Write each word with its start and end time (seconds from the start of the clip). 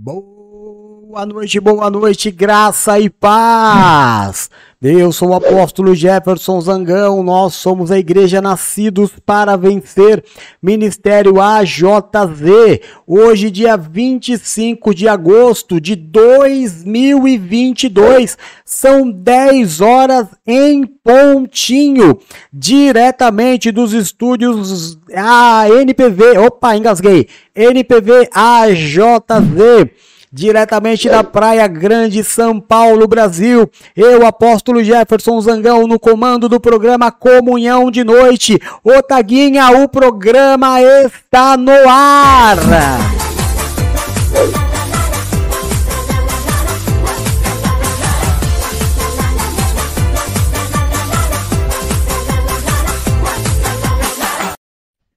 Boa 0.00 1.26
noite, 1.26 1.58
boa 1.58 1.90
noite, 1.90 2.30
graça 2.30 3.00
e 3.00 3.10
paz. 3.10 4.48
Eu 4.80 5.10
sou 5.10 5.30
o 5.30 5.34
apóstolo 5.34 5.92
Jefferson 5.92 6.60
Zangão, 6.60 7.20
nós 7.20 7.54
somos 7.54 7.90
a 7.90 7.98
Igreja 7.98 8.40
Nascidos 8.40 9.10
para 9.26 9.56
Vencer, 9.56 10.22
Ministério 10.62 11.40
AJZ. 11.40 12.78
Hoje, 13.04 13.50
dia 13.50 13.76
25 13.76 14.94
de 14.94 15.08
agosto 15.08 15.80
de 15.80 15.96
2022, 15.96 18.38
são 18.64 19.10
10 19.10 19.80
horas 19.80 20.28
em 20.46 20.86
pontinho, 20.86 22.16
diretamente 22.52 23.72
dos 23.72 23.92
estúdios 23.92 24.96
ANPV, 25.12 26.38
opa, 26.38 26.76
engasguei, 26.76 27.26
NPV 27.52 28.28
AJZ 28.32 29.90
diretamente 30.32 31.08
da 31.08 31.24
Praia 31.24 31.66
Grande, 31.66 32.22
São 32.22 32.60
Paulo, 32.60 33.06
Brasil. 33.06 33.70
Eu, 33.96 34.26
apóstolo 34.26 34.82
Jefferson 34.82 35.40
Zangão, 35.40 35.86
no 35.86 35.98
comando 35.98 36.48
do 36.48 36.60
programa 36.60 37.10
Comunhão 37.10 37.90
de 37.90 38.04
Noite. 38.04 38.60
Ô 38.84 39.02
Taguinha, 39.02 39.70
o 39.82 39.88
programa 39.88 40.80
está 40.80 41.56
no 41.56 41.72
ar. 41.88 42.58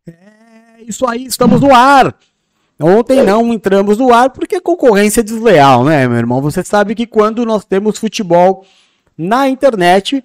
É 0.07 0.83
isso 0.83 1.07
aí, 1.07 1.25
estamos 1.25 1.61
no 1.61 1.73
ar. 1.73 2.15
Ontem 2.81 3.23
não 3.23 3.53
entramos 3.53 3.97
no 3.97 4.13
ar 4.13 4.29
porque 4.31 4.55
é 4.55 4.61
concorrência 4.61 5.23
desleal, 5.23 5.83
né, 5.83 6.07
meu 6.07 6.17
irmão? 6.17 6.41
Você 6.41 6.63
sabe 6.63 6.95
que 6.95 7.05
quando 7.05 7.45
nós 7.45 7.63
temos 7.63 7.99
futebol 7.99 8.65
na 9.17 9.47
internet, 9.47 10.23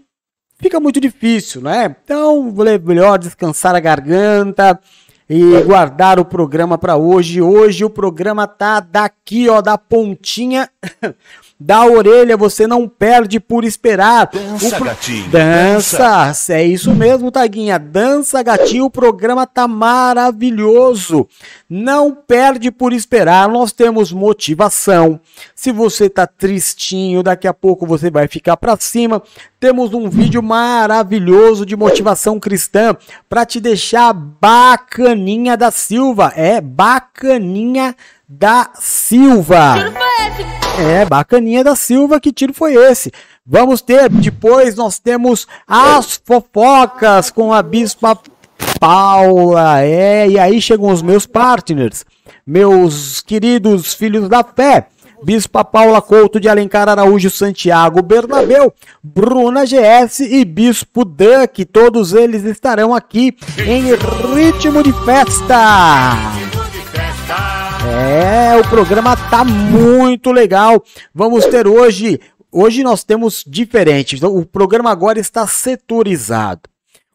fica 0.59 0.81
muito 0.81 1.01
difícil, 1.01 1.61
né? 1.61 1.95
Então, 2.03 2.55
é 2.67 2.79
melhor 2.79 3.19
descansar 3.19 3.75
a 3.75 3.81
garganta 3.81 4.81
e 5.29 5.61
guardar 5.63 6.19
o 6.19 6.25
programa 6.25 6.79
para 6.79 6.97
hoje. 6.97 7.43
Hoje 7.43 7.85
o 7.85 7.91
programa 7.91 8.47
tá 8.47 8.81
daqui, 8.81 9.49
ó, 9.49 9.61
da 9.61 9.77
pontinha 9.77 10.71
da 11.59 11.87
orelha, 11.87 12.37
você 12.37 12.67
não 12.67 12.87
perde 12.87 13.41
por 13.41 13.65
esperar. 13.65 14.29
Dança, 14.31 14.77
o... 14.77 14.85
gatinho. 14.85 15.29
Dança. 15.31 15.99
dança. 15.99 16.55
É 16.55 16.63
isso 16.63 16.95
mesmo, 16.95 17.31
Taguinha. 17.31 17.79
Dança, 17.79 18.43
gatinho. 18.43 18.85
O 18.85 18.91
programa 18.91 19.47
tá 19.47 19.67
maravilhoso. 19.67 21.27
Não 21.69 22.15
perde 22.15 22.71
por 22.71 22.93
esperar. 22.93 23.49
Nós 23.49 23.73
temos 23.73 24.13
motivação. 24.13 25.19
Se 25.55 25.73
você 25.73 26.11
tá 26.11 26.27
tristinho, 26.27 27.23
daqui 27.23 27.49
a 27.49 27.55
pouco 27.55 27.87
você 27.87 28.11
vai 28.11 28.29
ficar 28.29 28.59
para 28.59 28.77
cima. 28.77 29.23
Temos 29.59 29.95
um 29.95 30.11
vídeo 30.11 30.43
maravilhoso 30.43 31.65
de 31.65 31.75
motivação 31.75 32.39
cristã 32.39 32.95
para 33.31 33.47
te 33.47 33.59
deixar 33.59 34.13
bacaninha 34.13 35.57
da 35.57 35.71
Silva. 35.71 36.33
É 36.37 36.61
bacaninha 36.61 37.97
da 37.97 37.97
Silva. 38.75 39.75
É, 40.79 41.05
bacaninha 41.05 41.63
da 41.63 41.77
Silva, 41.77 42.21
que 42.21 42.33
tiro 42.33 42.53
foi 42.53 42.75
esse? 42.75 43.13
Vamos 43.47 43.81
ter, 43.81 44.09
depois 44.11 44.75
nós 44.75 44.99
temos 44.99 45.47
as 45.67 46.21
fofocas 46.25 47.31
com 47.31 47.53
a 47.53 47.63
Bispa 47.63 48.19
Paula. 48.81 49.81
É, 49.83 50.29
e 50.29 50.39
aí 50.39 50.61
chegam 50.61 50.91
os 50.91 51.03
meus 51.03 51.25
partners, 51.25 52.05
meus 52.45 53.21
queridos 53.21 53.95
filhos 53.95 54.29
da 54.29 54.43
fé. 54.43 54.89
Bispa 55.23 55.65
Paula 55.65 56.03
Couto 56.03 56.39
de 56.39 56.49
Alencar 56.49 56.89
Araújo 56.89 57.31
Santiago 57.31 58.03
Bernabeu, 58.03 58.73
Bruna 59.03 59.65
GS 59.65 60.21
e 60.21 60.45
Bispo 60.45 61.05
Duck, 61.05 61.65
todos 61.65 62.13
eles 62.13 62.45
estarão 62.45 62.95
aqui 62.95 63.35
em 63.59 63.95
ritmo 64.35 64.83
de 64.83 64.93
festa. 65.05 66.46
É, 67.87 68.57
o 68.59 68.69
programa 68.69 69.17
tá 69.31 69.45
muito 69.45 70.33
legal. 70.33 70.83
Vamos 71.15 71.47
ter 71.47 71.67
hoje 71.67 72.21
hoje 72.57 72.83
nós 72.83 73.05
temos 73.05 73.45
diferente. 73.47 74.17
Então, 74.17 74.35
o 74.35 74.47
programa 74.47 74.91
agora 74.91 75.19
está 75.19 75.47
setorizado. 75.47 76.63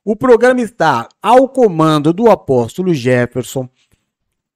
O 0.06 0.16
programa 0.16 0.62
está 0.62 1.08
ao 1.22 1.48
comando 1.50 2.14
do 2.14 2.30
apóstolo 2.30 2.94
Jefferson. 2.94 3.68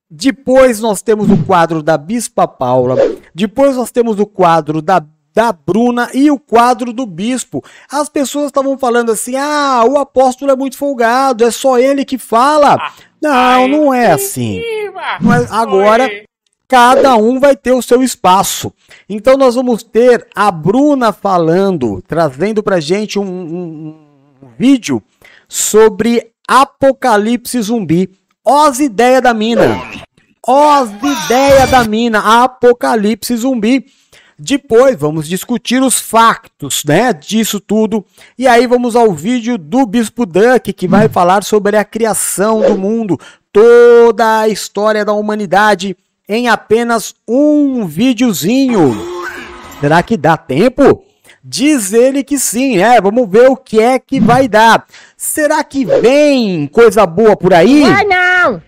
Depois 0.09 0.79
nós 0.79 1.01
temos 1.01 1.29
o 1.29 1.43
quadro 1.43 1.81
da 1.81 1.97
Bispa 1.97 2.47
Paula. 2.47 2.95
Depois 3.33 3.75
nós 3.75 3.91
temos 3.91 4.19
o 4.19 4.25
quadro 4.25 4.81
da 4.81 5.03
da 5.35 5.51
Bruna 5.51 6.09
e 6.13 6.31
o 6.31 6.39
quadro 6.39 6.93
do 6.93 7.05
bispo. 7.05 7.61
As 7.91 8.07
pessoas 8.07 8.45
estavam 8.45 8.77
falando 8.77 9.11
assim: 9.11 9.35
ah, 9.35 9.83
o 9.85 9.97
apóstolo 9.97 10.49
é 10.49 10.55
muito 10.55 10.77
folgado, 10.77 11.43
é 11.43 11.51
só 11.51 11.77
ele 11.77 12.05
que 12.05 12.17
fala. 12.17 12.93
Não, 13.21 13.67
não 13.67 13.93
é 13.93 14.11
assim. 14.11 14.59
É, 14.59 14.91
agora, 15.49 16.09
cada 16.67 17.17
um 17.17 17.39
vai 17.39 17.55
ter 17.55 17.73
o 17.73 17.81
seu 17.81 18.01
espaço. 18.01 18.71
Então, 19.09 19.35
nós 19.35 19.55
vamos 19.55 19.83
ter 19.83 20.25
a 20.33 20.49
Bruna 20.49 21.11
falando, 21.11 22.01
trazendo 22.07 22.63
pra 22.63 22.79
gente 22.79 23.19
um, 23.19 23.23
um, 23.23 23.95
um 24.43 24.47
vídeo 24.57 25.03
sobre 25.49 26.31
Apocalipse 26.47 27.61
Zumbi. 27.61 28.09
Os 28.45 28.79
ideia 28.79 29.21
da 29.21 29.33
mina. 29.33 29.81
Os 30.47 30.89
ideia 31.25 31.67
da 31.67 31.83
mina. 31.83 32.43
Apocalipse 32.43 33.35
Zumbi. 33.35 33.85
Depois 34.37 34.97
vamos 34.97 35.27
discutir 35.27 35.81
os 35.81 35.99
factos, 35.99 36.83
né, 36.83 37.13
disso 37.13 37.59
tudo. 37.59 38.05
E 38.37 38.47
aí 38.47 38.67
vamos 38.67 38.95
ao 38.95 39.13
vídeo 39.13 39.57
do 39.57 39.85
Bispo 39.85 40.25
Duck 40.25 40.73
que 40.73 40.87
vai 40.87 41.07
falar 41.07 41.43
sobre 41.43 41.77
a 41.77 41.85
criação 41.85 42.61
do 42.61 42.77
mundo, 42.77 43.17
toda 43.51 44.39
a 44.39 44.49
história 44.49 45.05
da 45.05 45.13
humanidade 45.13 45.95
em 46.27 46.49
apenas 46.49 47.15
um 47.27 47.85
videozinho. 47.85 48.93
Será 49.79 50.03
que 50.03 50.17
dá 50.17 50.35
tempo? 50.35 51.03
Diz 51.41 51.93
ele 51.93 52.23
que 52.23 52.39
sim, 52.39 52.79
é. 52.79 52.99
Vamos 52.99 53.29
ver 53.29 53.49
o 53.49 53.55
que 53.55 53.79
é 53.79 53.99
que 53.99 54.19
vai 54.19 54.47
dar. 54.47 54.85
Será 55.15 55.63
que 55.63 55.85
vem 55.85 56.67
coisa 56.67 57.05
boa 57.05 57.37
por 57.37 57.53
aí? 57.53 57.83
Vai 57.83 58.03
não! 58.03 58.61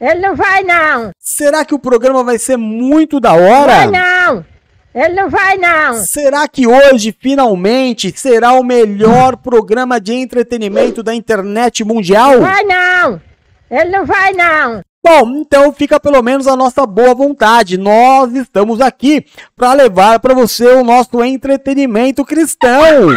Ele 0.00 0.20
não 0.20 0.34
vai 0.34 0.62
não! 0.64 1.12
Será 1.18 1.64
que 1.64 1.74
o 1.74 1.78
programa 1.78 2.24
vai 2.24 2.38
ser 2.38 2.56
muito 2.56 3.20
da 3.20 3.32
hora? 3.32 3.86
Vai 3.86 3.90
não! 3.90 4.53
Ele 4.94 5.14
não 5.14 5.28
vai, 5.28 5.56
não! 5.56 5.94
Será 5.94 6.46
que 6.46 6.68
hoje, 6.68 7.14
finalmente, 7.20 8.12
será 8.16 8.52
o 8.52 8.62
melhor 8.62 9.36
programa 9.36 10.00
de 10.00 10.14
entretenimento 10.14 11.02
da 11.02 11.12
internet 11.12 11.82
mundial? 11.82 12.40
Vai, 12.40 12.62
não! 12.62 13.20
Ele 13.68 13.90
não 13.90 14.06
vai, 14.06 14.32
não! 14.32 14.82
Bom, 15.04 15.36
então 15.36 15.72
fica 15.72 15.98
pelo 15.98 16.22
menos 16.22 16.46
a 16.46 16.56
nossa 16.56 16.86
boa 16.86 17.12
vontade. 17.14 17.76
Nós 17.76 18.32
estamos 18.34 18.80
aqui 18.80 19.26
para 19.56 19.72
levar 19.72 20.20
para 20.20 20.32
você 20.32 20.66
o 20.68 20.84
nosso 20.84 21.22
entretenimento 21.22 22.24
cristão. 22.24 23.10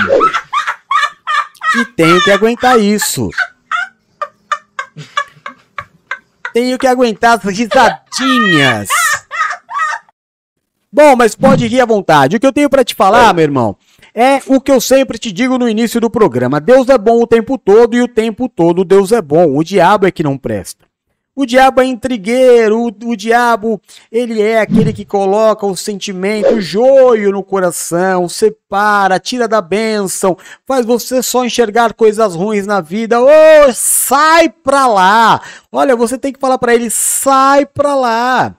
E 1.80 1.86
tenho 1.96 2.22
que 2.24 2.32
aguentar 2.32 2.80
isso. 2.80 3.30
Tenho 6.54 6.78
que 6.78 6.88
aguentar 6.88 7.38
as 7.38 7.44
risadinhas. 7.44 8.90
Bom, 10.91 11.15
mas 11.15 11.36
pode 11.36 11.67
rir 11.67 11.82
à 11.82 11.86
vontade. 11.86 12.38
O 12.38 12.39
que 12.39 12.48
eu 12.48 12.53
tenho 12.53 12.70
para 12.70 12.84
te 12.84 12.96
falar, 12.96 13.34
meu 13.34 13.44
irmão, 13.44 13.75
é 14.15 14.41
o 14.48 14.62
que 14.62 14.72
eu 14.72 14.79
sempre 14.79 15.17
te 15.17 15.32
digo 15.32 15.58
no 15.58 15.67
início 15.67 16.00
do 16.00 16.10
programa. 16.10 16.62
Deus 16.62 16.88
é 16.89 16.98
bom 16.98 17.22
o 17.22 17.27
tempo 17.27 17.58
todo 17.58 17.96
e 17.96 18.01
o 18.01 18.08
tempo 18.08 18.48
todo 18.48 18.86
Deus 18.86 19.12
é 19.12 19.22
bom. 19.22 19.56
O 19.56 19.63
diabo 19.63 20.08
é 20.08 20.12
que 20.12 20.24
não 20.24 20.38
presta. 20.38 20.88
O 21.36 21.46
diabo 21.46 21.82
é 21.82 21.86
intrigueiro, 21.86 22.79
o, 22.79 22.88
o 22.88 23.15
diabo, 23.15 23.79
ele 24.12 24.41
é 24.41 24.60
aquele 24.60 24.91
que 24.91 25.06
coloca 25.06 25.67
o 25.67 25.77
sentimento, 25.77 26.56
o 26.56 26.60
joio 26.60 27.32
no 27.32 27.44
coração, 27.44 28.27
separa, 28.27 29.20
tira 29.20 29.48
da 29.48 29.62
bênção, 29.62 30.36
faz 30.65 30.84
você 30.84 31.22
só 31.22 31.46
enxergar 31.46 31.94
coisas 31.94 32.34
ruins 32.34 32.65
na 32.65 32.82
vida. 32.82 33.22
Ô, 33.22 33.27
oh, 33.27 33.72
sai 33.72 34.50
pra 34.50 34.88
lá! 34.88 35.39
Olha, 35.72 35.96
você 35.96 36.17
tem 36.17 36.34
que 36.34 36.39
falar 36.39 36.58
para 36.58 36.74
ele, 36.74 36.89
sai 36.89 37.67
pra 37.67 37.94
lá! 37.94 38.56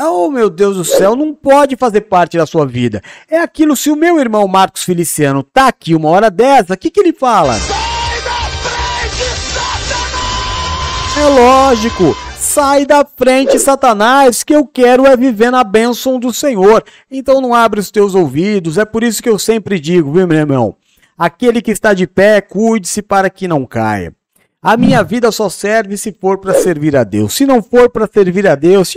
Oh, 0.00 0.30
meu 0.30 0.50
Deus 0.50 0.76
do 0.76 0.84
céu, 0.84 1.16
não 1.16 1.34
pode 1.34 1.76
fazer 1.76 2.02
parte 2.02 2.36
da 2.36 2.46
sua 2.46 2.66
vida. 2.66 3.00
É 3.30 3.38
aquilo, 3.38 3.76
se 3.76 3.90
o 3.90 3.96
meu 3.96 4.18
irmão 4.20 4.46
Marcos 4.46 4.82
Feliciano 4.82 5.42
tá 5.42 5.68
aqui 5.68 5.94
uma 5.94 6.08
hora 6.10 6.30
dessa, 6.30 6.74
o 6.74 6.76
que, 6.76 6.90
que 6.90 7.00
ele 7.00 7.12
fala? 7.12 7.54
Sai 7.54 8.20
da 8.22 8.50
frente, 8.62 9.24
Satanás! 9.54 11.16
É 11.16 11.28
lógico, 11.28 12.16
sai 12.38 12.86
da 12.86 13.04
frente, 13.04 13.58
Satanás, 13.58 14.42
que 14.42 14.54
eu 14.54 14.66
quero 14.66 15.06
é 15.06 15.16
viver 15.16 15.50
na 15.50 15.64
bênção 15.64 16.18
do 16.18 16.32
Senhor. 16.32 16.84
Então 17.10 17.40
não 17.40 17.54
abre 17.54 17.80
os 17.80 17.90
teus 17.90 18.14
ouvidos, 18.14 18.78
é 18.78 18.84
por 18.84 19.02
isso 19.02 19.22
que 19.22 19.28
eu 19.28 19.38
sempre 19.38 19.80
digo, 19.80 20.12
viu, 20.12 20.26
meu 20.26 20.38
irmão? 20.38 20.76
Aquele 21.16 21.60
que 21.60 21.70
está 21.70 21.94
de 21.94 22.06
pé, 22.06 22.40
cuide-se 22.40 23.02
para 23.02 23.28
que 23.28 23.48
não 23.48 23.66
caia. 23.66 24.14
A 24.60 24.76
minha 24.76 25.04
vida 25.04 25.30
só 25.30 25.48
serve 25.48 25.96
se 25.96 26.10
for 26.10 26.38
para 26.38 26.52
servir 26.52 26.96
a 26.96 27.04
Deus. 27.04 27.32
Se 27.32 27.46
não 27.46 27.62
for 27.62 27.88
para 27.88 28.08
servir 28.12 28.44
a 28.44 28.56
Deus, 28.56 28.92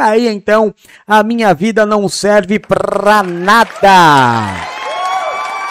aí 0.00 0.28
então 0.28 0.72
a 1.04 1.24
minha 1.24 1.52
vida 1.52 1.84
não 1.84 2.08
serve 2.08 2.60
para 2.60 3.20
nada. 3.24 4.54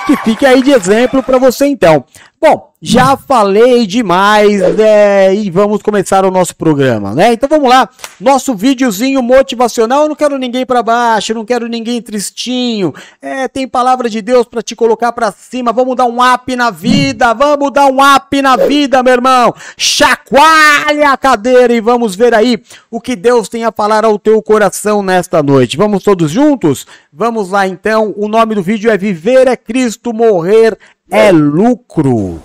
Que 0.05 0.17
fique 0.17 0.45
aí 0.45 0.61
de 0.61 0.71
exemplo 0.71 1.23
para 1.23 1.37
você 1.37 1.67
então. 1.67 2.03
Bom, 2.41 2.71
já 2.81 3.17
falei 3.17 3.85
demais 3.85 4.61
é, 4.79 5.35
e 5.35 5.51
vamos 5.51 5.81
começar 5.81 6.23
o 6.23 6.31
nosso 6.31 6.55
programa, 6.55 7.13
né? 7.13 7.33
Então 7.33 7.49
vamos 7.49 7.67
lá, 7.67 7.89
nosso 8.17 8.55
videozinho 8.55 9.21
motivacional. 9.21 10.03
Eu 10.03 10.07
não 10.07 10.15
quero 10.15 10.37
ninguém 10.37 10.65
para 10.65 10.81
baixo, 10.81 11.33
não 11.33 11.43
quero 11.43 11.67
ninguém 11.67 12.01
tristinho. 12.01 12.93
É, 13.21 13.49
tem 13.49 13.67
palavra 13.67 14.09
de 14.09 14.21
Deus 14.21 14.47
para 14.47 14.61
te 14.61 14.73
colocar 14.73 15.11
para 15.11 15.33
cima. 15.33 15.73
Vamos 15.73 15.97
dar 15.97 16.05
um 16.05 16.19
up 16.23 16.55
na 16.55 16.71
vida, 16.71 17.33
vamos 17.33 17.73
dar 17.73 17.87
um 17.87 17.97
up 18.01 18.41
na 18.41 18.55
vida, 18.55 19.03
meu 19.03 19.13
irmão. 19.15 19.53
Chacoalha 19.75 21.11
a 21.11 21.17
cadeira 21.17 21.73
e 21.73 21.81
vamos 21.81 22.15
ver 22.15 22.33
aí 22.33 22.63
o 22.89 23.01
que 23.01 23.17
Deus 23.17 23.49
tem 23.49 23.65
a 23.65 23.71
falar 23.71 24.05
ao 24.05 24.17
teu 24.17 24.41
coração 24.41 25.03
nesta 25.03 25.43
noite. 25.43 25.75
Vamos 25.75 26.03
todos 26.03 26.31
juntos? 26.31 26.87
Vamos 27.11 27.49
lá 27.49 27.67
então. 27.67 28.13
O 28.15 28.29
nome 28.29 28.55
do 28.55 28.63
vídeo 28.63 28.89
é 28.89 28.97
Viver 28.97 29.45
é 29.49 29.57
Cristo, 29.57 30.13
Morrer 30.13 30.77
é 31.09 31.31
lucro. 31.31 32.39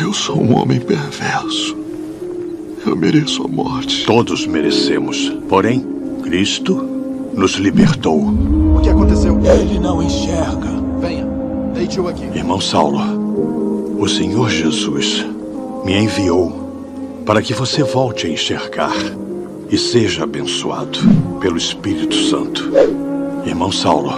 Eu 0.00 0.12
sou 0.12 0.40
um 0.40 0.56
homem 0.56 0.80
perverso. 0.80 1.76
Eu 2.84 2.96
mereço 2.96 3.44
a 3.44 3.48
morte. 3.48 4.04
Todos 4.04 4.46
merecemos. 4.46 5.30
Porém, 5.48 5.86
Cristo 6.22 6.74
nos 7.32 7.52
libertou. 7.52 8.20
O 8.20 8.80
que 8.82 8.88
aconteceu? 8.88 9.38
Ele 9.44 9.78
não 9.78 10.02
enxerga. 10.02 10.68
Venha, 11.00 11.26
deite-o 11.72 12.08
aqui. 12.08 12.24
Irmão 12.34 12.60
Saulo, 12.60 14.00
o 14.00 14.08
Senhor 14.08 14.50
Jesus 14.50 15.24
me 15.84 15.96
enviou 15.96 17.22
para 17.24 17.40
que 17.40 17.54
você 17.54 17.82
volte 17.84 18.26
a 18.26 18.30
enxergar 18.30 18.96
e 19.70 19.78
seja 19.78 20.24
abençoado 20.24 20.98
pelo 21.40 21.56
Espírito 21.56 22.14
Santo. 22.14 22.70
Irmão 23.46 23.70
Saulo, 23.70 24.12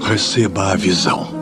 receba 0.00 0.72
a 0.72 0.76
visão. 0.76 1.35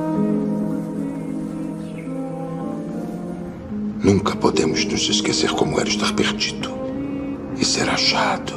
Nunca 4.05 4.37
podemos 4.37 4.85
nos 4.85 5.09
esquecer 5.09 5.51
como 5.53 5.81
era 5.81 5.89
estar 5.89 6.13
perdido 6.13 6.71
e 7.57 7.65
ser 7.65 7.89
achado. 7.89 8.53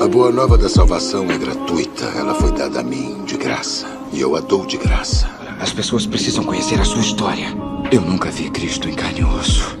A 0.00 0.06
boa 0.06 0.30
nova 0.30 0.56
da 0.56 0.68
salvação 0.68 1.28
é 1.28 1.36
gratuita. 1.36 2.04
Ela 2.16 2.32
foi 2.36 2.52
dada 2.52 2.78
a 2.78 2.82
mim 2.84 3.24
de 3.24 3.36
graça. 3.36 3.88
E 4.12 4.20
eu 4.20 4.36
a 4.36 4.40
dou 4.40 4.64
de 4.64 4.76
graça. 4.76 5.28
As 5.58 5.72
pessoas 5.72 6.06
precisam 6.06 6.44
conhecer 6.44 6.80
a 6.80 6.84
sua 6.84 7.00
história. 7.00 7.48
Eu 7.90 8.02
nunca 8.02 8.30
vi 8.30 8.50
Cristo 8.50 8.88
em 8.88 8.94
carne 8.94 9.18
e 9.18 9.24
osso. 9.24 9.76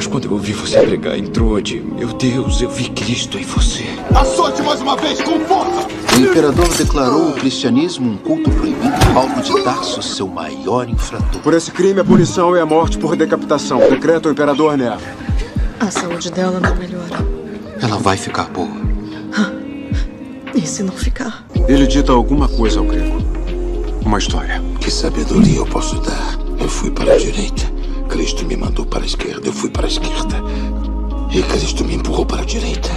Mas 0.00 0.06
quando 0.06 0.24
eu 0.24 0.32
ouvi 0.32 0.54
você 0.54 0.80
pregar 0.80 1.18
em 1.18 1.26
Trode, 1.26 1.78
meu 1.78 2.08
Deus, 2.14 2.62
eu 2.62 2.70
vi 2.70 2.88
Cristo 2.88 3.38
em 3.38 3.44
você. 3.44 3.84
Açoite 4.14 4.62
mais 4.62 4.80
uma 4.80 4.96
vez, 4.96 5.20
com 5.20 5.38
força! 5.40 5.86
O 6.16 6.20
imperador 6.20 6.66
declarou 6.74 7.28
o 7.28 7.32
cristianismo 7.34 8.12
um 8.12 8.16
culto 8.16 8.50
proibido. 8.50 8.94
Paulo 9.12 9.42
de 9.42 9.62
Tarso, 9.62 10.00
seu 10.00 10.26
maior 10.26 10.88
infrator. 10.88 11.42
Por 11.42 11.52
esse 11.52 11.70
crime, 11.70 12.00
a 12.00 12.04
punição 12.06 12.56
é 12.56 12.62
a 12.62 12.64
morte 12.64 12.96
por 12.96 13.14
decapitação. 13.14 13.78
Decreta 13.78 14.30
o 14.30 14.32
imperador 14.32 14.74
Nero. 14.74 14.96
A 15.78 15.90
saúde 15.90 16.30
dela 16.32 16.58
não 16.58 16.74
melhora. 16.76 17.22
Ela 17.82 17.98
vai 17.98 18.16
ficar 18.16 18.44
boa. 18.44 18.80
E 20.54 20.66
se 20.66 20.82
não 20.82 20.94
ficar? 20.94 21.44
Ele 21.68 21.86
dita 21.86 22.10
alguma 22.10 22.48
coisa 22.48 22.78
ao 22.80 22.86
grego. 22.86 23.18
Uma 24.02 24.16
história. 24.16 24.62
Que 24.80 24.90
sabedoria 24.90 25.58
eu 25.58 25.66
posso 25.66 26.00
dar? 26.00 26.38
Eu 26.58 26.70
fui 26.70 26.90
para 26.90 27.12
a 27.12 27.18
direita. 27.18 27.79
Cristo 28.10 28.44
me 28.44 28.56
mandou 28.56 28.84
para 28.84 29.04
a 29.04 29.06
esquerda, 29.06 29.46
eu 29.46 29.52
fui 29.52 29.70
para 29.70 29.86
a 29.86 29.88
esquerda. 29.88 30.42
E 31.30 31.40
Cristo 31.44 31.84
me 31.84 31.94
empurrou 31.94 32.26
para 32.26 32.42
a 32.42 32.44
direita. 32.44 32.90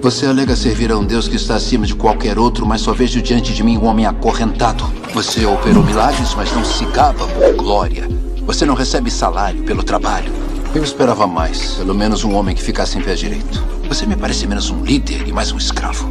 Você 0.00 0.24
alega 0.24 0.54
servir 0.54 0.92
a 0.92 0.96
um 0.96 1.04
Deus 1.04 1.26
que 1.26 1.34
está 1.34 1.56
acima 1.56 1.84
de 1.84 1.96
qualquer 1.96 2.38
outro, 2.38 2.64
mas 2.64 2.80
só 2.80 2.92
vejo 2.92 3.20
diante 3.20 3.52
de 3.52 3.64
mim 3.64 3.76
um 3.76 3.86
homem 3.86 4.06
acorrentado. 4.06 4.84
Você 5.12 5.44
operou 5.44 5.82
milagres, 5.82 6.32
mas 6.36 6.52
não 6.52 6.64
se 6.64 6.84
gaba 6.86 7.26
por 7.26 7.56
glória. 7.56 8.08
Você 8.46 8.64
não 8.64 8.76
recebe 8.76 9.10
salário 9.10 9.64
pelo 9.64 9.82
trabalho. 9.82 10.32
Eu 10.72 10.84
esperava 10.84 11.26
mais, 11.26 11.72
pelo 11.72 11.94
menos 11.94 12.22
um 12.22 12.32
homem 12.32 12.54
que 12.54 12.62
ficasse 12.62 12.96
em 12.96 13.02
pé 13.02 13.14
direito. 13.14 13.64
Você 13.88 14.06
me 14.06 14.14
parece 14.14 14.46
menos 14.46 14.70
um 14.70 14.84
líder 14.84 15.26
e 15.26 15.32
mais 15.32 15.50
um 15.50 15.58
escravo. 15.58 16.08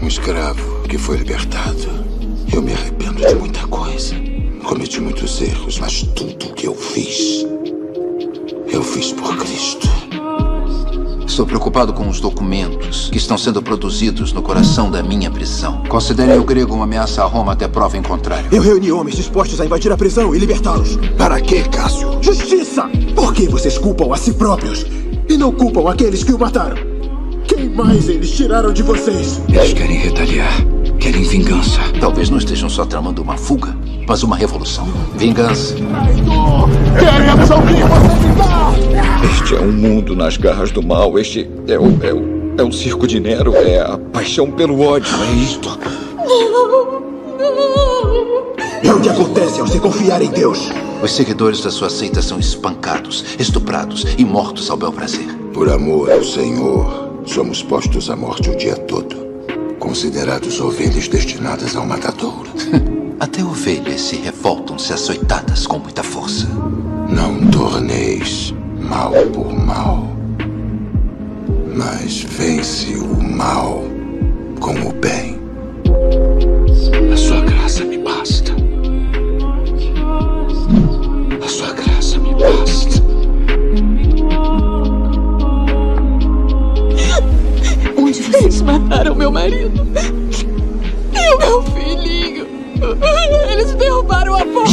Um 0.00 0.06
escravo 0.06 0.82
que 0.82 0.96
foi 0.96 1.16
libertado. 1.16 2.06
Eu 2.52 2.62
me 2.62 2.72
arrependo 2.72 3.26
de 3.26 3.34
muita 3.34 3.66
coisa. 3.66 4.35
Cometi 4.66 5.00
muitos 5.00 5.40
erros, 5.40 5.78
mas 5.78 6.02
tudo 6.02 6.52
que 6.52 6.66
eu 6.66 6.74
fiz, 6.74 7.46
eu 8.68 8.82
fiz 8.82 9.12
por 9.12 9.36
Cristo. 9.36 9.88
Estou 11.24 11.46
preocupado 11.46 11.92
com 11.92 12.08
os 12.08 12.18
documentos 12.18 13.08
que 13.08 13.16
estão 13.16 13.38
sendo 13.38 13.62
produzidos 13.62 14.32
no 14.32 14.42
coração 14.42 14.90
da 14.90 15.04
minha 15.04 15.30
prisão. 15.30 15.84
Considerem 15.88 16.36
o 16.36 16.44
grego 16.44 16.74
uma 16.74 16.82
ameaça 16.82 17.22
a 17.22 17.26
Roma 17.26 17.52
até 17.52 17.68
prova 17.68 17.96
em 17.96 18.02
contrário. 18.02 18.48
Eu 18.50 18.60
reuni 18.60 18.90
homens 18.90 19.14
dispostos 19.14 19.60
a 19.60 19.64
invadir 19.64 19.92
a 19.92 19.96
prisão 19.96 20.34
e 20.34 20.38
libertá-los. 20.38 20.96
Para 21.16 21.40
quê, 21.40 21.62
Cássio? 21.62 22.18
Justiça! 22.20 22.90
Por 23.14 23.32
que 23.32 23.46
vocês 23.46 23.78
culpam 23.78 24.12
a 24.12 24.16
si 24.16 24.32
próprios 24.32 24.84
e 25.28 25.36
não 25.36 25.52
culpam 25.52 25.88
aqueles 25.88 26.24
que 26.24 26.32
o 26.32 26.38
mataram? 26.38 26.76
Quem 27.46 27.70
mais 27.70 28.08
eles 28.08 28.32
tiraram 28.32 28.72
de 28.72 28.82
vocês? 28.82 29.40
Eles 29.48 29.72
querem 29.74 29.98
retaliar. 29.98 30.75
Querem 31.00 31.22
vingança. 31.22 31.80
Talvez 32.00 32.30
não 32.30 32.38
estejam 32.38 32.68
só 32.68 32.84
tramando 32.84 33.22
uma 33.22 33.36
fuga, 33.36 33.76
mas 34.08 34.22
uma 34.22 34.36
revolução. 34.36 34.86
Vingança. 35.16 35.74
Queremos 36.98 37.50
alguém 37.50 37.82
você! 37.82 39.26
Este 39.26 39.54
é 39.56 39.60
um 39.60 39.72
mundo 39.72 40.16
nas 40.16 40.36
garras 40.36 40.70
do 40.70 40.82
mal. 40.82 41.18
Este 41.18 41.48
é 41.68 41.78
o, 41.78 41.86
é 42.02 42.12
o, 42.12 42.54
é 42.58 42.62
o 42.62 42.72
circo 42.72 43.06
de 43.06 43.20
Nero. 43.20 43.54
É 43.54 43.80
a 43.80 43.98
paixão 43.98 44.50
pelo 44.50 44.80
ódio. 44.80 45.14
É 45.22 45.32
isto. 45.34 45.78
É 48.82 48.92
o 48.92 49.00
que 49.00 49.08
acontece 49.08 49.60
ao 49.60 49.66
se 49.66 49.80
confiar 49.80 50.22
em 50.22 50.30
Deus. 50.30 50.70
Os 51.02 51.12
seguidores 51.12 51.60
da 51.60 51.70
sua 51.70 51.90
seita 51.90 52.22
são 52.22 52.38
espancados, 52.38 53.24
estuprados 53.38 54.06
e 54.16 54.24
mortos 54.24 54.70
ao 54.70 54.76
bel 54.76 54.92
prazer. 54.92 55.26
Por 55.52 55.68
amor 55.68 56.10
ao 56.10 56.22
Senhor, 56.22 57.22
somos 57.26 57.62
postos 57.62 58.08
à 58.08 58.16
morte 58.16 58.50
o 58.50 58.56
dia 58.56 58.76
todo. 58.76 59.25
Considerados 59.86 60.60
ovelhas 60.60 61.06
destinadas 61.06 61.76
ao 61.76 61.86
matadouro. 61.86 62.50
Até 63.20 63.44
ovelhas 63.44 64.00
se 64.00 64.16
revoltam 64.16 64.76
se 64.80 64.92
açoitadas 64.92 65.64
com 65.64 65.78
muita 65.78 66.02
força. 66.02 66.48
Não 67.08 67.48
torneis 67.52 68.52
mal 68.80 69.12
por 69.32 69.54
mal, 69.54 70.08
mas 71.72 72.20
vence 72.22 72.96
o 72.96 73.22
mal 73.22 73.84
com 74.58 74.72
o 74.72 74.92
bem. 74.92 75.35
Meu 89.26 89.32
marido. 89.32 89.86
E 91.12 91.34
o 91.34 91.38
meu 91.38 91.62
filhinho. 91.62 92.46
Eles 93.50 93.74
derrubaram 93.74 94.34
a 94.34 94.44
porta. 94.44 94.70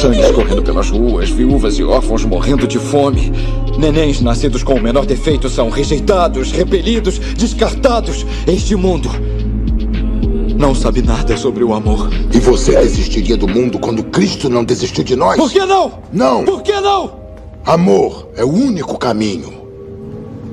Sangue 0.00 0.20
escorrendo 0.20 0.62
pelas 0.62 0.90
ruas, 0.90 1.30
viúvas 1.30 1.78
e 1.78 1.84
órfãos 1.84 2.24
morrendo 2.24 2.66
de 2.66 2.78
fome. 2.78 3.32
Nenéns 3.78 4.20
nascidos 4.20 4.62
com 4.62 4.74
o 4.74 4.82
menor 4.82 5.06
defeito 5.06 5.48
são 5.48 5.70
rejeitados, 5.70 6.50
repelidos, 6.50 7.18
descartados. 7.18 8.26
Este 8.46 8.74
mundo 8.76 9.08
não 10.58 10.74
sabe 10.74 11.00
nada 11.00 11.36
sobre 11.36 11.64
o 11.64 11.72
amor. 11.72 12.10
E 12.34 12.40
você 12.40 12.72
desistiria 12.72 13.36
do 13.36 13.48
mundo 13.48 13.78
quando 13.78 14.02
Cristo 14.04 14.50
não 14.50 14.64
desistiu 14.64 15.04
de 15.04 15.16
nós? 15.16 15.36
Por 15.36 15.50
que 15.50 15.64
não? 15.64 15.92
Não! 16.12 16.44
Por 16.44 16.62
que 16.62 16.78
não? 16.80 17.18
Amor 17.64 18.28
é 18.36 18.44
o 18.44 18.50
único 18.50 18.98
caminho. 18.98 19.58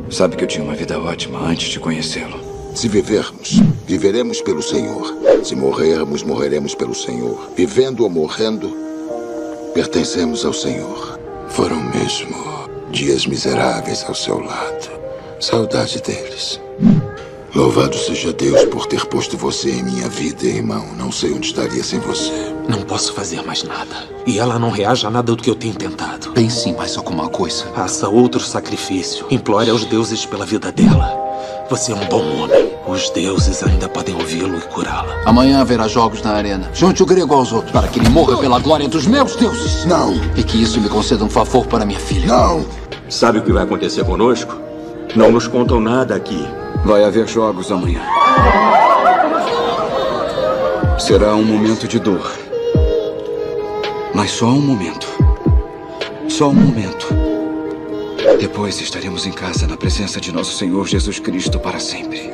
Sabe 0.09 0.35
que 0.35 0.43
eu 0.43 0.47
tinha 0.47 0.63
uma 0.63 0.75
vida 0.75 0.99
ótima 0.99 1.39
antes 1.39 1.69
de 1.69 1.79
conhecê-lo. 1.79 2.44
Se 2.75 2.89
vivermos, 2.89 3.61
viveremos 3.87 4.41
pelo 4.41 4.61
Senhor. 4.61 5.15
Se 5.45 5.55
morrermos, 5.55 6.23
morreremos 6.23 6.75
pelo 6.75 6.93
Senhor. 6.93 7.49
Vivendo 7.55 8.01
ou 8.01 8.09
morrendo, 8.09 8.69
pertencemos 9.73 10.43
ao 10.43 10.51
Senhor. 10.51 11.17
Foram 11.47 11.81
mesmo 11.81 12.35
dias 12.91 13.25
miseráveis 13.25 14.03
ao 14.03 14.13
seu 14.13 14.39
lado. 14.41 14.89
Saudade 15.39 16.01
deles. 16.01 16.59
Louvado 17.55 17.97
seja 17.97 18.33
Deus 18.33 18.65
por 18.65 18.85
ter 18.87 19.05
posto 19.05 19.37
você 19.37 19.71
em 19.71 19.83
minha 19.83 20.09
vida, 20.09 20.45
irmão. 20.45 20.85
Não 20.97 21.13
sei 21.13 21.31
onde 21.31 21.47
estaria 21.47 21.81
sem 21.81 21.99
você. 21.99 22.33
Não 22.67 22.81
posso 22.81 23.13
fazer 23.13 23.41
mais 23.43 23.63
nada. 23.63 23.95
E 24.27 24.37
ela 24.37 24.59
não 24.59 24.69
reage 24.69 25.07
a 25.07 25.09
nada 25.09 25.33
do 25.33 25.41
que 25.41 25.49
eu 25.49 25.55
tenho 25.55 25.75
tentado. 25.75 26.33
Pense 26.33 26.67
em 26.67 26.75
mais 26.75 26.97
alguma 26.97 27.29
coisa. 27.29 27.65
Faça 27.67 28.09
outro 28.09 28.41
sacrifício. 28.41 29.25
Implore 29.31 29.69
aos 29.69 29.85
deuses 29.85 30.25
pela 30.25 30.45
vida 30.45 30.73
dela. 30.73 31.24
Você 31.67 31.91
é 31.91 31.95
um 31.95 32.05
bom 32.05 32.43
homem. 32.43 32.71
Os 32.85 33.09
deuses 33.09 33.63
ainda 33.63 33.89
podem 33.89 34.13
ouvi-lo 34.13 34.55
e 34.55 34.61
curá-la. 34.61 35.15
Amanhã 35.25 35.61
haverá 35.61 35.87
jogos 35.87 36.21
na 36.21 36.33
arena. 36.33 36.69
Junte 36.73 37.01
o 37.01 37.05
grego 37.07 37.33
aos 37.33 37.51
outros 37.51 37.71
para 37.71 37.87
que 37.87 37.99
ele 37.99 38.09
morra 38.09 38.37
pela 38.37 38.59
glória 38.59 38.87
dos 38.87 39.07
meus 39.07 39.35
deuses. 39.35 39.83
Não. 39.85 40.13
E 40.37 40.43
que 40.43 40.61
isso 40.61 40.79
me 40.79 40.87
conceda 40.87 41.23
um 41.23 41.29
favor 41.29 41.65
para 41.65 41.83
minha 41.83 41.99
filha. 41.99 42.27
Não. 42.27 42.63
Sabe 43.09 43.39
o 43.39 43.41
que 43.41 43.51
vai 43.51 43.63
acontecer 43.63 44.05
conosco? 44.05 44.55
Não 45.15 45.31
nos 45.31 45.47
contam 45.47 45.79
nada 45.79 46.15
aqui. 46.15 46.47
Vai 46.85 47.03
haver 47.03 47.27
jogos 47.27 47.71
amanhã. 47.71 48.01
Será 50.99 51.33
um 51.33 51.43
momento 51.43 51.87
de 51.87 51.97
dor. 51.97 52.31
Mas 54.13 54.29
só 54.29 54.45
um 54.45 54.61
momento. 54.61 55.07
Só 56.29 56.49
um 56.49 56.53
momento. 56.53 57.34
Depois 58.33 58.81
estaremos 58.81 59.25
em 59.25 59.31
casa 59.31 59.67
na 59.67 59.77
presença 59.77 60.19
de 60.19 60.31
nosso 60.31 60.57
Senhor 60.57 60.85
Jesus 60.87 61.19
Cristo 61.19 61.59
para 61.59 61.79
sempre. 61.79 62.33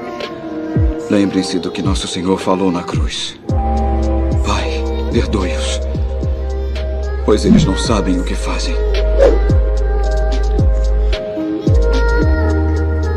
Lembrem-se 1.09 1.59
do 1.59 1.69
que 1.69 1.81
nosso 1.81 2.07
Senhor 2.07 2.39
falou 2.39 2.71
na 2.71 2.81
cruz. 2.81 3.37
Pai, 4.45 4.83
perdoe-os, 5.11 5.81
pois 7.25 7.43
eles 7.45 7.65
não 7.65 7.77
sabem 7.77 8.19
o 8.19 8.23
que 8.23 8.33
fazem. 8.33 8.73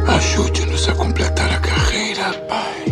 Ajude-nos 0.08 0.88
a 0.88 0.94
completar 0.94 1.50
a 1.52 1.60
carreira, 1.60 2.32
Pai. 2.48 2.84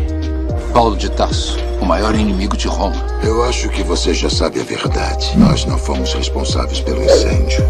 Paulo 0.72 0.96
de 0.96 1.10
Tarso, 1.10 1.58
o 1.80 1.84
maior 1.84 2.14
inimigo 2.14 2.56
de 2.56 2.68
Roma. 2.68 3.04
Eu 3.22 3.42
acho 3.44 3.68
que 3.68 3.82
você 3.82 4.14
já 4.14 4.30
sabe 4.30 4.60
a 4.60 4.64
verdade. 4.64 5.36
Nós 5.36 5.66
não 5.66 5.76
fomos 5.76 6.14
responsáveis 6.14 6.80
pelo 6.80 7.02
incêndio. 7.02 7.62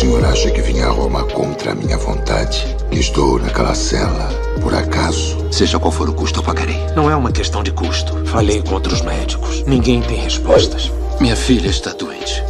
O 0.00 0.02
senhor 0.02 0.24
acha 0.24 0.50
que 0.50 0.62
vim 0.62 0.80
a 0.80 0.88
Roma 0.88 1.24
contra 1.24 1.72
a 1.72 1.74
minha 1.74 1.98
vontade? 1.98 2.74
Que 2.90 2.98
estou 2.98 3.38
naquela 3.38 3.74
cela, 3.74 4.30
por 4.62 4.72
acaso? 4.72 5.36
Seja 5.52 5.78
qual 5.78 5.92
for 5.92 6.08
o 6.08 6.14
custo, 6.14 6.40
eu 6.40 6.42
pagarei. 6.42 6.78
Não 6.96 7.10
é 7.10 7.14
uma 7.14 7.30
questão 7.30 7.62
de 7.62 7.70
custo. 7.70 8.24
Falei 8.24 8.62
com 8.62 8.72
outros 8.72 9.02
médicos. 9.02 9.62
Ninguém 9.66 10.00
tem 10.00 10.16
respostas. 10.16 10.90
Minha 11.20 11.36
filha 11.36 11.68
está 11.68 11.92
doente. 11.92 12.42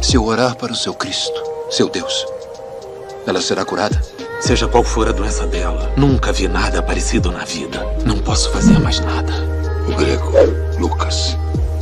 Se 0.00 0.16
eu 0.16 0.24
orar 0.24 0.56
para 0.56 0.72
o 0.72 0.74
seu 0.74 0.94
Cristo, 0.94 1.38
seu 1.70 1.86
Deus, 1.90 2.26
ela 3.26 3.42
será 3.42 3.62
curada? 3.62 4.00
Seja 4.40 4.66
qual 4.66 4.82
for 4.82 5.06
a 5.06 5.12
doença 5.12 5.46
dela, 5.46 5.92
nunca 5.98 6.32
vi 6.32 6.48
nada 6.48 6.82
parecido 6.82 7.30
na 7.30 7.44
vida. 7.44 7.86
Não 8.06 8.16
posso 8.20 8.50
fazer 8.52 8.78
mais 8.78 9.00
nada. 9.00 9.34
O 9.86 9.94
grego, 9.94 10.32
Lucas, 10.78 11.36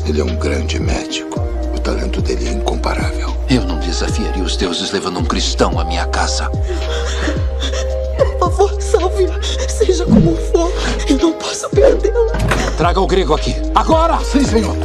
ele 0.05 0.21
é 0.21 0.25
um 0.25 0.35
grande 0.35 0.81
médico. 0.81 1.48
O 1.89 1.91
talento 1.91 2.21
dele 2.21 2.51
é 2.51 2.53
incomparável. 2.53 3.35
Eu 3.49 3.65
não 3.65 3.79
desafiaria 3.79 4.45
os 4.45 4.59
deuses 4.59 4.93
levando 4.93 5.21
um 5.21 5.25
cristão 5.25 5.81
à 5.81 5.85
minha 5.87 6.05
casa. 6.05 6.51
Por 6.51 8.39
favor, 8.39 8.83
salve-a. 8.83 9.41
Seja 9.67 10.05
como 10.05 10.37
for, 10.37 10.71
eu 11.09 11.17
não 11.17 11.33
posso 11.33 11.67
perdê-la. 11.71 12.33
Traga 12.77 13.01
o 13.01 13.07
grego 13.07 13.33
aqui. 13.33 13.57
Agora! 13.75 14.19
Sim, 14.23 14.45
senhor. 14.45 14.77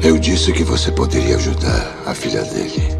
Eu 0.00 0.16
disse 0.16 0.52
que 0.52 0.62
você 0.62 0.92
poderia 0.92 1.34
ajudar 1.34 1.92
a 2.06 2.14
filha 2.14 2.44
dele. 2.44 2.96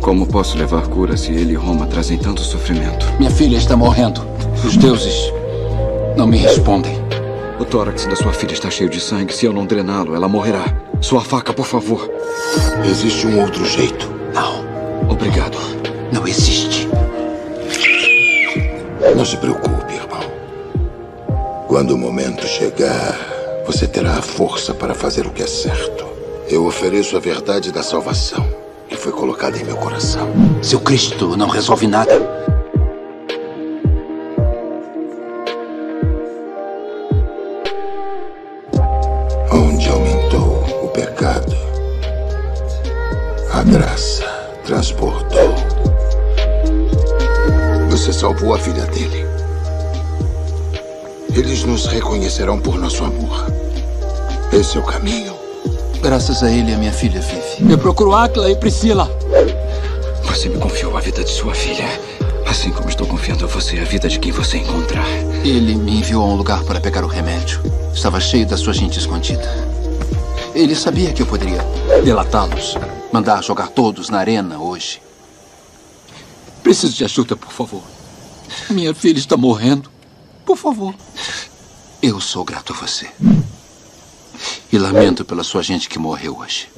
Como 0.00 0.24
posso 0.24 0.56
levar 0.56 0.86
cura 0.86 1.16
se 1.16 1.32
ele 1.32 1.54
e 1.54 1.56
Roma 1.56 1.88
trazem 1.88 2.18
tanto 2.18 2.40
sofrimento? 2.42 3.04
Minha 3.18 3.32
filha 3.32 3.56
está 3.56 3.76
morrendo. 3.76 4.24
Os 4.64 4.76
deuses 4.76 5.32
não 6.16 6.28
me 6.28 6.36
respondem. 6.36 7.02
O 7.58 7.64
tórax 7.64 8.06
da 8.06 8.16
sua 8.16 8.32
filha 8.32 8.52
está 8.52 8.68
cheio 8.68 8.90
de 8.90 9.00
sangue. 9.00 9.34
Se 9.34 9.46
eu 9.46 9.52
não 9.52 9.64
drená-lo, 9.64 10.14
ela 10.14 10.28
morrerá. 10.28 10.64
Sua 11.00 11.20
faca, 11.20 11.52
por 11.52 11.66
favor. 11.66 12.10
Existe 12.84 13.26
um 13.26 13.40
outro 13.40 13.64
jeito. 13.64 14.08
Não. 14.34 14.64
Obrigado. 15.08 15.56
Não 16.12 16.26
existe. 16.26 16.88
Não 19.16 19.24
se 19.24 19.36
preocupe, 19.36 19.94
irmão. 19.94 21.66
Quando 21.68 21.92
o 21.92 21.98
momento 21.98 22.46
chegar, 22.46 23.18
você 23.66 23.86
terá 23.86 24.14
a 24.18 24.22
força 24.22 24.74
para 24.74 24.94
fazer 24.94 25.26
o 25.26 25.30
que 25.30 25.42
é 25.42 25.46
certo. 25.46 26.04
Eu 26.48 26.66
ofereço 26.66 27.16
a 27.16 27.20
verdade 27.20 27.70
da 27.70 27.82
salvação 27.82 28.44
que 28.88 28.96
foi 28.96 29.12
colocada 29.12 29.56
em 29.56 29.64
meu 29.64 29.76
coração. 29.76 30.28
Seu 30.60 30.80
Cristo 30.80 31.36
não 31.36 31.48
resolve 31.48 31.86
nada. 31.86 32.33
A 43.54 43.62
graça 43.62 44.24
transportou. 44.66 45.54
Você 47.88 48.12
salvou 48.12 48.52
a 48.52 48.58
filha 48.58 48.82
dele. 48.86 49.24
Eles 51.32 51.62
nos 51.62 51.86
reconhecerão 51.86 52.58
por 52.58 52.76
nosso 52.80 53.04
amor. 53.04 53.46
Esse 54.52 54.76
é 54.76 54.80
o 54.80 54.82
caminho. 54.82 55.32
Graças 56.02 56.42
a 56.42 56.50
ele, 56.50 56.74
a 56.74 56.76
minha 56.76 56.92
filha 56.92 57.20
vive. 57.20 57.72
Eu 57.72 57.78
procuro 57.78 58.12
Akla 58.12 58.50
e 58.50 58.56
Priscila. 58.56 59.08
Você 60.24 60.48
me 60.48 60.58
confiou 60.58 60.96
a 60.96 61.00
vida 61.00 61.22
de 61.22 61.30
sua 61.30 61.54
filha. 61.54 61.86
Assim 62.46 62.72
como 62.72 62.88
estou 62.88 63.06
confiando 63.06 63.44
a 63.44 63.48
você 63.48 63.78
a 63.78 63.84
vida 63.84 64.08
de 64.08 64.18
quem 64.18 64.32
você 64.32 64.58
encontrar. 64.58 65.06
Ele 65.44 65.76
me 65.76 65.98
enviou 66.00 66.24
a 66.24 66.26
um 66.26 66.34
lugar 66.34 66.64
para 66.64 66.80
pegar 66.80 67.04
o 67.04 67.08
remédio. 67.08 67.60
Estava 67.94 68.18
cheio 68.18 68.46
da 68.46 68.56
sua 68.56 68.72
gente 68.72 68.98
escondida. 68.98 69.48
Ele 70.56 70.74
sabia 70.74 71.12
que 71.12 71.22
eu 71.22 71.26
poderia 71.26 71.64
delatá-los. 72.04 72.76
Mandar 73.14 73.44
jogar 73.44 73.68
todos 73.68 74.10
na 74.10 74.18
arena 74.18 74.58
hoje. 74.58 75.00
Preciso 76.64 76.94
de 76.94 77.04
ajuda, 77.04 77.36
por 77.36 77.52
favor. 77.52 77.84
Minha 78.68 78.92
filha 78.92 79.20
está 79.20 79.36
morrendo. 79.36 79.88
Por 80.44 80.56
favor. 80.56 80.92
Eu 82.02 82.20
sou 82.20 82.44
grato 82.44 82.72
a 82.72 82.76
você. 82.76 83.08
E 84.72 84.76
lamento 84.76 85.24
pela 85.24 85.44
sua 85.44 85.62
gente 85.62 85.88
que 85.88 85.96
morreu 85.96 86.38
hoje. 86.38 86.68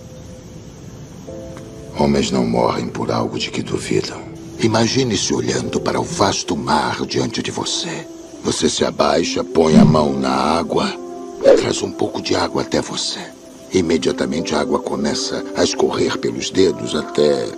Homens 1.99 2.31
não 2.31 2.46
morrem 2.46 2.87
por 2.87 3.11
algo 3.11 3.38
de 3.38 3.51
que 3.51 3.62
duvidam. 3.62 4.20
Imagine-se 4.59 5.33
olhando 5.33 5.81
para 5.81 5.99
o 5.99 6.05
vasto 6.05 6.55
mar 6.55 7.07
diante 7.07 7.42
de 7.42 7.51
você. 7.51 8.07
Você 8.44 8.68
se 8.68 8.85
abaixa, 8.85 9.42
põe 9.42 9.79
a 9.79 9.87
mão 9.87 10.12
na 10.12 10.35
água 10.35 10.92
e 11.42 11.57
traz 11.57 11.81
um 11.81 11.90
pouco 11.90 12.20
de 12.20 12.37
água 12.37 12.61
até 12.61 12.83
você. 12.83 13.36
Imediatamente 13.72 14.55
a 14.55 14.61
água 14.61 14.79
começa 14.79 15.44
a 15.57 15.64
escorrer 15.64 16.18
pelos 16.18 16.50
dedos 16.50 16.94
até 16.94 17.48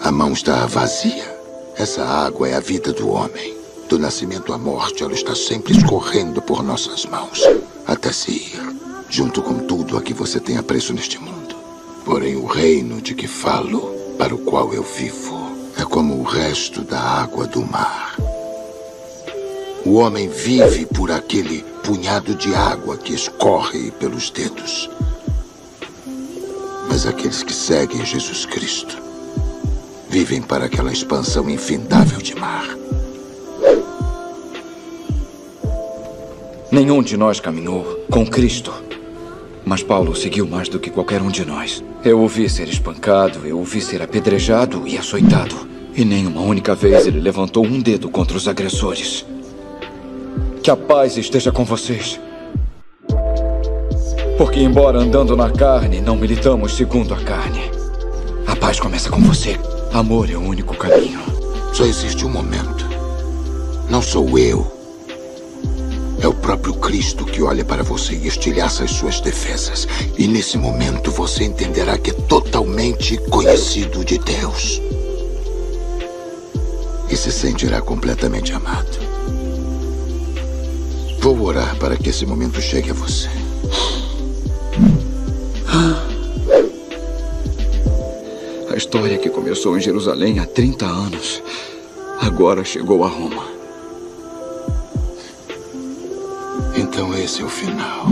a 0.00 0.10
mão 0.10 0.32
estar 0.32 0.66
vazia. 0.66 1.36
Essa 1.76 2.04
água 2.04 2.48
é 2.48 2.54
a 2.54 2.60
vida 2.60 2.92
do 2.92 3.08
homem. 3.08 3.56
Do 3.88 3.98
nascimento 3.98 4.52
à 4.52 4.58
morte, 4.58 5.02
ela 5.02 5.12
está 5.12 5.34
sempre 5.34 5.76
escorrendo 5.76 6.42
por 6.42 6.62
nossas 6.62 7.04
mãos, 7.04 7.40
até 7.86 8.10
se 8.10 8.32
ir, 8.32 8.76
junto 9.08 9.40
com 9.40 9.60
tudo 9.60 9.96
a 9.96 10.02
que 10.02 10.12
você 10.12 10.40
tem 10.40 10.56
apreço 10.56 10.92
neste 10.92 11.18
mundo. 11.18 11.54
Porém, 12.04 12.36
o 12.36 12.46
reino 12.46 13.00
de 13.00 13.14
que 13.14 13.28
falo, 13.28 13.94
para 14.18 14.34
o 14.34 14.38
qual 14.38 14.74
eu 14.74 14.82
vivo, 14.82 15.36
é 15.78 15.84
como 15.84 16.18
o 16.18 16.24
resto 16.24 16.82
da 16.82 16.98
água 17.00 17.46
do 17.46 17.64
mar. 17.64 18.16
O 19.84 19.94
homem 19.94 20.28
vive 20.28 20.84
por 20.86 21.12
aquele 21.12 21.64
punhado 21.84 22.34
de 22.34 22.52
água 22.54 22.96
que 22.96 23.14
escorre 23.14 23.92
pelos 23.92 24.30
dedos. 24.30 24.90
Mas 26.88 27.06
aqueles 27.06 27.42
que 27.42 27.52
seguem 27.52 28.04
Jesus 28.04 28.46
Cristo 28.46 28.96
vivem 30.08 30.40
para 30.40 30.66
aquela 30.66 30.92
expansão 30.92 31.50
infindável 31.50 32.20
de 32.20 32.34
mar. 32.34 32.66
Nenhum 36.70 37.02
de 37.02 37.16
nós 37.16 37.38
caminhou 37.38 37.84
com 38.10 38.26
Cristo. 38.26 38.72
Mas 39.64 39.82
Paulo 39.82 40.14
seguiu 40.14 40.46
mais 40.46 40.68
do 40.68 40.78
que 40.78 40.90
qualquer 40.90 41.20
um 41.20 41.28
de 41.28 41.44
nós. 41.44 41.82
Eu 42.04 42.20
o 42.20 42.28
vi 42.28 42.48
ser 42.48 42.68
espancado, 42.68 43.46
eu 43.46 43.58
o 43.58 43.64
vi 43.64 43.80
ser 43.80 44.00
apedrejado 44.00 44.86
e 44.86 44.96
açoitado. 44.96 45.66
E 45.94 46.04
nem 46.04 46.26
uma 46.26 46.40
única 46.40 46.74
vez 46.74 47.06
ele 47.06 47.20
levantou 47.20 47.64
um 47.64 47.80
dedo 47.80 48.08
contra 48.08 48.36
os 48.36 48.46
agressores. 48.46 49.24
Que 50.62 50.70
a 50.70 50.76
paz 50.76 51.16
esteja 51.16 51.50
com 51.50 51.64
vocês. 51.64 52.20
Porque, 54.36 54.60
embora 54.60 54.98
andando 54.98 55.34
na 55.34 55.50
carne, 55.50 55.98
não 55.98 56.14
militamos 56.14 56.76
segundo 56.76 57.14
a 57.14 57.16
carne. 57.16 57.70
A 58.46 58.54
paz 58.54 58.78
começa 58.78 59.08
com 59.08 59.20
você. 59.20 59.58
Amor 59.92 60.30
é 60.30 60.36
o 60.36 60.40
único 60.40 60.76
caminho. 60.76 61.20
Só 61.72 61.84
existe 61.84 62.24
um 62.26 62.28
momento. 62.28 62.84
Não 63.88 64.02
sou 64.02 64.38
eu. 64.38 64.70
É 66.20 66.28
o 66.28 66.34
próprio 66.34 66.74
Cristo 66.74 67.24
que 67.24 67.42
olha 67.42 67.64
para 67.64 67.82
você 67.82 68.14
e 68.14 68.26
estilhaça 68.26 68.84
as 68.84 68.90
suas 68.90 69.20
defesas. 69.20 69.88
E 70.18 70.26
nesse 70.28 70.58
momento 70.58 71.10
você 71.10 71.44
entenderá 71.44 71.96
que 71.96 72.10
é 72.10 72.14
totalmente 72.14 73.16
conhecido 73.30 74.04
de 74.04 74.18
Deus. 74.18 74.82
E 77.08 77.16
se 77.16 77.32
sentirá 77.32 77.80
completamente 77.80 78.52
amado. 78.52 78.98
Vou 81.20 81.40
orar 81.42 81.74
para 81.76 81.96
que 81.96 82.10
esse 82.10 82.26
momento 82.26 82.60
chegue 82.60 82.90
a 82.90 82.94
você. 82.94 83.30
A 88.70 88.76
história 88.76 89.16
que 89.18 89.30
começou 89.30 89.76
em 89.76 89.80
Jerusalém 89.80 90.38
há 90.38 90.46
30 90.46 90.84
anos, 90.84 91.42
agora 92.20 92.62
chegou 92.62 93.04
a 93.04 93.08
Roma. 93.08 93.44
Então 96.76 97.16
esse 97.16 97.40
é 97.40 97.44
o 97.44 97.48
final. 97.48 98.06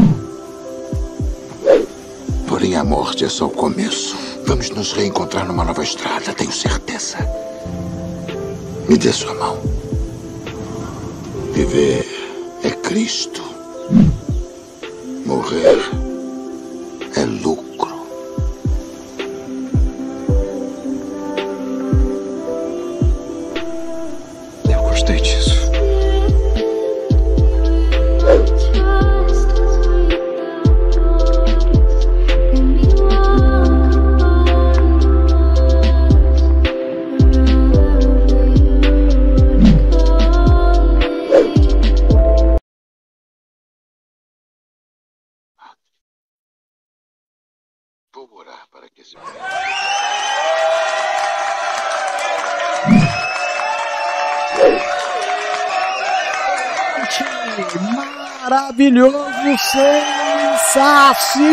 Porém, 2.48 2.76
a 2.76 2.84
morte 2.84 3.24
é 3.24 3.28
só 3.28 3.46
o 3.46 3.50
começo. 3.50 4.16
Vamos 4.46 4.70
nos 4.70 4.92
reencontrar 4.92 5.46
numa 5.46 5.64
nova 5.64 5.82
estrada, 5.82 6.32
tenho 6.32 6.52
certeza. 6.52 7.18
Me 8.88 8.96
dê 8.96 9.12
sua 9.12 9.34
mão. 9.34 9.58
Viver 11.52 12.06
é 12.62 12.70
Cristo. 12.70 13.42
Morrer 15.26 16.13
é 17.16 17.24
lucro. 17.24 17.73
Esse 49.04 49.16
Maravilhoso, 58.42 59.58
sensacional! 60.72 61.44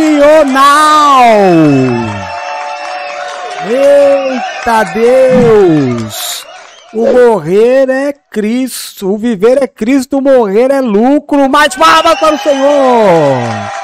Eita 3.70 4.84
Deus! 4.94 6.46
O 6.94 7.06
morrer 7.12 7.90
é 7.90 8.14
Cristo, 8.30 9.14
o 9.14 9.18
viver 9.18 9.62
é 9.62 9.68
Cristo, 9.68 10.20
o 10.20 10.22
morrer 10.22 10.72
é 10.72 10.80
lucro. 10.82 11.50
Mais 11.50 11.76
palmas 11.76 12.20
para 12.20 12.36
o 12.36 12.40
Senhor! 12.40 13.81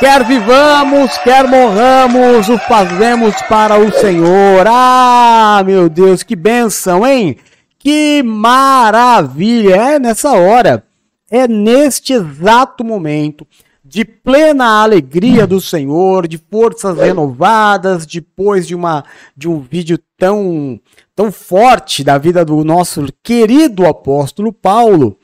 Quer 0.00 0.24
vivamos, 0.24 1.18
quer 1.18 1.46
morramos, 1.46 2.48
o 2.48 2.56
fazemos 2.56 3.34
para 3.42 3.78
o 3.78 3.92
Senhor. 3.92 4.66
Ah, 4.66 5.62
meu 5.66 5.90
Deus, 5.90 6.22
que 6.22 6.34
benção, 6.34 7.06
hein? 7.06 7.36
Que 7.78 8.22
maravilha! 8.22 9.74
É 9.76 9.98
nessa 9.98 10.32
hora, 10.32 10.82
é 11.30 11.46
neste 11.46 12.14
exato 12.14 12.82
momento 12.82 13.46
de 13.84 14.02
plena 14.02 14.82
alegria 14.82 15.46
do 15.46 15.60
Senhor, 15.60 16.26
de 16.26 16.38
forças 16.38 16.96
renovadas, 16.96 18.06
depois 18.06 18.66
de 18.66 18.74
uma 18.74 19.04
de 19.36 19.50
um 19.50 19.60
vídeo 19.60 19.98
tão 20.16 20.80
tão 21.14 21.30
forte 21.30 22.02
da 22.02 22.16
vida 22.16 22.42
do 22.42 22.64
nosso 22.64 23.06
querido 23.22 23.86
apóstolo 23.86 24.50
Paulo. 24.50 25.18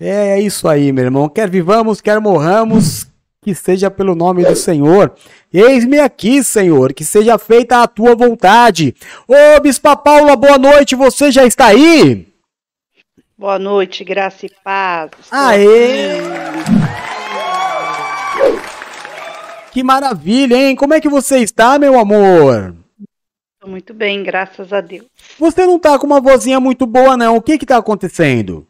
É 0.00 0.40
isso 0.40 0.66
aí, 0.66 0.90
meu 0.90 1.04
irmão. 1.04 1.28
Quer 1.28 1.50
vivamos, 1.50 2.00
quer 2.00 2.18
morramos, 2.18 3.06
que 3.46 3.54
seja 3.54 3.88
pelo 3.88 4.16
nome 4.16 4.44
do 4.44 4.56
Senhor. 4.56 5.14
Eis-me 5.54 6.00
aqui, 6.00 6.42
Senhor, 6.42 6.92
que 6.92 7.04
seja 7.04 7.38
feita 7.38 7.80
a 7.80 7.86
tua 7.86 8.12
vontade. 8.16 8.92
Ô, 9.28 9.60
Bispa 9.60 9.94
Paula, 9.94 10.34
boa 10.34 10.58
noite, 10.58 10.96
você 10.96 11.30
já 11.30 11.44
está 11.46 11.66
aí? 11.66 12.26
Boa 13.38 13.56
noite, 13.56 14.02
graça 14.02 14.46
e 14.46 14.50
paz. 14.64 15.12
Aê! 15.30 16.18
Que 19.70 19.84
maravilha, 19.84 20.56
hein? 20.56 20.74
Como 20.74 20.94
é 20.94 21.00
que 21.00 21.08
você 21.08 21.38
está, 21.38 21.78
meu 21.78 21.96
amor? 21.96 22.74
Muito 23.64 23.94
bem, 23.94 24.24
graças 24.24 24.72
a 24.72 24.80
Deus. 24.80 25.06
Você 25.38 25.64
não 25.64 25.78
tá 25.78 25.96
com 26.00 26.06
uma 26.08 26.20
vozinha 26.20 26.58
muito 26.58 26.84
boa, 26.84 27.16
não. 27.16 27.36
O 27.36 27.42
que 27.42 27.58
que 27.58 27.66
tá 27.66 27.76
acontecendo? 27.76 28.66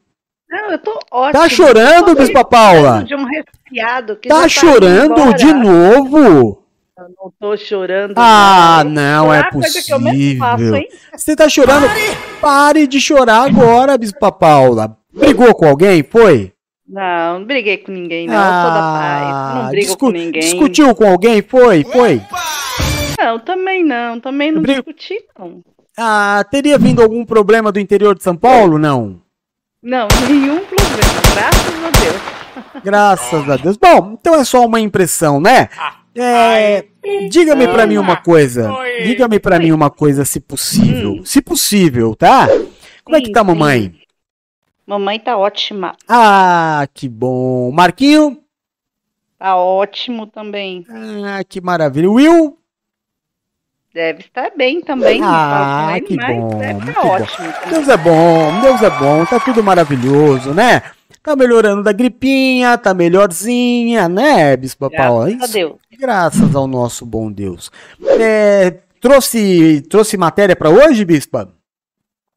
Não, 0.62 0.70
eu 0.72 0.78
tô 0.78 0.98
ótima. 1.10 1.42
Tá 1.42 1.48
chorando, 1.48 2.14
Bispa 2.14 2.44
Paula? 2.44 3.04
De 3.04 3.14
um 3.14 3.24
resfriado 3.24 4.16
que 4.16 4.28
Tá 4.28 4.42
já 4.42 4.48
chorando 4.48 5.34
de 5.34 5.52
novo? 5.52 6.62
Eu 6.98 7.04
não 7.22 7.32
tô 7.38 7.56
chorando. 7.56 8.14
Ah, 8.16 8.82
não 8.86 9.32
é 9.32 9.38
Chorar 9.38 9.50
coisa 9.52 9.82
que 9.82 9.92
eu 9.92 10.00
mesmo 10.00 10.38
faço, 10.38 10.56
possível. 10.56 10.76
hein? 10.76 10.88
Você 11.14 11.36
tá 11.36 11.48
chorando? 11.48 11.86
Pare 12.40 12.86
de 12.86 13.00
chorar 13.00 13.42
agora, 13.44 13.98
Bispa 13.98 14.32
Paula. 14.32 14.96
Brigou 15.12 15.54
com 15.54 15.66
alguém? 15.68 16.02
Foi? 16.02 16.52
Não, 16.88 17.40
não 17.40 17.44
briguei 17.46 17.78
com 17.78 17.92
ninguém, 17.92 18.26
não. 18.26 18.34
eu 18.34 18.40
sou 18.40 18.70
da 18.70 18.80
paz. 18.80 19.54
Não 19.56 19.68
brigo 19.68 19.84
Ah, 19.84 19.88
discu- 19.88 19.98
com 19.98 20.10
ninguém. 20.10 20.40
Discutiu 20.40 20.94
com 20.94 21.04
alguém? 21.10 21.42
Foi? 21.42 21.84
Foi? 21.84 22.22
Não, 23.18 23.38
também 23.40 23.84
não. 23.84 24.18
Também 24.20 24.52
não 24.52 24.62
Brigo- 24.62 24.82
discuti, 24.94 25.16
não. 25.38 25.60
Ah, 25.98 26.44
teria 26.50 26.78
vindo 26.78 27.02
algum 27.02 27.24
problema 27.24 27.72
do 27.72 27.80
interior 27.80 28.14
de 28.14 28.22
São 28.22 28.36
Paulo? 28.36 28.78
Não. 28.78 29.20
Não, 29.86 30.08
nenhum 30.28 30.64
problema. 30.64 31.20
Graças 31.32 31.84
a 31.84 31.90
Deus. 32.00 32.82
Graças 32.82 33.50
a 33.50 33.56
Deus. 33.56 33.76
Bom, 33.76 34.16
então 34.18 34.34
é 34.34 34.42
só 34.42 34.66
uma 34.66 34.80
impressão, 34.80 35.40
né? 35.40 35.68
É, 36.12 36.86
diga-me 37.30 37.68
pra 37.68 37.86
mim 37.86 37.96
uma 37.96 38.16
coisa. 38.16 38.68
Diga-me 39.04 39.38
pra 39.38 39.60
mim 39.60 39.70
uma 39.70 39.88
coisa, 39.88 40.24
se 40.24 40.40
possível. 40.40 41.24
Se 41.24 41.40
possível, 41.40 42.16
tá? 42.16 42.48
Como 43.04 43.16
é 43.16 43.20
que 43.20 43.30
tá 43.30 43.42
a 43.42 43.44
mamãe? 43.44 43.94
Mamãe 44.84 45.20
tá 45.20 45.36
ótima. 45.36 45.94
Ah, 46.08 46.88
que 46.92 47.08
bom. 47.08 47.70
Marquinho? 47.70 48.40
Tá 49.38 49.54
ótimo 49.56 50.26
também. 50.26 50.84
Ah, 51.24 51.44
que 51.44 51.60
maravilha. 51.60 52.10
Will? 52.10 52.58
Deve 53.96 54.20
estar 54.20 54.50
bem 54.54 54.82
também. 54.82 55.22
Ah, 55.24 55.86
falo 55.86 55.88
com 55.88 55.96
ele, 55.96 56.06
que 56.06 56.16
mas 56.16 56.36
bom. 56.36 56.58
Deve 56.58 56.74
muito 56.74 56.88
estar 56.90 57.02
bom. 57.02 57.08
ótimo. 57.08 57.52
também. 57.52 57.70
Deus 57.70 57.88
é 57.88 57.96
bom, 57.96 58.60
Deus 58.60 58.82
é 58.82 58.90
bom, 58.90 59.24
tá 59.24 59.40
tudo 59.40 59.64
maravilhoso, 59.64 60.52
né? 60.52 60.82
Tá 61.22 61.34
melhorando 61.34 61.82
da 61.82 61.92
gripinha, 61.92 62.76
tá 62.76 62.92
melhorzinha, 62.92 64.06
né, 64.06 64.54
Bispo 64.54 64.90
Paulo? 64.90 65.24
Graças 65.24 65.48
a 65.50 65.52
Deus. 65.54 65.76
Graças 65.98 66.54
ao 66.54 66.66
nosso 66.66 67.06
bom 67.06 67.32
Deus. 67.32 67.72
É, 68.20 68.70
trouxe, 69.00 69.80
trouxe 69.88 70.18
matéria 70.18 70.54
pra 70.54 70.68
hoje, 70.68 71.02
Bispa? 71.02 71.48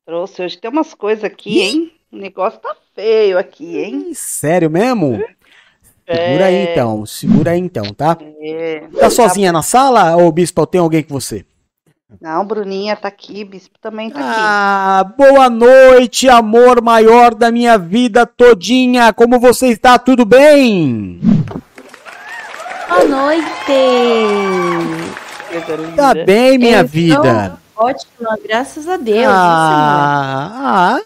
Trouxe 0.05 0.41
hoje. 0.41 0.57
Tem 0.57 0.71
umas 0.71 0.93
coisas 0.93 1.25
aqui, 1.25 1.59
hein? 1.59 1.91
O 2.09 2.15
negócio 2.15 2.57
tá 2.61 2.73
feio 2.95 3.37
aqui, 3.37 3.79
hein? 3.79 4.11
Sério 4.13 4.69
mesmo? 4.69 5.21
Segura 6.07 6.45
aí 6.45 6.55
É. 6.55 6.71
então, 6.71 7.05
segura 7.05 7.51
aí 7.51 7.59
então, 7.59 7.93
tá? 7.93 8.17
É. 8.41 8.79
Tá 8.97 9.09
sozinha 9.09 9.51
na 9.51 9.61
sala 9.61 10.15
ou, 10.15 10.31
Bispo, 10.31 10.65
tem 10.65 10.79
alguém 10.79 11.03
com 11.03 11.13
você? 11.13 11.45
Não, 12.19 12.43
Bruninha 12.43 12.95
tá 12.95 13.07
aqui, 13.07 13.45
Bispo 13.45 13.77
também 13.79 14.09
tá 14.09 14.19
aqui. 14.19 14.29
Ah, 14.33 15.13
boa 15.15 15.47
noite, 15.47 16.27
amor 16.27 16.81
maior 16.81 17.35
da 17.35 17.51
minha 17.51 17.77
vida 17.77 18.25
todinha. 18.25 19.13
Como 19.13 19.39
você 19.39 19.67
está? 19.67 19.99
Tudo 19.99 20.25
bem? 20.25 21.19
Boa 22.89 23.05
noite! 23.05 23.47
Tá 25.95 26.15
bem, 26.15 26.57
minha 26.57 26.79
Eu 26.79 26.87
vida? 26.87 27.59
Ótima, 27.75 28.37
graças 28.43 28.87
a 28.87 28.97
Deus. 28.97 29.27
Ah, 29.27 30.97
ah. 30.97 31.01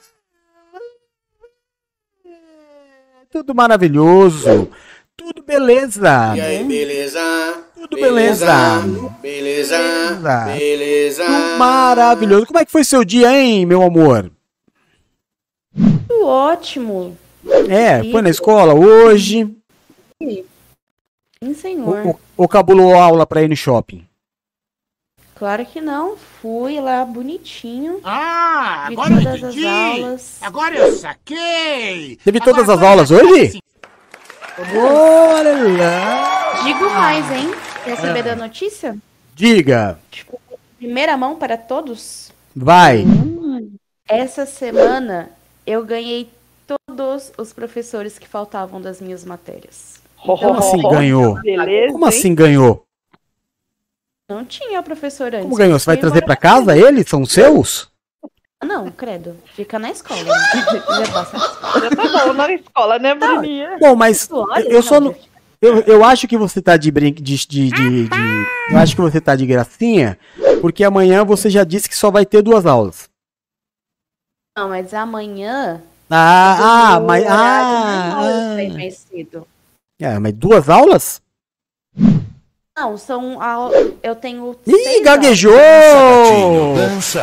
Tudo 3.30 3.54
maravilhoso. 3.54 4.70
Tudo 5.18 5.44
beleza. 5.44 6.34
E 6.36 6.42
aí, 6.42 6.64
beleza? 6.64 7.63
Tudo 7.90 7.98
beleza. 8.02 8.80
Beleza? 9.22 9.78
Beleza. 9.78 10.46
Beleza? 10.46 11.26
Tudo 11.26 11.58
maravilhoso. 11.58 12.46
Como 12.46 12.60
é 12.60 12.66
que 12.66 12.72
foi 12.72 12.84
seu 12.84 13.04
dia, 13.04 13.30
hein, 13.38 13.66
meu 13.66 13.82
amor? 13.84 14.32
Tudo 16.08 16.26
ótimo. 16.26 17.18
É, 17.70 18.10
foi 18.10 18.22
na 18.22 18.30
escola 18.30 18.74
hoje? 18.74 19.54
Sim, 20.22 21.54
senhor. 21.56 22.08
Ou, 22.08 22.20
ou 22.38 22.48
cabulou 22.48 22.96
aula 22.96 23.26
pra 23.26 23.42
ir 23.44 23.50
no 23.50 23.56
shopping? 23.56 24.08
Claro 25.36 25.66
que 25.66 25.82
não. 25.82 26.16
Fui 26.42 26.80
lá 26.80 27.04
bonitinho. 27.04 28.00
Ah, 28.04 28.88
agora 28.88 29.14
eu 29.14 29.18
todas 29.24 29.38
entendi. 29.40 29.68
as 29.68 29.74
aulas. 29.74 30.38
Agora 30.42 30.76
eu 30.78 30.92
saquei. 30.94 32.18
Teve 32.24 32.38
Agora 32.38 32.54
todas 32.54 32.70
as 32.70 32.82
aulas 32.82 33.12
assim. 33.12 33.26
hoje? 33.26 33.60
Olha 34.78 35.78
lá. 35.78 36.64
Digo 36.64 36.90
mais, 36.92 37.30
hein? 37.32 37.52
Quer 37.84 37.98
saber 37.98 38.20
Ah. 38.20 38.24
da 38.24 38.36
notícia? 38.36 38.98
Diga. 39.36 40.00
Primeira 40.78 41.16
mão 41.18 41.36
para 41.36 41.58
todos. 41.58 42.32
Vai. 42.56 43.04
Essa 44.08 44.46
semana 44.46 45.30
eu 45.66 45.84
ganhei 45.86 46.30
todos 46.68 47.32
os 47.38 47.52
professores 47.54 48.20
que 48.20 48.28
faltavam 48.28 48.82
das 48.82 49.02
minhas 49.02 49.24
matérias. 49.26 50.02
Como 50.18 50.54
assim 50.58 50.82
ganhou? 50.82 51.36
Beleza, 51.42 51.92
Como 51.94 52.06
hein? 52.06 52.10
assim 52.10 52.36
ganhou? 52.36 52.86
Não 54.30 54.46
tinha 54.46 54.82
professor 54.82 55.28
antes. 55.28 55.42
Como 55.44 55.56
ganhou? 55.56 55.78
Você 55.80 55.86
vai 55.86 55.98
trazer 55.98 56.24
pra 56.24 56.36
casa 56.36 56.78
eles? 56.78 57.10
São 57.10 57.26
seus? 57.26 57.90
Não, 58.64 58.90
credo. 58.90 59.36
Fica 59.54 59.78
na 59.78 59.92
escola. 59.92 60.24
Já 60.24 61.12
passa 61.12 61.38
na 61.38 61.46
escola. 61.46 61.80
Já 61.82 61.90
tá 61.90 62.26
bom 62.28 62.34
na 62.34 62.54
escola, 62.54 63.00
né, 63.00 63.14
Bruninha? 63.14 63.78
Bom, 63.80 63.96
mas 63.96 64.30
Olha, 64.32 64.70
eu 64.70 64.82
só 64.82 65.02
não. 65.02 65.14
Eu, 65.64 65.80
eu 65.82 66.04
acho 66.04 66.28
que 66.28 66.38
você 66.38 66.62
tá 66.62 66.76
de 66.76 66.92
brinque. 66.92 67.22
De, 67.22 67.38
de, 67.48 67.70
de, 67.70 68.08
de- 68.10 68.48
eu 68.70 68.78
acho 68.78 68.96
que 68.96 69.02
você 69.02 69.22
tá 69.22 69.34
de 69.36 69.46
gracinha, 69.46 70.18
porque 70.62 70.84
amanhã 70.84 71.24
você 71.24 71.50
já 71.50 71.64
disse 71.64 71.88
que 71.88 71.96
só 71.96 72.12
vai 72.12 72.26
ter 72.26 72.42
duas 72.42 72.66
aulas. 72.66 73.10
Não, 74.58 74.68
mas 74.70 74.94
amanhã. 74.94 75.82
Ah, 76.10 76.96
ah, 76.96 77.00
mas. 77.00 77.26
Ah, 77.26 78.20
ah. 78.20 78.56
mais 78.74 78.98
cedo. 79.10 79.48
É, 80.00 80.20
mas 80.20 80.34
duas 80.34 80.70
aulas? 80.70 81.22
Não, 82.78 82.98
são. 82.98 83.42
au- 83.42 83.72
Eu 84.04 84.16
tenho. 84.16 84.56
Ih, 84.68 85.02
gaguejou! 85.02 85.54
aulas. 85.58 87.16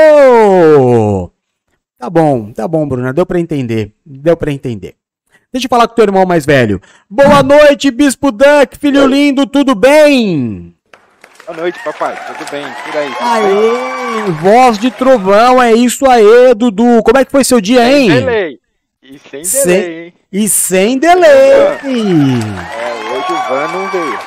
Gaguejou! 0.00 1.32
Tá 1.98 2.08
bom, 2.10 2.50
tá 2.52 2.66
bom, 2.66 2.88
Bruna. 2.88 3.12
Deu 3.12 3.26
pra 3.26 3.38
entender. 3.38 3.94
Deu 4.04 4.36
pra 4.36 4.50
entender. 4.52 4.96
Deixa 5.52 5.66
eu 5.66 5.68
falar 5.70 5.88
com 5.88 5.92
o 5.92 5.96
teu 5.96 6.04
irmão 6.04 6.24
mais 6.24 6.46
velho. 6.46 6.80
Boa 7.08 7.42
noite, 7.42 7.90
Bispo 7.90 8.30
Duck, 8.30 8.78
filho 8.78 9.04
lindo, 9.06 9.46
tudo 9.46 9.74
bem? 9.74 10.72
Boa 11.44 11.58
noite, 11.58 11.78
papai. 11.82 12.16
Tudo 12.28 12.48
bem? 12.52 12.64
Por 12.84 12.96
aí. 12.96 13.12
Aê, 13.20 14.30
voz 14.40 14.78
de 14.78 14.92
trovão, 14.92 15.60
é 15.60 15.72
isso 15.72 16.08
aí, 16.08 16.54
Dudu. 16.54 17.02
Como 17.02 17.18
é 17.18 17.24
que 17.24 17.32
foi 17.32 17.42
seu 17.42 17.60
dia, 17.60 17.82
hein? 17.90 18.08
Delay. 18.10 18.60
E 19.02 19.18
sem 19.18 19.44
Sem- 19.44 19.64
delay, 19.66 20.04
hein? 20.06 20.14
E 20.30 20.48
sem 20.48 20.98
delay. 20.98 21.30
É, 21.50 21.80
hoje 23.12 23.32
o 23.32 23.48
Van 23.48 23.68
não 23.72 23.88
veio. 23.90 24.18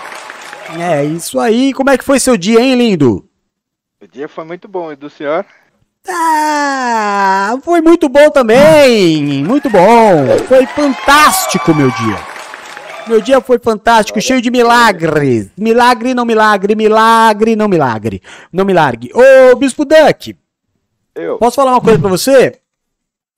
É 0.82 1.06
isso 1.06 1.40
aí. 1.40 1.72
Como 1.72 1.90
é 1.90 1.98
que 1.98 2.04
foi 2.04 2.20
seu 2.20 2.36
dia, 2.36 2.60
hein, 2.60 2.76
lindo? 2.76 3.26
O 4.02 4.08
dia 4.08 4.28
foi 4.28 4.44
muito 4.44 4.68
bom. 4.68 4.92
E 4.92 4.98
do 4.98 5.10
senhor? 5.10 5.46
Ah, 6.08 7.58
foi 7.63 7.82
muito 7.82 8.10
bom 8.10 8.30
também. 8.30 9.44
Muito 9.44 9.70
bom. 9.70 10.38
Foi 10.48 10.66
fantástico 10.68 11.74
meu 11.74 11.89
dia. 11.92 12.34
Meu 13.08 13.22
dia 13.22 13.42
foi 13.42 13.60
fantástico, 13.60 14.22
cheio 14.22 14.42
de 14.42 14.50
milagres. 14.50 15.50
Milagre, 15.58 16.13
não 16.13 16.26
milagre, 16.26 16.76
milagre, 16.76 17.56
não 17.56 17.68
milagre. 17.68 18.22
Não 18.52 18.63
milagre. 18.66 19.12
Ô, 19.13 19.56
Bispo 19.58 19.84
Duck, 19.86 20.36
Eu. 21.16 21.38
posso 21.38 21.56
falar 21.56 21.72
uma 21.72 21.82
coisa 21.82 22.00
pra 22.00 22.10
você? 22.10 22.60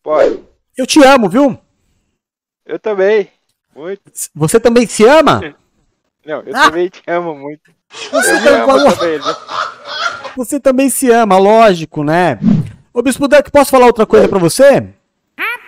Pode. 0.03 0.39
Eu 0.77 0.85
te 0.85 1.03
amo, 1.03 1.27
viu? 1.29 1.57
Eu 2.65 2.77
também. 2.77 3.29
Muito. 3.75 4.01
Você 4.35 4.59
também 4.59 4.85
se 4.87 5.03
ama? 5.05 5.41
Não, 6.25 6.41
eu 6.41 6.55
Ah. 6.55 6.65
também 6.65 6.89
te 6.89 7.01
amo 7.07 7.35
muito. 7.35 7.71
Você 8.11 8.31
eu 8.31 8.35
me 8.35 8.43
também- 8.43 8.61
amo 8.61 8.95
também? 8.95 9.19
Você 10.35 10.59
também 10.59 10.89
se 10.89 11.09
ama, 11.09 11.37
lógico, 11.37 12.03
né? 12.03 12.39
Ô, 12.93 13.01
Bispo 13.01 13.27
Duck, 13.27 13.49
posso 13.51 13.71
falar 13.71 13.85
outra 13.85 14.05
coisa 14.05 14.27
pra 14.27 14.39
você? 14.39 14.81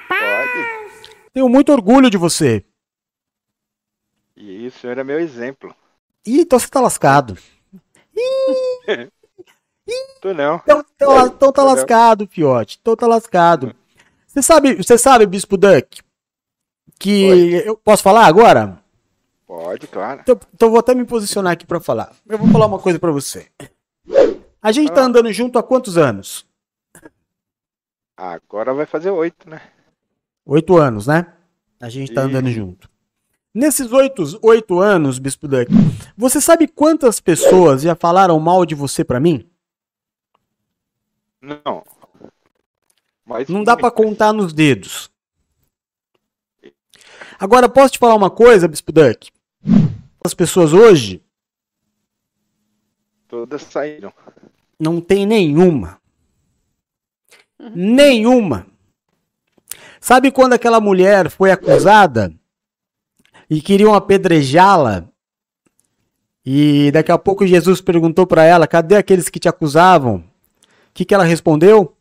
Pode. 0.07 1.11
Tenho 1.33 1.47
muito 1.49 1.71
orgulho 1.71 2.09
de 2.09 2.17
você. 2.17 2.63
E 4.35 4.67
o 4.67 4.71
senhor 4.71 4.97
é 4.97 5.03
meu 5.03 5.19
exemplo. 5.19 5.73
Ih, 6.25 6.41
então 6.41 6.59
você 6.59 6.67
tá 6.67 6.79
lascado. 6.79 7.37
Tu 10.21 10.33
não. 10.33 10.55
Então, 10.57 10.83
então, 10.95 11.27
então 11.27 11.51
tá 11.51 11.63
lascado, 11.63 12.27
fiote. 12.27 12.77
Então 12.81 12.95
tá 12.95 13.07
lascado. 13.07 13.73
Você 14.25 14.41
sabe, 14.41 14.75
você 14.75 14.97
sabe, 14.97 15.25
Bispo 15.25 15.55
Duck, 15.55 16.01
que 16.99 17.63
eu 17.65 17.77
posso 17.77 18.03
falar 18.03 18.25
agora? 18.25 18.81
Pode, 19.45 19.87
claro. 19.87 20.19
Então, 20.21 20.37
então 20.53 20.69
vou 20.69 20.79
até 20.79 20.93
me 20.93 21.05
posicionar 21.05 21.53
aqui 21.53 21.65
pra 21.65 21.79
falar. 21.79 22.11
Eu 22.27 22.37
vou 22.37 22.49
falar 22.49 22.65
uma 22.65 22.79
coisa 22.79 22.99
pra 22.99 23.11
você. 23.11 23.47
A 24.61 24.71
gente 24.71 24.91
tá 24.91 25.03
andando 25.03 25.31
junto 25.31 25.57
há 25.59 25.63
quantos 25.63 25.97
anos? 25.97 26.47
Agora 28.15 28.73
vai 28.73 28.85
fazer 28.85 29.11
oito, 29.11 29.49
né? 29.49 29.61
Oito 30.45 30.77
anos, 30.77 31.07
né? 31.07 31.33
A 31.79 31.89
gente 31.89 32.13
tá 32.13 32.21
andando 32.21 32.49
junto. 32.49 32.89
Nesses 33.53 33.91
oito, 33.91 34.23
oito 34.41 34.79
anos, 34.79 35.19
Bispo 35.19 35.47
Duck, 35.47 35.71
você 36.15 36.41
sabe 36.41 36.67
quantas 36.67 37.19
pessoas 37.19 37.81
já 37.81 37.95
falaram 37.95 38.39
mal 38.39 38.65
de 38.65 38.75
você 38.75 39.03
pra 39.03 39.19
mim? 39.19 39.49
Não. 41.41 41.83
Mas 43.25 43.47
Não 43.49 43.63
dá 43.63 43.75
pra 43.75 43.91
contar 43.91 44.33
nos 44.33 44.53
dedos. 44.53 45.11
Agora, 47.39 47.69
posso 47.69 47.93
te 47.93 47.99
falar 47.99 48.15
uma 48.15 48.31
coisa, 48.31 48.67
Bispo 48.67 48.91
Duck? 48.91 49.31
As 50.23 50.33
pessoas 50.33 50.73
hoje 50.73 51.23
todas 53.27 53.61
saíram. 53.63 54.11
Não 54.79 55.01
tem 55.01 55.25
nenhuma. 55.25 55.99
Nenhuma. 57.73 58.67
Sabe 59.99 60.31
quando 60.31 60.53
aquela 60.53 60.79
mulher 60.79 61.29
foi 61.29 61.51
acusada 61.51 62.31
e 63.49 63.61
queriam 63.61 63.93
apedrejá-la? 63.93 65.05
E 66.45 66.91
daqui 66.91 67.11
a 67.11 67.17
pouco 67.17 67.45
Jesus 67.45 67.81
perguntou 67.81 68.25
para 68.25 68.43
ela: 68.43 68.67
cadê 68.67 68.95
aqueles 68.95 69.27
que 69.27 69.39
te 69.39 69.49
acusavam? 69.49 70.17
O 70.17 70.23
que, 70.93 71.03
que 71.03 71.13
ela 71.13 71.23
respondeu? 71.23 71.93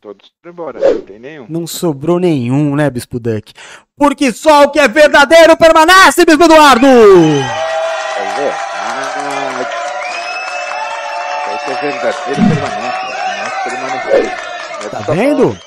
Todos 0.00 0.32
foram 0.40 0.52
embora, 0.52 0.80
não 0.80 1.00
tem 1.00 1.18
nenhum. 1.18 1.46
Não 1.48 1.66
sobrou 1.66 2.18
nenhum, 2.20 2.76
né, 2.76 2.88
Bispo 2.88 3.18
Duck? 3.18 3.52
Porque 3.96 4.32
só 4.32 4.64
o 4.64 4.70
que 4.70 4.78
é 4.78 4.86
verdadeiro 4.86 5.56
permanece, 5.56 6.24
Bispo 6.24 6.44
Eduardo! 6.44 6.86
É 6.86 8.75
verdadeiro 11.90 12.40
permanecemos. 13.64 14.30
Mas 14.82 14.90
Tá 14.90 15.04
só 15.04 15.14
vendo? 15.14 15.58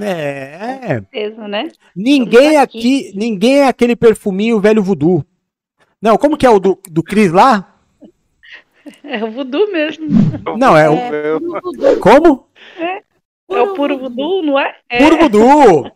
É. 0.00 0.86
Certeza, 0.86 1.48
né? 1.48 1.68
Ninguém 1.94 2.56
aqui, 2.56 3.12
ninguém 3.14 3.60
é 3.60 3.68
aquele 3.68 3.94
perfuminho 3.94 4.60
velho 4.60 4.82
voodoo. 4.82 5.24
Não, 6.00 6.16
como 6.16 6.36
que 6.36 6.46
é 6.46 6.50
o 6.50 6.58
do, 6.58 6.78
do 6.88 7.02
Cris 7.02 7.30
lá? 7.30 7.74
É 9.04 9.22
o 9.22 9.30
voodoo 9.30 9.70
mesmo. 9.70 10.06
Não, 10.56 10.76
é 10.76 10.88
o. 10.88 10.94
É 10.94 11.38
puro 11.38 11.60
voodoo. 11.62 12.00
Como? 12.00 12.46
É, 12.78 13.02
é 13.50 13.62
o 13.62 13.74
puro 13.74 13.98
voodoo, 13.98 14.42
não 14.42 14.58
é? 14.58 14.74
é. 14.88 14.98
Puro 14.98 15.18
voodoo! 15.18 15.92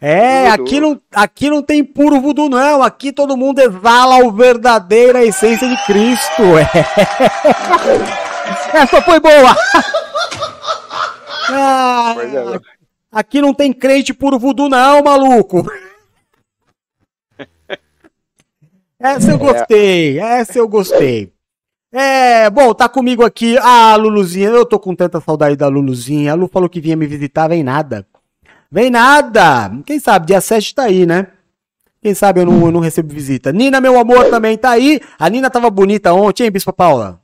É, 0.00 0.48
aqui 0.50 0.78
não, 0.78 1.00
aqui 1.12 1.50
não 1.50 1.60
tem 1.60 1.82
puro 1.82 2.20
voodoo, 2.20 2.48
não. 2.48 2.82
Aqui 2.82 3.10
todo 3.10 3.36
mundo 3.36 3.58
exala 3.58 4.24
a 4.24 4.30
verdadeira 4.30 5.24
essência 5.24 5.68
de 5.68 5.76
Cristo. 5.86 6.42
É. 6.56 8.18
Essa 8.72 9.02
foi 9.02 9.20
boa! 9.20 9.56
Ah, 11.50 12.14
é. 12.18 12.60
aqui 13.10 13.40
não 13.40 13.54
tem 13.54 13.72
crente 13.72 14.12
puro 14.12 14.38
voodoo, 14.38 14.68
não, 14.68 15.02
maluco. 15.02 15.66
Essa 19.00 19.30
eu 19.30 19.38
gostei, 19.38 20.18
essa 20.18 20.58
eu 20.58 20.68
gostei. 20.68 21.32
É, 21.90 22.50
bom, 22.50 22.74
tá 22.74 22.88
comigo 22.88 23.24
aqui 23.24 23.56
a 23.58 23.96
Luluzinha. 23.96 24.48
Eu 24.48 24.66
tô 24.66 24.78
com 24.78 24.94
tanta 24.94 25.20
saudade 25.20 25.56
da 25.56 25.68
Luluzinha. 25.68 26.32
A 26.32 26.34
Lu 26.34 26.48
falou 26.48 26.68
que 26.68 26.80
vinha 26.80 26.96
me 26.96 27.06
visitar, 27.06 27.48
vem 27.48 27.62
nada. 27.62 28.06
Vem 28.70 28.90
nada! 28.90 29.72
Quem 29.86 29.98
sabe, 29.98 30.26
dia 30.26 30.40
7 30.40 30.74
tá 30.74 30.82
aí, 30.84 31.06
né? 31.06 31.28
Quem 32.02 32.12
sabe 32.12 32.40
eu 32.40 32.46
não, 32.46 32.66
eu 32.66 32.72
não 32.72 32.80
recebo 32.80 33.12
visita. 33.12 33.50
Nina, 33.50 33.80
meu 33.80 33.98
amor, 33.98 34.28
também 34.28 34.58
tá 34.58 34.70
aí. 34.70 35.00
A 35.18 35.30
Nina 35.30 35.48
tava 35.48 35.70
bonita 35.70 36.12
ontem, 36.12 36.44
hein, 36.44 36.50
Bispa 36.50 36.72
Paula? 36.72 37.20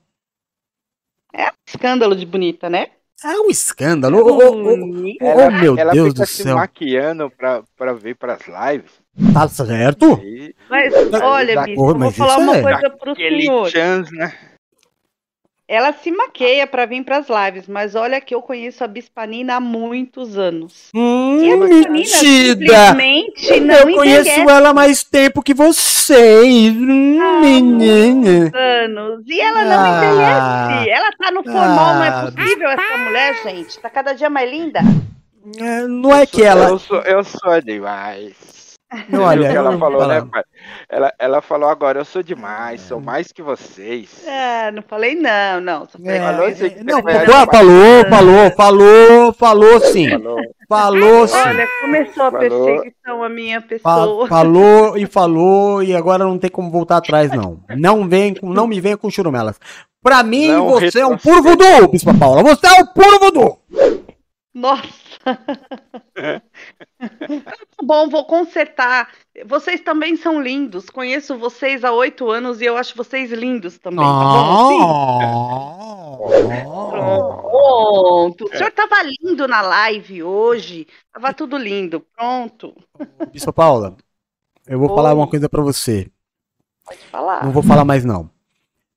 É 1.36 1.46
um 1.46 1.52
escândalo 1.66 2.14
de 2.14 2.24
bonita, 2.24 2.70
né? 2.70 2.86
É 3.24 3.38
um 3.40 3.48
escândalo. 3.50 4.18
Ô, 4.18 4.32
ô, 4.32 4.38
ô, 4.38 4.74
ô, 4.74 5.16
Ela, 5.20 5.46
oh, 5.46 5.50
meu 5.50 5.78
ela 5.78 5.92
Deus 5.92 6.08
fica 6.10 6.20
do 6.22 6.26
se 6.28 6.42
céu. 6.42 6.56
maquiando 6.56 7.30
pra, 7.30 7.62
pra 7.76 7.92
vir 7.94 8.14
pras 8.16 8.40
lives. 8.46 8.90
Tá 9.32 9.48
certo? 9.48 10.20
Mas, 10.68 10.92
olha, 11.22 11.54
Dá- 11.54 11.62
Bispo, 11.64 11.80
Ô, 11.82 11.84
eu 11.90 11.90
vou 11.90 11.98
mas 11.98 12.16
falar 12.16 12.36
uma 12.38 12.56
é- 12.56 12.62
coisa 12.62 12.90
pro 12.90 13.12
Aquele 13.12 13.42
senhor. 13.42 13.70
chance, 13.70 14.12
né? 14.14 14.32
Ela 15.66 15.94
se 15.94 16.10
maqueia 16.10 16.66
pra 16.66 16.84
vir 16.84 17.02
pras 17.04 17.26
lives, 17.28 17.66
mas 17.66 17.94
olha 17.94 18.20
que 18.20 18.34
eu 18.34 18.42
conheço 18.42 18.84
a 18.84 18.86
Bispanina 18.86 19.54
há 19.56 19.60
muitos 19.60 20.36
anos. 20.36 20.90
Hum, 20.94 21.38
e 21.42 21.50
a 21.52 21.56
Bispanina 21.56 21.88
mentira! 21.90 22.54
simplesmente 22.58 23.60
não 23.60 23.74
eu 23.88 23.94
conheço 23.96 24.40
ela 24.50 24.68
há 24.68 24.74
mais 24.74 25.02
tempo 25.02 25.42
que 25.42 25.54
vocês. 25.54 26.74
Hum, 26.74 27.40
menina. 27.40 28.50
anos. 28.54 29.24
E 29.26 29.40
ela 29.40 29.64
não 29.64 29.80
Ah. 29.80 30.04
envelhece. 30.76 30.90
Ela 30.90 31.10
tá 31.16 31.30
no 31.30 31.42
formal, 31.42 31.94
não 31.94 32.02
Ah. 32.02 32.06
é 32.06 32.30
possível 32.30 32.68
essa 32.68 32.96
mulher, 32.98 33.42
gente. 33.42 33.78
Tá 33.80 33.88
cada 33.88 34.12
dia 34.12 34.28
mais 34.28 34.50
linda. 34.50 34.80
É, 35.58 35.86
Não 35.86 36.14
é 36.14 36.26
que 36.26 36.42
ela. 36.42 36.68
Eu 36.68 36.78
sou, 36.78 37.00
eu 37.00 37.24
sou 37.24 37.60
demais. 37.62 38.74
Olha, 39.12 39.48
o 39.48 39.50
que 39.50 39.56
ela 39.56 39.72
eu- 39.72 39.78
falou, 39.78 40.06
né, 40.06 40.22
pai? 40.30 40.42
Ela, 40.88 41.12
ela 41.18 41.40
falou 41.40 41.68
agora, 41.68 42.00
eu 42.00 42.04
sou 42.04 42.22
demais, 42.22 42.80
sou 42.82 43.00
mais 43.00 43.32
que 43.32 43.42
vocês. 43.42 44.24
Ah, 44.26 44.70
não 44.72 44.82
falei 44.82 45.14
não, 45.14 45.60
não. 45.60 45.88
Só 45.88 45.98
falei 45.98 46.20
Falou 46.20 46.46
assim 46.46 46.70
que 46.70 46.84
Não, 46.84 47.02
falou, 47.02 47.46
falou, 47.46 48.04
falou, 48.08 48.50
falou, 48.52 49.32
falou 49.32 49.80
sim. 49.80 50.10
Falou. 50.10 50.40
Falou 50.68 51.28
sim. 51.28 51.36
Olha, 51.36 51.68
começou 51.80 52.24
a 52.24 52.32
perseguição 52.32 53.22
à 53.22 53.28
minha 53.28 53.60
pessoa. 53.60 54.26
falou 54.28 54.96
e 54.96 55.06
falou 55.06 55.82
e 55.82 55.94
agora 55.94 56.24
não 56.24 56.38
tem 56.38 56.50
como 56.50 56.70
voltar 56.70 56.98
atrás 56.98 57.30
não. 57.32 57.60
Não 57.76 58.08
vem 58.08 58.34
com, 58.34 58.48
não 58.50 58.66
me 58.66 58.80
venha 58.80 58.96
com 58.96 59.10
churumelas. 59.10 59.58
Pra 60.02 60.22
mim 60.22 60.48
Não 60.48 60.68
você 60.68 61.00
é 61.00 61.06
um 61.06 61.16
puro 61.16 61.42
voodoo, 61.42 61.88
Bispa 61.88 62.12
Paula. 62.12 62.42
Você 62.42 62.66
é 62.66 62.82
um 62.82 62.86
puro 62.86 63.18
voodoo. 63.18 63.58
Nossa! 64.54 65.04
Tá 65.24 65.38
Bom, 67.82 68.08
vou 68.08 68.24
consertar. 68.24 69.10
Vocês 69.46 69.80
também 69.80 70.16
são 70.16 70.40
lindos. 70.40 70.90
Conheço 70.90 71.38
vocês 71.38 71.84
há 71.84 71.92
oito 71.92 72.30
anos 72.30 72.60
e 72.60 72.64
eu 72.64 72.76
acho 72.76 72.96
vocês 72.96 73.30
lindos 73.32 73.78
também. 73.78 74.04
Tá 74.04 74.12
bom? 74.12 75.14
Pronto. 76.90 78.44
O 78.44 78.56
senhor 78.56 78.70
tava 78.72 78.96
lindo 79.02 79.48
na 79.48 79.60
live 79.60 80.22
hoje. 80.22 80.86
Tava 81.12 81.34
tudo 81.34 81.56
lindo. 81.56 82.00
Pronto. 82.16 82.74
Bispa 83.32 83.52
Paula, 83.52 83.96
eu 84.66 84.78
vou 84.78 84.88
falar 84.88 85.10
Oi. 85.10 85.16
uma 85.16 85.28
coisa 85.28 85.48
pra 85.48 85.62
você. 85.62 86.10
Pode 86.84 87.04
falar. 87.06 87.44
Não 87.44 87.52
vou 87.52 87.62
falar 87.62 87.84
mais 87.84 88.04
não. 88.04 88.30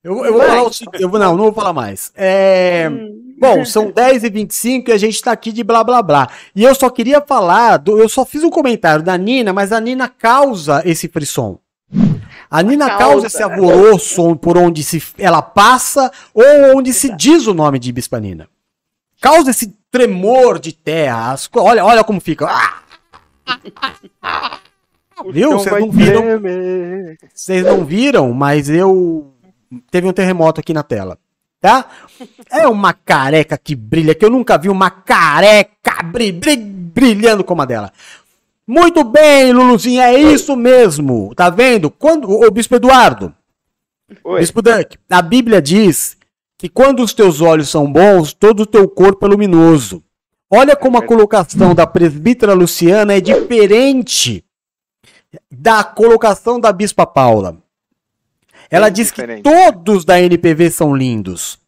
Eu, 0.08 0.26
eu 0.26 0.34
vou 0.34 0.42
falar 0.42 0.64
o 0.64 0.72
seguinte, 0.74 1.02
eu 1.02 1.10
vou, 1.10 1.20
não, 1.20 1.36
não 1.36 1.44
vou 1.46 1.54
falar 1.54 1.74
mais. 1.74 2.14
É, 2.16 2.90
bom, 3.38 3.66
são 3.66 3.92
10 3.92 4.24
e 4.24 4.30
25 4.30 4.90
e 4.90 4.94
a 4.94 4.98
gente 4.98 5.22
tá 5.22 5.34
aqui 5.34 5.52
de 5.52 5.64
blá 5.66 5.84
blá 5.84 6.02
blá. 6.02 6.30
E 6.56 6.64
eu 6.64 6.74
só 6.74 6.90
queria 6.90 7.20
falar, 7.22 7.76
do- 7.78 8.00
eu 8.00 8.08
só 8.08 8.26
fiz 8.26 8.42
um 8.44 8.50
comentário 8.50 9.04
da 9.04 9.18
Nina, 9.18 9.52
mas 9.52 9.74
a 9.74 9.82
Nina 9.82 10.08
causa 10.08 10.82
esse 10.86 11.10
frisson. 11.10 11.60
A 12.50 12.64
Nina 12.64 12.88
Causa. 12.88 13.04
causa 13.04 13.28
esse 13.28 13.44
alvoroço 13.44 14.36
por 14.38 14.58
onde 14.58 14.82
se, 14.82 15.04
ela 15.18 15.42
passa 15.42 16.10
ou 16.34 16.78
onde 16.78 16.94
se 16.94 17.14
diz 17.16 17.46
o 17.48 17.54
nome 17.54 17.78
de 17.80 17.92
Bispa 17.92 18.20
Nina. 18.20 18.48
Causa 19.20 19.52
esse 19.52 19.76
tremor 19.92 20.58
de 20.60 20.72
terra. 20.72 21.34
as 21.34 21.50
olha, 21.54 21.84
olha 21.84 22.04
como 22.06 22.22
fica. 22.22 22.48
Ah! 22.50 22.80
Viu? 25.32 25.52
Vocês 25.54 25.80
não 25.80 25.92
viram? 25.92 26.22
Vocês 27.34 27.66
não 27.66 27.84
viram, 27.84 28.34
mas 28.34 28.70
eu. 28.70 29.34
Teve 29.92 30.08
um 30.08 30.14
terremoto 30.14 30.60
aqui 30.60 30.74
na 30.74 30.84
tela. 30.84 31.18
Tá? 31.60 31.86
É 32.52 32.68
uma 32.68 32.94
careca 32.94 33.58
que 33.58 33.76
brilha, 33.76 34.14
que 34.14 34.24
eu 34.24 34.30
nunca 34.30 34.58
vi 34.58 34.70
uma 34.70 34.90
careca 34.92 36.04
bri- 36.04 36.32
bri- 36.32 36.56
brilhando 36.56 37.44
como 37.44 37.62
a 37.62 37.66
dela. 37.66 37.92
Muito 38.66 39.04
bem, 39.04 39.52
Luluzinha, 39.54 40.04
é 40.10 40.20
isso 40.20 40.56
mesmo. 40.56 41.34
Tá 41.36 41.50
vendo? 41.50 41.90
Quando. 41.90 42.30
Ô, 42.30 42.52
Bispo 42.52 42.76
Eduardo. 42.76 43.34
Oi. 44.24 44.40
Bispo 44.40 44.62
Duck, 44.62 44.98
a 45.10 45.22
Bíblia 45.22 45.62
diz 45.62 46.16
que 46.58 46.70
quando 46.70 47.02
os 47.04 47.14
teus 47.14 47.42
olhos 47.42 47.70
são 47.70 47.92
bons, 47.92 48.34
todo 48.34 48.62
o 48.62 48.66
teu 48.66 48.88
corpo 48.88 49.26
é 49.26 49.30
luminoso. 49.30 50.04
Olha 50.50 50.76
como 50.76 50.98
a 50.98 51.02
colocação 51.06 51.76
da 51.76 51.86
presbítera 51.86 52.54
Luciana 52.54 53.14
é 53.16 53.20
diferente 53.20 54.46
da 55.52 55.84
colocação 55.84 56.60
da 56.60 56.72
Bispa 56.72 57.06
Paula. 57.06 57.58
Ela 58.70 58.90
diz 58.90 59.12
que 59.12 59.22
todos 59.42 60.04
da 60.06 60.20
NPV 60.22 60.70
são 60.72 60.96
lindos. 60.96 61.60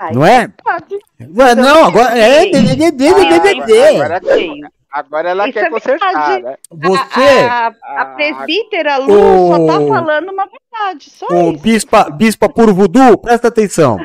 Ai, 0.00 0.12
Não 0.14 0.24
é? 0.24 0.48
pode. 0.62 0.94
Ué, 1.36 1.54
Não, 1.56 1.86
agora 1.86 2.16
é. 2.16 2.42
Agora, 2.48 4.20
Feio. 4.20 4.68
agora 4.92 5.30
ela 5.30 5.44
Isso 5.48 5.54
quer 5.58 5.64
é 5.66 5.70
consertar, 5.70 6.40
né? 6.40 6.54
Você, 6.70 7.44
A, 7.48 7.72
a 7.96 8.04
presbítera 8.14 8.96
Lu 8.98 9.08
só 9.48 9.66
tá 9.66 9.86
falando 9.86 10.30
uma 10.30 10.44
verdade. 10.46 11.10
Só 11.10 11.26
o 11.28 11.52
isso. 11.52 11.62
bispa, 11.62 12.10
bispa 12.10 12.48
por 12.48 12.72
voodoo, 12.72 13.18
presta 13.18 13.48
atenção. 13.48 13.98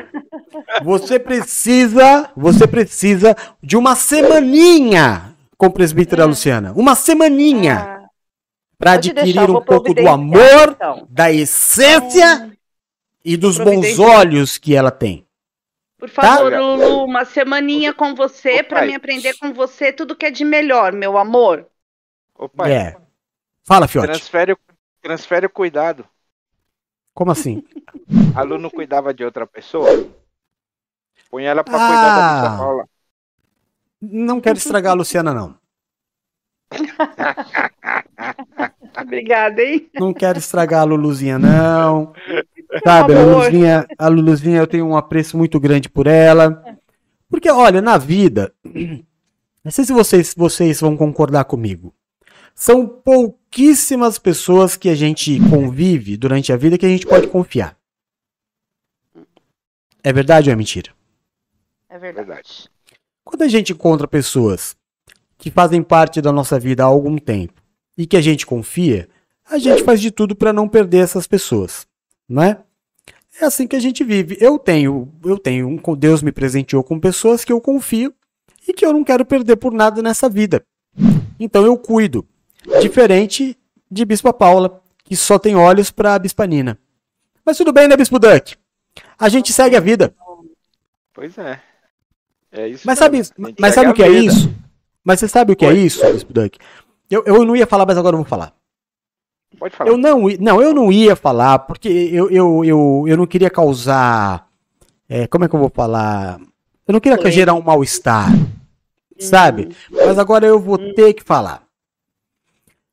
Você 0.82 1.18
precisa, 1.20 2.28
você 2.36 2.66
precisa 2.66 3.36
de 3.62 3.76
uma 3.76 3.94
semaninha 3.94 5.32
com 5.56 5.66
a 5.66 5.70
presbítera 5.70 6.24
Luciana. 6.24 6.72
Uma 6.74 6.96
semaninha. 6.96 7.93
Para 8.84 8.92
adquirir 8.94 9.24
deixar, 9.24 9.50
um 9.50 9.62
pouco 9.62 9.92
do 9.94 10.08
amor, 10.08 10.70
então. 10.70 11.06
da 11.10 11.32
essência 11.32 12.52
e 13.24 13.36
dos 13.36 13.58
bons 13.58 13.98
olhos 13.98 14.58
que 14.58 14.74
ela 14.76 14.90
tem. 14.90 15.26
Por 15.98 16.08
favor, 16.10 16.50
Tá? 16.52 16.58
Lulu, 16.60 17.04
uma 17.04 17.24
semaninha 17.24 17.94
com 17.94 18.14
você 18.14 18.62
pai. 18.62 18.88
me 18.88 18.94
aprender 18.94 19.34
com 19.38 19.52
você 19.54 19.90
tudo 19.92 20.14
que 20.14 20.26
é 20.26 20.30
de 20.30 20.44
melhor, 20.44 20.92
meu 20.92 21.16
amor. 21.16 21.66
Ô, 22.34 22.46
pai, 22.48 22.72
É. 22.72 22.96
Fala, 23.64 23.88
Fiote. 23.88 24.08
transfere, 24.08 24.52
o- 24.52 24.58
transfere 25.00 25.46
o 25.46 25.50
cuidado. 25.50 26.06
Como 27.14 27.30
assim? 27.30 27.62
A 28.36 28.42
Lu 28.42 28.58
não 28.58 28.68
cuidava 28.68 29.14
de 29.14 29.24
outra 29.24 29.46
pessoa? 29.46 29.88
Põe 31.30 31.44
ela 31.44 31.64
pra 31.64 31.72
cuidar 31.72 32.16
da 32.16 32.26
Ah. 32.26 32.40
Bispa 32.42 32.56
Paula. 32.58 32.88
Não 34.02 34.40
quero 34.42 34.58
estragar 34.58 34.92
a 34.92 34.96
Luciana, 34.96 35.32
não. 35.32 35.56
Obrigada, 39.04 39.62
hein? 39.62 39.88
Não 39.94 40.12
quero 40.12 40.38
estragar 40.38 40.80
a 40.80 40.84
Luluzinha, 40.84 41.38
não. 41.38 42.12
Sabe, 42.84 43.14
a. 43.14 43.22
Luluzinha, 43.22 43.86
a 43.98 44.08
Luluzinha, 44.08 44.58
eu 44.58 44.66
tenho 44.66 44.86
um 44.86 44.96
apreço 44.96 45.36
muito 45.36 45.60
grande 45.60 45.88
por 45.88 46.06
ela. 46.06 46.62
Porque, 47.28 47.50
olha, 47.50 47.80
na 47.82 47.98
vida, 47.98 48.52
Não 49.64 49.70
sei 49.70 49.84
se 49.86 49.94
vocês, 49.94 50.34
vocês 50.36 50.80
vão 50.80 50.94
concordar 50.94 51.44
comigo. 51.46 51.94
São 52.54 52.86
pouquíssimas 52.86 54.18
pessoas 54.18 54.76
que 54.76 54.90
a 54.90 54.94
gente 54.94 55.40
convive 55.48 56.18
durante 56.18 56.52
a 56.52 56.56
vida 56.56 56.76
que 56.76 56.84
a 56.84 56.88
gente 56.88 57.06
pode 57.06 57.28
confiar. 57.28 57.74
É 60.02 60.12
verdade 60.12 60.50
ou 60.50 60.52
é 60.52 60.56
mentira? 60.56 60.92
É 61.88 61.98
verdade. 61.98 62.68
Quando 63.24 63.40
a 63.40 63.48
gente 63.48 63.72
encontra 63.72 64.06
pessoas 64.06 64.76
que 65.38 65.50
fazem 65.50 65.82
parte 65.82 66.20
da 66.20 66.30
nossa 66.30 66.58
vida 66.60 66.82
há 66.82 66.86
algum 66.86 67.16
tempo 67.16 67.63
e 67.96 68.06
que 68.06 68.16
a 68.16 68.20
gente 68.20 68.44
confia, 68.46 69.08
a 69.48 69.58
gente 69.58 69.82
faz 69.84 70.00
de 70.00 70.10
tudo 70.10 70.34
para 70.34 70.52
não 70.52 70.68
perder 70.68 70.98
essas 70.98 71.26
pessoas, 71.26 71.86
não 72.28 72.42
é? 72.42 72.58
É 73.40 73.44
assim 73.44 73.66
que 73.66 73.74
a 73.76 73.80
gente 73.80 74.04
vive. 74.04 74.36
Eu 74.40 74.58
tenho, 74.58 75.12
eu 75.24 75.36
tenho, 75.38 75.68
um- 75.68 75.96
Deus 75.96 76.22
me 76.22 76.30
presenteou 76.30 76.84
com 76.84 77.00
pessoas 77.00 77.44
que 77.44 77.52
eu 77.52 77.60
confio 77.60 78.14
e 78.66 78.72
que 78.72 78.86
eu 78.86 78.92
não 78.92 79.02
quero 79.02 79.24
perder 79.24 79.56
por 79.56 79.72
nada 79.72 80.00
nessa 80.00 80.28
vida. 80.28 80.64
Então 81.38 81.64
eu 81.64 81.76
cuido. 81.76 82.24
Diferente 82.80 83.58
de 83.90 84.04
Bispa 84.04 84.32
Paula, 84.32 84.80
que 85.04 85.16
só 85.16 85.38
tem 85.38 85.56
olhos 85.56 85.90
para 85.90 86.14
a 86.14 86.18
Bispa 86.18 86.46
Nina. 86.46 86.78
Mas 87.44 87.56
tudo 87.58 87.72
bem, 87.72 87.88
né, 87.88 87.96
Bispo 87.96 88.18
Duck? 88.18 88.56
A 89.18 89.28
gente 89.28 89.52
segue 89.52 89.76
a 89.76 89.80
vida. 89.80 90.14
Pois 91.12 91.36
é. 91.36 91.60
É 92.52 92.68
isso. 92.68 92.82
Mas 92.86 92.98
sabe, 92.98 93.20
mas 93.58 93.74
sabe 93.74 93.90
o 93.90 93.94
que 93.94 94.02
é 94.02 94.08
isso? 94.08 94.54
Mas 95.02 95.18
você 95.20 95.28
sabe 95.28 95.52
o 95.52 95.56
que 95.56 95.66
é 95.66 95.74
isso, 95.74 96.00
Bispo 96.12 96.32
Duck? 96.32 96.56
Eu, 97.10 97.22
eu 97.26 97.44
não 97.44 97.54
ia 97.56 97.66
falar, 97.66 97.86
mas 97.86 97.96
agora 97.98 98.14
eu 98.14 98.18
vou 98.18 98.26
falar. 98.28 98.52
Pode 99.58 99.76
falar. 99.76 99.90
Eu 99.90 99.96
não, 99.96 100.20
não, 100.40 100.62
eu 100.62 100.74
não 100.74 100.90
ia 100.90 101.14
falar, 101.14 101.60
porque 101.60 101.88
eu, 101.88 102.30
eu, 102.30 102.64
eu, 102.64 103.04
eu 103.06 103.16
não 103.16 103.26
queria 103.26 103.50
causar. 103.50 104.48
é, 105.08 105.26
como 105.26 105.44
é 105.44 105.48
que 105.48 105.54
eu 105.54 105.60
vou 105.60 105.70
falar? 105.72 106.40
Eu 106.86 106.92
não 106.92 107.00
queria 107.00 107.30
gerar 107.30 107.54
um 107.54 107.62
mal-estar. 107.62 108.28
Sabe? 109.18 109.68
Mas 109.90 110.18
agora 110.18 110.44
eu 110.46 110.58
vou 110.58 110.76
ter 110.94 111.14
que 111.14 111.22
falar. 111.22 111.62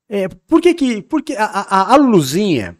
É, 0.08 0.28
por 0.28 0.62
que 0.62 0.74
que. 0.74 1.02
Porque 1.02 1.34
a, 1.34 1.46
a, 1.46 1.94
a 1.94 1.96
Luluzinha. 1.96 2.78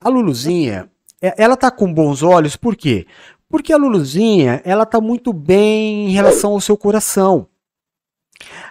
A 0.00 0.08
Luluzinha. 0.08 0.90
é- 1.20 1.34
Ela 1.38 1.56
tá 1.56 1.70
com 1.70 1.92
bons 1.92 2.22
olhos, 2.24 2.56
por 2.56 2.74
quê? 2.74 3.06
Porque 3.48 3.72
a 3.72 3.76
Luluzinha, 3.76 4.60
ela 4.64 4.84
tá 4.84 5.00
muito 5.00 5.32
bem 5.32 6.08
em 6.08 6.12
relação 6.12 6.52
ao 6.52 6.60
seu 6.60 6.76
coração. 6.76 7.46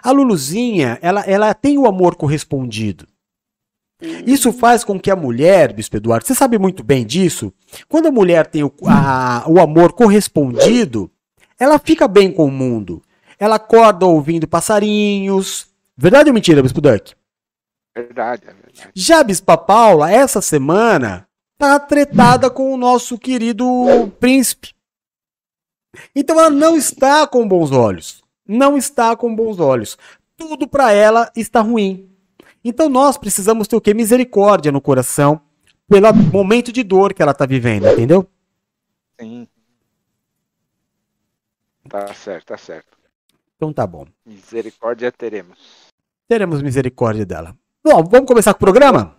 A 0.02 0.10
Luluzinha, 0.10 0.98
ela, 1.02 1.20
ela 1.22 1.54
tem 1.54 1.78
o 1.78 1.86
amor 1.86 2.16
correspondido. 2.16 3.06
Isso 4.26 4.52
faz 4.52 4.82
com 4.82 4.98
que 4.98 5.10
a 5.10 5.16
mulher, 5.16 5.72
Bispo 5.72 5.96
Eduardo, 5.96 6.26
você 6.26 6.34
sabe 6.34 6.58
muito 6.58 6.82
bem 6.82 7.06
disso, 7.06 7.52
quando 7.88 8.06
a 8.08 8.10
mulher 8.12 8.46
tem 8.48 8.64
o, 8.64 8.72
a- 8.86 9.44
o 9.46 9.60
amor 9.60 9.92
correspondido, 9.92 11.10
ela 11.58 11.78
fica 11.78 12.08
bem 12.08 12.32
com 12.32 12.44
o 12.46 12.50
mundo. 12.50 13.00
Ela 13.38 13.56
acorda 13.56 14.04
ouvindo 14.06 14.48
passarinhos. 14.48 15.68
Verdade 15.96 16.30
ou 16.30 16.34
mentira, 16.34 16.62
Bispo 16.62 16.80
Duck? 16.80 17.14
Verdade, 17.94 18.42
é 18.46 18.52
verdade. 18.52 18.88
Já 18.94 19.20
a 19.20 19.24
Bispa 19.24 19.56
Paula, 19.56 20.10
essa 20.10 20.40
semana, 20.40 21.28
tá 21.58 21.78
tretada 21.78 22.50
com 22.50 22.72
o 22.72 22.76
nosso 22.76 23.16
querido 23.18 23.64
príncipe. 24.18 24.74
Então 26.16 26.38
ela 26.40 26.50
não 26.50 26.76
está 26.76 27.26
com 27.26 27.46
bons 27.46 27.70
olhos. 27.70 28.21
Não 28.52 28.76
está 28.76 29.16
com 29.16 29.34
bons 29.34 29.58
olhos. 29.58 29.96
Tudo 30.36 30.68
para 30.68 30.92
ela 30.92 31.30
está 31.34 31.60
ruim. 31.60 32.10
Então 32.62 32.88
nós 32.88 33.16
precisamos 33.16 33.66
ter 33.66 33.76
o 33.76 33.80
quê? 33.80 33.94
Misericórdia 33.94 34.70
no 34.70 34.80
coração 34.80 35.40
pelo 35.88 36.12
momento 36.12 36.72
de 36.72 36.82
dor 36.82 37.12
que 37.14 37.22
ela 37.22 37.32
está 37.32 37.46
vivendo, 37.46 37.86
entendeu? 37.88 38.26
Sim. 39.20 39.48
Tá 41.88 42.12
certo, 42.14 42.46
tá 42.46 42.58
certo. 42.58 42.98
Então 43.56 43.72
tá 43.72 43.86
bom. 43.86 44.06
Misericórdia 44.24 45.10
teremos. 45.10 45.88
Teremos 46.28 46.62
misericórdia 46.62 47.26
dela. 47.26 47.56
Bom, 47.84 48.04
vamos 48.04 48.26
começar 48.26 48.54
com 48.54 48.58
o 48.58 48.60
programa? 48.60 49.16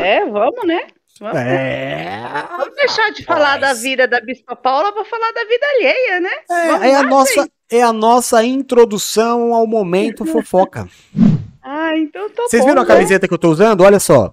É, 0.00 0.24
vamos, 0.24 0.66
né? 0.66 0.88
Vamos, 1.20 1.36
É. 1.36 2.20
Vamos 2.56 2.74
deixar 2.76 3.10
de 3.10 3.24
falar 3.24 3.58
da 3.58 3.72
vida 3.72 4.06
da 4.06 4.20
Bispa 4.20 4.54
Paula 4.54 4.92
para 4.92 5.04
falar 5.04 5.32
da 5.32 5.44
vida 5.44 5.66
alheia, 5.76 6.20
né? 6.20 6.30
Vamos 6.48 6.82
É 6.86 6.94
a 6.94 7.02
nossa, 7.02 7.48
é 7.70 7.82
a 7.82 7.92
nossa 7.92 8.44
introdução 8.44 9.52
ao 9.54 9.66
momento 9.66 10.24
fofoca. 10.24 10.88
Ah, 11.70 11.94
então 11.98 12.30
tá 12.30 12.44
Vocês 12.44 12.62
bom, 12.62 12.68
viram 12.70 12.80
a 12.80 12.84
né? 12.86 12.94
camiseta 12.94 13.28
que 13.28 13.34
eu 13.34 13.38
tô 13.38 13.50
usando? 13.50 13.82
Olha 13.82 14.00
só. 14.00 14.32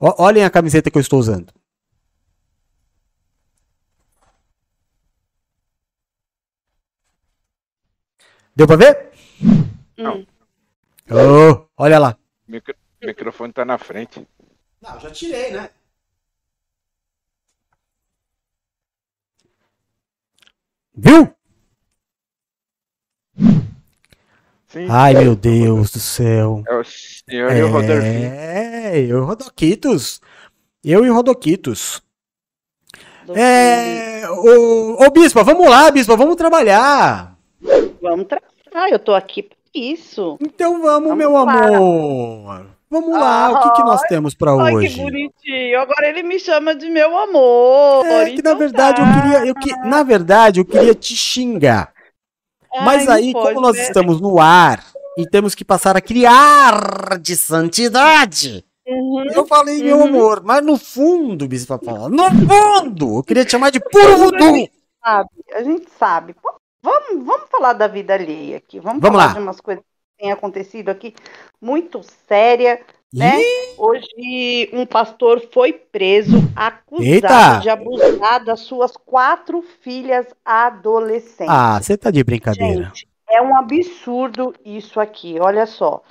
Ó- 0.00 0.24
olhem 0.24 0.42
a 0.44 0.50
camiseta 0.50 0.90
que 0.90 0.98
eu 0.98 1.00
estou 1.00 1.16
usando. 1.20 1.52
Deu 8.54 8.66
pra 8.66 8.76
ver? 8.76 9.10
Hum. 9.98 10.26
Ô, 11.10 11.66
olha 11.76 11.98
lá. 11.98 12.16
Micro... 12.48 12.74
O 13.02 13.06
microfone 13.06 13.52
tá 13.52 13.64
na 13.64 13.76
frente. 13.78 14.26
Não, 14.80 14.98
já 14.98 15.10
tirei, 15.10 15.52
né? 15.52 15.70
Viu? 20.96 21.30
Sim. 24.68 24.86
Ai, 24.88 25.14
meu 25.14 25.36
Deus 25.36 25.90
do 25.90 26.00
céu. 26.00 26.62
É 26.66 26.74
o 26.74 26.84
senhor 26.84 27.52
e 27.52 27.62
o 27.62 27.68
Rodolfinho. 27.68 28.30
É, 28.30 28.98
eu 28.98 29.08
e 29.08 29.12
o 29.12 29.24
Rodoquitos. 29.24 30.20
Eu 30.82 31.04
e 31.04 31.10
o 31.10 31.14
Rodoquitos. 31.14 32.02
É, 33.34 34.28
ô, 34.30 35.04
ô 35.04 35.10
Bispa, 35.10 35.42
vamos 35.42 35.68
lá, 35.68 35.90
Bispa, 35.90 36.16
vamos 36.16 36.36
trabalhar. 36.36 37.36
Vamos 38.00 38.26
trabalhar, 38.26 38.92
eu 38.92 38.98
tô 38.98 39.14
aqui 39.14 39.42
pra 39.42 39.56
isso. 39.74 40.38
Então 40.40 40.80
vamos, 40.80 41.16
meu 41.16 41.36
amor. 41.36 42.66
Vamos 43.00 43.18
lá, 43.20 43.50
o 43.50 43.62
que, 43.62 43.76
que 43.76 43.82
nós 43.82 44.00
temos 44.02 44.34
pra 44.34 44.52
Ai, 44.52 44.70
que 44.70 44.76
hoje? 44.76 45.02
bonitinho. 45.02 45.80
Agora 45.80 46.08
ele 46.08 46.22
me 46.22 46.38
chama 46.38 46.74
de 46.74 46.88
meu 46.90 47.16
amor. 47.16 48.06
É 48.06 48.30
que 48.30 48.42
na 48.42 48.54
verdade 48.54 49.00
eu 49.00 49.06
queria, 49.22 49.46
eu 49.48 49.54
que, 49.54 49.72
na 49.88 50.02
verdade 50.02 50.60
eu 50.60 50.64
queria 50.64 50.94
te 50.94 51.14
xingar. 51.16 51.92
Mas 52.84 53.08
Ai, 53.08 53.18
aí, 53.22 53.32
não 53.32 53.42
como 53.42 53.60
nós 53.60 53.76
né? 53.76 53.82
estamos 53.82 54.20
no 54.20 54.40
ar 54.40 54.84
e 55.18 55.26
temos 55.28 55.54
que 55.54 55.64
passar 55.64 55.96
aquele 55.96 56.26
ar 56.26 57.18
de 57.18 57.36
santidade, 57.36 58.64
Uhum. 58.88 59.24
eu 59.32 59.44
falei, 59.48 59.82
meu 59.82 60.00
amor, 60.04 60.42
mas 60.44 60.64
no 60.64 60.78
fundo, 60.78 61.48
Bispa 61.48 61.76
Paula, 61.76 62.08
no 62.08 62.22
fundo, 62.30 63.18
eu 63.18 63.22
queria 63.24 63.44
te 63.44 63.50
chamar 63.50 63.70
de 63.70 63.80
puro 63.80 64.16
voodoo. 64.16 64.68
sabe, 65.04 65.28
a 65.54 65.62
gente 65.64 65.86
sabe. 65.98 66.36
Vamos, 66.80 67.26
vamos 67.26 67.48
falar 67.50 67.72
da 67.72 67.88
vida 67.88 68.14
alheia 68.14 68.58
aqui. 68.58 68.78
Vamos, 68.78 69.00
Vamos 69.02 69.16
falar 69.18 69.26
lá. 69.32 69.32
de 69.32 69.40
umas 69.40 69.60
coisas 69.60 69.82
têm 70.16 70.32
acontecido 70.32 70.88
aqui 70.88 71.14
muito 71.60 72.02
séria, 72.28 72.80
né? 73.12 73.38
Hoje 73.78 74.70
um 74.72 74.84
pastor 74.84 75.40
foi 75.52 75.72
preso 75.72 76.36
acusado 76.56 77.04
Eita! 77.04 77.58
de 77.60 77.68
abusar 77.68 78.44
das 78.44 78.60
suas 78.60 78.96
quatro 78.96 79.62
filhas 79.62 80.26
adolescentes. 80.44 81.48
Ah, 81.48 81.80
você 81.80 81.96
tá 81.96 82.10
de 82.10 82.24
brincadeira. 82.24 82.84
Gente, 82.84 83.08
é 83.28 83.40
um 83.40 83.56
absurdo 83.56 84.54
isso 84.64 84.98
aqui. 84.98 85.38
Olha 85.40 85.66
só. 85.66 86.02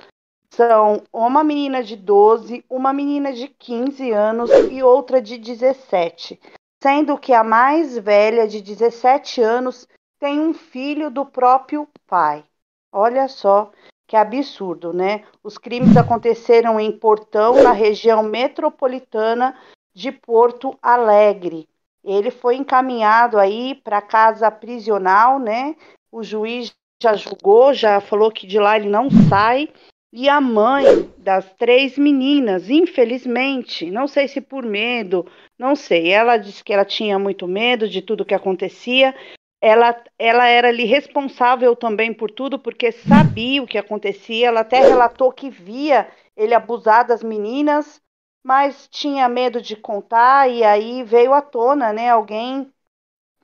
São 0.50 1.02
uma 1.12 1.44
menina 1.44 1.82
de 1.82 1.96
12, 1.96 2.64
uma 2.70 2.92
menina 2.92 3.32
de 3.32 3.48
15 3.48 4.10
anos 4.12 4.50
e 4.70 4.82
outra 4.82 5.20
de 5.20 5.36
17. 5.36 6.40
Sendo 6.82 7.18
que 7.18 7.32
a 7.32 7.44
mais 7.44 7.98
velha, 7.98 8.46
de 8.46 8.62
17 8.62 9.42
anos, 9.42 9.86
tem 10.18 10.40
um 10.40 10.54
filho 10.54 11.10
do 11.10 11.26
próprio 11.26 11.86
pai. 12.06 12.44
Olha 12.92 13.28
só 13.28 13.70
que 14.06 14.16
absurdo, 14.16 14.92
né? 14.92 15.24
Os 15.42 15.58
crimes 15.58 15.96
aconteceram 15.96 16.78
em 16.78 16.92
Portão, 16.92 17.62
na 17.62 17.72
região 17.72 18.22
metropolitana 18.22 19.56
de 19.94 20.12
Porto 20.12 20.78
Alegre. 20.80 21.68
Ele 22.04 22.30
foi 22.30 22.56
encaminhado 22.56 23.38
aí 23.38 23.74
para 23.74 24.00
casa 24.00 24.50
prisional, 24.50 25.38
né? 25.40 25.74
O 26.12 26.22
juiz 26.22 26.72
já 27.02 27.14
julgou, 27.14 27.74
já 27.74 28.00
falou 28.00 28.30
que 28.30 28.46
de 28.46 28.58
lá 28.58 28.76
ele 28.76 28.88
não 28.88 29.10
sai. 29.28 29.68
E 30.12 30.28
a 30.28 30.40
mãe 30.40 31.10
das 31.18 31.52
três 31.54 31.98
meninas, 31.98 32.70
infelizmente, 32.70 33.90
não 33.90 34.06
sei 34.06 34.28
se 34.28 34.40
por 34.40 34.64
medo, 34.64 35.26
não 35.58 35.74
sei, 35.74 36.08
ela 36.10 36.36
disse 36.36 36.64
que 36.64 36.72
ela 36.72 36.84
tinha 36.84 37.18
muito 37.18 37.46
medo 37.46 37.88
de 37.88 38.00
tudo 38.00 38.24
que 38.24 38.34
acontecia. 38.34 39.14
Ela, 39.60 39.96
ela 40.18 40.46
era 40.46 40.68
ali 40.68 40.84
responsável 40.84 41.74
também 41.74 42.12
por 42.12 42.30
tudo, 42.30 42.58
porque 42.58 42.92
sabia 42.92 43.62
o 43.62 43.66
que 43.66 43.78
acontecia. 43.78 44.48
Ela 44.48 44.60
até 44.60 44.80
relatou 44.80 45.32
que 45.32 45.50
via 45.50 46.08
ele 46.36 46.54
abusar 46.54 47.06
das 47.06 47.22
meninas, 47.22 48.00
mas 48.44 48.86
tinha 48.88 49.28
medo 49.28 49.60
de 49.60 49.74
contar. 49.74 50.50
E 50.50 50.62
aí 50.62 51.02
veio 51.02 51.32
à 51.32 51.40
tona, 51.40 51.92
né? 51.92 52.10
Alguém 52.10 52.70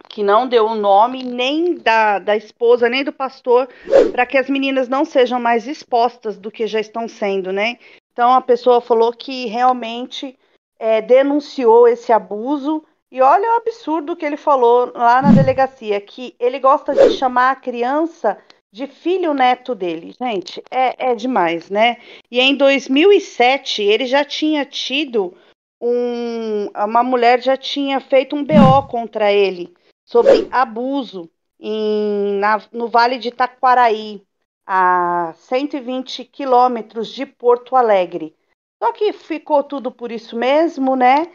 que 0.09 0.23
não 0.23 0.47
deu 0.47 0.67
o 0.67 0.75
nome 0.75 1.23
nem 1.23 1.75
da, 1.75 2.19
da 2.19 2.37
esposa, 2.37 2.89
nem 2.89 3.03
do 3.03 3.13
pastor, 3.13 3.69
para 4.11 4.27
que 4.27 4.37
as 4.37 4.51
meninas 4.51 4.89
não 4.89 5.05
sejam 5.05 5.41
mais 5.41 5.67
expostas 5.67 6.39
do 6.39 6.51
que 6.51 6.67
já 6.67 6.81
estão 6.81 7.09
sendo, 7.09 7.53
né? 7.53 7.79
Então 8.13 8.33
a 8.35 8.43
pessoa 8.43 8.81
falou 8.81 9.13
que 9.13 9.47
realmente 9.47 10.39
é, 10.79 11.01
denunciou 11.01 11.89
esse 11.89 12.13
abuso. 12.13 12.85
E 13.13 13.21
olha 13.21 13.47
o 13.47 13.57
absurdo 13.57 14.17
que 14.17 14.25
ele 14.25 14.39
falou 14.39 14.91
lá 14.95 15.21
na 15.21 15.33
delegacia, 15.33 16.01
que 16.01 16.35
ele 16.41 16.59
gosta 16.59 16.95
de 16.95 17.11
chamar 17.11 17.51
a 17.51 17.57
criança 17.57 18.43
de 18.73 18.87
filho 18.87 19.35
neto 19.35 19.75
dele. 19.75 20.15
Gente, 20.19 20.63
é, 20.71 21.11
é 21.11 21.15
demais, 21.15 21.69
né? 21.69 21.99
E 22.31 22.41
em 22.41 22.57
2007 22.57 23.83
ele 23.83 24.07
já 24.07 24.25
tinha 24.25 24.65
tido 24.65 25.37
um. 25.79 26.69
Uma 26.69 27.03
mulher 27.03 27.43
já 27.43 27.55
tinha 27.55 28.01
feito 28.01 28.35
um 28.35 28.43
BO 28.43 28.89
contra 28.89 29.31
ele 29.31 29.75
sobre 30.07 30.49
abuso 30.51 31.31
em, 31.61 32.39
na, 32.39 32.63
no 32.73 32.89
Vale 32.89 33.19
de 33.19 33.31
Taquaraí, 33.31 34.23
a 34.67 35.35
120 35.37 36.25
quilômetros 36.25 37.09
de 37.09 37.27
Porto 37.27 37.77
Alegre. 37.77 38.35
Só 38.83 38.91
que 38.91 39.13
ficou 39.13 39.63
tudo 39.63 39.93
por 39.93 40.11
isso 40.11 40.35
mesmo, 40.35 40.97
né? 40.97 41.27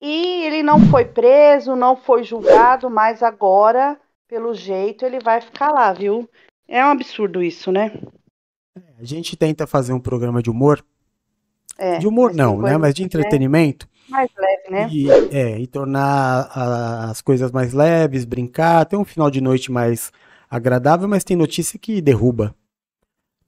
E 0.00 0.44
ele 0.44 0.62
não 0.62 0.78
foi 0.90 1.04
preso, 1.04 1.74
não 1.74 1.96
foi 1.96 2.22
julgado, 2.22 2.90
mas 2.90 3.22
agora, 3.22 3.98
pelo 4.28 4.52
jeito, 4.54 5.04
ele 5.04 5.18
vai 5.20 5.40
ficar 5.40 5.70
lá, 5.70 5.92
viu? 5.92 6.28
É 6.68 6.84
um 6.84 6.90
absurdo 6.90 7.42
isso, 7.42 7.72
né? 7.72 7.92
A 8.98 9.04
gente 9.04 9.36
tenta 9.36 9.66
fazer 9.66 9.92
um 9.92 10.00
programa 10.00 10.42
de 10.42 10.50
humor. 10.50 10.84
É, 11.78 11.98
de 11.98 12.06
humor 12.06 12.32
não, 12.34 12.60
né? 12.60 12.76
Mas 12.76 12.94
de 12.94 13.02
entretenimento. 13.02 13.88
Mais 14.08 14.30
leve, 14.36 14.70
né? 14.70 14.88
E, 14.90 15.10
é, 15.10 15.58
e 15.58 15.66
tornar 15.66 16.48
a- 16.52 17.10
as 17.10 17.20
coisas 17.20 17.50
mais 17.50 17.72
leves, 17.72 18.24
brincar, 18.24 18.84
ter 18.86 18.96
um 18.96 19.04
final 19.04 19.30
de 19.30 19.40
noite 19.40 19.70
mais 19.72 20.12
agradável, 20.48 21.08
mas 21.08 21.24
tem 21.24 21.36
notícia 21.36 21.78
que 21.78 22.00
derruba. 22.00 22.54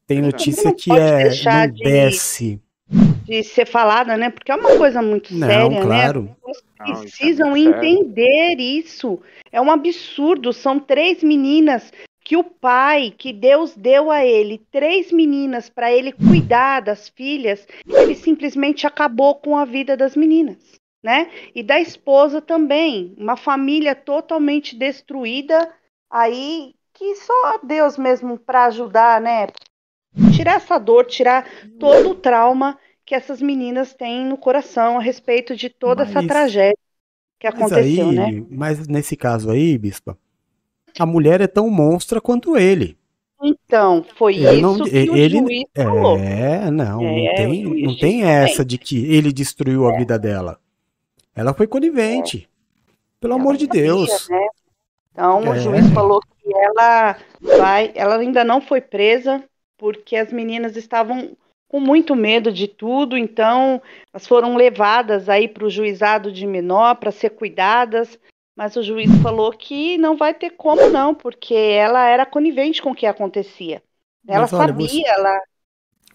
Tem 0.07 0.20
notícia 0.22 0.72
que 0.74 0.90
é 0.90 1.24
não 1.44 1.66
de- 1.72 1.82
desce. 1.82 2.61
De 3.24 3.43
ser 3.43 3.66
falada, 3.66 4.16
né? 4.16 4.30
Porque 4.30 4.51
é 4.51 4.57
uma 4.57 4.76
coisa 4.78 5.03
muito 5.03 5.34
Não, 5.34 5.47
séria, 5.47 5.82
claro. 5.82 6.22
né? 6.22 6.30
As 6.30 6.62
pessoas 6.62 6.64
Não, 6.78 6.86
isso 6.86 6.97
é 6.97 7.01
precisam 7.03 7.51
muito 7.51 7.72
sério. 7.74 7.89
entender 7.89 8.57
isso. 8.59 9.20
É 9.53 9.61
um 9.61 9.70
absurdo. 9.70 10.53
São 10.53 10.80
três 10.80 11.22
meninas 11.22 11.93
que 12.24 12.36
o 12.36 12.45
pai, 12.45 13.12
que 13.16 13.32
Deus 13.32 13.74
deu 13.74 14.11
a 14.11 14.22
ele, 14.24 14.62
três 14.70 15.11
meninas 15.11 15.70
para 15.70 15.91
ele 15.91 16.12
cuidar 16.12 16.80
das 16.80 17.09
filhas, 17.09 17.66
ele 17.86 18.14
simplesmente 18.14 18.86
acabou 18.86 19.36
com 19.36 19.57
a 19.57 19.64
vida 19.64 19.97
das 19.97 20.14
meninas, 20.14 20.59
né? 21.03 21.30
E 21.55 21.62
da 21.62 21.80
esposa 21.80 22.43
também, 22.43 23.14
uma 23.16 23.34
família 23.34 23.95
totalmente 23.95 24.76
destruída, 24.76 25.72
aí 26.11 26.74
que 26.93 27.14
só 27.14 27.61
Deus 27.62 27.97
mesmo 27.97 28.39
para 28.39 28.66
ajudar, 28.66 29.22
né? 29.22 29.47
Tirar 30.34 30.56
essa 30.56 30.78
dor, 30.78 31.04
tirar 31.06 31.46
todo 31.78 32.10
o 32.10 32.14
trauma 32.14 32.78
que 33.04 33.14
essas 33.14 33.40
meninas 33.40 33.94
têm 33.94 34.26
no 34.26 34.36
coração 34.36 34.98
a 34.98 35.02
respeito 35.02 35.56
de 35.56 35.68
toda 35.70 36.02
essa 36.02 36.14
Mas- 36.20 36.26
tragédia 36.26 36.78
que 37.38 37.46
aconteceu, 37.46 38.08
aí, 38.10 38.14
né? 38.14 38.44
mas 38.50 38.86
nesse 38.88 39.16
caso 39.16 39.50
aí, 39.50 39.78
Bispa, 39.78 40.18
a 40.98 41.06
mulher 41.06 41.40
é 41.40 41.46
tão 41.46 41.70
monstra 41.70 42.20
quanto 42.20 42.56
ele. 42.56 42.96
Então, 43.40 44.04
foi 44.16 44.34
Ele 44.34 44.50
isso 44.56 44.60
não, 44.62 44.84
que 44.84 44.90
e- 44.96 45.08
o 45.10 45.16
ele, 45.16 45.38
juiz 45.38 45.64
falou. 45.76 46.18
é, 46.18 46.70
não, 46.72 47.00
É, 47.00 47.26
não 47.28 47.34
tem, 47.36 47.82
não 47.84 47.96
tem 47.96 48.24
essa 48.24 48.64
de 48.64 48.76
que 48.76 49.06
ele 49.14 49.32
destruiu 49.32 49.86
a 49.88 49.96
vida 49.96 50.18
dela. 50.18 50.58
Ela 51.36 51.54
foi 51.54 51.68
conivente. 51.68 52.48
Pelo 53.20 53.34
amor 53.34 53.56
de 53.56 53.68
Deus. 53.68 54.28
né? 54.28 54.46
Então, 55.12 55.40
É. 55.44 55.50
o 55.50 55.54
juiz 55.60 55.88
falou 55.92 56.20
que 56.20 56.52
ela 56.52 57.16
vai, 57.40 57.92
ela 57.94 58.16
ainda 58.16 58.42
não 58.44 58.60
foi 58.60 58.80
presa 58.80 59.42
porque 59.79 60.16
as 60.16 60.33
meninas 60.33 60.76
estavam 60.76 61.37
com 61.68 61.81
muito 61.81 62.16
medo 62.16 62.51
de 62.53 62.66
tudo, 62.66 63.16
então 63.16 63.81
elas 64.12 64.26
foram 64.26 64.57
levadas 64.57 65.29
aí 65.29 65.47
para 65.47 65.64
o 65.64 65.70
juizado 65.70 66.33
de 66.33 66.47
menor 66.47 66.97
para 66.97 67.11
ser 67.12 67.31
cuidadas, 67.31 68.18
mas 68.57 68.74
o 68.74 68.83
juiz 68.83 69.11
falou 69.22 69.53
que 69.53 69.97
não 69.99 70.16
vai 70.16 70.35
ter 70.35 70.51
como 70.51 70.89
não, 70.91 71.14
porque 71.14 71.55
ela 71.55 72.07
era 72.07 72.26
conivente 72.26 72.83
com 72.83 72.91
o 72.91 72.95
que 72.95 73.07
acontecia. 73.07 73.83
Ela 74.26 74.43
Mas 74.43 74.53
olha, 74.53 74.66
sabia, 74.68 74.89
você- 74.89 75.03
ela 75.07 75.43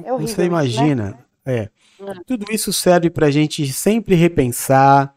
é 0.03 0.13
horrível, 0.13 0.27
Você 0.35 0.41
né? 0.41 0.47
imagina, 0.47 1.25
é, 1.45 1.53
É. 1.53 1.69
tudo 2.25 2.45
isso 2.51 2.73
serve 2.73 3.09
para 3.09 3.27
a 3.27 3.31
gente 3.31 3.65
sempre 3.71 4.15
repensar 4.15 5.15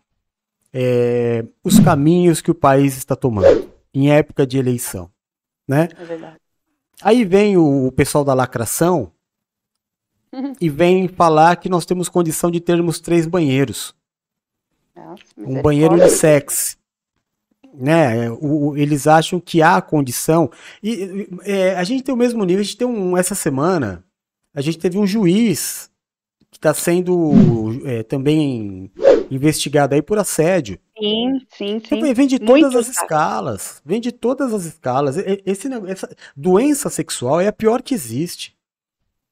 é, 0.72 1.42
os 1.64 1.80
caminhos 1.80 2.42
que 2.42 2.50
o 2.50 2.54
país 2.54 2.98
está 2.98 3.16
tomando 3.16 3.72
em 3.94 4.10
época 4.10 4.46
de 4.46 4.58
eleição, 4.58 5.10
né? 5.66 5.88
É 5.98 6.04
verdade. 6.04 6.36
Aí 7.02 7.24
vem 7.24 7.56
o, 7.56 7.86
o 7.86 7.92
pessoal 7.92 8.24
da 8.24 8.34
lacração 8.34 9.12
Uhum. 10.32 10.52
e 10.60 10.68
vem 10.68 11.08
falar 11.08 11.56
que 11.56 11.68
nós 11.68 11.86
temos 11.86 12.08
condição 12.08 12.50
de 12.50 12.60
termos 12.60 12.98
três 13.00 13.26
banheiros. 13.26 13.94
Nossa, 14.94 15.22
um 15.38 15.62
banheiro 15.62 15.94
unissex. 15.94 16.76
Né? 17.72 18.30
O- 18.30 18.68
o- 18.70 18.76
eles 18.76 19.06
acham 19.06 19.38
que 19.38 19.62
há 19.62 19.80
condição. 19.80 20.50
E, 20.82 21.28
é, 21.44 21.76
a 21.76 21.84
gente 21.84 22.02
tem 22.02 22.14
o 22.14 22.18
mesmo 22.18 22.44
nível. 22.44 22.60
A 22.60 22.64
gente 22.64 22.76
tem 22.76 22.86
um. 22.86 23.16
Essa 23.16 23.34
semana, 23.34 24.04
a 24.54 24.60
gente 24.60 24.78
teve 24.78 24.98
um 24.98 25.06
juiz 25.06 25.90
que 26.50 26.58
está 26.58 26.72
sendo 26.74 27.32
é, 27.84 28.02
também 28.02 28.90
investigado 29.30 29.94
aí 29.94 30.02
por 30.02 30.18
assédio. 30.18 30.78
Sim, 30.98 31.40
sim, 31.50 31.80
sim. 31.80 31.96
Então, 31.98 32.14
vem 32.14 32.26
de 32.26 32.38
todas 32.38 32.62
Muito 32.72 32.78
as 32.78 32.88
escalas. 32.88 33.82
Vem 33.84 34.00
de 34.00 34.10
todas 34.12 34.52
as 34.54 34.64
escalas. 34.64 35.16
Esse, 35.44 35.68
essa 35.88 36.16
doença 36.34 36.88
sexual 36.88 37.40
é 37.40 37.48
a 37.48 37.52
pior 37.52 37.82
que 37.82 37.94
existe. 37.94 38.56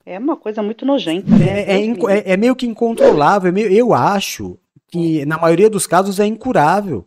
É 0.04 0.18
uma 0.18 0.36
coisa 0.36 0.62
muito 0.62 0.84
nojenta, 0.84 1.30
né? 1.30 1.62
É, 1.62 1.72
é 1.76 1.84
inco- 1.84 2.08
é- 2.10 2.22
é 2.26 2.36
meio 2.36 2.54
que 2.54 2.66
incontrolável. 2.66 3.48
é 3.48 3.52
meio- 3.52 3.72
eu 3.72 3.94
acho 3.94 4.58
que, 4.88 5.24
na 5.24 5.38
maioria 5.38 5.70
dos 5.70 5.86
casos, 5.86 6.20
é 6.20 6.26
incurável. 6.26 7.06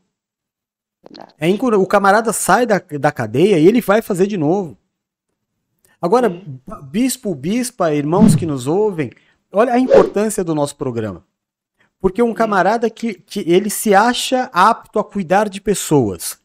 É 1.40 1.48
incura- 1.48 1.78
O 1.78 1.86
camarada 1.86 2.34
sai 2.34 2.66
da, 2.66 2.80
da 3.00 3.12
cadeia 3.12 3.60
e 3.60 3.68
ele 3.68 3.80
vai 3.82 4.02
fazer 4.02 4.26
de 4.28 4.36
novo. 4.38 4.76
Agora, 6.02 6.30
bispo, 6.84 7.34
bispa, 7.36 7.94
irmãos 7.94 8.36
que 8.36 8.46
nos 8.46 8.68
ouvem, 8.68 9.12
olha 9.52 9.74
a 9.74 9.80
importância 9.80 10.44
do 10.44 10.54
nosso 10.56 10.76
programa. 10.76 11.24
Porque 12.00 12.22
um 12.22 12.34
camarada 12.34 12.90
que, 12.90 13.16
que 13.16 13.40
ele 13.48 13.70
se 13.70 13.94
acha 13.94 14.50
apto 14.54 15.00
a 15.00 15.04
cuidar 15.04 15.50
de 15.50 15.60
pessoas. 15.60 16.40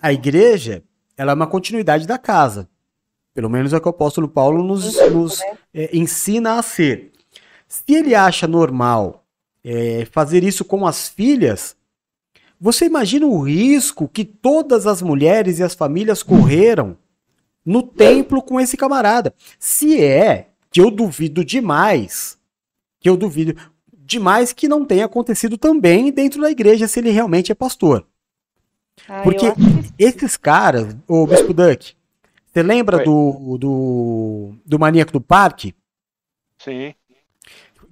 A 0.00 0.12
igreja, 0.12 0.82
ela 1.16 1.32
é 1.32 1.34
uma 1.34 1.46
continuidade 1.46 2.06
da 2.06 2.16
casa. 2.16 2.68
Pelo 3.34 3.50
menos 3.50 3.72
é 3.72 3.76
o 3.76 3.80
que 3.80 3.86
o 3.86 3.90
apóstolo 3.90 4.28
Paulo 4.28 4.62
nos, 4.62 4.96
nos 5.10 5.40
é, 5.72 5.96
ensina 5.96 6.58
a 6.58 6.62
ser. 6.62 7.12
Se 7.66 7.82
ele 7.88 8.14
acha 8.14 8.46
normal 8.46 9.24
é, 9.62 10.06
fazer 10.10 10.42
isso 10.42 10.64
com 10.64 10.86
as 10.86 11.08
filhas, 11.08 11.76
você 12.60 12.86
imagina 12.86 13.26
o 13.26 13.40
risco 13.40 14.08
que 14.08 14.24
todas 14.24 14.86
as 14.86 15.02
mulheres 15.02 15.58
e 15.58 15.62
as 15.62 15.74
famílias 15.74 16.22
correram 16.22 16.96
no 17.64 17.82
templo 17.82 18.42
com 18.42 18.58
esse 18.58 18.76
camarada. 18.76 19.34
Se 19.58 20.02
é, 20.02 20.48
que 20.70 20.80
eu 20.80 20.90
duvido 20.90 21.44
demais, 21.44 22.38
que 22.98 23.08
eu 23.08 23.16
duvido 23.16 23.54
demais 24.08 24.52
que 24.54 24.66
não 24.66 24.84
tenha 24.86 25.04
acontecido 25.04 25.58
também 25.58 26.10
dentro 26.10 26.40
da 26.40 26.50
igreja 26.50 26.88
se 26.88 26.98
ele 26.98 27.10
realmente 27.10 27.52
é 27.52 27.54
pastor. 27.54 28.06
Ah, 29.06 29.20
Porque 29.22 29.52
que 29.52 29.60
esses 29.98 30.36
caras, 30.36 30.96
o 31.06 31.26
Bispo 31.26 31.52
Duck, 31.52 31.94
você 32.46 32.62
lembra 32.62 33.04
do, 33.04 33.58
do, 33.58 34.54
do 34.64 34.78
maníaco 34.78 35.12
do 35.12 35.20
parque? 35.20 35.74
Sim. 36.58 36.94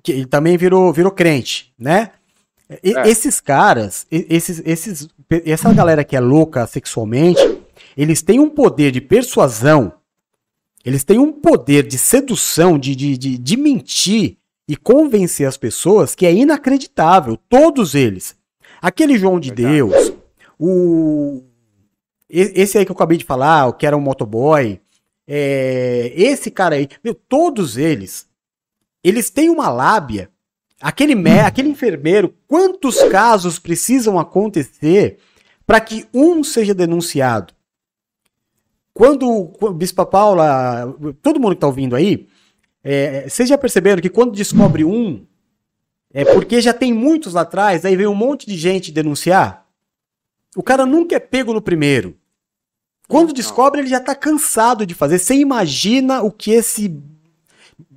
que 0.03 0.11
ele 0.13 0.27
também 0.27 0.57
virou, 0.57 0.93
virou 0.93 1.13
crente, 1.13 1.73
né? 1.79 2.13
E- 2.83 2.97
É. 2.97 3.09
Esses 3.09 3.41
caras, 3.41 4.07
esses, 4.11 4.61
esses, 4.65 5.09
essa 5.45 5.73
galera 5.73 6.03
que 6.03 6.17
é 6.17 6.21
louca 6.21 6.67
sexualmente, 6.67 7.41
eles 7.97 8.23
têm 8.23 8.41
um 8.41 8.49
poder 8.49 8.91
de 8.91 9.01
persuasão, 9.01 9.93
eles 10.85 11.05
têm 11.05 11.19
um 11.19 11.31
poder 11.33 11.87
de 11.87 11.99
sedução, 11.99 12.79
de, 12.79 12.97
de, 12.97 13.17
de, 13.19 13.39
de 13.39 13.57
mentir 13.57 14.39
e 14.69 14.77
convencer 14.77 15.47
as 15.47 15.57
pessoas 15.57 16.15
que 16.15 16.27
é 16.27 16.33
inacreditável, 16.33 17.37
todos 17.49 17.95
eles. 17.95 18.37
Aquele 18.81 19.17
João 19.17 19.39
de 19.39 19.51
Deus, 19.51 20.13
o 20.59 21.45
esse 22.29 22.77
aí 22.77 22.85
que 22.85 22.91
eu 22.91 22.97
acabei 22.97 23.17
de 23.17 23.25
falar, 23.25 23.69
o 23.69 23.73
que 23.73 23.87
era 23.87 23.97
um 23.97 24.01
motoboy, 24.01 24.81
é, 25.27 26.13
esse 26.17 26.51
cara 26.51 26.75
aí, 26.75 26.89
meu, 27.03 27.15
todos 27.15 27.77
eles, 27.77 28.29
eles 29.03 29.31
têm 29.31 29.49
uma 29.49 29.69
lábia. 29.69 30.29
Aquele, 30.81 31.15
aquele 31.41 31.69
enfermeiro, 31.69 32.35
quantos 32.49 33.03
casos 33.05 33.59
precisam 33.59 34.19
acontecer 34.19 35.19
para 35.65 35.81
que 35.81 36.07
um 36.13 36.43
seja 36.43 36.75
denunciado? 36.75 37.55
Quando 38.93 39.29
o 39.29 39.73
Bispa 39.73 40.07
Paula, 40.07 40.97
todo 41.23 41.39
mundo 41.39 41.51
que 41.51 41.59
está 41.59 41.67
ouvindo 41.67 41.95
aí, 41.95 42.27
é, 42.89 43.29
vocês 43.29 43.49
já 43.49 43.59
perceberam 43.59 44.01
que 44.01 44.09
quando 44.09 44.31
descobre 44.31 44.85
um, 44.85 45.27
é 46.15 46.25
porque 46.25 46.61
já 46.61 46.73
tem 46.73 46.93
muitos 46.93 47.35
lá 47.35 47.41
atrás, 47.41 47.85
aí 47.85 47.97
vem 47.97 48.07
um 48.07 48.15
monte 48.15 48.47
de 48.47 48.57
gente 48.57 48.93
denunciar? 48.93 49.67
O 50.57 50.63
cara 50.63 50.87
nunca 50.87 51.17
é 51.17 51.19
pego 51.19 51.53
no 51.53 51.61
primeiro. 51.61 52.17
Quando 53.09 53.33
descobre, 53.33 53.81
ele 53.81 53.89
já 53.89 53.99
tá 53.99 54.15
cansado 54.15 54.87
de 54.87 54.95
fazer. 54.95 55.19
Você 55.19 55.35
imagina 55.35 56.23
o 56.23 56.31
que 56.31 56.53
esse. 56.53 56.97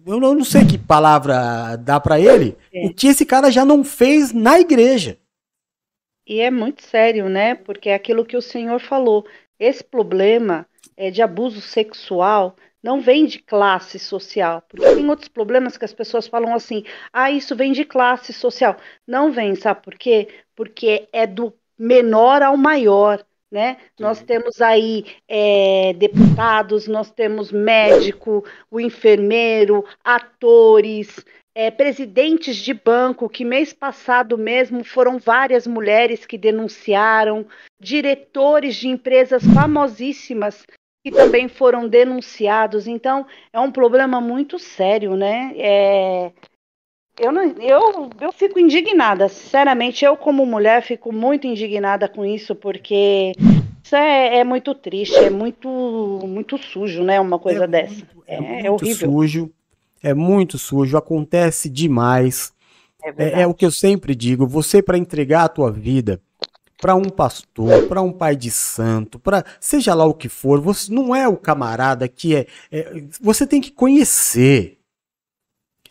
Eu 0.08 0.20
não, 0.20 0.44
sei 0.44 0.66
que 0.66 0.78
palavra 0.78 1.76
dá 1.76 2.00
pra 2.00 2.20
ele. 2.20 2.58
O 2.84 2.92
que 2.92 3.08
esse 3.08 3.28
cara 3.28 3.52
já 3.52 3.64
não 3.64 3.84
fez 3.84 4.34
na 4.34 4.60
igreja. 4.60 5.20
E 6.26 6.40
é 6.40 6.50
muito 6.50 6.84
sério, 6.84 7.30
né? 7.30 7.54
Porque 7.54 7.90
é 7.90 7.94
aquilo 7.94 8.26
que 8.26 8.36
o 8.36 8.42
senhor 8.42 8.80
falou. 8.80 9.24
Esse 9.60 9.84
problema 9.84 10.66
é, 10.98 11.12
de 11.12 11.22
abuso 11.22 11.62
sexual 11.62 12.56
não 12.82 13.02
vem 13.02 13.26
de 13.26 13.40
classe 13.40 14.00
social, 14.00 14.64
porque 14.68 14.96
tem 14.96 15.10
outros 15.10 15.28
problemas 15.28 15.78
que 15.78 15.86
as 15.86 15.94
pessoas 15.94 16.28
falam 16.28 16.54
assim, 16.54 16.84
ah, 17.12 17.30
isso 17.30 17.56
vem 17.56 17.72
de 17.72 17.84
classe 17.84 18.32
social. 18.32 18.78
Não 19.06 19.32
vem, 19.32 19.56
sabe 19.56 19.82
por 19.84 19.96
quê? 19.96 20.28
Porque 20.56 21.08
é 21.12 21.28
do 21.28 21.54
menor 21.78 22.42
ao 22.42 22.58
maior. 22.58 23.24
Né? 23.52 23.78
Nós 24.00 24.22
temos 24.22 24.62
aí 24.62 25.06
é, 25.28 25.94
deputados, 25.94 26.88
nós 26.88 27.10
temos 27.10 27.52
médico, 27.52 28.46
o 28.70 28.80
enfermeiro, 28.80 29.84
atores, 30.04 31.26
é, 31.56 31.72
presidentes 31.72 32.56
de 32.58 32.76
banco, 32.76 33.28
que 33.28 33.44
mês 33.44 33.74
passado 33.74 34.38
mesmo 34.38 34.84
foram 34.84 35.18
várias 35.18 35.66
mulheres 35.66 36.28
que 36.28 36.38
denunciaram, 36.38 37.44
diretores 37.80 38.76
de 38.76 38.88
empresas 38.88 39.44
famosíssimas 39.52 40.64
que 41.12 41.18
também 41.18 41.48
foram 41.48 41.88
denunciados. 41.88 42.88
Então, 42.88 43.26
é 43.52 43.60
um 43.60 43.72
problema 43.72 44.22
muito 44.22 44.60
sério, 44.60 45.16
né? 45.16 45.54
É, 45.56 46.32
eu, 47.20 47.32
não, 47.32 47.44
eu, 47.60 48.10
eu 48.22 48.32
fico 48.32 48.60
indignada, 48.60 49.28
sinceramente, 49.28 50.06
eu 50.06 50.16
como 50.16 50.46
mulher 50.46 50.82
fico 50.82 51.12
muito 51.12 51.48
indignada 51.48 52.08
com 52.08 52.26
isso, 52.26 52.56
porque 52.56 53.34
isso 53.84 53.96
é, 53.96 54.38
é 54.38 54.44
muito 54.44 54.74
triste, 54.74 55.18
é 55.18 55.30
muito, 55.30 55.68
muito 56.28 56.58
sujo, 56.58 57.04
né? 57.04 57.20
Uma 57.20 57.40
coisa 57.40 57.66
É 57.66 57.68
dessa. 57.68 57.94
muito- 57.94 58.24
é, 58.28 58.40
muito 58.40 58.66
é 58.66 58.72
horrível. 58.72 59.12
sujo, 59.12 59.52
é 60.02 60.14
muito 60.14 60.58
sujo, 60.58 60.98
acontece 60.98 61.70
demais. 61.70 62.54
É 63.04 63.10
É, 63.18 63.42
é 63.42 63.48
o 63.48 63.54
que 63.54 63.66
eu 63.66 63.72
sempre 63.72 64.14
digo, 64.16 64.46
você 64.48 64.82
para 64.82 64.98
entregar 64.98 65.44
a 65.46 65.50
tua 65.50 65.72
vida 65.72 66.22
para 66.80 66.96
um 66.96 67.10
pastor, 67.10 67.88
para 67.88 68.02
um 68.02 68.12
pai 68.12 68.36
de 68.36 68.50
santo, 68.50 69.20
para 69.20 69.44
seja 69.60 69.94
lá 69.94 70.06
o 70.06 70.14
que 70.14 70.30
for, 70.30 70.62
você 70.62 70.92
não 70.92 71.14
é 71.14 71.28
o 71.28 71.36
camarada 71.36 72.08
que 72.08 72.36
é, 72.36 72.48
é- 72.72 73.04
você 73.20 73.46
tem 73.46 73.60
que 73.60 73.72
conhecer. 73.72 74.78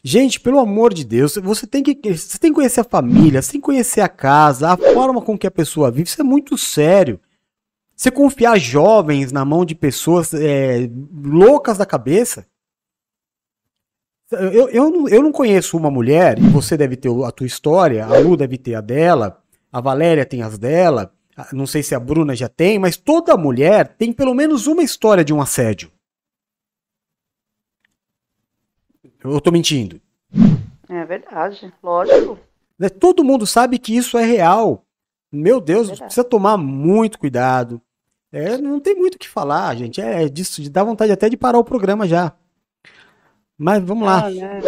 Gente, 0.03 0.41
pelo 0.41 0.59
amor 0.59 0.95
de 0.95 1.05
Deus, 1.05 1.34
você 1.36 1.66
tem 1.66 1.82
que 1.82 1.95
você 2.12 2.39
tem 2.39 2.51
que 2.51 2.55
conhecer 2.55 2.80
a 2.80 2.84
família, 2.84 3.43
você 3.43 3.53
tem 3.53 3.61
que 3.61 3.66
conhecer 3.66 4.01
a 4.01 4.09
casa, 4.09 4.70
a 4.72 4.76
forma 4.76 5.20
com 5.20 5.36
que 5.36 5.47
a 5.47 5.51
pessoa 5.51 5.91
vive, 5.91 6.09
isso 6.09 6.20
é 6.20 6.24
muito 6.24 6.57
sério. 6.57 7.20
Você 7.95 8.11
confiar 8.11 8.59
jovens 8.59 9.32
na 9.32 9.45
mão 9.45 9.64
de 9.64 9.74
pessoas 9.74 10.32
é, 10.32 10.89
loucas 11.22 11.76
da 11.76 11.84
cabeça. 11.84 12.47
Eu, 14.30 14.68
eu, 14.68 14.91
não, 14.91 15.09
eu 15.09 15.22
não 15.22 15.32
conheço 15.32 15.76
uma 15.76 15.91
mulher, 15.91 16.39
e 16.39 16.43
você 16.49 16.76
deve 16.76 16.97
ter 16.97 17.11
a 17.24 17.32
tua 17.32 17.47
história, 17.47 18.07
a 18.07 18.18
Lu 18.18 18.36
deve 18.36 18.57
ter 18.57 18.74
a 18.74 18.80
dela, 18.80 19.43
a 19.72 19.80
Valéria 19.80 20.24
tem 20.26 20.42
as 20.42 20.58
dela, 20.58 21.12
não 21.52 21.66
sei 21.66 21.82
se 21.82 21.94
a 21.94 22.00
Bruna 22.00 22.34
já 22.34 22.48
tem, 22.48 22.78
mas 22.78 22.96
toda 22.96 23.36
mulher 23.36 23.88
tem 23.96 24.12
pelo 24.12 24.34
menos 24.34 24.66
uma 24.66 24.82
história 24.82 25.24
de 25.24 25.32
um 25.32 25.40
assédio. 25.40 25.90
Eu 29.22 29.40
tô 29.40 29.50
mentindo. 29.50 30.00
É 30.88 31.04
verdade, 31.04 31.72
lógico. 31.82 32.38
né? 32.78 32.88
Todo 32.88 33.24
mundo 33.24 33.46
sabe 33.46 33.78
que 33.78 33.94
isso 33.96 34.16
é 34.16 34.24
real. 34.24 34.84
Meu 35.30 35.60
Deus, 35.60 35.98
precisa 36.00 36.24
tomar 36.24 36.56
muito 36.56 37.18
cuidado. 37.18 37.80
É, 38.32 38.56
não 38.58 38.80
tem 38.80 38.94
muito 38.94 39.16
o 39.16 39.18
que 39.18 39.28
falar, 39.28 39.74
gente. 39.76 40.00
É 40.00 40.28
disso, 40.28 40.68
dá 40.70 40.82
vontade 40.84 41.12
até 41.12 41.28
de 41.28 41.36
parar 41.36 41.58
o 41.58 41.64
programa 41.64 42.06
já. 42.06 42.32
Mas 43.56 43.82
vamos 43.82 44.06
lá. 44.06 44.26
Ah, 44.26 44.30
né? 44.30 44.60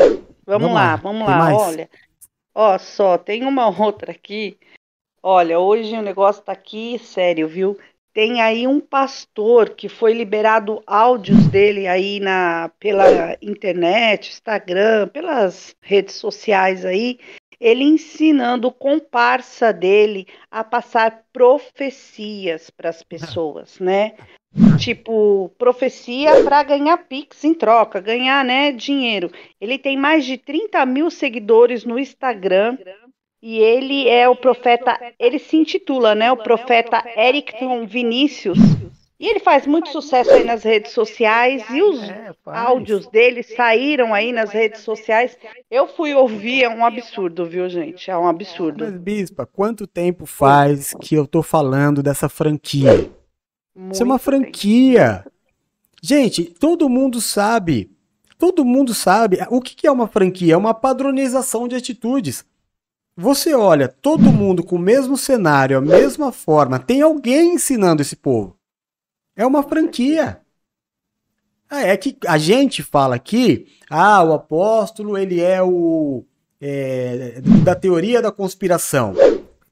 Vamos, 0.44 0.72
lá, 0.72 0.96
vamos 0.96 1.26
Tem 1.26 1.30
lá. 1.30 1.38
mais? 1.38 1.56
Olha, 1.58 1.90
ó 2.54 2.78
só, 2.78 3.16
tem 3.16 3.44
uma 3.44 3.68
outra 3.80 4.10
aqui. 4.12 4.58
Olha, 5.22 5.58
hoje 5.58 5.94
o 5.96 6.02
negócio 6.02 6.42
tá 6.42 6.52
aqui 6.52 6.98
sério, 6.98 7.46
viu? 7.46 7.78
Tem 8.14 8.40
aí 8.40 8.66
um 8.66 8.80
pastor 8.80 9.70
que 9.70 9.86
foi 9.86 10.14
liberado 10.14 10.82
áudios 10.86 11.46
dele 11.48 11.86
aí 11.86 12.18
na 12.18 12.70
pela 12.80 13.36
internet, 13.42 14.30
Instagram, 14.30 15.08
pelas 15.08 15.76
redes 15.82 16.14
sociais 16.14 16.86
aí, 16.86 17.18
ele 17.60 17.84
ensinando 17.84 18.68
o 18.68 18.72
comparsa 18.72 19.72
dele 19.72 20.26
a 20.50 20.64
passar 20.64 21.24
profecias 21.32 22.70
para 22.70 22.88
as 22.88 23.02
pessoas, 23.04 23.78
né? 23.78 24.14
Tipo, 24.78 25.48
profecia 25.56 26.42
para 26.42 26.62
ganhar 26.64 26.96
Pix 26.96 27.44
em 27.44 27.54
troca, 27.54 28.00
ganhar, 28.00 28.44
né, 28.44 28.72
dinheiro. 28.72 29.30
Ele 29.60 29.78
tem 29.78 29.96
mais 29.96 30.24
de 30.24 30.36
30 30.36 30.84
mil 30.86 31.08
seguidores 31.08 31.84
no 31.84 31.96
Instagram 31.96 32.76
e 33.42 33.58
ele 33.58 34.08
é 34.08 34.28
o 34.28 34.36
profeta, 34.36 34.98
ele 35.18 35.38
se 35.38 35.56
intitula, 35.56 36.14
né, 36.14 36.30
o 36.30 36.36
profeta 36.36 37.02
Erickson 37.16 37.86
Vinícius. 37.86 38.58
E 39.18 39.26
ele 39.28 39.38
faz 39.38 39.66
muito 39.66 39.90
sucesso 39.90 40.30
aí 40.30 40.44
nas 40.44 40.62
redes 40.62 40.92
sociais 40.92 41.62
e 41.68 41.82
os 41.82 42.00
áudios 42.46 43.06
dele 43.06 43.42
saíram 43.42 44.14
aí 44.14 44.32
nas 44.32 44.50
redes 44.50 44.80
sociais. 44.80 45.36
Eu 45.70 45.86
fui 45.86 46.14
ouvir, 46.14 46.64
é 46.64 46.68
um 46.70 46.82
absurdo, 46.82 47.44
viu, 47.44 47.68
gente? 47.68 48.10
É 48.10 48.16
um 48.16 48.26
absurdo. 48.26 48.86
Mas, 48.86 48.96
Bispa, 48.96 49.44
quanto 49.44 49.86
tempo 49.86 50.24
faz 50.24 50.94
que 51.02 51.14
eu 51.14 51.26
tô 51.26 51.42
falando 51.42 52.02
dessa 52.02 52.30
franquia? 52.30 53.10
Isso 53.92 54.02
é 54.02 54.06
uma 54.06 54.18
franquia. 54.18 55.22
Gente, 56.02 56.44
todo 56.44 56.88
mundo 56.88 57.20
sabe. 57.20 57.90
Todo 58.38 58.64
mundo 58.64 58.94
sabe. 58.94 59.38
O 59.50 59.60
que 59.60 59.76
que 59.76 59.86
é 59.86 59.92
uma 59.92 60.08
franquia? 60.08 60.54
É 60.54 60.56
uma 60.56 60.72
padronização 60.72 61.68
de 61.68 61.76
atitudes. 61.76 62.42
Você 63.16 63.54
olha, 63.54 63.88
todo 63.88 64.22
mundo 64.32 64.62
com 64.64 64.76
o 64.76 64.78
mesmo 64.78 65.16
cenário, 65.16 65.76
a 65.76 65.80
mesma 65.80 66.32
forma, 66.32 66.78
tem 66.78 67.02
alguém 67.02 67.54
ensinando 67.54 68.00
esse 68.02 68.16
povo. 68.16 68.56
É 69.36 69.44
uma 69.44 69.62
franquia. 69.62 70.40
Ah, 71.68 71.82
é 71.82 71.96
que 71.96 72.16
a 72.26 72.38
gente 72.38 72.82
fala 72.82 73.14
aqui, 73.14 73.66
ah, 73.88 74.22
o 74.24 74.32
apóstolo, 74.32 75.16
ele 75.16 75.40
é 75.40 75.62
o 75.62 76.24
é, 76.60 77.40
da 77.64 77.74
teoria 77.74 78.20
da 78.20 78.32
conspiração. 78.32 79.14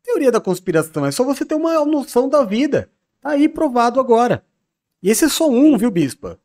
Teoria 0.03 0.31
da 0.31 0.41
conspiração 0.41 1.05
é 1.05 1.11
só 1.11 1.25
você 1.25 1.45
ter 1.45 1.55
uma 1.55 1.85
noção 1.85 2.29
da 2.29 2.45
vida. 2.45 2.91
Tá 3.21 3.31
aí 3.31 3.49
provado 3.49 3.99
agora. 3.99 4.45
E 5.03 5.11
esse 5.11 5.25
é 5.25 5.29
só 5.29 5.49
um, 5.49 5.77
viu, 5.77 5.91
Bispa? 5.91 6.39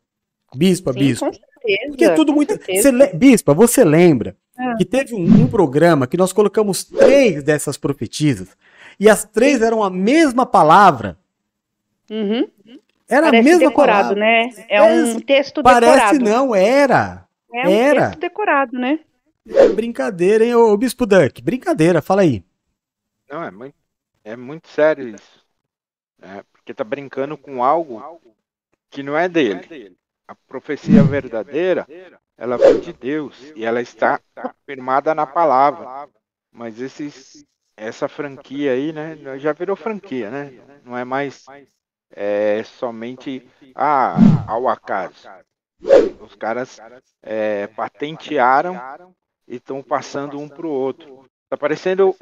Bispa, 0.56 0.92
Sim, 0.94 1.00
Bispa. 1.00 1.26
com 1.28 1.34
certeza. 1.34 1.88
Porque 1.88 2.06
é 2.06 2.10
tudo 2.16 2.34
muito. 2.34 2.58
Você 2.58 2.92
le- 2.92 3.14
Bispa, 3.14 3.54
você 3.54 3.84
lembra 3.84 4.36
Ah. 4.58 4.76
que 4.78 4.86
teve 4.86 5.16
um, 5.16 5.24
um 5.24 5.48
programa 5.48 6.06
que 6.06 6.16
nós 6.16 6.32
colocamos 6.32 6.84
três 6.84 7.42
dessas 7.44 7.76
profetisas 7.76 8.56
e 9.00 9.10
as 9.10 9.24
três 9.24 9.62
eram 9.62 9.84
a 9.84 9.90
mesma 9.90 10.46
palavra? 10.46 11.18
Uhum. 12.10 12.48
Era 13.10 13.28
Parece 13.28 13.50
a 13.50 13.52
mesma 13.52 13.70
decorado, 13.70 14.16
palavra. 14.16 14.20
né? 14.20 14.50
É 14.70 14.82
um 14.82 15.20
texto 15.20 15.64
Parece 15.64 16.18
decorado. 16.18 16.24
não, 16.24 16.56
era. 16.56 17.28
É 17.54 17.68
um 17.68 17.72
era. 17.72 18.08
texto 18.08 18.20
decorado, 18.20 18.78
né? 18.78 19.00
Brincadeira, 19.76 20.46
hein, 20.46 20.56
ô 20.56 20.76
Bispo 20.78 21.06
Duck? 21.06 21.42
Brincadeira, 21.42 22.02
fala 22.02 22.22
aí. 22.22 22.44
Não, 23.30 23.44
é 23.44 23.52
muito, 23.52 23.76
é 24.24 24.36
muito 24.36 24.68
sério 24.70 25.10
isso. 25.10 25.44
É, 26.22 26.44
porque 26.54 26.74
tá 26.74 26.84
brincando 26.84 27.38
com 27.38 27.64
algo 27.64 28.02
que 28.90 29.04
não 29.04 29.18
é 29.18 29.28
dele. 29.28 29.98
A 30.28 30.36
profecia 30.48 31.04
verdadeira, 31.04 31.86
ela 32.38 32.58
vem 32.58 32.80
de 32.80 32.94
Deus 32.94 33.54
e 33.56 33.66
ela 33.66 33.82
está 33.82 34.20
firmada 34.66 35.14
na 35.14 35.26
palavra. 35.26 36.10
Mas 36.52 36.80
esses, 36.80 37.46
essa 37.76 38.08
franquia 38.08 38.72
aí, 38.74 38.92
né, 38.92 39.18
já 39.40 39.54
virou 39.54 39.76
franquia, 39.76 40.30
né? 40.30 40.82
Não 40.84 40.98
é 40.98 41.04
mais 41.04 41.46
é, 42.12 42.64
somente 42.64 43.48
ah, 43.76 44.16
ao 44.48 44.68
acaso. 44.68 45.28
Os 46.20 46.36
caras 46.36 46.80
é, 47.22 47.68
patentearam 47.68 49.14
e 49.48 49.56
estão 49.56 49.84
passando 49.84 50.40
um 50.40 50.48
pro 50.48 50.70
outro. 50.70 51.26
Tá 51.50 51.58
parecendo 51.58 52.16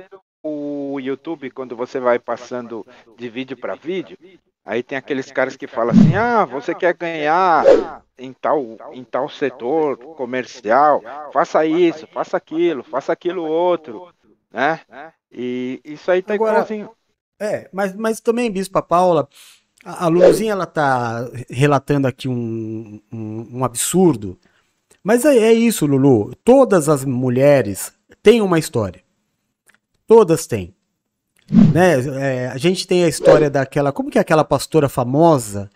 o 0.43 0.99
YouTube 0.99 1.51
quando 1.51 1.75
você 1.75 1.99
vai 1.99 2.17
passando 2.17 2.85
de 3.15 3.29
vídeo 3.29 3.57
para 3.57 3.75
vídeo. 3.75 4.17
Aí 4.63 4.83
tem 4.83 4.97
aqueles 4.97 5.31
caras 5.31 5.55
que 5.57 5.67
falam 5.67 5.91
assim: 5.91 6.15
ah, 6.15 6.45
você 6.45 6.73
quer 6.75 6.93
ganhar 6.93 8.03
em 8.17 8.31
tal, 8.33 8.77
em 8.93 9.03
tal 9.03 9.27
setor 9.27 9.97
comercial, 10.15 11.01
faça 11.33 11.65
isso, 11.65 12.05
faça 12.07 12.37
aquilo, 12.37 12.83
faça 12.83 13.11
aquilo 13.11 13.43
outro, 13.43 14.09
né? 14.51 14.79
E 15.31 15.81
isso 15.83 16.11
aí 16.11 16.21
tá 16.21 16.33
Agora- 16.35 16.53
igualzinho. 16.53 16.91
É, 17.39 17.67
mas, 17.73 17.95
mas 17.95 18.19
também, 18.19 18.51
Bispa 18.51 18.83
Paula, 18.83 19.27
a, 19.83 20.05
a 20.05 20.07
Luluzinha, 20.07 20.51
ela 20.51 20.67
tá 20.67 21.27
relatando 21.49 22.07
aqui 22.07 22.27
um, 22.27 23.01
um, 23.11 23.47
um 23.57 23.65
absurdo. 23.65 24.37
Mas 25.03 25.25
é, 25.25 25.35
é 25.35 25.51
isso, 25.51 25.87
Lulu. 25.87 26.35
Todas 26.43 26.87
as 26.87 27.03
mulheres 27.03 27.91
têm 28.21 28.41
uma 28.43 28.59
história. 28.59 29.01
Todas 30.05 30.45
têm. 30.45 30.75
Né? 31.73 31.99
É, 32.21 32.47
a 32.47 32.57
gente 32.57 32.87
tem 32.87 33.03
a 33.03 33.07
história 33.07 33.49
daquela. 33.49 33.91
Como 33.91 34.09
que 34.09 34.17
é 34.17 34.21
aquela 34.21 34.43
pastora 34.43 34.87
famosa? 34.87 35.69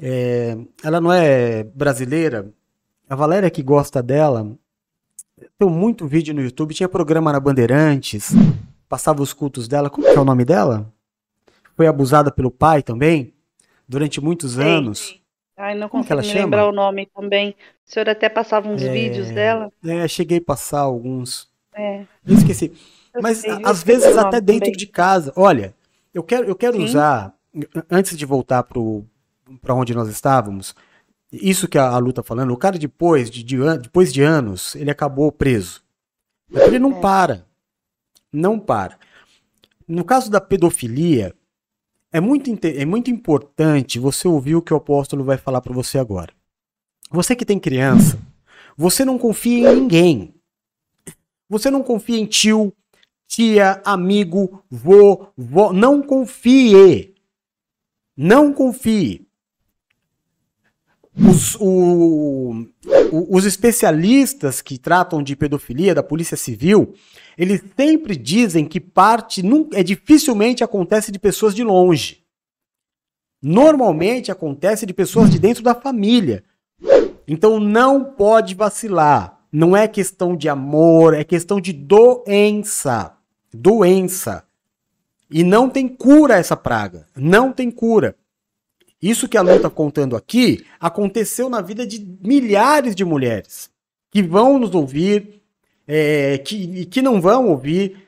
É, 0.00 0.56
ela 0.82 1.00
não 1.00 1.12
é 1.12 1.64
brasileira. 1.64 2.48
A 3.08 3.14
Valéria 3.14 3.50
que 3.50 3.62
gosta 3.62 4.02
dela. 4.02 4.50
Tem 5.58 5.68
muito 5.68 6.06
vídeo 6.06 6.32
no 6.34 6.40
YouTube. 6.40 6.74
Tinha 6.74 6.88
programa 6.88 7.32
na 7.32 7.40
Bandeirantes. 7.40 8.30
Passava 8.88 9.22
os 9.22 9.32
cultos 9.32 9.66
dela. 9.66 9.90
Como 9.90 10.06
que 10.06 10.16
é 10.16 10.20
o 10.20 10.24
nome 10.24 10.44
dela? 10.44 10.90
Foi 11.76 11.86
abusada 11.86 12.30
pelo 12.30 12.50
pai 12.50 12.82
também. 12.82 13.34
Durante 13.88 14.20
muitos 14.20 14.52
Sei. 14.52 14.64
anos. 14.64 15.20
Ai, 15.56 15.76
não 15.76 15.88
consigo 15.88 16.16
me 16.16 16.22
chama? 16.24 16.40
lembrar 16.40 16.66
o 16.68 16.72
nome 16.72 17.06
também. 17.14 17.50
O 17.86 17.92
senhor 17.92 18.08
até 18.08 18.28
passava 18.28 18.68
uns 18.68 18.82
É, 18.82 18.90
vídeos 18.92 19.30
dela. 19.30 19.70
É, 19.84 20.06
cheguei 20.08 20.38
a 20.38 20.42
passar 20.44 20.80
alguns. 20.80 21.48
É. 21.74 22.04
Eu 22.26 22.34
esqueci. 22.34 22.72
Mas 23.20 23.42
às 23.64 23.82
vezes 23.82 24.16
até 24.16 24.40
dentro 24.40 24.60
também. 24.66 24.76
de 24.76 24.86
casa. 24.86 25.32
Olha, 25.36 25.74
eu 26.14 26.22
quero, 26.22 26.46
eu 26.48 26.54
quero 26.54 26.76
Sim. 26.76 26.84
usar, 26.84 27.34
antes 27.90 28.16
de 28.16 28.24
voltar 28.24 28.62
para 28.62 29.74
onde 29.74 29.94
nós 29.94 30.08
estávamos, 30.08 30.74
isso 31.30 31.68
que 31.68 31.78
a, 31.78 31.88
a 31.88 31.98
Lu 31.98 32.12
tá 32.12 32.22
falando, 32.22 32.52
o 32.52 32.56
cara 32.56 32.78
depois 32.78 33.30
de, 33.30 33.42
de 33.42 33.56
depois 33.78 34.12
de 34.12 34.22
anos, 34.22 34.74
ele 34.74 34.90
acabou 34.90 35.30
preso. 35.32 35.82
Mas 36.50 36.62
ele 36.64 36.76
É. 36.76 36.78
não 36.78 37.00
para. 37.00 37.46
Não 38.32 38.58
para. 38.58 38.98
No 39.86 40.04
caso 40.04 40.30
da 40.30 40.40
pedofilia, 40.40 41.34
é 42.10 42.20
muito, 42.20 42.50
é 42.66 42.84
muito 42.84 43.10
importante 43.10 43.98
você 43.98 44.28
ouvir 44.28 44.54
o 44.54 44.62
que 44.62 44.72
o 44.72 44.76
apóstolo 44.76 45.24
vai 45.24 45.36
falar 45.36 45.60
para 45.60 45.72
você 45.74 45.98
agora. 45.98 46.32
Você 47.10 47.36
que 47.36 47.44
tem 47.44 47.58
criança, 47.58 48.18
você 48.76 49.04
não 49.04 49.18
confia 49.18 49.70
em 49.72 49.80
ninguém. 49.80 50.34
Você 51.48 51.70
não 51.70 51.82
confia 51.82 52.18
em 52.18 52.24
tio, 52.26 52.72
tia, 53.36 53.80
amigo, 53.82 54.62
vô, 54.70 55.28
vó. 55.36 55.72
Não 55.72 56.02
confie. 56.02 57.14
Não 58.14 58.52
confie. 58.52 59.26
Os, 61.16 61.56
o- 61.60 62.66
os 63.30 63.44
especialistas 63.46 64.60
que 64.62 64.78
tratam 64.78 65.22
de 65.22 65.34
pedofilia 65.36 65.94
da 65.94 66.02
Polícia 66.02 66.36
Civil, 66.36 66.94
eles 67.36 67.62
sempre 67.76 68.16
dizem 68.16 68.66
que 68.66 68.80
parte 68.80 69.42
é 69.72 69.82
dificilmente 69.82 70.62
acontece 70.62 71.10
de 71.10 71.18
pessoas 71.18 71.54
de 71.54 71.62
longe. 71.64 72.22
Normalmente 73.42 74.30
acontece 74.30 74.84
de 74.86 74.92
pessoas 74.94 75.30
de 75.30 75.38
dentro 75.38 75.62
da 75.62 75.74
família. 75.74 76.44
Então 77.26 77.58
não 77.58 78.04
pode 78.04 78.54
vacilar. 78.54 79.38
Não 79.50 79.76
é 79.76 79.86
questão 79.88 80.34
de 80.36 80.48
amor, 80.48 81.12
é 81.14 81.24
questão 81.24 81.60
de 81.60 81.72
doença. 81.74 83.14
Doença. 83.52 84.44
E 85.30 85.42
não 85.42 85.68
tem 85.68 85.88
cura 85.88 86.36
essa 86.36 86.56
praga. 86.56 87.06
Não 87.16 87.52
tem 87.52 87.70
cura. 87.70 88.16
Isso 89.00 89.28
que 89.28 89.36
a 89.36 89.42
Lu 89.42 89.50
está 89.50 89.68
contando 89.68 90.14
aqui 90.14 90.64
aconteceu 90.78 91.48
na 91.48 91.60
vida 91.60 91.84
de 91.86 91.98
milhares 92.22 92.94
de 92.94 93.04
mulheres 93.04 93.72
que 94.12 94.22
vão 94.22 94.58
nos 94.58 94.74
ouvir, 94.74 95.42
é, 95.88 96.38
que, 96.38 96.84
que 96.84 97.02
não 97.02 97.20
vão 97.20 97.48
ouvir. 97.48 98.06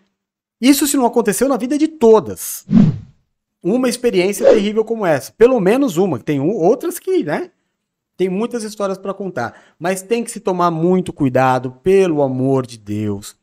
Isso 0.60 0.86
se 0.86 0.96
não 0.96 1.06
aconteceu 1.06 1.48
na 1.48 1.56
vida 1.56 1.76
de 1.76 1.88
todas. 1.88 2.66
Uma 3.62 3.88
experiência 3.88 4.46
terrível 4.46 4.84
como 4.84 5.04
essa. 5.06 5.32
Pelo 5.32 5.58
menos 5.58 5.96
uma. 5.96 6.18
Tem 6.18 6.38
outras 6.38 6.98
que, 6.98 7.24
né? 7.24 7.50
Tem 8.16 8.28
muitas 8.28 8.62
histórias 8.62 8.98
para 8.98 9.14
contar. 9.14 9.58
Mas 9.78 10.02
tem 10.02 10.22
que 10.22 10.30
se 10.30 10.38
tomar 10.38 10.70
muito 10.70 11.12
cuidado, 11.12 11.72
pelo 11.82 12.22
amor 12.22 12.66
de 12.66 12.78
Deus. 12.78 13.34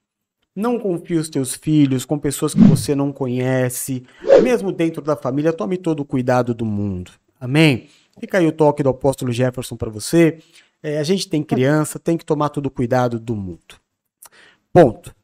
Não 0.55 0.77
confie 0.77 1.15
os 1.15 1.29
teus 1.29 1.55
filhos 1.55 2.03
com 2.03 2.19
pessoas 2.19 2.53
que 2.53 2.61
você 2.61 2.93
não 2.93 3.11
conhece. 3.11 4.03
Mesmo 4.43 4.71
dentro 4.71 5.01
da 5.01 5.15
família, 5.15 5.53
tome 5.53 5.77
todo 5.77 6.01
o 6.01 6.05
cuidado 6.05 6.53
do 6.53 6.65
mundo. 6.65 7.11
Amém? 7.39 7.89
Fica 8.19 8.37
aí 8.37 8.47
o 8.47 8.51
toque 8.51 8.83
do 8.83 8.89
apóstolo 8.89 9.31
Jefferson 9.31 9.77
para 9.77 9.89
você. 9.89 10.39
É, 10.83 10.97
a 10.97 11.03
gente 11.03 11.29
tem 11.29 11.41
criança, 11.41 11.97
tem 11.97 12.17
que 12.17 12.25
tomar 12.25 12.49
todo 12.49 12.65
o 12.65 12.71
cuidado 12.71 13.19
do 13.19 13.35
mundo. 13.35 13.75
Ponto. 14.73 15.15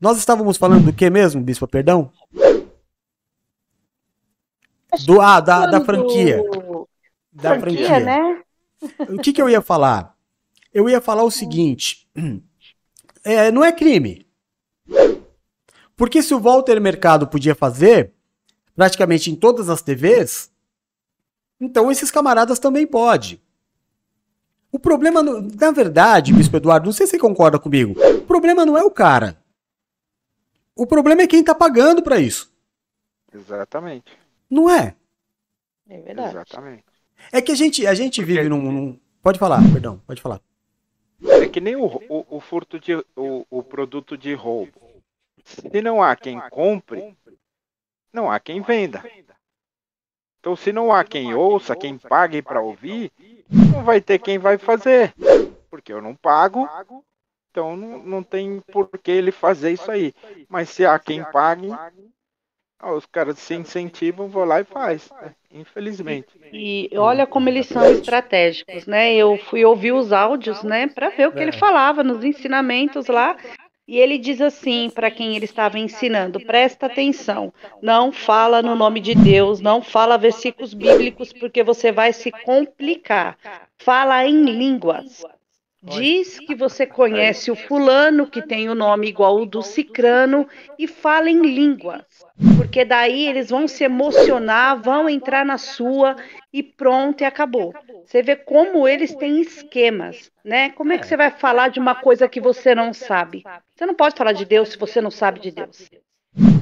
Nós 0.00 0.18
estávamos 0.18 0.56
falando 0.56 0.86
do 0.86 0.92
que 0.92 1.08
mesmo, 1.08 1.40
Bispo? 1.40 1.66
Perdão? 1.68 2.10
Do, 5.04 5.20
ah, 5.20 5.40
da, 5.40 5.66
da 5.66 5.84
franquia. 5.84 6.42
Da 7.32 7.58
Franquia, 7.60 7.86
franquia. 7.86 8.04
né? 8.04 8.42
O 9.10 9.18
que, 9.18 9.32
que 9.32 9.40
eu 9.40 9.48
ia 9.48 9.60
falar? 9.60 10.16
Eu 10.72 10.88
ia 10.88 11.00
falar 11.00 11.22
o 11.22 11.30
seguinte: 11.30 12.08
é, 13.24 13.50
não 13.50 13.64
é 13.64 13.72
crime. 13.72 14.25
Porque 15.96 16.22
se 16.22 16.34
o 16.34 16.40
Walter 16.40 16.80
Mercado 16.80 17.26
podia 17.26 17.54
fazer, 17.54 18.12
praticamente 18.74 19.30
em 19.30 19.34
todas 19.34 19.70
as 19.70 19.80
TVs, 19.80 20.52
então 21.60 21.90
esses 21.90 22.10
camaradas 22.10 22.58
também 22.58 22.86
podem. 22.86 23.40
O 24.70 24.78
problema, 24.78 25.22
na 25.22 25.70
verdade, 25.70 26.34
Bispo 26.34 26.56
Eduardo, 26.58 26.84
não 26.86 26.92
sei 26.92 27.06
se 27.06 27.12
você 27.12 27.18
concorda 27.18 27.58
comigo, 27.58 27.94
o 27.98 28.26
problema 28.26 28.66
não 28.66 28.76
é 28.76 28.84
o 28.84 28.90
cara. 28.90 29.42
O 30.74 30.86
problema 30.86 31.22
é 31.22 31.26
quem 31.26 31.42
tá 31.42 31.54
pagando 31.54 32.02
pra 32.02 32.18
isso. 32.20 32.52
Exatamente. 33.32 34.12
Não 34.50 34.68
é? 34.68 34.94
É 35.88 36.00
verdade. 36.02 36.36
Exatamente. 36.36 36.84
É 37.32 37.40
que 37.40 37.52
a 37.52 37.54
gente, 37.54 37.86
a 37.86 37.94
gente 37.94 38.22
vive 38.22 38.48
num, 38.50 38.60
num- 38.70 39.00
Pode 39.22 39.38
falar, 39.38 39.60
perdão, 39.72 40.00
pode 40.06 40.20
falar. 40.20 40.40
É 41.26 41.48
que 41.48 41.60
nem 41.60 41.74
o, 41.74 41.86
o, 41.86 42.36
o 42.36 42.40
furto 42.40 42.78
de 42.78 42.94
o, 43.16 43.46
o 43.50 43.62
produto 43.62 44.18
de 44.18 44.34
roubo. 44.34 44.85
Se 45.46 45.80
não 45.80 46.02
há 46.02 46.16
quem 46.16 46.40
compre, 46.50 47.16
não 48.12 48.30
há 48.30 48.40
quem 48.40 48.60
venda. 48.60 49.02
Então, 50.40 50.56
se 50.56 50.72
não 50.72 50.92
há 50.92 51.04
quem 51.04 51.34
ouça, 51.34 51.76
quem 51.76 51.96
pague 51.96 52.42
para 52.42 52.60
ouvir, 52.60 53.12
não 53.48 53.84
vai 53.84 54.00
ter 54.00 54.18
quem 54.18 54.38
vai 54.38 54.58
fazer. 54.58 55.14
Porque 55.70 55.92
eu 55.92 56.02
não 56.02 56.14
pago, 56.14 56.68
então 57.50 57.76
não, 57.76 57.98
não 58.02 58.22
tem 58.22 58.60
por 58.72 58.88
que 58.88 59.10
ele 59.10 59.30
fazer 59.30 59.72
isso 59.72 59.90
aí. 59.90 60.12
Mas 60.48 60.68
se 60.68 60.84
há 60.84 60.98
quem 60.98 61.22
pague, 61.24 61.68
ah, 62.78 62.92
os 62.92 63.06
caras 63.06 63.38
se 63.38 63.54
incentivam, 63.54 64.28
vão 64.28 64.44
lá 64.44 64.60
e 64.60 64.64
faz. 64.64 65.10
né? 65.20 65.34
Infelizmente. 65.50 66.28
E 66.52 66.90
olha 66.96 67.26
como 67.26 67.48
eles 67.48 67.66
são 67.66 67.84
estratégicos, 67.90 68.86
né? 68.86 69.14
Eu 69.14 69.36
fui 69.38 69.64
ouvir 69.64 69.92
os 69.92 70.12
áudios, 70.12 70.62
né, 70.62 70.86
para 70.88 71.08
ver 71.08 71.28
o 71.28 71.32
que 71.32 71.40
ele 71.40 71.52
falava 71.52 72.02
nos 72.04 72.24
ensinamentos 72.24 73.06
lá. 73.06 73.36
E 73.88 73.98
ele 73.98 74.18
diz 74.18 74.40
assim 74.40 74.90
para 74.90 75.10
quem 75.10 75.36
ele 75.36 75.44
estava 75.44 75.78
ensinando: 75.78 76.40
presta 76.40 76.86
atenção, 76.86 77.52
não 77.80 78.10
fala 78.10 78.60
no 78.60 78.74
nome 78.74 79.00
de 79.00 79.14
Deus, 79.14 79.60
não 79.60 79.80
fala 79.80 80.18
versículos 80.18 80.74
bíblicos, 80.74 81.32
porque 81.32 81.62
você 81.62 81.92
vai 81.92 82.12
se 82.12 82.32
complicar. 82.32 83.38
Fala 83.78 84.26
em 84.26 84.44
línguas. 84.44 85.22
Diz 85.88 86.40
que 86.40 86.54
você 86.54 86.84
conhece 86.84 87.50
o 87.50 87.54
fulano 87.54 88.26
que 88.26 88.42
tem 88.42 88.68
o 88.68 88.74
nome 88.74 89.08
igual 89.08 89.38
ao 89.38 89.46
do 89.46 89.62
cicrano 89.62 90.48
e 90.78 90.88
fala 90.88 91.30
em 91.30 91.42
línguas. 91.42 92.02
Porque 92.56 92.84
daí 92.84 93.26
eles 93.28 93.50
vão 93.50 93.68
se 93.68 93.84
emocionar, 93.84 94.80
vão 94.82 95.08
entrar 95.08 95.44
na 95.44 95.58
sua 95.58 96.16
e 96.52 96.62
pronto, 96.62 97.20
e 97.20 97.24
acabou. 97.24 97.72
Você 98.04 98.22
vê 98.22 98.34
como 98.34 98.88
eles 98.88 99.14
têm 99.14 99.40
esquemas, 99.40 100.30
né? 100.44 100.70
Como 100.70 100.92
é 100.92 100.98
que 100.98 101.06
você 101.06 101.16
vai 101.16 101.30
falar 101.30 101.68
de 101.68 101.78
uma 101.78 101.94
coisa 101.94 102.28
que 102.28 102.40
você 102.40 102.74
não 102.74 102.92
sabe? 102.92 103.44
Você 103.74 103.86
não 103.86 103.94
pode 103.94 104.16
falar 104.16 104.32
de 104.32 104.44
Deus 104.44 104.70
se 104.70 104.78
você 104.78 105.00
não 105.00 105.10
sabe 105.10 105.40
de 105.40 105.50
Deus. 105.52 105.88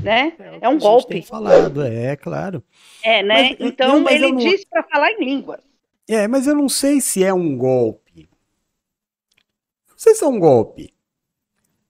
Né? 0.03 0.35
É 0.61 0.69
um 0.69 0.79
golpe. 0.79 1.23
Falado, 1.23 1.83
é, 1.83 2.15
claro. 2.15 2.63
É, 3.03 3.23
né? 3.23 3.57
Mas, 3.59 3.69
então 3.73 4.09
ele 4.09 4.33
não- 4.33 4.37
diz 4.37 4.65
para 4.67 4.83
falar 4.83 5.11
em 5.13 5.25
línguas. 5.25 5.61
É, 6.09 6.29
mas 6.29 6.47
eu 6.47 6.55
não 6.55 6.69
sei 6.69 7.01
se 7.01 7.25
é 7.25 7.33
um 7.33 7.57
golpe. 7.57 8.04
Não 10.05 10.13
sei 10.13 10.15
se 10.17 10.25
é 10.25 10.27
um 10.29 10.39
golpe. 10.39 10.93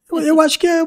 Eu, 0.08 0.20
eu 0.20 0.40
acho 0.40 0.56
que 0.56 0.68
é. 0.68 0.84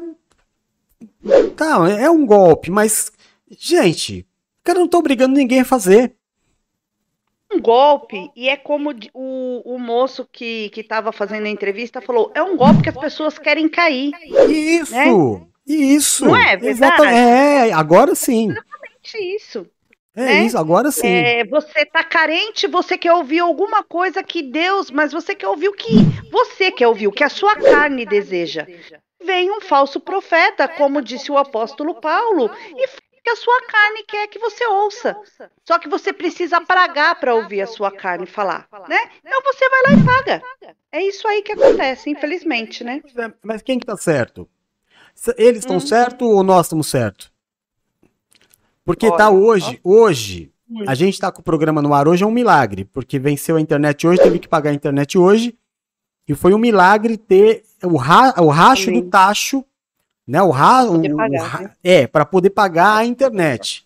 Tá, 1.56 1.86
é 1.90 2.08
um 2.08 2.24
golpe, 2.24 2.70
mas. 2.70 3.12
Gente, 3.50 4.26
cara 4.64 4.78
não 4.78 4.88
tá 4.88 4.96
obrigando 4.96 5.36
ninguém 5.36 5.60
a 5.60 5.64
fazer. 5.64 6.14
um 7.52 7.60
golpe, 7.60 8.30
e 8.34 8.48
é 8.48 8.56
como 8.56 8.94
o, 9.12 9.74
o 9.74 9.78
moço 9.78 10.26
que 10.30 10.70
que 10.70 10.80
estava 10.80 11.12
fazendo 11.12 11.44
a 11.46 11.50
entrevista 11.50 12.00
falou, 12.00 12.32
é 12.34 12.42
um 12.42 12.56
golpe 12.56 12.82
que 12.82 12.88
as 12.88 12.96
pessoas 12.96 13.38
querem 13.38 13.68
cair. 13.68 14.12
Isso! 14.48 14.92
Né? 14.94 15.46
Isso! 15.66 16.24
Não 16.24 16.34
é 16.36 16.56
verdade? 16.56 16.68
Exata- 16.68 17.10
É, 17.10 17.72
agora 17.72 18.14
sim. 18.14 18.50
Exatamente 18.50 19.36
isso. 19.36 19.66
É 20.18 20.24
né? 20.24 20.42
isso, 20.42 20.58
agora 20.58 20.90
sim. 20.90 21.06
É, 21.06 21.44
você 21.44 21.86
tá 21.86 22.02
carente, 22.02 22.66
você 22.66 22.98
quer 22.98 23.12
ouvir 23.12 23.38
alguma 23.38 23.84
coisa 23.84 24.20
que 24.20 24.42
Deus, 24.42 24.90
mas 24.90 25.12
você 25.12 25.32
quer 25.32 25.46
ouvir 25.46 25.68
o 25.68 25.72
que 25.72 25.94
você 26.30 26.72
quer 26.72 26.88
ouvir, 26.88 27.06
o 27.06 27.12
que 27.12 27.22
a 27.22 27.28
sua 27.28 27.54
carne 27.54 28.04
deseja. 28.04 28.66
Vem 29.22 29.50
um 29.50 29.60
falso 29.60 30.00
profeta, 30.00 30.66
como 30.66 31.00
disse 31.00 31.30
o 31.30 31.38
apóstolo 31.38 31.94
Paulo, 32.00 32.50
e 32.76 32.88
que 33.22 33.30
a 33.30 33.36
sua 33.36 33.62
carne 33.62 34.02
quer 34.04 34.26
que 34.26 34.40
você 34.40 34.66
ouça. 34.66 35.16
Só 35.64 35.78
que 35.78 35.88
você 35.88 36.12
precisa 36.12 36.60
pagar 36.60 37.14
para 37.20 37.34
ouvir 37.36 37.60
a 37.60 37.66
sua 37.66 37.92
carne 37.92 38.26
falar, 38.26 38.68
né? 38.88 38.98
Então 39.24 39.40
você 39.42 39.68
vai 39.68 39.82
lá 39.82 39.92
e 39.92 40.04
paga. 40.04 40.42
É 40.90 41.02
isso 41.02 41.28
aí 41.28 41.42
que 41.42 41.52
acontece, 41.52 42.10
infelizmente, 42.10 42.82
né? 42.82 43.02
Mas 43.42 43.62
quem 43.62 43.78
que 43.78 43.86
tá 43.86 43.96
certo? 43.96 44.48
Eles 45.36 45.58
Hum. 45.64 45.76
estão 45.76 45.80
certo 45.80 46.24
ou 46.24 46.42
nós 46.42 46.66
estamos 46.66 46.88
certo? 46.88 47.30
Porque 48.88 49.06
tá 49.18 49.28
hoje, 49.30 49.78
hoje, 49.84 50.50
a 50.86 50.94
gente 50.94 51.18
tá 51.20 51.30
com 51.30 51.40
o 51.40 51.44
programa 51.44 51.82
no 51.82 51.92
ar 51.92 52.08
hoje 52.08 52.24
é 52.24 52.26
um 52.26 52.30
milagre, 52.30 52.86
porque 52.86 53.18
venceu 53.18 53.56
a 53.56 53.60
internet 53.60 54.06
hoje, 54.06 54.22
teve 54.22 54.38
que 54.38 54.48
pagar 54.48 54.70
a 54.70 54.74
internet 54.74 55.18
hoje, 55.18 55.54
e 56.26 56.34
foi 56.34 56.54
um 56.54 56.58
milagre 56.58 57.18
ter 57.18 57.64
o, 57.82 57.96
ra, 57.98 58.34
o 58.38 58.48
racho 58.48 58.90
do 58.90 59.02
tacho, 59.02 59.62
né? 60.26 60.40
O, 60.42 60.50
ra, 60.50 60.84
o, 60.84 61.00
o 61.02 61.16
pagar, 61.16 61.42
ra- 61.46 61.60
né? 61.60 61.70
é, 61.84 62.06
para 62.06 62.24
poder 62.24 62.50
pagar 62.50 62.96
a 62.96 63.04
internet. 63.04 63.84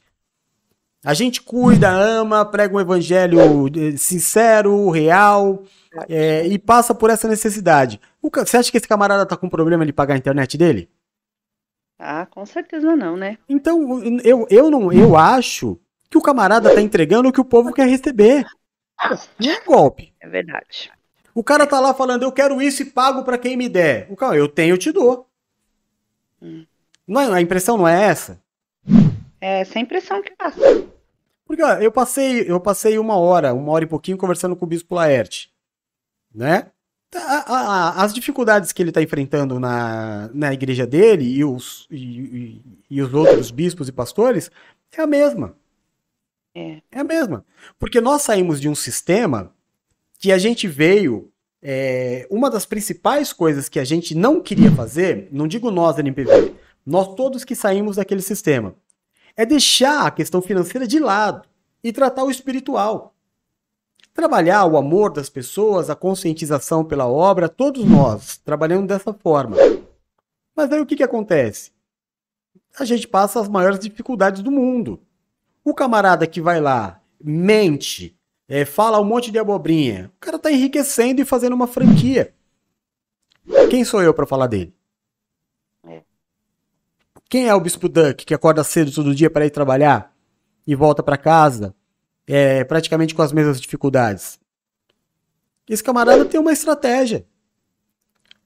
A 1.05 1.15
gente 1.15 1.43
cuida, 1.43 1.91
ama, 1.91 2.45
prega 2.45 2.77
um 2.77 2.81
evangelho 2.81 3.41
eh, 3.77 3.97
sincero, 3.97 4.89
real, 4.89 5.65
é, 6.09 6.47
e 6.47 6.57
passa 6.61 6.95
por 6.95 7.11
essa 7.11 7.27
necessidade. 7.27 8.01
O 8.23 8.31
Você 8.33 8.57
acha 8.57 8.71
que 8.71 8.77
esse 8.77 8.87
camarada 8.87 9.27
tá 9.27 9.37
com 9.37 9.49
problema 9.49 9.85
de 9.85 9.93
pagar 9.93 10.15
a 10.15 10.19
internet 10.19 10.57
dele? 10.57 10.89
Ah, 12.05 12.27
com 12.27 12.45
certeza 12.45 12.97
não, 12.97 13.17
né? 13.17 13.39
Então, 13.49 14.03
eu, 14.25 14.45
eu 14.51 14.69
não, 14.69 14.93
eu 14.93 15.17
acho 15.17 15.79
que 16.11 16.19
o 16.19 16.21
camarada 16.21 16.75
tá 16.75 16.81
entregando 16.81 17.29
o 17.29 17.33
que 17.33 17.41
o 17.41 17.45
povo 17.45 17.73
quer 17.73 17.87
receber. 17.87 18.45
Não 19.39 19.51
é 19.53 19.61
golpe. 19.65 20.13
É 20.21 20.29
verdade. 20.29 20.91
O 21.33 21.45
cara 21.45 21.65
tá 21.65 21.79
lá 21.79 21.95
falando, 21.95 22.25
eu 22.25 22.33
quero 22.33 22.61
isso 22.61 22.83
e 22.83 22.87
pago 22.87 23.23
pra 23.23 23.39
quem 23.39 23.57
me 23.57 23.69
der. 23.69 24.09
O 24.11 24.17
cara, 24.17 24.37
eu 24.37 24.49
tenho, 24.49 24.75
eu 24.75 24.79
te 24.79 24.91
dou. 24.91 25.29
Não 27.07 27.21
é- 27.21 27.33
a 27.35 27.41
impressão 27.41 27.79
não 27.79 27.87
é 27.87 28.03
essa? 28.03 28.43
É 29.41 29.61
essa 29.61 29.79
a 29.79 29.83
impressão 29.83 30.21
que 30.21 30.35
passa. 30.35 30.59
Porque 31.47 31.63
ó, 31.63 31.75
eu 31.75 31.93
passei, 31.93 32.51
eu 32.51 32.59
passei 32.59 32.99
uma 32.99 33.17
hora, 33.17 33.55
uma 33.55 33.71
hora 33.71 33.85
e 33.85 33.89
pouquinho 33.89 34.19
conversando 34.19 34.57
com 34.57 34.65
o 34.65 34.69
Bispo 34.69 34.97
Laerte, 34.97 35.53
né? 36.35 36.72
A- 37.15 38.03
as 38.05 38.15
dificuldades 38.15 38.73
que 38.73 38.83
ele 38.83 38.91
está 38.91 39.03
enfrentando 39.03 39.61
na, 39.61 40.31
na 40.33 40.53
igreja 40.53 40.87
dele 40.87 41.25
e 41.25 41.45
os, 41.45 41.87
e, 41.91 41.97
e- 42.21 42.63
e 42.91 43.03
os 43.03 43.13
outros 43.13 43.51
bispos 43.51 43.89
e 43.89 43.93
pastores 43.93 44.51
é 44.97 45.03
a 45.03 45.07
mesma. 45.07 45.55
É. 46.55 46.81
É 46.91 47.01
a 47.01 47.05
mesma. 47.05 47.45
Porque 47.79 48.01
nós 48.01 48.23
saímos 48.23 48.61
de 48.61 48.69
um 48.69 48.75
sistema 48.75 49.53
que 50.19 50.31
a 50.33 50.39
gente 50.39 50.67
veio. 50.69 51.29
é, 51.65 52.27
uma 52.31 52.51
das 52.51 52.67
principais 52.67 53.33
coisas 53.33 53.69
que 53.69 53.79
a 53.79 53.85
gente 53.85 54.15
não 54.17 54.41
queria 54.41 54.73
fazer, 54.73 55.29
não 55.31 55.47
digo 55.47 55.71
nós, 55.71 55.97
NPV, 55.99 56.55
nós 56.85 57.15
todos 57.15 57.45
que 57.45 57.55
saímos 57.55 57.97
daquele 57.97 58.21
sistema, 58.21 58.75
é 59.37 59.47
deixar 59.47 60.05
a 60.07 60.11
questão 60.11 60.43
financeira 60.43 60.89
de 60.89 60.99
lado 60.99 61.47
e 61.85 61.93
tratar 61.93 62.25
o 62.25 62.31
espiritual. 62.33 63.12
Trabalhar 64.15 64.67
o 64.67 64.77
amor 64.77 65.11
das 65.11 65.31
pessoas, 65.31 65.89
a 65.89 65.97
conscientização 65.97 66.85
pela 66.85 67.07
obra, 67.07 67.49
todos 67.49 67.85
nós 67.85 68.37
trabalhamos 68.37 68.87
dessa 68.87 69.13
forma. 69.15 69.57
Mas 70.55 70.71
aí 70.71 70.81
o 70.81 70.87
que, 70.87 70.97
que 70.97 71.03
acontece? 71.03 71.73
A 72.79 72.85
gente 72.85 73.09
passa 73.09 73.41
as 73.41 73.49
maiores 73.49 73.79
dificuldades 73.79 74.43
do 74.43 74.51
mundo. 74.51 75.01
O 75.65 75.75
camarada 75.75 76.27
que 76.27 76.41
vai 76.41 76.61
lá, 76.61 77.01
mente, 77.23 78.17
é, 78.47 78.65
fala 78.65 79.01
um 79.01 79.05
monte 79.05 79.31
de 79.31 79.39
abobrinha, 79.39 80.11
o 80.17 80.21
cara 80.21 80.39
tá 80.39 80.53
enriquecendo 80.53 81.23
e 81.23 81.25
fazendo 81.25 81.55
uma 81.55 81.67
franquia. 81.67 82.35
Quem 83.71 83.85
sou 83.85 84.03
eu 84.03 84.13
para 84.13 84.27
falar 84.27 84.47
dele? 84.47 84.75
Quem 87.31 87.49
é 87.49 87.55
o 87.55 87.61
Bispo 87.61 87.89
Duck 87.89 88.27
que 88.27 88.35
acorda 88.35 88.63
cedo 88.63 88.93
todo 88.93 89.15
dia 89.15 89.31
para 89.31 89.47
ir 89.47 89.51
trabalhar 89.51 90.15
e 90.67 90.75
volta 90.75 91.03
para 91.03 91.17
casa 91.17 91.75
é, 92.27 92.65
praticamente 92.65 93.15
com 93.15 93.23
as 93.23 93.33
mesmas 93.33 93.61
dificuldades? 93.61 94.39
Esse 95.69 95.83
camarada 95.83 96.25
tem 96.25 96.41
uma 96.41 96.53
estratégia. 96.53 97.27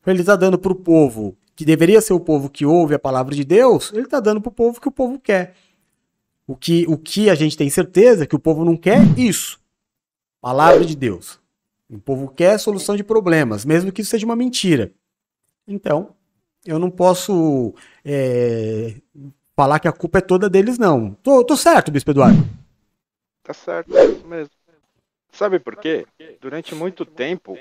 Ele 0.07 0.20
está 0.20 0.37
dando 0.37 0.59
para 0.59 0.72
o 0.72 0.77
povo 0.77 1.37
que 1.57 1.64
deveria 1.64 2.01
ser 2.03 2.12
o 2.12 2.20
povo 2.20 2.51
que 2.51 2.66
ouve 2.66 2.95
a 2.95 2.99
palavra 2.99 3.35
de 3.35 3.43
Deus, 3.43 3.91
ele 3.93 4.03
está 4.03 4.20
dando 4.20 4.43
para 4.43 4.51
o 4.51 4.53
povo 4.53 4.79
que 4.79 4.89
o 4.89 4.93
povo 4.93 5.18
quer. 5.18 5.55
O 6.47 6.55
que, 6.55 6.85
o 6.87 6.99
que 6.99 7.31
a 7.31 7.35
gente 7.35 7.57
tem 7.57 7.68
certeza 7.70 8.22
é 8.22 8.27
que 8.27 8.37
o 8.37 8.39
povo 8.39 8.64
não 8.64 8.77
quer 8.77 9.01
isso. 9.18 9.59
Palavra 10.41 10.85
de 10.85 10.95
Deus. 10.95 11.41
O 11.89 11.99
povo 11.99 12.29
quer 12.29 12.59
solução 12.59 12.95
de 12.95 13.03
problemas, 13.03 13.64
mesmo 13.64 13.91
que 13.91 14.03
isso 14.03 14.11
seja 14.11 14.27
uma 14.27 14.37
mentira. 14.37 14.93
Então, 15.66 16.11
eu 16.64 16.79
não 16.79 16.91
posso 16.91 17.74
é, 18.05 18.97
falar 19.57 19.79
que 19.79 19.89
a 19.89 19.93
culpa 19.93 20.18
é 20.18 20.20
toda 20.20 20.51
deles, 20.51 20.79
não. 20.79 21.12
Tô, 21.22 21.43
tô 21.43 21.57
certo, 21.57 21.91
Bispo 21.91 22.11
Eduardo. 22.11 22.47
Tá 23.47 23.55
certo, 23.55 23.97
é 23.97 24.05
isso 24.07 24.26
mesmo. 24.26 24.51
Sabe 25.30 25.61
por 25.61 25.76
quê? 25.76 26.05
Durante 26.40 26.74
muito 26.74 27.07
tempo, 27.07 27.57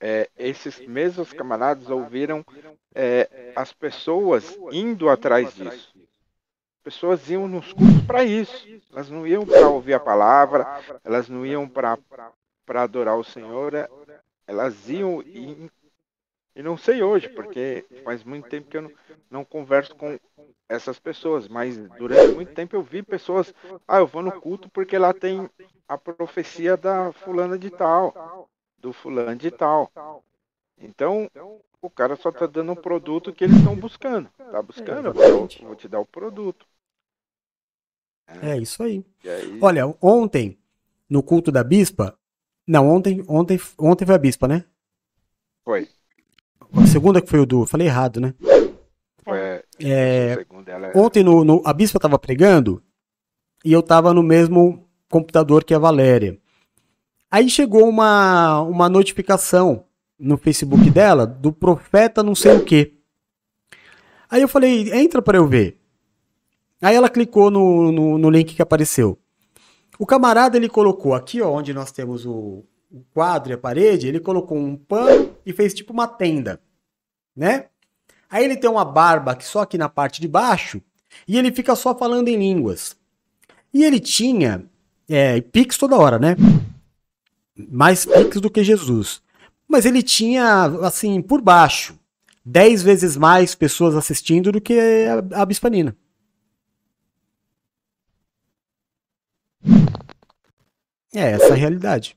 é, 0.00 0.28
esses 0.36 0.80
mesmos 0.80 1.32
camaradas 1.32 1.88
ouviram 1.90 2.44
é, 2.92 3.52
as 3.54 3.72
pessoas 3.72 4.58
indo 4.72 5.08
atrás 5.08 5.54
disso. 5.54 5.94
Pessoas 6.82 7.30
iam 7.30 7.46
nos 7.46 7.72
cultos 7.72 8.04
para 8.04 8.24
isso. 8.24 8.66
Elas 8.90 9.08
não 9.08 9.24
iam 9.24 9.46
para 9.46 9.68
ouvir 9.68 9.94
a 9.94 10.00
palavra, 10.00 10.66
elas 11.04 11.28
não 11.28 11.46
iam 11.46 11.68
para 11.68 11.96
adorar 12.68 13.16
o 13.16 13.22
Senhor, 13.22 13.74
é, 13.74 13.88
elas 14.44 14.88
iam 14.88 15.22
e, 15.22 15.70
e 16.56 16.62
não 16.64 16.76
sei 16.78 17.02
hoje, 17.04 17.30
porque 17.30 17.86
faz 18.04 18.24
muito 18.24 18.46
tempo 18.48 18.68
que 18.68 18.78
eu 18.78 18.82
não, 18.82 18.92
não 19.30 19.44
converso 19.46 19.94
com 19.96 20.18
essas 20.68 20.98
pessoas, 20.98 21.48
mas 21.48 21.78
durante 21.90 22.32
muito 22.32 22.52
tempo 22.52 22.76
eu 22.76 22.82
vi 22.82 23.02
pessoas, 23.04 23.54
ah, 23.88 23.98
eu 23.98 24.08
vou 24.08 24.22
no 24.22 24.32
culto 24.32 24.68
porque 24.70 24.98
lá 24.98 25.14
tem 25.14 25.50
a 25.88 25.98
profecia 25.98 26.76
da 26.76 27.12
fulana 27.12 27.58
de 27.58 27.70
tal, 27.70 28.18
do 28.78 28.92
fulano 28.92 29.36
de 29.36 29.50
tal. 29.52 29.92
Então, 30.78 31.30
o 31.82 31.90
cara 31.90 32.16
só 32.16 32.32
tá 32.32 32.46
dando 32.46 32.72
um 32.72 32.76
produto 32.76 33.32
que 33.34 33.44
eles 33.44 33.58
estão 33.58 33.76
buscando. 33.76 34.30
Tá 34.50 34.62
buscando, 34.62 35.08
eu 35.08 35.14
vou, 35.14 35.52
vou 35.60 35.76
te 35.76 35.88
dar 35.88 36.00
o 36.00 36.06
produto. 36.06 36.66
É 38.40 38.56
isso 38.58 38.82
aí. 38.82 39.04
Aí- 39.24 39.60
Olha, 39.60 39.94
ontem, 40.02 40.58
no 41.08 41.22
culto 41.22 41.52
da 41.52 41.64
bispa. 41.64 42.18
Não, 42.66 42.88
ontem, 42.88 43.24
ontem, 43.28 43.60
ontem 43.78 44.06
foi 44.06 44.14
a 44.14 44.18
bispa, 44.18 44.48
né? 44.48 44.64
Foi. 45.64 45.82
A 46.74 46.86
segunda 46.86 47.20
que 47.20 47.28
foi 47.28 47.40
o 47.40 47.46
do. 47.46 47.66
Falei 47.66 47.86
errado, 47.86 48.20
né? 48.20 48.34
Foi, 49.24 49.38
é, 49.38 49.64
É, 49.80 50.46
ela, 50.66 50.86
é- 50.88 50.92
ontem 50.98 51.22
no, 51.22 51.44
no- 51.44 51.62
a 51.64 51.72
bispa 51.72 51.98
tava 51.98 52.18
pregando 52.18 52.82
e 53.64 53.72
eu 53.72 53.82
tava 53.82 54.14
no 54.14 54.22
mesmo 54.22 54.86
computador 55.10 55.64
que 55.64 55.74
a 55.74 55.78
Valéria. 55.78 56.38
Aí 57.30 57.48
chegou 57.50 57.88
uma, 57.88 58.60
uma 58.62 58.88
notificação 58.88 59.84
no 60.18 60.36
Facebook 60.38 60.88
dela 60.90 61.26
do 61.26 61.52
profeta 61.52 62.22
não 62.22 62.34
sei 62.34 62.56
o 62.56 62.64
quê. 62.64 62.94
Aí 64.30 64.42
eu 64.42 64.48
falei, 64.48 64.92
entra 64.92 65.20
para 65.20 65.38
eu 65.38 65.46
ver. 65.46 65.78
Aí 66.80 66.94
ela 66.94 67.08
clicou 67.08 67.50
no, 67.50 67.90
no, 67.92 68.18
no 68.18 68.30
link 68.30 68.54
que 68.54 68.62
apareceu. 68.62 69.18
O 69.98 70.06
camarada 70.06 70.56
ele 70.56 70.68
colocou 70.68 71.14
aqui, 71.14 71.40
ó, 71.40 71.50
onde 71.50 71.72
nós 71.72 71.90
temos 71.90 72.26
o, 72.26 72.64
o 72.90 73.02
quadro 73.14 73.52
e 73.52 73.54
a 73.54 73.58
parede, 73.58 74.06
ele 74.06 74.20
colocou 74.20 74.56
um 74.58 74.76
pano 74.76 75.35
e 75.46 75.52
fez 75.52 75.72
tipo 75.72 75.92
uma 75.92 76.08
tenda, 76.08 76.60
né? 77.34 77.66
Aí 78.28 78.44
ele 78.44 78.56
tem 78.56 78.68
uma 78.68 78.84
barba 78.84 79.32
aqui 79.32 79.44
só 79.44 79.60
aqui 79.60 79.78
na 79.78 79.88
parte 79.88 80.20
de 80.20 80.26
baixo 80.26 80.82
e 81.26 81.38
ele 81.38 81.52
fica 81.52 81.76
só 81.76 81.96
falando 81.96 82.28
em 82.28 82.36
línguas. 82.36 82.96
E 83.72 83.84
ele 83.84 84.00
tinha 84.00 84.64
é, 85.08 85.40
pix 85.40 85.78
toda 85.78 85.96
hora, 85.96 86.18
né? 86.18 86.36
Mais 87.56 88.04
pix 88.04 88.40
do 88.40 88.50
que 88.50 88.64
Jesus. 88.64 89.22
Mas 89.68 89.86
ele 89.86 90.02
tinha, 90.02 90.64
assim, 90.82 91.22
por 91.22 91.40
baixo, 91.40 91.98
10 92.44 92.82
vezes 92.82 93.16
mais 93.16 93.54
pessoas 93.54 93.94
assistindo 93.94 94.52
do 94.52 94.60
que 94.60 94.78
a, 95.32 95.42
a 95.42 95.46
Bispanina. 95.46 95.96
É 101.14 101.30
essa 101.32 101.52
a 101.52 101.56
realidade. 101.56 102.16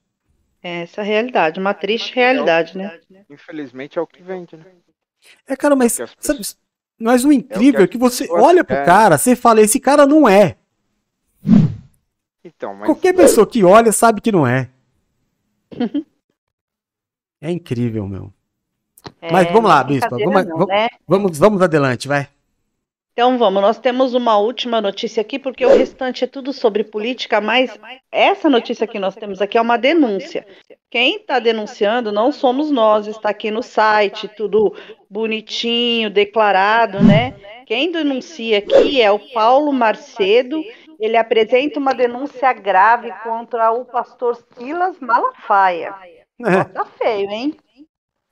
É 0.61 0.81
essa 0.81 1.01
a 1.01 1.03
realidade, 1.03 1.59
uma 1.59 1.73
triste 1.73 2.13
realidade, 2.13 2.77
né? 2.77 2.99
Infelizmente 3.29 3.99
é 3.99 4.01
o 4.01 4.07
que 4.07 4.23
vende, 4.23 4.57
né? 4.57 4.65
É, 5.47 5.55
cara, 5.55 5.75
mas, 5.75 5.99
sabe, 6.17 6.41
mas 6.99 7.23
o 7.25 7.31
incrível 7.31 7.83
é 7.83 7.87
que, 7.87 7.97
você 7.97 8.23
pessoas 8.23 8.43
olha 8.43 8.63
pro 8.63 8.75
querem. 8.75 8.85
cara, 8.85 9.17
você 9.17 9.35
fala, 9.35 9.61
esse 9.61 9.79
cara 9.79 10.05
não 10.07 10.27
é. 10.27 10.57
Então, 12.43 12.73
mas 12.73 12.85
Qualquer 12.85 13.13
pessoa 13.13 13.45
que 13.45 13.63
olha 13.63 13.91
sabe 13.91 14.21
que 14.21 14.31
não 14.31 14.47
é. 14.47 14.69
É 17.41 17.49
incrível, 17.49 18.05
meu. 18.05 18.33
É, 19.21 19.31
Mas 19.31 19.49
vamos 19.51 19.69
lá, 19.69 19.79
é 19.79 19.83
brincadeira 19.85 20.25
Vamos, 20.29 20.45
não, 20.45 20.57
vamos, 20.57 20.67
né? 20.67 20.89
vamos, 21.07 21.39
vamos 21.39 21.61
adelante, 21.61 22.05
vai. 22.05 22.27
Então 23.19 23.37
vamos, 23.37 23.61
nós 23.61 23.77
temos 23.77 24.13
uma 24.13 24.37
última 24.37 24.79
notícia 24.79 25.19
aqui, 25.19 25.37
porque 25.37 25.65
o 25.65 25.77
restante 25.77 26.23
é 26.23 26.27
tudo 26.27 26.53
sobre 26.53 26.85
política, 26.85 27.41
mas 27.41 27.77
essa 28.09 28.49
notícia 28.49 28.87
que 28.87 28.97
nós 28.97 29.13
temos 29.13 29.41
aqui 29.41 29.57
é 29.57 29.61
uma 29.61 29.77
denúncia. 29.77 30.47
Quem 30.89 31.17
está 31.17 31.37
denunciando 31.37 32.13
não 32.13 32.31
somos 32.31 32.71
nós, 32.71 33.07
está 33.07 33.31
aqui 33.31 33.51
no 33.51 33.61
site, 33.61 34.29
tudo 34.29 34.73
bonitinho, 35.09 36.09
declarado, 36.09 37.03
né? 37.03 37.35
Quem 37.65 37.91
denuncia 37.91 38.59
aqui 38.59 39.01
é 39.01 39.11
o 39.11 39.19
Paulo 39.33 39.73
Marcedo. 39.73 40.63
Ele 40.97 41.17
apresenta 41.17 41.77
uma 41.77 41.93
denúncia 41.93 42.53
grave 42.53 43.11
contra 43.21 43.69
o 43.73 43.83
pastor 43.83 44.37
Silas 44.57 44.97
Malafaia. 45.01 45.93
Ó, 46.41 46.63
tá 46.63 46.85
feio, 46.85 47.29
hein? 47.29 47.53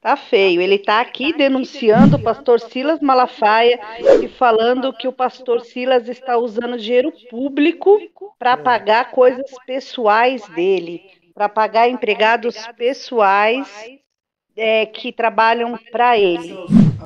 Tá 0.07 0.15
feio. 0.15 0.61
Ele 0.61 0.79
tá 0.79 1.01
aqui 1.01 1.33
denunciando 1.33 2.15
o 2.15 2.23
pastor 2.23 2.61
Silas 2.61 3.01
Malafaia 3.01 3.77
e 4.23 4.29
falando 4.29 4.93
que 4.93 5.05
o 5.05 5.11
pastor 5.11 5.59
Silas 5.59 6.07
está 6.07 6.37
usando 6.37 6.77
dinheiro 6.77 7.11
público 7.29 7.99
para 8.39 8.55
pagar 8.55 9.11
coisas 9.11 9.51
pessoais 9.65 10.47
dele, 10.47 11.01
para 11.35 11.49
pagar 11.49 11.89
empregados 11.89 12.55
pessoais 12.77 13.67
é, 14.55 14.85
que 14.85 15.11
trabalham 15.11 15.77
para 15.91 16.17
ele. 16.17 16.55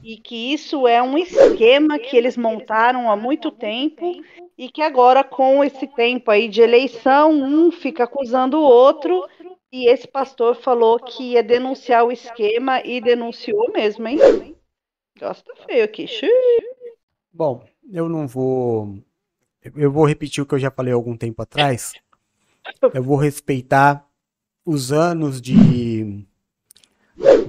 e 0.03 0.17
que 0.17 0.53
isso 0.53 0.87
é 0.87 1.01
um 1.01 1.17
esquema 1.17 1.97
que 1.97 2.15
eles 2.15 2.37
montaram 2.37 3.09
há 3.09 3.15
muito 3.15 3.49
tempo 3.49 4.21
e 4.55 4.69
que 4.69 4.83
agora 4.83 5.23
com 5.23 5.63
esse 5.63 5.87
tempo 5.87 6.29
aí 6.29 6.47
de 6.47 6.61
eleição 6.61 7.31
um 7.31 7.71
fica 7.71 8.03
acusando 8.03 8.59
o 8.59 8.63
outro 8.63 9.27
e 9.71 9.87
esse 9.87 10.07
pastor 10.07 10.55
falou 10.55 10.99
que 10.99 11.31
ia 11.31 11.43
denunciar 11.43 12.03
o 12.03 12.11
esquema 12.11 12.81
e 12.85 12.99
denunciou 12.99 13.71
mesmo, 13.71 14.05
hein? 14.07 14.55
Gosta 15.17 15.53
feio 15.65 15.85
aqui. 15.85 16.05
Bom, 17.31 17.63
eu 17.89 18.09
não 18.09 18.27
vou. 18.27 18.97
Eu 19.75 19.91
vou 19.91 20.05
repetir 20.05 20.43
o 20.43 20.45
que 20.45 20.55
eu 20.55 20.59
já 20.59 20.71
falei 20.71 20.91
algum 20.91 21.15
tempo 21.15 21.41
atrás. 21.41 21.93
Eu 22.93 23.03
vou 23.03 23.15
respeitar 23.15 24.05
os 24.65 24.91
anos 24.91 25.41
de, 25.41 26.25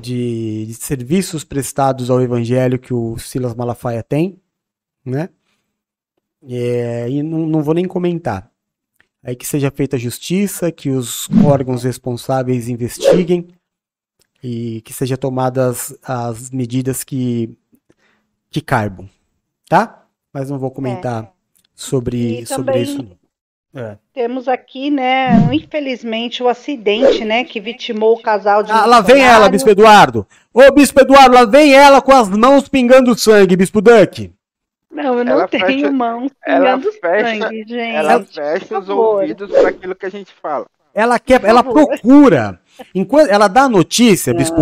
de, 0.01 0.67
de 0.67 0.75
serviços 0.75 1.43
prestados 1.43 2.11
ao 2.11 2.21
Evangelho 2.21 2.79
que 2.79 2.95
o 2.95 3.19
Silas 3.19 3.55
Malafaia 3.55 4.03
tem, 4.03 4.41
né? 5.05 5.31
É, 6.45 7.09
e 7.09 7.23
não, 7.23 7.47
não 7.47 7.63
vou 7.63 7.75
nem 7.75 7.87
comentar. 7.87 8.52
Aí 9.25 9.37
que 9.37 9.47
seja 9.47 9.71
feita 9.71 9.97
justiça, 9.97 10.73
que 10.73 10.91
os 10.91 11.29
órgãos 11.45 11.85
responsáveis 11.85 12.69
investiguem 12.69 13.49
e 14.43 14.81
que 14.83 14.93
sejam 14.93 15.17
tomadas 15.17 15.97
as 16.03 16.51
medidas 16.51 17.05
que, 17.05 17.57
que 18.51 18.61
carbam, 18.61 19.09
tá? 19.69 20.05
Mas 20.33 20.51
não 20.51 20.59
vou 20.59 20.71
comentar 20.73 21.33
sobre, 21.75 22.41
E 22.41 22.47
sobre 22.47 22.81
isso. 22.83 23.03
não. 23.03 23.23
É. 23.75 23.97
Temos 24.13 24.49
aqui, 24.49 24.91
né, 24.91 25.31
infelizmente, 25.55 26.43
o 26.43 26.49
acidente, 26.49 27.25
né, 27.25 27.43
que 27.43 27.59
vitimou 27.59 28.15
o 28.17 28.21
casal 28.23 28.63
de 28.63 28.71
Ah, 28.71 28.85
lá 28.85 29.01
vem 29.01 29.23
ela. 29.25 29.49
Bispo 29.49 29.71
Eduardo. 29.71 30.27
Ô, 30.53 30.71
Bispo 30.73 31.01
Eduardo, 31.01 31.35
lá 31.35 31.47
vem 31.47 31.73
ela 31.73 32.03
com 32.03 32.13
as 32.13 32.29
mãos 32.29 32.69
pingando 32.69 33.17
sangue, 33.17 33.57
Bispo 33.57 33.81
Duck. 33.81 34.31
Não, 34.93 35.19
eu 35.19 35.25
não 35.25 35.33
Ela 35.33 35.49
tenho 35.49 35.67
fecha- 35.67 35.91
mãos 35.91 36.31
ela 36.45 36.79
fecha- 36.79 37.39
sangue, 37.41 37.65
gente. 37.67 37.97
Ela 37.97 38.23
fecha 38.25 38.79
os 38.79 38.89
ouvidos 38.89 39.51
para 39.51 39.69
aquilo 39.71 39.95
que 39.95 40.05
a 40.07 40.11
gente 40.11 40.33
fala. 40.35 40.67
Ela 40.95 41.19
quer, 41.19 41.43
ela 41.45 41.63
procura. 41.65 42.61
Enquanto 42.95 43.31
ela 43.31 43.49
dá 43.49 43.67
notícia, 43.69 44.35
Bispo, 44.35 44.61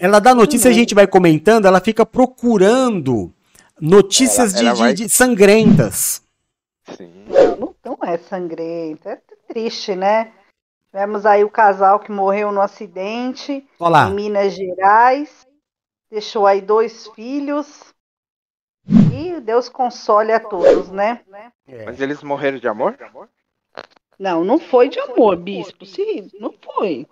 ela 0.00 0.18
dá 0.18 0.34
notícia 0.34 0.68
e 0.68 0.72
a 0.72 0.74
gente 0.74 0.94
vai 0.94 1.06
comentando, 1.06 1.66
ela 1.66 1.80
fica 1.80 2.06
procurando 2.06 3.30
notícias 3.78 4.54
Ela- 4.54 4.62
ela 4.62 4.72
de, 4.74 4.78
vai- 4.80 4.94
de- 4.94 5.08
sangrentas. 5.10 6.22
Não, 7.58 7.74
não 7.84 7.98
é 8.02 8.16
sangrento, 8.16 9.06
é 9.08 9.18
triste, 9.46 9.94
né? 9.94 10.30
Tivemos 10.90 11.26
aí 11.26 11.44
o 11.44 11.50
casal 11.50 12.00
que 12.00 12.10
morreu 12.10 12.50
no 12.50 12.62
acidente 12.62 13.62
Olha 13.78 13.90
lá. 13.90 14.08
em 14.08 14.14
Minas 14.14 14.54
Gerais, 14.54 15.46
deixou 16.10 16.46
aí 16.46 16.62
dois 16.62 17.06
filhos. 17.08 17.87
E 19.12 19.40
Deus 19.40 19.68
console 19.68 20.32
a 20.32 20.40
todos, 20.40 20.90
né? 20.90 21.20
Mas 21.84 22.00
eles 22.00 22.22
morreram 22.22 22.58
de 22.58 22.68
amor? 22.68 22.96
Não, 24.18 24.44
não 24.44 24.58
foi 24.58 24.88
de 24.88 24.98
amor, 24.98 25.36
bispo. 25.36 25.84
Sim, 25.86 26.28
não 26.40 26.52
foi. 26.52 27.06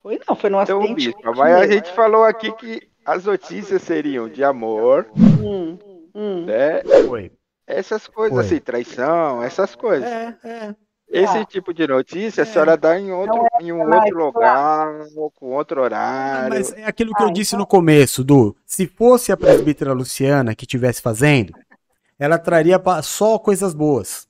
Foi 0.00 0.20
não, 0.26 0.36
foi 0.36 0.48
no 0.50 0.62
Então, 0.62 0.78
acidente. 0.80 1.06
bispo, 1.06 1.36
mas 1.36 1.56
a 1.56 1.66
gente 1.66 1.92
falou 1.92 2.24
aqui 2.24 2.52
que 2.52 2.88
as 3.04 3.24
notícias 3.24 3.82
seriam 3.82 4.28
de 4.28 4.42
amor, 4.44 5.06
Hum, 5.16 5.78
hum. 6.14 6.44
né? 6.46 6.82
Foi. 7.06 7.32
Essas 7.66 8.06
coisas 8.06 8.34
Foi. 8.36 8.44
assim, 8.46 8.60
traição, 8.60 9.42
essas 9.42 9.74
coisas. 9.74 10.08
É, 10.08 10.74
Esse 11.10 11.44
tipo 11.46 11.72
de 11.72 11.86
notícia 11.86 12.42
a 12.42 12.46
senhora 12.46 12.76
dá 12.76 12.98
em 12.98 13.10
outro, 13.10 13.46
em 13.60 13.72
um 13.72 13.80
outro 13.80 14.26
lugar, 14.26 15.06
ou 15.16 15.30
com 15.30 15.46
outro 15.52 15.80
horário. 15.80 16.50
Mas 16.50 16.72
é 16.72 16.84
aquilo 16.84 17.14
que 17.14 17.22
eu 17.22 17.30
disse 17.30 17.56
no 17.56 17.66
começo, 17.66 18.22
Du. 18.22 18.54
Se 18.66 18.86
fosse 18.86 19.32
a 19.32 19.36
presbítera 19.36 19.94
Luciana 19.94 20.54
que 20.54 20.64
estivesse 20.64 21.00
fazendo, 21.00 21.54
ela 22.18 22.38
traria 22.38 22.80
só 23.02 23.38
coisas 23.38 23.72
boas, 23.72 24.28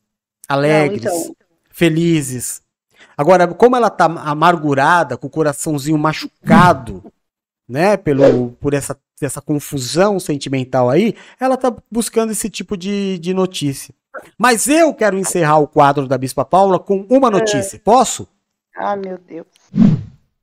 alegres, 0.49 1.05
Não, 1.05 1.21
então. 1.21 1.37
felizes. 1.71 2.63
Agora, 3.17 3.49
como 3.49 3.75
ela 3.75 3.91
tá 3.91 4.05
amargurada, 4.05 5.17
com 5.17 5.27
o 5.27 5.31
coraçãozinho 5.31 5.99
machucado, 5.99 7.03
né, 7.69 7.97
pelo, 7.97 8.53
por 8.61 8.73
essa, 8.73 8.97
essa 9.21 9.41
confusão 9.41 10.21
sentimental 10.21 10.89
aí, 10.89 11.15
ela 11.41 11.57
tá 11.57 11.75
buscando 11.91 12.31
esse 12.31 12.49
tipo 12.49 12.77
de, 12.77 13.19
de 13.19 13.35
notícia. 13.35 13.93
Mas 14.37 14.69
eu 14.69 14.95
quero 14.95 15.19
encerrar 15.19 15.59
o 15.59 15.69
quadro 15.69 16.07
da 16.07 16.19
Bispa 16.19 16.45
Paula 16.45 16.79
com 16.79 17.07
uma 17.11 17.31
notícia. 17.31 17.79
Posso? 17.79 18.29
Ah, 18.77 18.97
meu 18.97 19.19
Deus. 19.19 19.47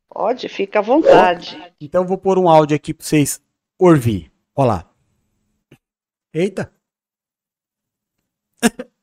Pode, 0.09 0.47
fica 0.49 0.79
à 0.79 0.81
vontade. 0.81 1.61
Então 1.79 2.03
eu 2.03 2.07
vou 2.07 2.17
pôr 2.17 2.37
um 2.37 2.49
áudio 2.49 2.75
aqui 2.75 2.93
pra 2.93 3.05
vocês 3.05 3.41
ouvir. 3.77 4.31
Olha 4.55 4.67
lá. 4.67 4.89
Eita. 6.33 6.71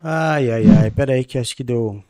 Ai, 0.00 0.48
ai, 0.52 0.62
ai. 0.80 0.90
Pera 0.92 1.14
aí 1.14 1.24
que 1.24 1.36
acho 1.36 1.56
que 1.56 1.64
deu... 1.64 2.04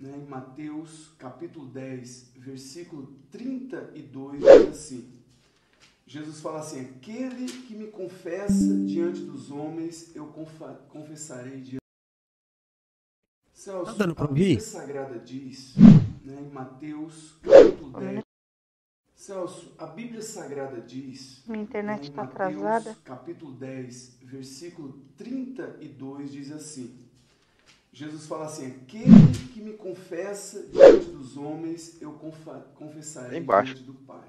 né, 0.00 0.16
em 0.16 0.26
Mateus 0.26 1.07
capítulo 1.18 1.66
10, 1.66 2.32
versículo 2.36 3.18
32, 3.30 4.40
diz 4.40 4.68
assim: 4.68 5.12
Jesus 6.06 6.40
fala 6.40 6.60
assim: 6.60 6.80
Aquele 6.80 7.46
que 7.46 7.74
me 7.74 7.88
confessa 7.88 8.74
diante 8.86 9.20
dos 9.20 9.50
homens, 9.50 10.14
eu 10.14 10.32
confessarei 10.88 11.60
diante. 11.60 11.78
Celso, 13.52 13.92
Tá 13.92 13.98
dando 13.98 14.14
pra 14.14 14.24
a 14.24 14.28
Bíblia 14.28 14.54
ouvir? 14.54 14.60
Sagrada 14.62 15.18
diz, 15.18 15.74
né, 16.24 16.40
em 16.40 16.50
Mateus 16.50 17.36
capítulo 17.42 17.98
10. 17.98 18.22
Celso, 19.16 19.74
a 19.76 19.86
Bíblia 19.86 20.22
Sagrada 20.22 20.80
diz. 20.80 21.42
Minha 21.44 21.64
internet 21.64 22.02
né, 22.02 22.06
em 22.06 22.12
tá 22.12 22.22
Mateus, 22.22 22.56
atrasada. 22.62 22.96
Capítulo 23.04 23.52
10, 23.52 24.18
versículo 24.22 25.02
32 25.16 26.30
diz 26.30 26.52
assim: 26.52 27.07
Jesus 27.98 28.26
fala 28.26 28.44
assim: 28.46 28.66
Aquele 28.68 29.32
que 29.52 29.60
me 29.60 29.72
confessa 29.72 30.64
diante 30.72 31.10
dos 31.10 31.36
homens, 31.36 32.00
eu 32.00 32.12
confessarei 32.76 33.40
Embaixo. 33.40 33.74
diante 33.74 33.86
do 33.88 33.94
Pai. 33.94 34.28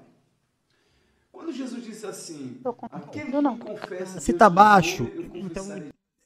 Quando 1.30 1.52
Jesus 1.52 1.84
disse 1.84 2.04
assim, 2.04 2.60
aquele 2.90 3.30
que 3.30 3.40
não. 3.40 3.54
me 3.54 3.60
confessa 3.60 4.18
Se 4.18 4.26
diante 4.26 4.38
tá 4.38 4.50
baixo, 4.50 5.04
homens, 5.04 5.44
então 5.46 5.68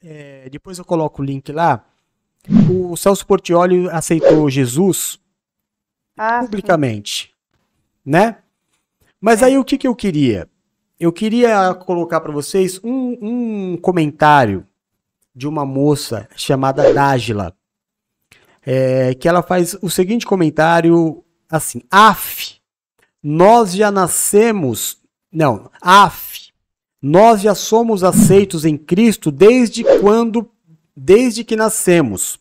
é, 0.03 0.49
depois 0.49 0.79
eu 0.79 0.87
coloco 0.87 1.21
o 1.21 1.25
link 1.25 1.53
lá. 1.53 1.85
O 2.71 2.97
Celso 2.97 3.27
Portioli 3.27 3.91
aceitou 3.91 4.49
Jesus 4.49 5.21
Ah, 6.17 6.41
publicamente, 6.41 7.35
né? 8.03 8.39
Mas 9.21 9.43
aí 9.43 9.59
o 9.59 9.65
que, 9.65 9.77
que 9.77 9.87
eu 9.87 9.95
queria? 9.95 10.49
Eu 10.99 11.13
queria 11.13 11.75
colocar 11.75 12.23
para 12.23 12.33
vocês 12.33 12.81
um, 12.83 13.19
um 13.21 13.77
comentário 13.77 14.67
de 15.35 15.49
uma 15.49 15.67
moça 15.67 16.29
chamada 16.37 16.93
Dágila, 16.93 17.55
é, 18.65 19.15
que 19.15 19.29
ela 19.29 19.43
faz 19.43 19.77
o 19.83 19.91
seguinte 19.91 20.25
comentário 20.25 21.25
assim: 21.51 21.83
Af, 21.91 22.57
nós 23.23 23.75
já 23.75 23.91
nascemos, 23.91 24.99
não, 25.33 25.71
af, 25.81 26.53
nós 27.03 27.41
já 27.41 27.55
somos 27.55 28.05
aceitos 28.05 28.65
em 28.65 28.77
Cristo 28.77 29.31
desde 29.31 29.85
quando, 30.01 30.51
desde 30.97 31.45
que 31.45 31.57
nascemos. 31.57 32.39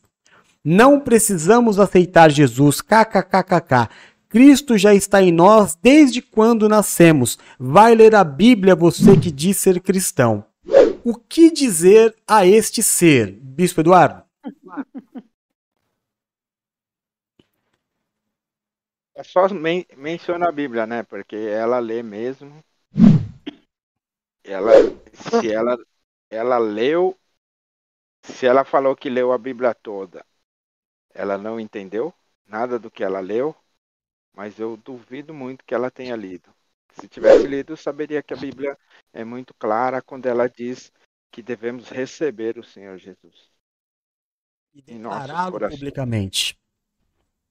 Não 0.64 1.00
precisamos 1.00 1.80
aceitar 1.80 2.32
Jesus, 2.32 2.80
kkkk. 2.80 3.89
Cristo 4.30 4.78
já 4.78 4.96
está 4.96 5.22
em 5.22 5.32
nós 5.32 5.78
desde 5.82 6.22
quando 6.22 6.70
nascemos. 6.70 7.38
Vai 7.60 7.94
ler 7.94 8.16
a 8.16 8.24
Bíblia 8.24 8.76
você 8.76 9.18
que 9.18 9.30
diz 9.30 9.58
ser 9.58 9.82
cristão. 9.82 10.46
O 11.06 11.16
que 11.16 11.51
dizer 11.51 12.16
a 12.26 12.45
este 12.45 12.82
ser, 12.82 13.32
Bispo 13.34 13.82
Eduardo? 13.82 14.24
É 19.16 19.24
só 19.24 19.47
men 19.49 19.86
menciona 19.97 20.47
a 20.47 20.51
Bíblia, 20.51 20.88
né? 20.88 21.04
Porque 21.04 21.36
ela 21.36 21.80
lê 21.80 22.01
mesmo. 22.01 22.64
Ela, 24.45 24.72
se 25.14 25.51
ela, 25.51 25.78
ela 26.30 26.58
leu, 26.58 27.18
se 28.24 28.45
ela 28.45 28.64
falou 28.64 28.95
que 28.95 29.10
leu 29.10 29.32
a 29.34 29.38
Bíblia 29.38 29.74
toda, 29.74 30.26
ela 31.14 31.38
não 31.38 31.60
entendeu 31.60 32.14
nada 32.45 32.80
do 32.80 32.91
que 32.91 33.04
ela 33.04 33.20
leu, 33.20 33.56
mas 34.34 34.60
eu 34.60 34.78
duvido 34.78 35.34
muito 35.34 35.66
que 35.66 35.74
ela 35.74 35.91
tenha 35.91 36.16
lido. 36.16 36.53
Se 37.00 37.08
tivesse 37.08 37.48
lido, 37.48 37.76
saberia 37.76 38.22
que 38.22 38.34
a 38.34 38.38
Bíblia 38.38 38.78
é 39.12 39.24
muito 39.24 39.54
clara 39.56 40.02
quando 40.02 40.26
ela 40.28 40.48
diz 40.48 40.91
que 41.32 41.41
devemos 41.41 41.89
receber 41.89 42.58
o 42.60 42.64
Senhor 42.64 42.98
Jesus. 42.98 43.52
Nossos 44.88 45.28
Declará-lo 45.28 45.70
publicamente. 45.70 46.58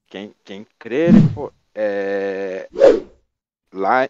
Quem, 0.06 0.34
quem 0.44 0.64
crer 0.78 1.12
for- 1.34 1.52
é, 1.74 2.68
lá, 3.72 4.08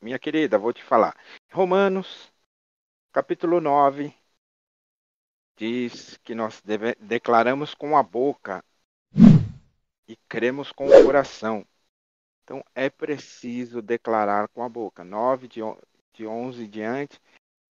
minha 0.00 0.18
querida, 0.18 0.58
vou 0.58 0.72
te 0.72 0.82
falar. 0.82 1.16
Romanos, 1.52 2.32
capítulo 3.12 3.60
9, 3.60 4.14
diz 5.56 6.16
que 6.18 6.34
nós 6.34 6.60
deve- 6.62 6.94
declaramos 6.96 7.74
com 7.74 7.96
a 7.96 8.02
boca 8.02 8.64
e 10.06 10.16
cremos 10.28 10.70
com 10.72 10.86
o 10.86 11.04
coração. 11.04 11.66
Então 12.44 12.62
é 12.74 12.90
preciso 12.90 13.80
declarar 13.80 14.48
com 14.48 14.62
a 14.62 14.68
boca. 14.68 15.02
9 15.02 15.48
de, 15.48 15.60
de 16.12 16.26
11 16.26 16.64
em 16.64 16.68
diante, 16.68 17.18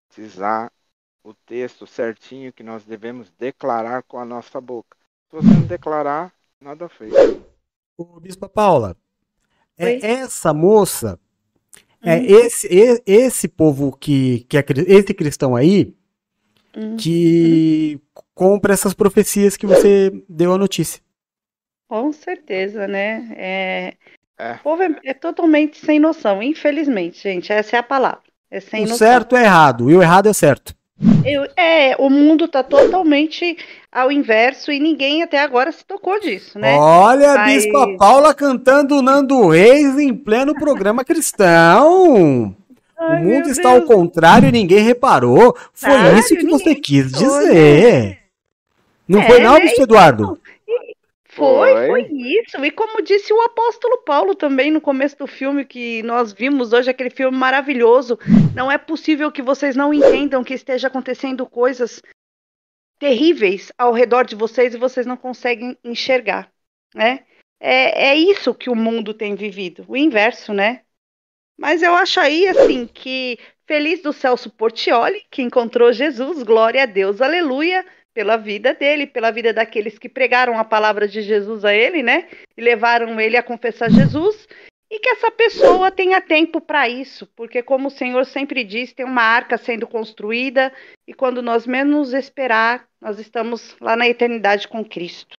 precisar 0.07 0.71
o 1.23 1.33
texto 1.33 1.85
certinho 1.85 2.53
que 2.53 2.63
nós 2.63 2.83
devemos 2.83 3.29
declarar 3.37 4.01
com 4.03 4.17
a 4.17 4.25
nossa 4.25 4.59
boca. 4.59 4.97
Se 5.29 5.35
você 5.35 5.47
não 5.47 5.67
declarar, 5.67 6.33
nada 6.59 6.89
feito. 6.89 7.15
Ô, 7.97 8.19
Bispa 8.19 8.49
Paula, 8.49 8.95
é 9.77 9.85
Oi. 9.85 9.99
essa 10.01 10.53
moça, 10.53 11.19
é 12.01 12.17
Hum. 12.17 12.25
esse, 12.25 12.67
esse 13.05 13.47
povo 13.47 13.95
que, 13.95 14.45
que 14.45 14.57
é 14.57 14.63
esse 14.87 15.13
cristão 15.13 15.55
aí 15.55 15.93
Hum. 16.75 16.95
que 16.95 17.99
compra 18.33 18.73
essas 18.73 18.93
profecias 18.93 19.57
que 19.57 19.67
você 19.67 20.09
deu 20.27 20.53
a 20.53 20.57
notícia. 20.57 21.01
Com 21.87 22.13
certeza, 22.13 22.87
né? 22.87 23.33
É... 23.35 23.97
É. 24.41 24.53
O 24.53 24.59
povo 24.63 24.81
é, 24.81 24.89
é 25.05 25.13
totalmente 25.13 25.77
sem 25.85 25.99
noção, 25.99 26.41
infelizmente, 26.41 27.21
gente. 27.21 27.53
Essa 27.53 27.75
é 27.75 27.79
a 27.79 27.83
palavra. 27.83 28.21
É 28.49 28.59
sem 28.59 28.81
o 28.81 28.83
noção. 28.83 28.97
certo 28.97 29.35
é 29.35 29.43
errado 29.43 29.89
e 29.91 29.95
o 29.95 30.01
errado 30.01 30.27
é 30.27 30.33
certo. 30.33 30.73
Eu- 31.25 31.47
é, 31.55 31.95
o 31.97 32.09
mundo 32.09 32.47
tá 32.47 32.61
totalmente 32.63 33.55
ao 33.91 34.11
inverso 34.11 34.71
e 34.71 34.79
ninguém 34.79 35.21
até 35.23 35.39
agora 35.39 35.71
se 35.71 35.85
tocou 35.85 36.19
disso, 36.19 36.57
né? 36.59 36.75
Olha 36.77 37.33
a 37.33 37.37
Mas- 37.37 37.63
Bispa 37.65 37.95
Paula 37.97 38.33
cantando 38.33 39.01
Nando 39.01 39.47
Reis 39.49 39.97
em 39.99 40.13
pleno 40.13 40.53
programa 40.55 41.03
cristão. 41.05 42.55
o 42.99 43.13
mundo 43.17 43.49
está 43.49 43.69
ao 43.69 43.81
contrário 43.83 44.49
e 44.49 44.51
ninguém 44.51 44.79
reparou. 44.83 45.55
Foi 45.73 45.91
Sério? 45.91 46.19
isso 46.19 46.35
que 46.35 46.45
você 46.47 46.75
quis 46.75 47.11
dizer. 47.11 48.19
Não 49.07 49.21
É, 49.21 49.27
foi 49.27 49.39
não, 49.39 49.53
né? 49.55 49.59
Bispo 49.61 49.81
Eduardo? 49.81 50.39
Foi, 51.33 51.71
Foi. 51.71 51.87
foi 51.87 52.01
isso. 52.11 52.63
E 52.63 52.69
como 52.71 53.01
disse 53.01 53.31
o 53.31 53.41
apóstolo 53.41 54.03
Paulo 54.03 54.35
também 54.35 54.69
no 54.69 54.81
começo 54.81 55.17
do 55.17 55.25
filme 55.25 55.63
que 55.63 56.03
nós 56.03 56.33
vimos 56.33 56.73
hoje, 56.73 56.89
aquele 56.89 57.09
filme 57.09 57.37
maravilhoso. 57.37 58.19
Não 58.53 58.69
é 58.69 58.77
possível 58.77 59.31
que 59.31 59.41
vocês 59.41 59.73
não 59.73 59.93
entendam 59.93 60.43
que 60.43 60.53
esteja 60.53 60.87
acontecendo 60.87 61.45
coisas 61.45 62.01
terríveis 62.99 63.71
ao 63.77 63.93
redor 63.93 64.25
de 64.25 64.35
vocês 64.35 64.73
e 64.73 64.77
vocês 64.77 65.05
não 65.05 65.15
conseguem 65.15 65.77
enxergar, 65.85 66.51
né? 66.93 67.25
É, 67.61 68.09
é 68.09 68.15
isso 68.15 68.53
que 68.53 68.69
o 68.69 68.75
mundo 68.75 69.13
tem 69.13 69.33
vivido, 69.33 69.85
o 69.87 69.95
inverso, 69.95 70.53
né? 70.53 70.81
Mas 71.57 71.81
eu 71.81 71.95
acho 71.95 72.19
aí, 72.19 72.45
assim, 72.47 72.87
que 72.87 73.39
feliz 73.65 74.01
do 74.01 74.11
Celso 74.11 74.49
Portioli, 74.49 75.23
que 75.31 75.41
encontrou 75.41 75.93
Jesus, 75.93 76.43
glória 76.43 76.83
a 76.83 76.85
Deus, 76.85 77.21
aleluia, 77.21 77.85
pela 78.13 78.37
vida 78.37 78.73
dele, 78.73 79.07
pela 79.07 79.31
vida 79.31 79.53
daqueles 79.53 79.97
que 79.97 80.09
pregaram 80.09 80.57
a 80.57 80.63
palavra 80.63 81.07
de 81.07 81.21
Jesus 81.21 81.63
a 81.63 81.73
ele, 81.73 82.03
né? 82.03 82.27
E 82.57 82.61
levaram 82.61 83.19
ele 83.19 83.37
a 83.37 83.43
confessar 83.43 83.89
Jesus. 83.89 84.47
E 84.89 84.99
que 84.99 85.09
essa 85.09 85.31
pessoa 85.31 85.89
tenha 85.89 86.19
tempo 86.19 86.59
para 86.59 86.89
isso, 86.89 87.25
porque, 87.33 87.63
como 87.63 87.87
o 87.87 87.91
Senhor 87.91 88.25
sempre 88.25 88.61
diz, 88.63 88.91
tem 88.91 89.05
uma 89.05 89.21
arca 89.21 89.57
sendo 89.57 89.87
construída, 89.87 90.71
e 91.07 91.13
quando 91.13 91.41
nós 91.41 91.65
menos 91.65 92.13
esperar, 92.13 92.85
nós 92.99 93.17
estamos 93.17 93.73
lá 93.79 93.95
na 93.95 94.09
eternidade 94.09 94.67
com 94.67 94.83
Cristo. 94.83 95.33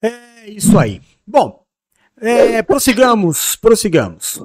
É 0.00 0.48
isso 0.48 0.78
aí. 0.78 1.00
Bom, 1.26 1.64
é, 2.20 2.62
prossigamos, 2.62 3.56
prossigamos. 3.56 4.40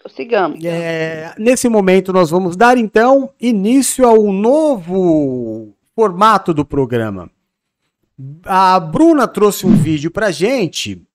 Prossigamos. 0.00 0.64
É, 0.64 1.34
nesse 1.36 1.68
momento 1.68 2.12
nós 2.12 2.30
vamos 2.30 2.56
dar 2.56 2.78
então 2.78 3.32
início 3.40 4.06
ao 4.06 4.32
novo 4.32 5.74
formato 5.94 6.52
do 6.52 6.64
programa. 6.64 7.30
A 8.44 8.78
Bruna 8.78 9.26
trouxe 9.26 9.66
um 9.66 9.74
vídeo 9.74 10.10
pra 10.10 10.30
gente 10.30 11.06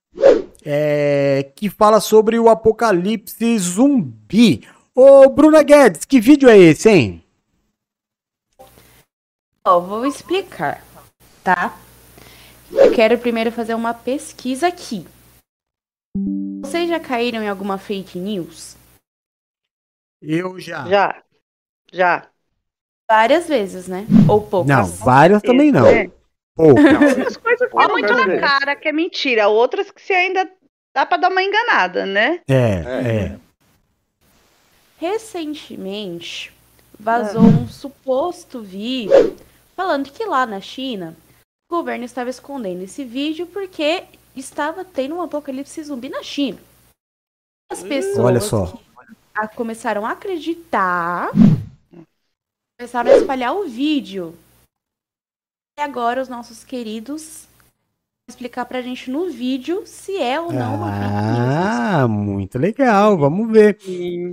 é, 0.64 1.52
que 1.56 1.70
fala 1.70 2.00
sobre 2.00 2.38
o 2.38 2.50
apocalipse 2.50 3.58
zumbi. 3.60 4.68
Ô, 4.94 5.30
Bruna 5.30 5.64
Guedes, 5.64 6.06
que 6.06 6.20
vídeo 6.20 6.50
é 6.50 6.58
esse, 6.58 6.90
hein? 6.90 7.24
Ó, 9.64 9.80
vou 9.80 10.06
explicar, 10.06 10.84
tá? 11.44 11.78
Eu 12.72 12.92
quero 12.92 13.18
primeiro 13.18 13.52
fazer 13.52 13.74
uma 13.74 13.94
pesquisa 13.94 14.68
aqui. 14.68 15.06
Vocês 16.62 16.90
já 16.90 17.00
caíram 17.00 17.42
em 17.42 17.48
alguma 17.48 17.78
fake 17.78 18.18
news? 18.18 18.76
Eu 20.22 20.60
já. 20.60 20.88
Já. 20.88 21.24
Já. 21.94 22.30
Várias 23.10 23.48
vezes, 23.48 23.88
né? 23.88 24.06
Ou 24.28 24.42
poucas? 24.42 24.76
Não, 24.76 24.86
várias 24.86 25.42
também 25.42 25.72
não. 25.72 25.86
É. 25.88 26.10
Poucas. 26.56 27.18
As 27.28 27.38
coisas 27.38 27.70
que 27.70 27.80
é 27.80 27.88
muito 27.88 28.14
na 28.14 28.40
cara 28.40 28.76
que 28.76 28.88
é 28.88 28.92
mentira, 28.92 29.48
outras 29.48 29.90
que 29.92 30.02
você 30.02 30.14
ainda 30.14 30.50
dá 30.94 31.06
para 31.06 31.18
dar 31.18 31.30
uma 31.30 31.42
enganada, 31.44 32.06
né? 32.06 32.42
É, 32.48 33.36
é. 33.36 33.40
Recentemente, 35.00 36.52
vazou 37.00 37.44
um 37.44 37.68
suposto 37.68 38.62
vídeo 38.62 39.36
falando 39.76 40.12
que 40.12 40.26
lá 40.26 40.46
na 40.46 40.60
China 40.60 41.16
o 41.72 41.76
governo 41.76 42.04
estava 42.04 42.30
escondendo 42.30 42.84
esse 42.84 43.04
vídeo 43.04 43.46
porque 43.48 44.04
estava 44.36 44.84
tendo 44.84 45.16
um 45.16 45.22
apocalipse 45.22 45.84
zumbi 45.84 46.10
na 46.10 46.24
China. 46.24 46.58
As 47.72 47.84
pessoas 47.84 48.18
Olha 48.26 48.40
só. 48.42 48.74
a- 49.36 49.48
começaram 49.48 50.06
a 50.06 50.12
acreditar, 50.12 51.30
começaram 52.80 53.12
a 53.12 53.18
espalhar 53.18 53.56
o 53.56 53.68
vídeo. 53.68 54.36
E 55.78 55.82
agora 55.82 56.22
os 56.22 56.30
nossos 56.30 56.64
queridos 56.64 57.48
vão 58.28 58.30
explicar 58.30 58.66
pra 58.66 58.82
gente 58.82 59.10
no 59.10 59.30
vídeo 59.30 59.84
se 59.86 60.16
é 60.18 60.40
ou 60.40 60.52
não 60.52 60.76
uma 60.76 60.92
news. 60.92 61.10
Ah, 61.12 62.08
muito 62.08 62.60
legal, 62.60 63.18
vamos 63.18 63.52
ver. 63.52 63.78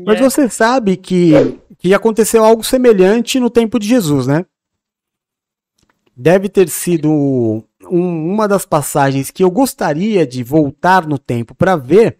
Mas 0.06 0.20
você 0.20 0.48
sabe 0.48 0.96
que, 0.96 1.32
que 1.78 1.94
aconteceu 1.94 2.44
algo 2.44 2.62
semelhante 2.62 3.40
no 3.40 3.48
tempo 3.48 3.78
de 3.78 3.88
Jesus, 3.88 4.26
né? 4.26 4.44
Deve 6.16 6.48
ter 6.48 6.68
sido 6.68 7.10
um- 7.10 7.62
uma 8.32 8.46
das 8.46 8.64
passagens 8.64 9.30
que 9.30 9.42
eu 9.42 9.50
gostaria 9.50 10.26
de 10.26 10.42
voltar 10.44 11.06
no 11.06 11.18
tempo 11.18 11.54
para 11.54 11.76
ver. 11.76 12.18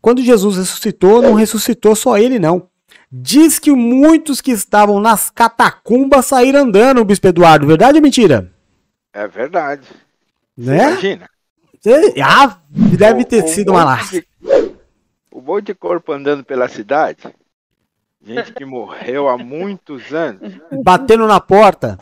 Quando 0.00 0.22
Jesus 0.22 0.56
ressuscitou, 0.56 1.22
não 1.22 1.34
ressuscitou 1.34 1.94
só 1.94 2.18
ele, 2.18 2.38
não. 2.38 2.67
Diz 3.10 3.58
que 3.58 3.72
muitos 3.72 4.40
que 4.40 4.50
estavam 4.50 5.00
nas 5.00 5.30
catacumbas 5.30 6.26
saíram 6.26 6.60
andando, 6.60 7.04
Bispo 7.04 7.26
Eduardo. 7.28 7.66
Verdade 7.66 7.96
ou 7.98 8.02
mentira? 8.02 8.52
É 9.12 9.26
verdade. 9.26 9.82
Né? 10.56 10.90
Imagina. 10.90 11.30
Ah, 12.22 12.58
deve 12.68 13.24
ter 13.24 13.44
Um 13.44 13.48
sido 13.48 13.70
uma 13.72 13.80
monte 13.80 13.88
lasca. 13.88 14.20
de- 14.20 14.26
Um 15.32 15.40
monte 15.40 15.66
de 15.66 15.74
corpo 15.74 16.12
andando 16.12 16.44
pela 16.44 16.68
cidade. 16.68 17.22
Gente 18.22 18.52
que 18.52 18.64
morreu 18.64 19.28
há 19.28 19.38
muitos 19.38 20.12
anos. 20.12 20.52
Batendo 20.82 21.26
na 21.26 21.40
porta. 21.40 21.98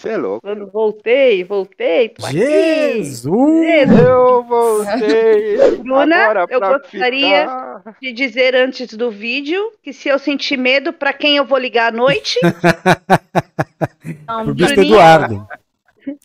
Você 0.00 0.08
é 0.08 0.16
louco. 0.16 0.40
Quando 0.40 0.66
voltei, 0.70 1.44
voltei, 1.44 2.08
tô 2.08 2.24
aqui. 2.24 2.38
Jesus! 2.38 3.98
Eu 4.02 4.42
voltei. 4.44 5.76
Bruna, 5.76 6.16
agora 6.16 6.46
eu 6.48 6.58
gostaria 6.58 7.40
ficar. 7.42 7.96
de 8.00 8.10
dizer 8.14 8.54
antes 8.56 8.94
do 8.94 9.10
vídeo 9.10 9.60
que 9.82 9.92
se 9.92 10.08
eu 10.08 10.18
sentir 10.18 10.56
medo, 10.56 10.90
pra 10.90 11.12
quem 11.12 11.36
eu 11.36 11.44
vou 11.44 11.58
ligar 11.58 11.92
à 11.92 11.94
noite? 11.94 12.40
Não, 14.26 14.44
Pro 14.46 14.54
Bispo. 14.54 14.80
Eduardo. 14.80 15.46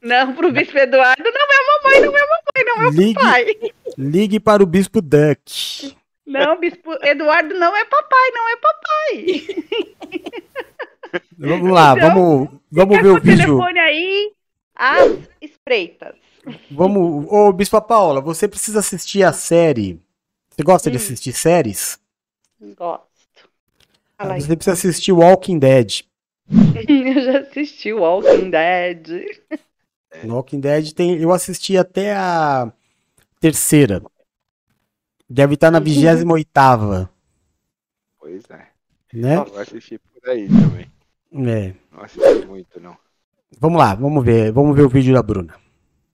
Não, 0.01 0.33
pro 0.33 0.51
Bispo 0.53 0.77
Eduardo, 0.77 1.21
não 1.21 1.31
é 1.31 1.99
mamãe, 1.99 2.01
não 2.01 2.17
é 2.17 2.21
mamãe, 2.21 2.65
não 2.65 2.87
é 2.87 2.89
Ligue, 2.91 3.13
papai. 3.13 3.45
ligue 3.97 4.39
para 4.39 4.63
o 4.63 4.65
Bispo 4.65 5.01
Duck. 5.01 5.93
Não, 6.25 6.57
Bispo 6.57 6.93
Eduardo 7.03 7.53
não 7.55 7.75
é 7.75 7.83
papai, 7.83 8.31
não 8.33 8.49
é 8.49 8.55
papai. 8.55 9.45
Vamos 11.37 11.71
lá, 11.71 11.93
Então, 11.97 12.09
vamos, 12.15 12.49
vamos 12.75 13.01
ver 13.01 13.11
com 13.13 13.17
o 13.17 13.21
vídeo. 13.21 13.45
telefone 13.45 13.79
aí 13.79 14.33
às 14.75 15.19
espreitas. 15.41 16.15
Vamos, 16.69 17.25
ô 17.31 17.51
Bispa 17.51 17.81
Paula, 17.81 18.21
você 18.21 18.47
precisa 18.47 18.79
assistir 18.79 19.23
a 19.23 19.33
série. 19.33 19.99
Você 20.49 20.63
gosta 20.63 20.91
de 20.91 20.97
assistir 20.97 21.33
séries? 21.33 21.99
Gosto. 22.77 23.49
Fala 24.17 24.35
aí. 24.35 24.41
Você 24.41 24.55
precisa 24.55 24.73
assistir 24.73 25.11
Walking 25.11 25.57
Dead. 25.59 26.01
Eu 26.87 27.21
já 27.23 27.39
assisti 27.39 27.91
Walking 27.93 28.49
Dead. 28.51 29.25
Walking 30.25 30.59
Dead 30.59 30.93
tem, 30.93 31.17
eu 31.19 31.33
assisti 31.33 31.77
até 31.77 32.13
a 32.15 32.71
terceira. 33.39 34.01
Deve 35.29 35.55
estar 35.55 35.71
na 35.71 35.79
28 35.81 36.31
oitava, 36.31 37.09
Pois 38.19 38.43
é. 38.49 38.67
né? 39.11 39.37
Eu 39.37 39.59
assisti 39.59 39.97
por 39.99 40.29
aí 40.29 40.47
também. 40.47 40.89
É. 41.35 41.73
Não 41.91 42.03
assisti 42.03 42.45
muito, 42.45 42.79
não. 42.79 42.95
Vamos 43.59 43.77
lá, 43.77 43.93
vamos 43.93 44.23
ver, 44.23 44.51
vamos 44.51 44.75
ver 44.75 44.83
o 44.83 44.89
vídeo 44.89 45.13
da 45.13 45.21
Bruna. 45.21 45.55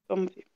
Vamos 0.10 0.34
ver. 0.36 0.51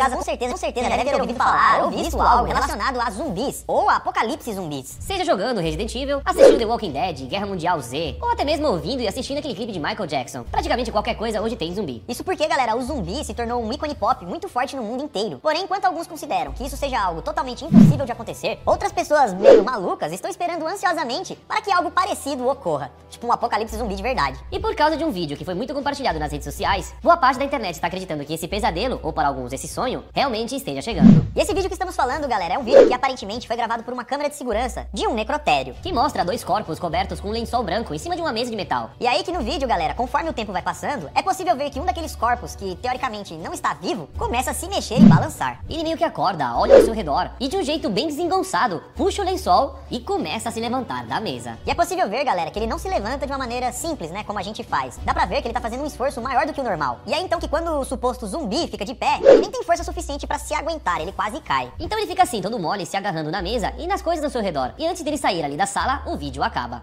Caso 0.00 0.16
com 0.16 0.22
certeza, 0.22 0.52
com 0.52 0.58
certeza 0.58 0.88
deve 0.88 1.04
ter 1.04 1.14
ouvido 1.14 1.34
falar 1.34 1.84
ou 1.84 1.90
visto 1.90 2.20
algo 2.20 2.46
relacionado 2.46 3.00
a 3.00 3.10
zumbis 3.10 3.64
ou 3.66 3.88
a 3.88 3.96
apocalipse 3.96 4.52
zumbis. 4.52 4.96
Seja 5.00 5.24
jogando 5.24 5.60
Resident 5.60 5.94
Evil, 5.94 6.20
assistindo 6.24 6.58
The 6.58 6.66
Walking 6.66 6.92
Dead, 6.92 7.28
Guerra 7.28 7.46
Mundial 7.46 7.80
Z, 7.80 8.18
ou 8.20 8.30
até 8.30 8.44
mesmo 8.44 8.66
ouvindo 8.68 9.00
e 9.00 9.08
assistindo 9.08 9.38
aquele 9.38 9.54
clipe 9.54 9.72
de 9.72 9.80
Michael 9.80 10.06
Jackson. 10.06 10.44
Praticamente 10.44 10.90
qualquer 10.90 11.14
coisa 11.14 11.40
hoje 11.40 11.56
tem 11.56 11.74
zumbi. 11.74 12.02
Isso 12.08 12.24
porque, 12.24 12.46
galera, 12.46 12.76
o 12.76 12.82
zumbi 12.82 13.24
se 13.24 13.34
tornou 13.34 13.62
um 13.62 13.72
ícone 13.72 13.94
pop 13.94 14.24
muito 14.26 14.48
forte 14.48 14.76
no 14.76 14.82
mundo 14.82 15.04
inteiro. 15.04 15.38
Porém, 15.38 15.62
enquanto 15.62 15.84
alguns 15.84 16.06
consideram 16.06 16.52
que 16.52 16.64
isso 16.64 16.76
seja 16.76 17.00
algo 17.00 17.22
totalmente 17.22 17.64
impossível 17.64 18.04
de 18.04 18.12
acontecer, 18.12 18.58
outras 18.66 18.92
pessoas 18.92 19.32
meio 19.34 19.64
malucas 19.64 20.12
estão 20.12 20.30
esperando 20.30 20.66
ansiosamente 20.66 21.36
para 21.46 21.60
que 21.60 21.70
algo 21.72 21.90
parecido 21.90 22.48
ocorra, 22.48 22.90
tipo 23.08 23.26
um 23.26 23.32
apocalipse 23.32 23.76
zumbi 23.76 23.94
de 23.94 24.02
verdade. 24.02 24.38
E 24.50 24.58
por 24.58 24.74
causa 24.74 24.96
de 24.96 25.04
um 25.04 25.10
vídeo 25.10 25.36
que 25.36 25.44
foi 25.44 25.54
muito 25.54 25.74
compartilhado 25.74 26.18
nas 26.18 26.32
redes 26.32 26.44
sociais, 26.44 26.94
boa 27.02 27.16
parte 27.16 27.38
da 27.38 27.44
internet 27.44 27.74
está 27.74 27.86
acreditando 27.86 28.24
que 28.24 28.34
esse 28.34 28.48
pesadelo, 28.48 28.98
ou 29.02 29.12
para 29.12 29.28
alguns 29.28 29.52
esse 29.52 29.68
sonho, 29.68 29.83
realmente 30.14 30.56
esteja 30.56 30.80
chegando. 30.80 31.26
E 31.34 31.40
esse 31.40 31.52
vídeo 31.52 31.68
que 31.68 31.74
estamos 31.74 31.94
falando, 31.94 32.26
galera, 32.26 32.54
é 32.54 32.58
um 32.58 32.62
vídeo 32.62 32.86
que 32.86 32.94
aparentemente 32.94 33.46
foi 33.46 33.56
gravado 33.56 33.82
por 33.82 33.92
uma 33.92 34.04
câmera 34.04 34.30
de 34.30 34.36
segurança 34.36 34.86
de 34.92 35.06
um 35.06 35.14
necrotério. 35.14 35.74
Que 35.82 35.92
mostra 35.92 36.24
dois 36.24 36.42
corpos 36.42 36.78
cobertos 36.78 37.20
com 37.20 37.28
um 37.28 37.32
lençol 37.32 37.62
branco 37.62 37.92
em 37.92 37.98
cima 37.98 38.16
de 38.16 38.22
uma 38.22 38.32
mesa 38.32 38.50
de 38.50 38.56
metal. 38.56 38.90
E 38.98 39.06
aí 39.06 39.22
que 39.22 39.32
no 39.32 39.40
vídeo, 39.40 39.68
galera, 39.68 39.94
conforme 39.94 40.30
o 40.30 40.32
tempo 40.32 40.52
vai 40.52 40.62
passando, 40.62 41.10
é 41.14 41.22
possível 41.22 41.56
ver 41.56 41.70
que 41.70 41.80
um 41.80 41.84
daqueles 41.84 42.16
corpos 42.16 42.54
que 42.54 42.76
teoricamente 42.76 43.34
não 43.34 43.52
está 43.52 43.74
vivo 43.74 44.08
começa 44.16 44.52
a 44.52 44.54
se 44.54 44.68
mexer 44.68 44.98
e 44.98 45.04
balançar. 45.04 45.60
Ele 45.68 45.82
meio 45.82 45.96
que 45.96 46.04
acorda, 46.04 46.56
olha 46.56 46.76
ao 46.76 46.82
seu 46.82 46.94
redor 46.94 47.30
e 47.38 47.48
de 47.48 47.56
um 47.56 47.62
jeito 47.62 47.90
bem 47.90 48.06
desengonçado, 48.06 48.82
puxa 48.94 49.22
o 49.22 49.24
lençol 49.24 49.78
e 49.90 50.00
começa 50.00 50.48
a 50.48 50.52
se 50.52 50.60
levantar 50.60 51.04
da 51.06 51.20
mesa. 51.20 51.58
E 51.66 51.70
é 51.70 51.74
possível 51.74 52.08
ver, 52.08 52.24
galera, 52.24 52.50
que 52.50 52.58
ele 52.58 52.66
não 52.66 52.78
se 52.78 52.88
levanta 52.88 53.26
de 53.26 53.32
uma 53.32 53.38
maneira 53.38 53.72
simples, 53.72 54.10
né, 54.10 54.22
como 54.24 54.38
a 54.38 54.42
gente 54.42 54.62
faz. 54.62 54.98
Dá 55.04 55.12
pra 55.12 55.26
ver 55.26 55.42
que 55.42 55.48
ele 55.48 55.54
tá 55.54 55.60
fazendo 55.60 55.82
um 55.82 55.86
esforço 55.86 56.20
maior 56.20 56.46
do 56.46 56.52
que 56.52 56.60
o 56.60 56.64
normal. 56.64 57.00
E 57.06 57.12
aí 57.12 57.22
então 57.22 57.40
que 57.40 57.48
quando 57.48 57.80
o 57.80 57.84
suposto 57.84 58.26
zumbi 58.26 58.68
fica 58.68 58.84
de 58.84 58.94
pé, 58.94 59.18
ele 59.22 59.40
nem 59.40 59.50
tem 59.50 59.63
força 59.64 59.82
suficiente 59.82 60.26
para 60.26 60.38
se 60.38 60.54
aguentar, 60.54 61.00
ele 61.00 61.12
quase 61.12 61.40
cai. 61.40 61.72
Então 61.80 61.98
ele 61.98 62.06
fica 62.06 62.22
assim, 62.22 62.40
todo 62.40 62.58
mole, 62.58 62.86
se 62.86 62.96
agarrando 62.96 63.30
na 63.30 63.42
mesa 63.42 63.72
e 63.78 63.86
nas 63.86 64.02
coisas 64.02 64.24
ao 64.24 64.30
seu 64.30 64.40
redor. 64.40 64.72
E 64.78 64.86
antes 64.86 65.02
dele 65.02 65.18
sair 65.18 65.42
ali 65.42 65.56
da 65.56 65.66
sala, 65.66 66.02
o 66.06 66.16
vídeo 66.16 66.42
acaba. 66.42 66.82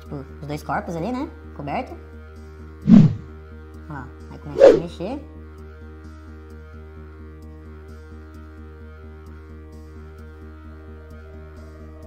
Tipo, 0.00 0.16
os 0.40 0.46
dois 0.46 0.62
corpos 0.62 0.96
ali, 0.96 1.10
né, 1.10 1.28
coberto. 1.56 1.96
Ó, 3.88 4.04
aí 4.30 4.38
começa 4.38 4.66
a 4.66 4.72
mexer. 4.74 5.24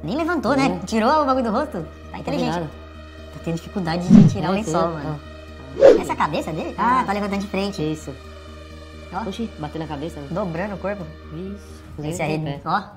Nem 0.03 0.15
levantou, 0.15 0.55
né? 0.55 0.79
Tirou 0.85 1.23
o 1.23 1.25
bagulho 1.25 1.45
do 1.45 1.51
rosto. 1.51 1.85
Tá 2.11 2.19
inteligente. 2.19 2.53
ligado. 2.53 2.69
Tá 3.33 3.39
tendo 3.43 3.55
dificuldade 3.55 4.07
de 4.07 4.29
tirar 4.29 4.51
o 4.51 4.53
lençol, 4.53 4.89
mano. 4.89 5.19
Essa 5.99 6.11
é 6.11 6.13
a 6.13 6.15
cabeça 6.15 6.51
dele? 6.51 6.75
Ah, 6.77 7.03
tá 7.05 7.13
levantando 7.13 7.41
de 7.41 7.47
frente. 7.47 7.81
Isso. 7.81 8.13
Ó. 9.13 9.29
Oxi, 9.29 9.49
bateu 9.59 9.79
na 9.79 9.87
cabeça, 9.87 10.19
né? 10.19 10.27
Dobrando 10.31 10.75
o 10.75 10.77
corpo. 10.77 11.03
Vixe. 11.31 12.09
Esse 12.09 12.21
aí, 12.21 12.61
ó. 12.65 12.96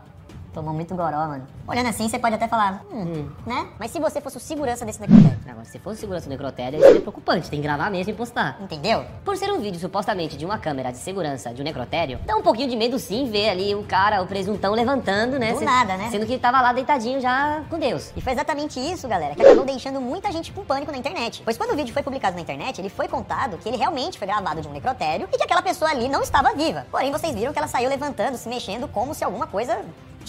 Tomou 0.53 0.75
muito 0.75 0.97
goró, 0.97 1.17
mano. 1.29 1.47
Olhando 1.69 1.89
assim, 1.89 2.09
você 2.09 2.19
pode 2.19 2.35
até 2.35 2.49
falar, 2.49 2.83
hum, 2.93 3.29
né? 3.47 3.69
Mas 3.79 3.93
se 3.93 4.01
você 4.01 4.21
fosse 4.21 4.37
o 4.37 4.41
segurança 4.41 4.85
desse 4.85 5.01
necrotério? 5.01 5.39
Agora, 5.49 5.65
se 5.65 5.79
fosse 5.79 6.01
segurança 6.01 6.27
do 6.27 6.31
necrotério, 6.31 6.77
isso 6.79 6.87
seria 6.87 7.01
preocupante. 7.01 7.49
Tem 7.49 7.61
que 7.61 7.63
gravar 7.63 7.89
mesmo 7.89 8.13
e 8.13 8.17
postar. 8.17 8.57
Entendeu? 8.61 9.05
Por 9.25 9.37
ser 9.37 9.53
um 9.53 9.61
vídeo 9.61 9.79
supostamente 9.79 10.37
de 10.37 10.45
uma 10.45 10.59
câmera 10.59 10.91
de 10.91 10.99
segurança 10.99 11.55
de 11.55 11.63
um 11.63 11.65
necrotério, 11.65 12.19
dá 12.27 12.35
um 12.37 12.43
pouquinho 12.43 12.69
de 12.69 12.75
medo 12.77 12.99
sim 12.99 13.31
ver 13.31 13.49
ali 13.51 13.77
o 13.77 13.85
cara, 13.85 14.21
o 14.23 14.27
presuntão, 14.27 14.75
levantando, 14.75 15.39
né? 15.39 15.53
Do 15.53 15.61
Se- 15.61 15.65
nada, 15.65 15.97
né? 15.97 16.09
Sendo 16.11 16.27
que 16.27 16.33
ele 16.33 16.41
tava 16.41 16.61
lá 16.61 16.73
deitadinho 16.73 17.21
já 17.21 17.63
com 17.71 17.79
Deus. 17.79 18.13
E 18.17 18.21
foi 18.21 18.33
exatamente 18.33 18.81
isso, 18.81 19.07
galera, 19.07 19.37
que 19.37 19.43
acabou 19.43 19.65
deixando 19.65 20.01
muita 20.01 20.33
gente 20.33 20.51
com 20.53 20.65
pânico 20.65 20.91
na 20.91 20.99
internet. 20.99 21.43
Pois 21.45 21.57
quando 21.57 21.71
o 21.75 21.77
vídeo 21.77 21.93
foi 21.95 22.03
publicado 22.03 22.35
na 22.35 22.43
internet, 22.43 22.81
ele 22.81 22.89
foi 22.89 23.07
contado 23.07 23.57
que 23.59 23.69
ele 23.69 23.77
realmente 23.77 24.19
foi 24.19 24.27
gravado 24.27 24.61
de 24.61 24.67
um 24.67 24.73
necrotério 24.73 25.29
e 25.33 25.37
que 25.39 25.45
aquela 25.45 25.63
pessoa 25.63 25.89
ali 25.93 26.09
não 26.09 26.23
estava 26.23 26.53
viva. 26.55 26.87
Porém, 26.91 27.13
vocês 27.13 27.33
viram 27.37 27.53
que 27.53 27.59
ela 27.59 27.69
saiu 27.69 27.89
levantando, 27.89 28.37
se 28.37 28.49
mexendo, 28.49 28.89
como 28.89 29.15
se 29.15 29.23
alguma 29.23 29.47
coisa 29.47 29.79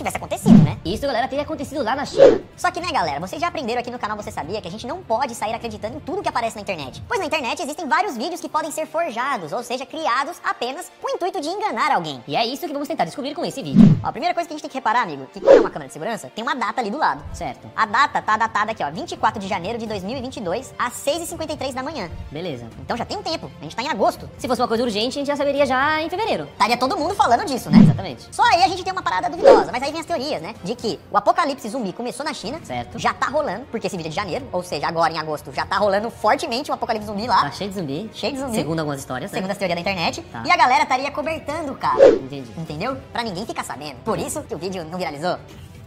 tivesse 0.02 0.18
acontecido, 0.18 0.58
né? 0.64 0.78
Isso, 0.84 1.06
galera, 1.06 1.28
teria 1.28 1.44
acontecido 1.44 1.84
lá 1.84 1.96
na 1.96 2.06
China. 2.06 2.42
Só 2.58 2.70
que, 2.72 2.80
né, 2.80 2.92
galera, 2.92 3.20
vocês 3.20 3.40
já 3.40 3.48
aprenderam 3.48 3.80
aqui 3.80 3.92
no 3.92 4.00
canal 4.00 4.18
Você 4.18 4.32
Sabia 4.32 4.62
que 4.62 4.68
a 4.68 4.72
gente 4.72 4.88
não 4.88 5.02
pode 5.02 5.36
sair 5.36 5.54
acreditando 5.54 5.98
em 5.98 6.00
tudo 6.00 6.22
que 6.22 6.30
aparece 6.30 6.56
na 6.56 6.62
internet. 6.62 7.04
Pois 7.08 7.20
na 7.20 7.26
internet 7.26 7.62
existem 7.62 7.88
vários 7.88 8.18
vídeos 8.18 8.42
que 8.42 8.50
podem 8.50 8.72
ser 8.72 8.86
forjados, 8.88 9.52
ou 9.52 9.64
seja, 9.64 9.86
criados 9.86 10.38
apenas 10.44 10.92
com 11.02 11.08
o 11.08 11.16
intuito 11.16 11.40
de 11.40 11.50
enganar 11.50 11.92
alguém. 11.92 12.24
E 12.28 12.36
é 12.36 12.46
isso 12.46 12.66
que 12.66 12.74
vamos 12.74 12.88
tentar 12.88 13.06
descobrir 13.06 13.36
com 13.36 13.44
esse 13.46 13.62
vídeo. 13.62 14.00
Ó, 14.04 14.08
a 14.08 14.12
primeira 14.12 14.34
coisa 14.34 14.48
que 14.48 14.54
a 14.54 14.56
gente 14.56 14.62
tem 14.62 14.70
que 14.70 14.78
reparar, 14.78 15.04
amigo, 15.04 15.28
que 15.32 15.40
quando 15.40 15.58
é 15.58 15.60
uma 15.60 15.70
câmera 15.70 15.88
de 15.88 15.94
segurança, 15.94 16.32
tem 16.34 16.44
uma 16.44 16.56
data 16.56 16.82
ali 16.82 16.90
do 16.90 16.98
lado. 16.98 17.24
Certo. 17.34 17.70
A 17.76 17.86
data 17.86 18.22
tá 18.22 18.38
datada 18.38 18.72
aqui, 18.72 18.84
ó, 18.84 18.90
24 18.90 19.40
de 19.40 19.48
janeiro 19.48 19.78
de 19.78 19.86
2022, 19.86 20.74
às 20.80 20.94
6h53 20.94 21.74
da 21.74 21.84
manhã. 21.84 22.10
Beleza. 22.32 22.68
Então 22.80 22.96
já 22.98 23.06
tem 23.06 23.18
um 23.18 23.22
tempo, 23.24 23.52
a 23.60 23.64
gente 23.64 23.76
tá 23.76 23.84
em 23.84 23.90
agosto. 23.90 24.30
Se 24.38 24.48
fosse 24.48 24.62
uma 24.62 24.68
coisa 24.68 24.84
urgente, 24.84 25.18
a 25.18 25.20
gente 25.20 25.28
já 25.28 25.36
saberia 25.36 25.66
já 25.66 26.02
em 26.02 26.10
fevereiro. 26.10 26.46
Estaria 26.54 26.78
todo 26.78 26.98
mundo 26.98 27.14
falando 27.14 27.46
disso, 27.46 27.70
né? 27.70 27.80
Exatamente. 27.80 28.28
Só 28.32 28.44
aí 28.44 28.64
a 28.64 28.68
gente 28.68 28.84
tem 28.84 28.94
uma 28.94 29.04
parada 29.04 29.30
duvidosa, 29.30 29.72
mas 29.72 29.84
aí 29.84 29.91
vem 29.92 30.00
as 30.02 30.06
teorias, 30.06 30.42
né? 30.42 30.54
De 30.64 30.76
que 30.76 31.00
o 31.12 31.18
apocalipse 31.18 31.68
zumbi 31.70 31.94
começou 31.94 32.26
na 32.26 32.34
China, 32.34 32.60
Certo. 32.64 32.98
já 33.00 33.14
tá 33.14 33.28
rolando, 33.28 33.66
porque 33.72 33.88
esse 33.88 33.96
vídeo 33.98 34.08
é 34.08 34.12
de 34.12 34.16
janeiro, 34.16 34.48
ou 34.52 34.64
seja, 34.64 34.88
agora 34.88 35.12
em 35.14 35.18
agosto 35.18 35.52
já 35.54 35.66
tá 35.66 35.78
rolando 35.78 36.10
fortemente 36.10 36.72
o 36.72 36.74
apocalipse 36.74 37.08
zumbi 37.08 37.28
lá. 37.28 37.42
Tá 37.42 37.52
cheio 37.52 37.70
de 37.70 37.76
zumbi. 37.76 38.10
Cheio 38.14 38.34
de 38.34 38.40
zumbi. 38.40 38.56
Segundo 38.56 38.80
algumas 38.80 39.00
histórias, 39.00 39.32
né? 39.32 39.38
Segundo 39.38 39.52
as 39.52 39.58
teorias 39.58 39.76
da 39.76 39.82
internet. 39.82 40.22
Tá. 40.24 40.44
E 40.46 40.52
a 40.52 40.58
galera 40.58 40.84
estaria 40.84 41.12
cobertando 41.12 41.74
cara. 41.76 42.08
Entendi. 42.10 42.52
Entendeu? 42.58 42.98
Pra 43.12 43.24
ninguém 43.24 43.46
ficar 43.46 43.64
sabendo. 43.64 43.96
Por 44.04 44.18
isso 44.20 44.42
que 44.44 44.54
o 44.56 44.58
vídeo 44.58 44.84
não 44.86 44.98
viralizou. 44.98 45.38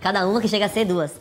Cada 0.01 0.27
uma 0.27 0.41
que 0.41 0.49
chega 0.49 0.67
a 0.67 0.69
ser 0.69 0.85
duas. 0.85 1.13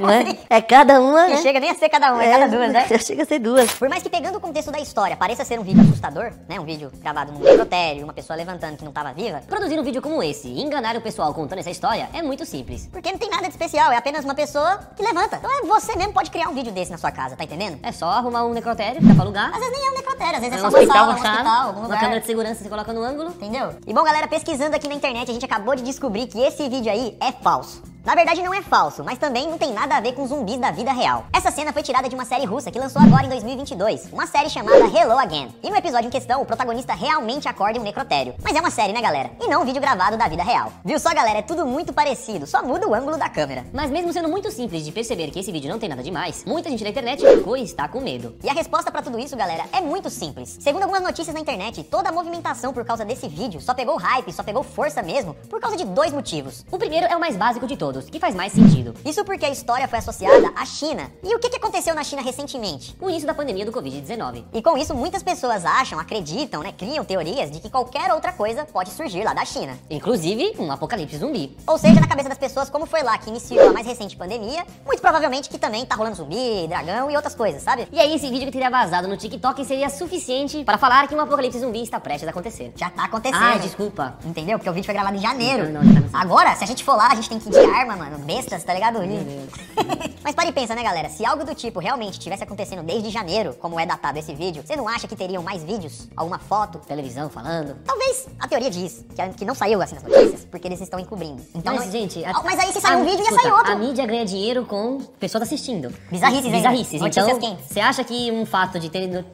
Não 0.00 0.10
é? 0.10 0.36
É 0.48 0.60
cada 0.60 1.00
uma. 1.00 1.24
Que 1.26 1.30
né? 1.30 1.42
chega 1.42 1.60
nem 1.60 1.70
a 1.70 1.74
ser 1.74 1.88
cada 1.88 2.12
uma, 2.12 2.24
é 2.24 2.30
cada 2.30 2.48
duas, 2.48 2.72
né? 2.72 2.86
Chega 2.98 3.22
a 3.22 3.26
ser 3.26 3.38
duas. 3.38 3.72
Por 3.72 3.88
mais 3.88 4.02
que 4.02 4.08
pegando 4.08 4.36
o 4.36 4.40
contexto 4.40 4.70
da 4.70 4.78
história 4.80 5.16
pareça 5.16 5.44
ser 5.44 5.58
um 5.58 5.62
vídeo 5.62 5.82
assustador, 5.82 6.32
né? 6.48 6.58
Um 6.58 6.64
vídeo 6.64 6.90
gravado 7.00 7.32
num 7.32 7.40
necrotério, 7.40 8.04
uma 8.04 8.12
pessoa 8.12 8.36
levantando 8.36 8.76
que 8.76 8.84
não 8.84 8.92
tava 8.92 9.12
viva. 9.12 9.42
Produzir 9.48 9.78
um 9.78 9.82
vídeo 9.82 10.00
como 10.02 10.22
esse 10.22 10.48
e 10.48 10.62
enganar 10.62 10.96
o 10.96 11.00
pessoal 11.00 11.32
contando 11.34 11.58
essa 11.58 11.70
história 11.70 12.08
é 12.12 12.22
muito 12.22 12.44
simples. 12.46 12.88
Porque 12.90 13.10
não 13.10 13.18
tem 13.18 13.30
nada 13.30 13.44
de 13.44 13.50
especial, 13.50 13.92
é 13.92 13.96
apenas 13.96 14.24
uma 14.24 14.34
pessoa 14.34 14.80
que 14.96 15.02
levanta. 15.02 15.36
Então 15.36 15.50
é 15.50 15.66
você 15.66 15.94
mesmo 15.96 16.12
pode 16.12 16.30
criar 16.30 16.48
um 16.48 16.54
vídeo 16.54 16.72
desse 16.72 16.90
na 16.90 16.98
sua 16.98 17.10
casa, 17.10 17.36
tá 17.36 17.44
entendendo? 17.44 17.78
É 17.82 17.92
só 17.92 18.06
arrumar 18.06 18.44
um 18.44 18.52
necrotério 18.52 19.00
dá 19.02 19.14
pra 19.14 19.24
alugar. 19.24 19.48
Às 19.52 19.58
vezes 19.60 19.72
nem 19.78 19.86
é 19.86 19.90
um 19.90 19.94
necrotério, 19.94 20.34
às 20.34 20.40
vezes 20.40 20.52
é, 20.52 20.58
É 20.58 20.60
só 20.60 20.66
um 20.66 20.70
uma 20.70 20.78
hospital, 20.78 20.96
sala, 20.96 21.06
um 21.06 21.16
uma 21.16 21.30
hospital, 21.32 21.66
algum 21.66 21.78
uma 21.80 21.86
lugar. 21.86 22.00
câmera 22.00 22.20
de 22.20 22.26
segurança 22.26 22.62
você 22.62 22.68
coloca 22.68 22.92
no 22.92 23.02
ângulo. 23.02 23.30
Entendeu? 23.30 23.74
E 23.86 23.92
bom, 23.92 24.02
galera, 24.02 24.26
pesquisando 24.28 24.74
aqui 24.76 24.88
na 24.88 24.94
internet, 24.94 25.30
a 25.30 25.34
gente 25.34 25.44
acabou 25.44 25.74
de 25.74 25.82
descobrir 25.82 26.26
que 26.26 26.40
esse 26.40 26.68
vídeo 26.68 26.90
aí 26.90 27.16
é 27.20 27.32
falso. 27.32 27.82
Na 28.04 28.16
verdade 28.16 28.42
não 28.42 28.52
é 28.52 28.60
falso, 28.60 29.04
mas 29.04 29.16
também 29.16 29.48
não 29.48 29.56
tem 29.56 29.72
nada 29.72 29.96
a 29.96 30.00
ver 30.00 30.12
com 30.12 30.26
zumbis 30.26 30.58
da 30.58 30.72
vida 30.72 30.92
real. 30.92 31.24
Essa 31.32 31.52
cena 31.52 31.72
foi 31.72 31.84
tirada 31.84 32.08
de 32.08 32.14
uma 32.16 32.24
série 32.24 32.44
russa 32.44 32.68
que 32.68 32.78
lançou 32.78 33.00
agora 33.00 33.26
em 33.26 33.28
2022, 33.28 34.12
uma 34.12 34.26
série 34.26 34.50
chamada 34.50 34.86
Hello 34.86 35.16
Again. 35.16 35.54
E 35.62 35.70
no 35.70 35.76
episódio 35.76 36.08
em 36.08 36.10
questão, 36.10 36.42
o 36.42 36.44
protagonista 36.44 36.94
realmente 36.94 37.46
acorda 37.48 37.78
em 37.78 37.80
um 37.80 37.84
necrotério. 37.84 38.34
Mas 38.42 38.56
é 38.56 38.60
uma 38.60 38.72
série, 38.72 38.92
né, 38.92 39.00
galera? 39.00 39.30
E 39.40 39.46
não 39.46 39.62
um 39.62 39.64
vídeo 39.64 39.80
gravado 39.80 40.16
da 40.16 40.26
vida 40.26 40.42
real. 40.42 40.72
Viu 40.84 40.98
só, 40.98 41.14
galera? 41.14 41.38
É 41.38 41.42
tudo 41.42 41.64
muito 41.64 41.92
parecido, 41.92 42.44
só 42.44 42.60
muda 42.60 42.88
o 42.88 42.94
ângulo 42.94 43.16
da 43.16 43.28
câmera. 43.28 43.64
Mas 43.72 43.88
mesmo 43.88 44.12
sendo 44.12 44.28
muito 44.28 44.50
simples 44.50 44.84
de 44.84 44.90
perceber 44.90 45.30
que 45.30 45.38
esse 45.38 45.52
vídeo 45.52 45.70
não 45.70 45.78
tem 45.78 45.88
nada 45.88 46.02
demais, 46.02 46.44
muita 46.44 46.70
gente 46.70 46.82
na 46.82 46.90
internet 46.90 47.24
ficou 47.24 47.56
e 47.56 47.62
está 47.62 47.86
com 47.86 48.00
medo. 48.00 48.34
E 48.42 48.50
a 48.50 48.52
resposta 48.52 48.90
pra 48.90 49.00
tudo 49.00 49.16
isso, 49.20 49.36
galera, 49.36 49.64
é 49.72 49.80
muito 49.80 50.10
simples. 50.10 50.58
Segundo 50.60 50.82
algumas 50.82 51.04
notícias 51.04 51.32
na 51.32 51.40
internet, 51.40 51.84
toda 51.84 52.08
a 52.08 52.12
movimentação 52.12 52.72
por 52.72 52.84
causa 52.84 53.04
desse 53.04 53.28
vídeo 53.28 53.60
só 53.60 53.74
pegou 53.74 53.96
hype, 53.96 54.32
só 54.32 54.42
pegou 54.42 54.64
força 54.64 55.02
mesmo, 55.04 55.34
por 55.48 55.60
causa 55.60 55.76
de 55.76 55.84
dois 55.84 56.12
motivos. 56.12 56.66
O 56.68 56.78
primeiro 56.78 57.06
é 57.06 57.16
o 57.16 57.20
mais 57.20 57.36
básico 57.36 57.64
de 57.64 57.76
todos, 57.76 57.91
que 58.00 58.18
faz 58.18 58.34
mais 58.34 58.52
sentido. 58.52 58.94
Isso 59.04 59.24
porque 59.24 59.44
a 59.44 59.50
história 59.50 59.86
foi 59.88 59.98
associada 59.98 60.52
à 60.56 60.64
China. 60.64 61.10
E 61.22 61.34
o 61.34 61.38
que 61.38 61.50
que 61.50 61.56
aconteceu 61.56 61.94
na 61.94 62.04
China 62.04 62.22
recentemente? 62.22 62.96
O 63.00 63.08
início 63.10 63.26
da 63.26 63.34
pandemia 63.34 63.64
do 63.64 63.72
Covid-19. 63.72 64.44
E 64.52 64.62
com 64.62 64.76
isso, 64.78 64.94
muitas 64.94 65.22
pessoas 65.22 65.64
acham, 65.64 65.98
acreditam, 65.98 66.62
né, 66.62 66.72
criam 66.72 67.04
teorias 67.04 67.50
de 67.50 67.60
que 67.60 67.68
qualquer 67.68 68.12
outra 68.12 68.32
coisa 68.32 68.64
pode 68.64 68.90
surgir 68.90 69.24
lá 69.24 69.34
da 69.34 69.44
China. 69.44 69.78
Inclusive, 69.90 70.54
um 70.58 70.70
apocalipse 70.70 71.18
zumbi. 71.18 71.56
Ou 71.66 71.76
seja, 71.78 72.00
na 72.00 72.06
cabeça 72.06 72.28
das 72.28 72.38
pessoas, 72.38 72.70
como 72.70 72.86
foi 72.86 73.02
lá 73.02 73.18
que 73.18 73.28
iniciou 73.28 73.68
a 73.68 73.72
mais 73.72 73.86
recente 73.86 74.16
pandemia, 74.16 74.64
muito 74.86 75.00
provavelmente 75.00 75.48
que 75.48 75.58
também 75.58 75.84
tá 75.84 75.94
rolando 75.94 76.16
zumbi, 76.16 76.66
dragão 76.68 77.10
e 77.10 77.16
outras 77.16 77.34
coisas, 77.34 77.62
sabe? 77.62 77.88
E 77.92 78.00
aí, 78.00 78.14
esse 78.14 78.28
vídeo 78.28 78.46
que 78.46 78.52
teria 78.52 78.70
vazado 78.70 79.08
no 79.08 79.16
TikTok 79.16 79.64
seria 79.64 79.88
suficiente 79.90 80.64
para 80.64 80.78
falar 80.78 81.08
que 81.08 81.14
um 81.14 81.20
apocalipse 81.20 81.58
zumbi 81.58 81.82
está 81.82 81.98
prestes 81.98 82.26
a 82.26 82.30
acontecer. 82.30 82.72
Já 82.76 82.90
tá 82.90 83.04
acontecendo. 83.04 83.42
Ah, 83.42 83.58
desculpa. 83.58 84.14
Entendeu? 84.24 84.58
Porque 84.58 84.70
o 84.70 84.72
vídeo 84.72 84.86
foi 84.86 84.94
gravado 84.94 85.16
em 85.16 85.20
janeiro. 85.20 85.70
Não, 85.70 85.82
não, 85.82 85.92
já 85.92 86.00
tá 86.08 86.20
Agora, 86.20 86.54
se 86.54 86.64
a 86.64 86.66
gente 86.66 86.84
for 86.84 86.96
lá, 86.96 87.08
a 87.08 87.14
gente 87.14 87.28
tem 87.28 87.38
que 87.38 87.48
ir 87.48 87.52
de 87.52 87.60
arma, 87.82 87.96
mano. 87.96 88.18
Bestas, 88.18 88.62
tá 88.64 88.72
ligado? 88.72 89.00
Mas 90.22 90.34
para 90.34 90.48
e 90.48 90.52
pensa, 90.52 90.74
né, 90.74 90.82
galera? 90.82 91.08
Se 91.08 91.24
algo 91.24 91.44
do 91.44 91.54
tipo 91.54 91.80
realmente 91.80 92.18
tivesse 92.18 92.44
acontecendo 92.44 92.82
desde 92.82 93.10
janeiro, 93.10 93.54
como 93.60 93.78
é 93.78 93.84
datado 93.84 94.18
esse 94.18 94.34
vídeo, 94.34 94.62
você 94.64 94.76
não 94.76 94.88
acha 94.88 95.08
que 95.08 95.16
teriam 95.16 95.42
mais 95.42 95.62
vídeos? 95.64 96.08
Alguma 96.16 96.38
foto? 96.38 96.78
Televisão 96.78 97.28
falando. 97.28 97.76
Talvez 97.84 98.26
a 98.38 98.46
teoria 98.46 98.70
diz 98.70 99.04
que, 99.14 99.28
que 99.38 99.44
não 99.44 99.54
saiu 99.54 99.82
assim 99.82 99.94
nas 99.96 100.04
notícias, 100.04 100.44
porque 100.50 100.68
eles 100.68 100.80
estão 100.80 100.98
encobrindo. 101.00 101.42
Então, 101.54 101.74
mas, 101.74 101.86
não- 101.86 101.92
gente... 101.92 102.24
Ah, 102.24 102.40
mas 102.44 102.58
aí 102.58 102.72
se 102.72 102.80
sair 102.80 102.96
um 102.96 103.04
vídeo, 103.04 103.18
ia 103.18 103.22
escuta, 103.24 103.42
sair 103.42 103.52
outro. 103.52 103.72
A 103.72 103.76
mídia 103.76 104.06
ganha 104.06 104.24
dinheiro 104.24 104.64
com 104.64 104.98
pessoas 105.18 105.42
assistindo. 105.42 105.92
Bizarrices. 106.10 106.50
Bizarrices. 106.50 107.00
Notícias 107.00 107.36
Então, 107.36 107.56
você 107.68 107.80
acha 107.80 108.04
que 108.04 108.30
um 108.30 108.46
fato 108.46 108.78
de 108.78 108.88
ter... 108.88 109.08
no- 109.08 109.24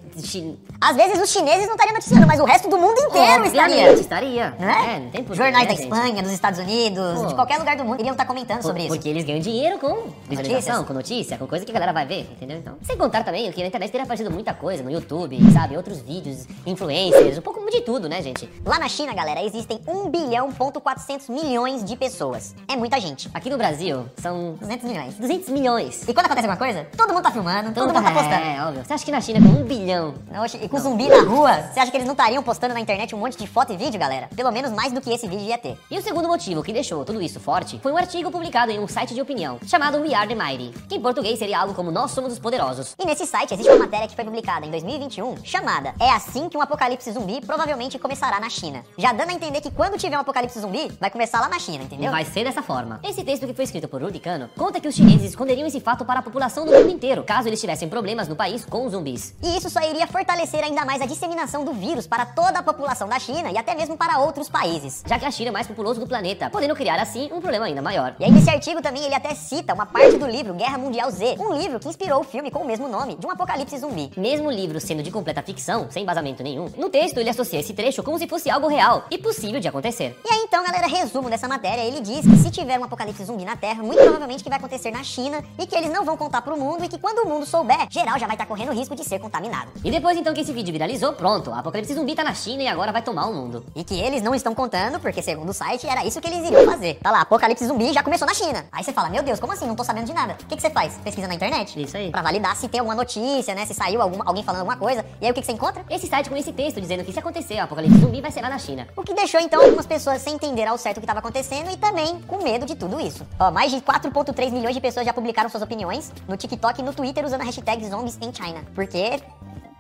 Às 0.81 0.97
vezes 0.97 1.23
os 1.23 1.31
chineses 1.31 1.67
não 1.67 1.75
estariam 1.75 1.95
noticiando, 1.95 2.27
mas 2.27 2.41
o 2.41 2.45
resto 2.45 2.69
do 2.69 2.79
mundo 2.79 2.99
inteiro 2.99 3.45
Obviamente, 3.45 3.51
estaria. 3.51 3.93
estaria. 3.93 4.51
Né? 4.59 4.95
É, 4.97 5.01
não 5.01 5.11
tem 5.11 5.23
porquê, 5.25 5.37
Jornais 5.43 5.65
né, 5.69 5.75
da 5.75 5.81
gente? 5.81 5.83
Espanha, 5.93 6.23
dos 6.23 6.33
Estados 6.33 6.59
Unidos, 6.59 7.21
Pô. 7.21 7.27
de 7.27 7.35
qualquer 7.35 7.59
lugar 7.59 7.77
do 7.77 7.85
mundo, 7.85 8.01
iriam 8.01 8.13
estar 8.13 8.25
comentando 8.25 8.38
sobre 8.63 8.83
isso. 8.83 8.95
Porque 8.95 9.09
eles 9.09 9.25
ganham 9.25 9.41
dinheiro 9.41 9.79
com 9.79 10.09
visualização, 10.29 10.85
com 10.85 10.93
notícia, 10.93 11.39
com 11.39 11.47
coisa 11.47 11.65
que 11.65 11.71
a 11.71 11.75
galera 11.75 11.93
vai 11.93 12.07
ver, 12.07 12.29
entendeu? 12.33 12.59
Então, 12.59 12.77
sem 12.83 12.97
contar 12.97 13.25
também 13.25 13.51
que 13.53 13.61
na 13.61 13.69
internet 13.69 13.91
teria 13.91 14.05
aparecido 14.05 14.31
muita 14.31 14.55
coisa, 14.55 14.83
no 14.83 14.91
YouTube, 14.91 15.39
sabe? 15.53 15.77
Outros 15.77 16.01
vídeos, 16.01 16.47
influencers, 16.67 17.39
um 17.39 17.43
pouco 17.43 17.59
de 17.71 17.81
tudo, 17.83 18.09
né, 18.09 18.23
gente? 18.23 18.49
Lá 18.65 18.79
na 18.79 18.89
China, 18.89 19.13
galera, 19.15 19.43
existem 19.43 19.81
1 19.87 20.09
bilhão 20.09 20.51
ponto 20.53 20.81
400 20.81 21.29
milhões 21.29 21.85
de 21.85 21.97
pessoas. 21.97 22.55
É 22.67 22.77
muita 22.77 22.99
gente. 23.01 23.29
Aqui 23.35 23.51
no 23.51 23.59
Brasil, 23.59 24.07
são 24.17 24.55
200 24.55 24.89
milhões. 24.89 25.15
200 25.15 25.49
milhões. 25.51 26.03
E 26.09 26.15
quando 26.15 26.27
acontece 26.27 26.47
alguma 26.47 26.57
coisa, 26.57 26.87
todo 26.97 27.13
mundo 27.13 27.23
tá 27.23 27.31
filmando, 27.31 27.73
todo, 27.73 27.87
mundo 27.87 28.03
tá 28.03 28.11
postando. 28.11 28.45
É, 28.45 28.65
óbvio. 28.65 28.85
Você 28.85 28.93
acha 28.93 29.05
que 29.05 29.11
na 29.11 29.21
China 29.21 29.41
com 29.41 29.61
um 29.61 29.65
bilhão... 29.65 30.15
Oxe, 30.43 30.59
e 30.63 30.69
com 30.69 30.79
zumbi 30.79 31.09
na 31.09 31.21
rua, 31.23 31.63
você 31.73 31.81
acha 31.81 31.91
que 31.91 31.97
eles 31.97 32.07
não 32.07 32.15
estariam 32.15 32.43
postando 32.43 32.75
na 32.75 32.81
internet 32.81 33.15
um 33.15 33.19
monte 33.19 33.37
de 33.37 33.47
foto 33.47 33.73
e 33.73 33.77
vídeo, 33.77 33.99
galera? 34.01 34.29
Pelo 34.35 34.51
menos 34.51 34.73
mais 34.73 34.93
do 34.93 35.01
que 35.01 35.11
esse 35.11 35.27
vídeo 35.29 35.45
ia 35.47 35.59
ter. 35.59 35.77
E 35.91 35.99
o 35.99 36.03
segundo 36.03 36.29
motivo 36.29 36.63
que 36.63 36.73
deixou 36.73 37.05
tudo 37.05 37.21
isso 37.21 37.39
forte 37.39 37.79
foi 37.83 37.93
um 37.93 37.97
artigo 37.97 38.28
publicado 38.31 38.73
em 38.73 38.79
um 38.79 38.89
site 38.89 39.15
de 39.15 39.21
opinião 39.21 39.59
chamado 39.67 39.99
We 39.99 40.15
Are 40.15 40.29
The 40.29 40.35
Mighty, 40.35 40.75
que 40.89 40.97
em 40.97 41.01
português 41.01 41.39
seria 41.39 41.61
algo 41.61 41.75
como 41.75 41.91
Nós 41.91 42.11
Somos 42.11 42.33
os 42.33 42.39
Poderosos. 42.39 42.95
E 42.99 43.05
nesse 43.05 43.27
site 43.27 43.55
existe 43.55 43.71
uma 43.71 43.85
matéria 43.85 44.09
que 44.09 44.15
foi 44.15 44.25
publicada 44.25 44.67
em 44.67 44.71
2021 44.71 45.45
chamada 45.45 45.95
É 46.01 46.11
assim 46.11 46.49
que 46.49 46.57
um 46.57 46.61
apocalipse 46.61 47.11
zumbi 47.13 47.41
provavelmente 47.41 47.99
começará 47.99 48.41
na 48.41 48.49
China. 48.49 48.85
Já 48.97 49.13
dando 49.13 49.31
a 49.31 49.35
entender 49.35 49.61
que 49.61 49.71
quando 49.71 49.99
tiver 49.99 50.17
um 50.17 50.21
apocalipse 50.21 50.61
zumbi, 50.61 50.91
vai 51.01 51.11
começar 51.11 51.41
lá 51.41 51.49
na 51.49 51.59
China, 51.59 51.85
entendeu? 51.85 52.11
Vai 52.11 52.25
ser 52.25 52.45
dessa 52.45 52.63
forma. 52.63 53.01
Esse 53.03 53.23
texto 53.25 53.47
que 53.47 53.55
foi 53.55 53.65
escrito 53.65 53.89
por 53.89 54.03
Rudy 54.03 54.19
Kano 54.19 54.49
conta 54.57 54.81
que 54.81 54.89
os 54.89 54.95
chineses 54.95 55.31
esconderiam 55.31 55.67
esse 55.67 55.81
fato 55.81 56.05
para 56.05 56.21
a 56.21 56.23
população 56.23 56.65
do 56.65 56.73
mundo 56.73 56.91
inteiro, 56.91 57.23
caso 57.23 57.49
eles 57.49 57.61
tivessem 57.61 57.89
problemas 57.89 58.29
no 58.29 58.37
país 58.37 58.65
com 58.65 58.87
os 58.87 58.93
zumbis. 58.93 59.35
E 59.43 59.57
isso 59.57 59.71
só 59.71 59.81
iria 59.81 60.07
fortalecer 60.07 60.63
ainda 60.65 60.85
mais 60.85 61.01
a 61.01 61.07
disseminação 61.07 61.65
do 61.65 61.73
vírus 61.73 62.07
para 62.07 62.27
toda 62.27 62.59
a 62.59 62.63
população 62.63 63.09
da 63.09 63.19
China 63.19 63.51
e 63.51 63.59
até 63.59 63.75
mesmo 63.75 63.97
para 63.97 64.19
outros 64.19 64.49
países. 64.49 65.03
Já 65.07 65.19
que 65.19 65.25
a 65.25 65.31
China 65.31 65.51
é 65.51 65.53
mais 65.53 65.67
populoso 65.67 66.01
do 66.01 66.07
planeta, 66.07 66.51
podendo 66.51 66.75
criar 66.75 67.01
assim 67.01 67.31
um 67.33 67.41
problema 67.41 67.67
ainda 67.67 67.83
maior. 67.83 68.15
E 68.21 68.25
aí 68.25 68.33
nesse 68.33 68.51
artigo 68.51 68.83
também 68.83 69.05
ele 69.05 69.15
até 69.15 69.33
cita 69.33 69.73
uma 69.73 69.87
parte 69.87 70.17
do 70.17 70.27
livro 70.27 70.53
Guerra 70.53 70.77
Mundial 70.77 71.09
Z, 71.09 71.37
um 71.39 71.55
livro 71.55 71.79
que 71.79 71.89
inspirou 71.89 72.21
o 72.21 72.25
filme 72.25 72.51
com 72.51 72.59
o 72.59 72.67
mesmo 72.67 72.89
nome, 72.89 73.15
de 73.15 73.25
um 73.25 73.31
apocalipse 73.31 73.79
zumbi. 73.79 74.11
Mesmo 74.17 74.49
o 74.49 74.51
livro 74.51 74.81
sendo 74.81 75.05
de 75.05 75.11
completa 75.13 75.41
ficção, 75.41 75.87
sem 75.89 76.03
embasamento 76.03 76.43
nenhum, 76.43 76.69
no 76.77 76.91
texto 76.91 77.19
ele 77.19 77.31
associa 77.31 77.61
esse 77.61 77.73
trecho 77.73 78.03
como 78.03 78.19
se 78.19 78.27
fosse 78.27 78.51
algo 78.51 78.67
real 78.67 79.05
e 79.09 79.19
possível 79.19 79.61
de 79.61 79.69
acontecer. 79.69 80.19
E 80.29 80.33
aí 80.33 80.41
então, 80.41 80.65
galera, 80.65 80.89
resumo 80.89 81.31
dessa 81.31 81.47
matéria, 81.47 81.83
ele 81.83 82.01
diz 82.01 82.23
que 82.23 82.37
se 82.39 82.51
tiver 82.51 82.77
um 82.81 82.83
apocalipse 82.83 83.25
zumbi 83.25 83.45
na 83.45 83.55
Terra, 83.55 83.85
muito 83.85 84.03
provavelmente 84.03 84.43
que 84.43 84.51
vai 84.51 84.59
acontecer 84.59 84.91
na 84.91 85.05
China 85.05 85.41
e 85.57 85.65
que 85.65 85.77
eles 85.77 85.93
não 85.93 86.05
vão 86.05 86.17
contar 86.17 86.43
pro 86.43 86.59
mundo 86.59 86.85
e 86.85 86.89
que 86.89 86.99
quando 86.99 87.19
o 87.25 87.29
mundo 87.29 87.47
souber, 87.47 87.87
geral 87.89 88.19
já 88.19 88.27
vai 88.27 88.35
estar 88.35 88.47
correndo 88.47 88.73
risco 88.73 88.97
de 88.97 89.05
ser 89.05 89.21
contaminado. 89.21 89.71
E 89.85 89.93
depois 89.93 90.17
então 90.17 90.35
que 90.35 90.41
esse 90.41 90.53
vídeo 90.53 90.73
viralizou, 90.73 91.13
pronto, 91.13 91.51
o 91.51 91.55
apocalipse 91.55 91.95
zumbi 91.95 92.17
tá 92.17 92.25
na 92.25 92.35
China 92.35 92.65
e 92.65 92.67
agora 92.67 92.91
vai 92.91 93.03
tomar 93.03 93.27
o 93.27 93.33
mundo. 93.33 93.65
E 93.77 93.85
que 93.85 93.95
eles 93.95 94.23
não 94.23 94.35
estão 94.35 94.57
contando, 94.57 94.99
porque 94.99 95.23
segundo 95.23 95.51
o 95.51 95.55
site, 95.55 95.87
era 95.87 96.05
isso 96.05 96.21
que 96.21 96.27
eles 96.27 96.45
iriam 96.45 96.65
fazer. 96.65 96.99
Tá 97.01 97.13
lá, 97.13 97.21
apocalipse 97.21 97.65
zumbi 97.65 97.93
já 97.99 98.03
começou 98.03 98.29
na 98.29 98.35
China. 98.35 98.65
Aí 98.71 98.85
você 98.85 98.93
fala, 98.93 99.11
meu 99.11 99.25
Deus, 99.25 99.41
como 99.41 99.53
assim? 99.53 99.67
Não 99.67 99.75
tô 99.75 99.83
sabendo 99.83 100.07
de 100.07 100.15
nada. 100.15 100.35
O 100.35 100.47
que, 100.47 100.55
que 100.55 100.63
você 100.63 100.71
faz? 100.71 100.95
Pesquisa 101.03 101.27
na 101.27 101.35
internet? 101.35 101.83
Isso 101.83 101.97
aí. 101.97 102.13
Pra 102.13 102.23
validar 102.23 102.55
se 102.55 102.69
tem 102.69 102.79
alguma 102.79 102.95
notícia, 102.95 103.57
né? 103.57 103.67
Se 103.67 103.75
saiu 103.75 104.01
alguma, 104.01 104.25
alguém 104.25 104.45
falando 104.45 104.61
alguma 104.61 104.77
coisa. 104.77 105.05
E 105.21 105.27
aí 105.27 105.33
o 105.33 105.35
que, 105.35 105.41
que 105.41 105.47
você 105.47 105.53
encontra? 105.53 105.85
Esse 105.91 106.07
site 106.07 106.31
com 106.31 106.37
esse 106.37 106.53
texto 106.53 106.81
dizendo 106.81 107.05
que 107.05 107.13
se 107.13 107.19
acontecer 107.19 107.57
o 107.57 107.65
apocalipse 107.65 107.99
zumbi 107.99 108.21
vai 108.21 108.31
ser 108.31 108.41
lá 108.41 108.51
na 108.51 108.59
China. 108.59 108.87
O 108.97 109.03
que 109.03 109.13
deixou 109.13 109.41
então 109.41 109.61
algumas 109.61 109.85
pessoas 109.85 110.23
sem 110.23 110.35
entender 110.35 110.67
ao 110.67 110.79
certo 110.79 110.99
o 110.99 111.01
que 111.01 111.07
estava 111.07 111.19
acontecendo 111.19 111.73
e 111.73 111.77
também 111.77 112.21
com 112.23 112.41
medo 112.41 112.65
de 112.65 112.77
tudo 112.77 113.01
isso. 113.01 113.27
Ó, 113.37 113.51
mais 113.51 113.73
de 113.73 113.81
4.3 113.81 114.51
milhões 114.53 114.77
de 114.77 114.81
pessoas 114.81 115.05
já 115.05 115.13
publicaram 115.13 115.51
suas 115.51 115.63
opiniões 115.65 116.13
no 116.29 116.37
TikTok 116.37 116.81
e 116.81 116.85
no 116.85 116.95
Twitter 116.95 117.25
usando 117.25 117.41
a 117.41 117.45
hashtag 117.45 117.85
Zombies 117.89 118.17
in 118.23 118.33
China. 118.33 118.63
Porque 118.77 119.21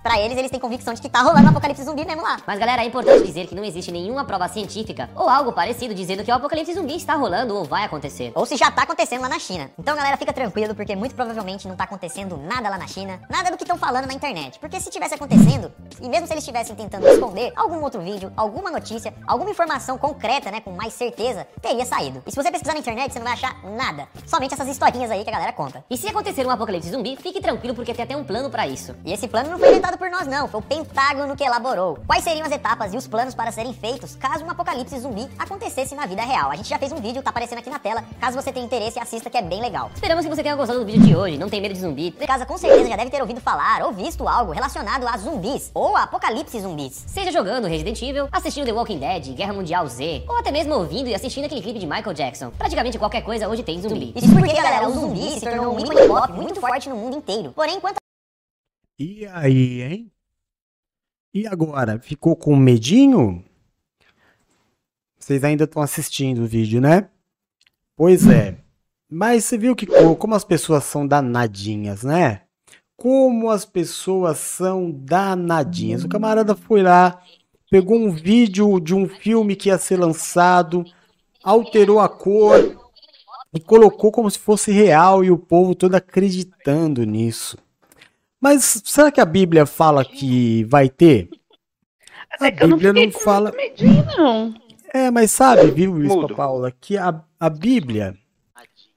Pra 0.09 0.18
eles, 0.18 0.39
eles 0.39 0.51
têm 0.51 0.59
convicção 0.59 0.94
de 0.94 1.02
que 1.02 1.09
tá 1.10 1.20
rolando 1.20 1.44
um 1.44 1.51
apocalipse 1.51 1.85
zumbi 1.85 2.02
mesmo 2.02 2.22
lá. 2.22 2.39
Mas 2.47 2.59
galera, 2.59 2.82
é 2.82 2.86
importante 2.86 3.26
dizer 3.26 3.47
que 3.47 3.55
não 3.55 3.62
existe 3.62 3.93
nenhuma 3.93 4.24
prova 4.24 4.48
científica 4.48 5.10
ou 5.14 5.28
algo 5.28 5.52
parecido 5.52 5.93
dizendo 5.94 6.24
que 6.24 6.30
o 6.30 6.35
apocalipse 6.35 6.72
zumbi 6.72 6.97
está 6.97 7.12
rolando 7.12 7.55
ou 7.55 7.62
vai 7.62 7.85
acontecer. 7.85 8.32
Ou 8.35 8.47
se 8.47 8.56
já 8.56 8.70
tá 8.70 8.85
acontecendo 8.85 9.20
lá 9.20 9.28
na 9.28 9.39
China. 9.39 9.70
Então 9.78 9.94
galera, 9.94 10.16
fica 10.16 10.32
tranquilo 10.32 10.74
porque 10.74 10.97
muito 10.97 11.14
provavelmente 11.14 11.68
não 11.68 11.76
tá 11.76 11.85
acontecendo 11.85 12.39
nada 12.39 12.70
lá 12.70 12.78
na 12.78 12.86
China, 12.86 13.20
nada 13.28 13.51
do 13.51 13.59
que 13.59 13.64
estão 13.64 13.76
falando 13.76 14.06
na 14.06 14.14
internet. 14.14 14.59
Porque 14.59 14.80
se 14.80 14.89
tivesse 14.89 15.12
acontecendo, 15.12 15.70
e 16.01 16.09
mesmo 16.09 16.26
se 16.26 16.32
eles 16.32 16.43
estivessem 16.43 16.74
tentando 16.74 17.06
esconder 17.06 17.52
algum 17.55 17.82
outro 17.82 18.01
vídeo, 18.01 18.32
alguma 18.35 18.70
notícia, 18.70 19.12
alguma 19.26 19.51
informação 19.51 19.98
concreta, 19.98 20.51
né, 20.51 20.62
com 20.62 20.70
mais 20.70 20.94
certeza, 20.94 21.47
teria 21.60 21.85
saído. 21.85 22.22
E 22.26 22.30
se 22.30 22.36
você 22.36 22.51
pesquisar 22.51 22.72
na 22.72 22.80
internet, 22.80 23.12
você 23.12 23.18
não 23.18 23.26
vai 23.26 23.35
achar 23.35 23.62
nada. 23.62 24.09
Somente 24.26 24.55
essas 24.55 24.68
historinhas 24.68 25.10
aí 25.10 25.22
que 25.22 25.28
a 25.28 25.35
galera 25.35 25.52
conta. 25.52 25.85
E 25.90 25.98
se 25.98 26.09
acontecer 26.09 26.47
um 26.47 26.51
apocalipse 26.51 26.89
zumbi, 26.89 27.14
fique 27.14 27.43
tranquilo 27.43 27.74
porque 27.74 27.93
tem 27.93 28.05
até 28.05 28.16
um 28.16 28.24
plano 28.24 28.48
pra 28.48 28.66
isso. 28.66 28.97
E 29.05 29.12
esse 29.12 29.28
plano 29.28 29.51
não 29.51 29.59
foi 29.59 29.68
inventado 29.68 29.97
por 29.98 30.10
nós 30.10 30.26
não, 30.26 30.46
foi 30.46 30.60
o 30.60 30.62
Pentágono 30.62 31.36
que 31.36 31.44
elaborou. 31.44 31.98
Quais 32.06 32.22
seriam 32.22 32.46
as 32.46 32.52
etapas 32.52 32.94
e 32.94 32.96
os 32.96 33.06
planos 33.06 33.34
para 33.34 33.50
serem 33.50 33.74
feitos 33.74 34.14
caso 34.14 34.44
um 34.44 34.50
apocalipse 34.50 34.98
zumbi 35.00 35.28
acontecesse 35.38 35.94
na 35.94 36.06
vida 36.06 36.22
real? 36.22 36.50
A 36.50 36.56
gente 36.56 36.68
já 36.68 36.78
fez 36.78 36.92
um 36.92 37.00
vídeo, 37.00 37.22
tá 37.22 37.30
aparecendo 37.30 37.58
aqui 37.58 37.68
na 37.68 37.78
tela. 37.78 38.04
Caso 38.20 38.40
você 38.40 38.52
tenha 38.52 38.64
interesse, 38.64 38.98
assista 38.98 39.28
que 39.28 39.36
é 39.36 39.42
bem 39.42 39.60
legal. 39.60 39.90
Esperamos 39.94 40.24
que 40.24 40.30
você 40.30 40.42
tenha 40.42 40.54
gostado 40.54 40.78
do 40.78 40.86
vídeo 40.86 41.02
de 41.02 41.16
hoje, 41.16 41.36
não 41.36 41.48
tem 41.48 41.60
medo 41.60 41.74
de 41.74 41.80
zumbi. 41.80 42.10
De 42.10 42.26
casa 42.26 42.46
com 42.46 42.56
certeza 42.56 42.88
já 42.88 42.96
deve 42.96 43.10
ter 43.10 43.20
ouvido 43.20 43.40
falar 43.40 43.82
ou 43.82 43.92
visto 43.92 44.26
algo 44.28 44.52
relacionado 44.52 45.06
a 45.06 45.16
zumbis 45.18 45.70
ou 45.74 45.96
a 45.96 46.04
apocalipse 46.04 46.60
zumbis. 46.60 47.04
Seja 47.08 47.32
jogando 47.32 47.66
Resident 47.66 48.00
Evil, 48.00 48.28
assistindo 48.30 48.66
The 48.66 48.72
Walking 48.72 48.98
Dead, 48.98 49.34
Guerra 49.34 49.52
Mundial 49.52 49.86
Z, 49.88 50.24
ou 50.28 50.38
até 50.38 50.52
mesmo 50.52 50.74
ouvindo 50.74 51.08
e 51.08 51.14
assistindo 51.14 51.46
aquele 51.46 51.60
clipe 51.60 51.80
de 51.80 51.86
Michael 51.86 52.14
Jackson. 52.14 52.50
Praticamente 52.50 52.98
qualquer 52.98 53.22
coisa 53.22 53.48
hoje 53.48 53.62
tem 53.62 53.80
zumbi. 53.80 54.12
Isso 54.14 54.32
porque, 54.32 54.52
galera, 54.52 54.88
o 54.88 54.92
zumbi 54.92 55.30
se 55.32 55.40
tornou 55.40 55.74
um 55.74 55.80
ícone 55.80 56.06
pop 56.06 56.32
muito 56.32 56.60
forte 56.60 56.88
no 56.88 56.96
mundo 56.96 57.16
inteiro. 57.16 57.52
Porém, 57.54 57.76
enquanto 57.76 57.98
E 58.98 59.26
aí, 59.26 59.82
hein? 59.82 60.12
E 61.32 61.46
agora? 61.46 61.98
Ficou 62.00 62.34
com 62.34 62.56
medinho? 62.56 63.44
Vocês 65.18 65.44
ainda 65.44 65.64
estão 65.64 65.82
assistindo 65.82 66.42
o 66.42 66.46
vídeo, 66.46 66.80
né? 66.80 67.08
Pois 67.96 68.26
é. 68.26 68.58
Mas 69.10 69.44
você 69.44 69.58
viu 69.58 69.76
que 69.76 69.86
co- 69.86 70.16
como 70.16 70.34
as 70.34 70.44
pessoas 70.44 70.84
são 70.84 71.06
danadinhas, 71.06 72.02
né? 72.02 72.42
Como 72.96 73.50
as 73.50 73.64
pessoas 73.64 74.38
são 74.38 74.90
danadinhas. 74.90 76.04
O 76.04 76.08
camarada 76.08 76.56
foi 76.56 76.82
lá, 76.82 77.22
pegou 77.70 77.96
um 77.96 78.10
vídeo 78.10 78.80
de 78.80 78.94
um 78.94 79.08
filme 79.08 79.54
que 79.54 79.68
ia 79.68 79.78
ser 79.78 79.96
lançado, 79.98 80.84
alterou 81.42 82.00
a 82.00 82.08
cor 82.08 82.76
e 83.54 83.60
colocou 83.60 84.10
como 84.10 84.30
se 84.30 84.38
fosse 84.38 84.72
real 84.72 85.24
e 85.24 85.30
o 85.30 85.38
povo 85.38 85.74
todo 85.74 85.94
acreditando 85.94 87.04
nisso. 87.04 87.56
Mas 88.40 88.82
será 88.85 89.10
que 89.10 89.20
a 89.20 89.24
Bíblia 89.24 89.66
fala 89.66 90.05
que 90.05 90.65
vai 90.65 90.89
ter? 90.89 91.28
A 92.40 92.48
eu 92.48 92.69
não 92.69 92.77
Bíblia 92.78 92.93
não 92.93 93.10
com 93.10 93.19
fala. 93.19 93.52
medinho, 93.52 94.05
não. 94.16 94.55
É, 94.94 95.10
mas 95.10 95.31
sabe, 95.31 95.70
viu, 95.70 95.93
Bispa 95.94 96.15
Mudo. 96.15 96.35
Paula, 96.36 96.73
que 96.81 96.97
a, 96.97 97.20
a 97.39 97.51
Bíblia, 97.51 98.16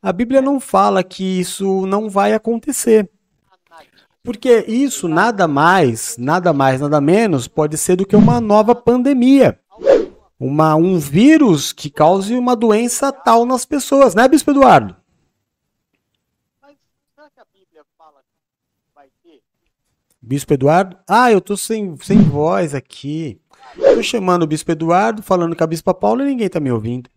a 0.02 0.14
Bíblia 0.14 0.42
não 0.42 0.60
fala 0.60 1.04
que 1.04 1.40
isso 1.40 1.86
não 1.86 2.10
vai 2.10 2.34
acontecer. 2.34 3.10
Porque 4.24 4.64
isso 4.68 5.08
nada 5.08 5.48
mais, 5.48 6.16
nada 6.18 6.54
mais, 6.54 6.80
nada 6.80 7.02
menos 7.02 7.48
pode 7.48 7.78
ser 7.78 7.96
do 7.96 8.06
que 8.06 8.16
uma 8.16 8.40
nova 8.40 8.76
pandemia. 8.76 9.60
Uma, 10.40 10.76
um 10.76 11.00
vírus 11.00 11.74
que 11.74 11.90
cause 11.90 12.36
uma 12.36 12.56
doença 12.56 13.12
tal 13.12 13.46
nas 13.46 13.66
pessoas, 13.66 14.14
né, 14.14 14.28
Bispo 14.28 14.52
Eduardo? 14.52 14.96
Bispo 20.22 20.53
Eduardo? 20.53 20.95
Ah, 21.07 21.31
eu 21.31 21.41
tô 21.41 21.57
sem, 21.57 21.95
sem 22.02 22.22
voz 22.22 22.76
aqui. 22.76 23.39
Tô 23.76 24.03
chamando 24.03 24.43
o 24.43 24.48
Bispo 24.48 24.72
Eduardo, 24.72 25.23
falando 25.23 25.56
com 25.56 25.64
a 25.64 25.68
Bispa 25.68 25.93
Paula 25.93 26.23
e 26.23 26.27
ninguém 26.27 26.48
tá 26.48 26.60
me 26.60 26.72
ouvindo. 26.72 27.10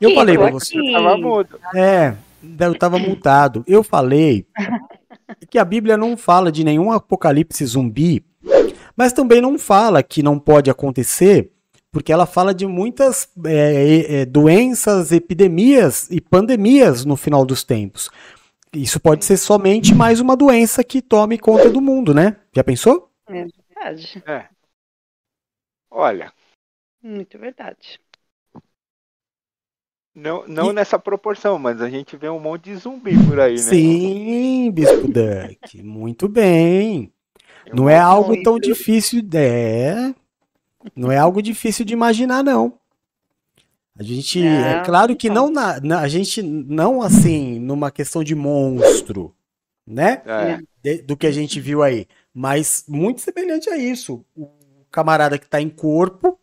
eu 0.00 0.12
falei 0.12 0.36
pra 0.36 0.48
aqui. 0.48 0.54
você. 0.54 0.76
Eu 0.76 0.92
tava 0.92 1.16
mudo. 1.16 1.60
É, 1.74 2.16
eu 2.58 2.74
tava 2.76 2.98
multado. 2.98 3.64
Eu 3.66 3.84
falei 3.84 4.44
que 5.48 5.58
a 5.58 5.64
Bíblia 5.64 5.96
não 5.96 6.16
fala 6.16 6.50
de 6.50 6.64
nenhum 6.64 6.90
apocalipse 6.90 7.64
zumbi, 7.64 8.24
mas 8.96 9.12
também 9.12 9.40
não 9.40 9.56
fala 9.56 10.02
que 10.02 10.20
não 10.20 10.36
pode 10.36 10.68
acontecer, 10.68 11.52
porque 11.92 12.12
ela 12.12 12.26
fala 12.26 12.52
de 12.52 12.66
muitas 12.66 13.28
é, 13.44 14.06
é, 14.20 14.24
doenças, 14.26 15.12
epidemias 15.12 16.08
e 16.10 16.20
pandemias 16.20 17.04
no 17.04 17.16
final 17.16 17.44
dos 17.44 17.62
tempos. 17.62 18.10
Isso 18.76 19.00
pode 19.00 19.24
ser 19.24 19.38
somente 19.38 19.94
mais 19.94 20.20
uma 20.20 20.36
doença 20.36 20.84
que 20.84 21.00
tome 21.00 21.38
conta 21.38 21.70
do 21.70 21.80
mundo, 21.80 22.12
né? 22.12 22.36
Já 22.54 22.62
pensou? 22.62 23.10
É 23.26 23.32
verdade. 23.32 24.22
É. 24.26 24.48
Olha, 25.90 26.30
Muito 27.02 27.38
verdade. 27.38 27.98
não, 30.14 30.46
não 30.46 30.72
nessa 30.74 30.98
proporção, 30.98 31.58
mas 31.58 31.80
a 31.80 31.88
gente 31.88 32.18
vê 32.18 32.28
um 32.28 32.38
monte 32.38 32.64
de 32.64 32.76
zumbi 32.76 33.14
por 33.26 33.40
aí, 33.40 33.54
né? 33.54 33.58
Sim, 33.62 34.70
Bispo 34.72 35.08
Duck. 35.08 35.82
Muito 35.82 36.28
bem. 36.28 37.10
Não 37.72 37.88
é 37.88 37.98
algo 37.98 38.42
tão 38.42 38.58
difícil. 38.58 39.22
É. 39.34 40.14
Não 40.94 41.10
é 41.10 41.16
algo 41.16 41.40
difícil 41.40 41.84
de 41.84 41.94
imaginar, 41.94 42.44
não. 42.44 42.75
A 43.98 44.02
gente. 44.02 44.42
É 44.42 44.76
Não, 44.76 44.84
claro 44.84 45.16
que 45.16 45.30
não 45.30 45.50
na, 45.50 45.80
na- 45.80 46.00
a 46.00 46.08
gente 46.08 46.42
não 46.42 47.00
assim 47.02 47.58
numa 47.58 47.90
questão 47.90 48.22
de 48.22 48.34
monstro, 48.34 49.34
né? 49.86 50.22
É. 50.26 50.58
De- 50.82 51.02
do 51.02 51.16
que 51.16 51.26
a 51.26 51.32
gente 51.32 51.60
viu 51.60 51.82
aí, 51.82 52.06
mas 52.32 52.84
muito 52.88 53.20
semelhante 53.20 53.70
a 53.70 53.76
isso. 53.76 54.24
O 54.36 54.48
camarada 54.90 55.38
que 55.38 55.48
tá 55.48 55.60
em 55.60 55.68
corpo, 55.70 56.38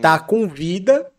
tá 0.00 0.18
com 0.18 0.48
vida, 0.48 1.10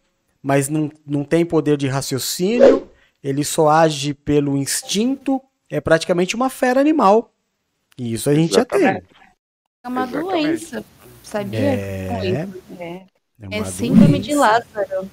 mas 0.42 0.70
não, 0.70 0.90
não 1.06 1.24
tem 1.24 1.46
poder 1.46 1.78
de 1.78 1.88
raciocínio, 1.88 2.90
ele 3.24 3.44
só 3.44 3.70
age 3.70 4.14
pelo 4.14 4.58
instinto, 4.58 5.42
é 5.70 5.80
praticamente 5.80 6.36
uma 6.36 6.50
fera 6.50 6.80
animal. 6.82 7.32
E 7.98 8.14
isso 8.14 8.30
a 8.30 8.34
gente 8.34 8.54
já 8.56 8.66
tem. 8.66 8.86
É 8.88 9.88
uma 9.88 10.04
Exatamente. 10.04 10.32
doença, 10.44 10.86
sabia? 11.24 11.60
É. 11.60 12.48
É, 12.80 13.06
É 13.50 13.60
é 13.60 13.66
síndrome 13.66 14.20
de. 14.20 14.36
Lázaro. 14.36 15.10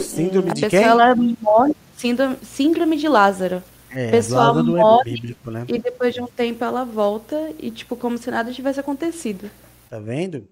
Síndrome 0.00 0.52
de 0.52 0.68
quem? 0.68 0.82
ela 0.82 1.14
morre. 1.14 1.74
Síndrome, 1.96 2.36
síndrome 2.42 2.96
de 2.96 3.08
Lázaro. 3.08 3.62
É, 3.90 4.08
a 4.08 4.10
pessoa 4.10 4.46
Lázaro 4.46 4.76
é 4.76 4.80
morre 4.80 5.04
bíblico, 5.04 5.50
né? 5.50 5.64
e 5.68 5.78
depois 5.78 6.14
de 6.14 6.22
um 6.22 6.26
tempo 6.26 6.64
ela 6.64 6.84
volta 6.84 7.52
e, 7.58 7.70
tipo, 7.70 7.96
como 7.96 8.16
se 8.16 8.30
nada 8.30 8.52
tivesse 8.52 8.80
acontecido. 8.80 9.50
Tá 9.88 9.98
vendo? 9.98 10.48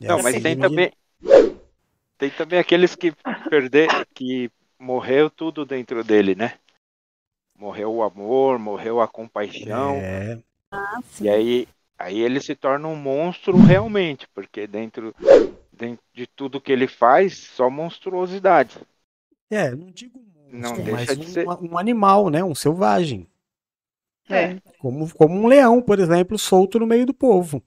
É 0.00 0.08
Não, 0.08 0.22
mas 0.22 0.40
tem 0.40 0.54
síndrome 0.54 0.90
também. 0.90 0.92
Tem 2.18 2.30
também 2.30 2.58
aqueles 2.58 2.96
que 2.96 3.12
perder, 3.48 3.88
que 4.12 4.50
morreu 4.78 5.30
tudo 5.30 5.64
dentro 5.64 6.02
dele, 6.02 6.34
né? 6.34 6.54
Morreu 7.56 7.94
o 7.94 8.02
amor, 8.02 8.58
morreu 8.58 9.00
a 9.00 9.08
compaixão. 9.08 9.94
É. 9.96 10.38
Ah, 10.70 11.00
E 11.20 11.28
aí, 11.28 11.68
aí 11.98 12.20
ele 12.20 12.40
se 12.40 12.54
torna 12.54 12.88
um 12.88 12.96
monstro 12.96 13.56
realmente, 13.56 14.28
porque 14.34 14.66
dentro, 14.66 15.14
dentro 15.78 16.04
de 16.12 16.26
tudo 16.26 16.60
que 16.60 16.72
ele 16.72 16.88
faz, 16.88 17.38
só 17.38 17.70
monstruosidade. 17.70 18.78
É, 19.50 19.70
não 19.70 19.90
digo 19.90 20.20
Não 20.50 20.70
monstro, 20.70 20.84
deixa 20.84 21.14
mas 21.14 21.18
de 21.18 21.26
um, 21.26 21.30
ser. 21.30 21.48
um 21.48 21.78
animal, 21.78 22.28
né? 22.28 22.42
Um 22.44 22.54
selvagem. 22.54 23.26
É. 24.28 24.58
Como, 24.78 25.10
como 25.14 25.34
um 25.34 25.46
leão, 25.46 25.80
por 25.80 25.98
exemplo, 25.98 26.38
solto 26.38 26.78
no 26.78 26.86
meio 26.86 27.06
do 27.06 27.14
povo. 27.14 27.62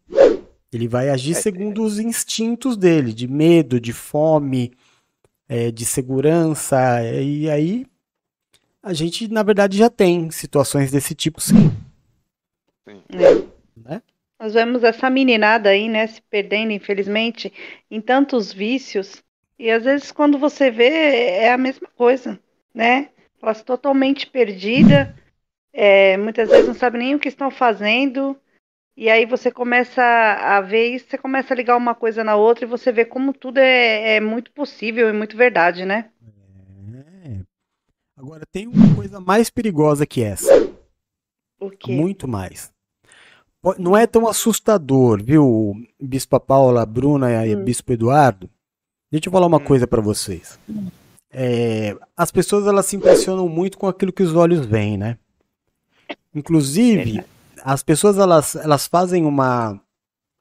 Ele 0.72 0.88
vai 0.88 1.10
agir 1.10 1.34
segundo 1.34 1.84
os 1.84 2.00
instintos 2.00 2.78
dele, 2.78 3.14
de 3.14 3.28
medo, 3.28 3.80
de 3.80 3.92
fome, 3.92 4.72
é, 5.50 5.72
de 5.72 5.84
segurança. 5.86 6.78
E 7.04 7.50
aí 7.50 7.86
a 8.84 8.94
gente, 8.94 9.28
na 9.28 9.44
verdade, 9.44 9.78
já 9.78 9.90
tem 9.90 10.30
situações 10.32 10.92
desse 10.92 11.14
tipo, 11.14 11.42
sim. 11.42 11.72
Né? 12.86 13.51
Nós 14.42 14.56
vemos 14.56 14.84
essa 14.84 15.08
meninada 15.08 15.70
aí, 15.70 15.88
né, 15.88 16.08
se 16.08 16.20
perdendo, 16.24 16.72
infelizmente, 16.72 17.54
em 17.92 18.02
tantos 18.02 18.52
vícios. 18.52 19.24
E 19.60 19.70
às 19.70 19.84
vezes, 19.84 20.12
quando 20.12 20.40
você 20.40 20.72
vê, 20.72 20.90
é 20.90 21.54
a 21.54 21.58
mesma 21.60 21.88
coisa, 21.96 22.40
né? 22.74 23.10
Ela 23.40 23.52
está 23.52 23.64
totalmente 23.64 24.26
perdida, 24.26 25.16
é, 25.72 26.18
muitas 26.18 26.50
vezes 26.50 26.66
não 26.66 26.74
sabe 26.74 26.98
nem 26.98 27.14
o 27.14 27.20
que 27.20 27.28
estão 27.28 27.52
fazendo. 27.52 28.36
E 28.98 29.12
aí 29.12 29.28
você 29.28 29.52
começa 29.52 30.02
a 30.02 30.60
ver 30.60 30.88
isso, 30.88 31.06
você 31.08 31.20
começa 31.20 31.54
a 31.54 31.58
ligar 31.58 31.78
uma 31.78 31.94
coisa 31.94 32.24
na 32.24 32.36
outra 32.36 32.66
e 32.66 32.68
você 32.68 32.92
vê 32.92 33.06
como 33.06 33.34
tudo 33.34 33.60
é, 33.60 34.16
é 34.16 34.20
muito 34.20 34.52
possível 34.52 35.08
e 35.08 35.14
muito 35.14 35.38
verdade, 35.38 35.86
né? 35.86 36.10
Agora, 38.18 38.44
tem 38.52 38.68
uma 38.68 38.96
coisa 38.96 39.20
mais 39.20 39.52
perigosa 39.52 40.04
que 40.04 40.24
essa. 40.24 40.52
O 41.60 41.70
quê? 41.70 41.92
Muito 41.92 42.28
mais. 42.28 42.72
Não 43.78 43.96
é 43.96 44.08
tão 44.08 44.28
assustador, 44.28 45.22
viu, 45.24 45.74
Bispa 46.02 46.40
Paula, 46.40 46.84
Bruna 46.86 47.46
e 47.46 47.56
Bispo 47.56 47.94
Eduardo? 47.94 48.50
Deixa 49.12 49.28
eu 49.28 49.32
falar 49.32 49.46
uma 49.46 49.60
coisa 49.60 49.86
pra 49.86 50.02
vocês. 50.02 50.58
É, 51.32 51.96
as 52.18 52.32
pessoas 52.32 52.66
elas 52.66 52.86
se 52.88 52.96
impressionam 52.96 53.48
muito 53.48 53.78
com 53.78 53.88
aquilo 53.88 54.12
que 54.12 54.24
os 54.24 54.34
olhos 54.34 54.66
veem, 54.66 54.98
né? 54.98 55.18
Inclusive, 56.34 57.24
as 57.64 57.84
pessoas 57.84 58.18
elas, 58.18 58.56
elas 58.56 58.88
fazem 58.88 59.26
uma, 59.26 59.80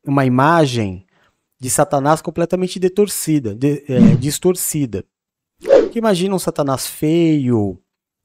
uma 0.06 0.24
imagem 0.24 1.04
de 1.60 1.68
Satanás 1.68 2.22
completamente 2.22 2.78
detorcida, 2.78 3.54
de- 3.54 3.84
é, 3.86 3.98
distorcida. 4.16 5.04
Que 5.92 5.98
imagina 5.98 6.34
um 6.34 6.38
Satanás 6.38 6.86
feio, 6.86 7.78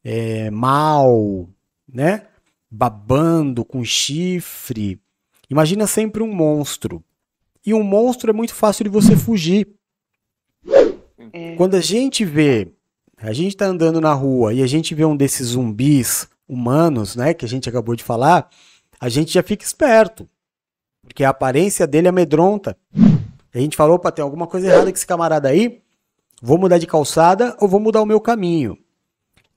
é, 0.04 0.50
mal, 0.52 1.50
né? 1.92 2.28
Babando, 2.70 3.64
com 3.64 3.84
chifre. 3.84 5.00
Imagina 5.50 5.88
sempre 5.88 6.24
um 6.24 6.34
monstro. 6.34 7.04
E 7.66 7.74
um 7.74 7.84
monstro 7.84 8.30
é 8.30 8.34
muito 8.34 8.54
fácil 8.54 8.84
de 8.84 8.90
você 8.90 9.16
fugir. 9.16 9.68
Quando 11.58 11.76
a 11.76 11.82
gente 11.82 12.24
vê, 12.24 12.72
a 13.18 13.34
gente 13.34 13.58
tá 13.58 13.66
andando 13.66 14.00
na 14.00 14.14
rua 14.14 14.54
e 14.54 14.62
a 14.62 14.68
gente 14.68 14.94
vê 14.94 15.06
um 15.06 15.16
desses 15.16 15.48
zumbis 15.48 16.28
humanos, 16.48 17.16
né, 17.16 17.34
que 17.34 17.46
a 17.46 17.48
gente 17.48 17.68
acabou 17.68 17.96
de 17.96 18.04
falar, 18.04 18.50
a 19.00 19.10
gente 19.10 19.34
já 19.34 19.42
fica 19.42 19.64
esperto. 19.64 20.30
Porque 21.02 21.24
a 21.24 21.30
aparência 21.30 21.88
dele 21.88 22.08
amedronta. 22.08 22.78
A 23.54 23.60
gente 23.60 23.78
falou, 23.78 23.96
opa, 23.96 24.12
tem 24.12 24.24
alguma 24.24 24.48
coisa 24.48 24.68
errada 24.68 24.92
com 24.92 24.96
esse 24.96 25.08
camarada 25.08 25.48
aí? 25.48 25.82
Vou 26.42 26.58
mudar 26.58 26.78
de 26.78 26.86
calçada 26.86 27.56
ou 27.60 27.68
vou 27.68 27.80
mudar 27.80 28.02
o 28.02 28.06
meu 28.06 28.20
caminho? 28.20 28.78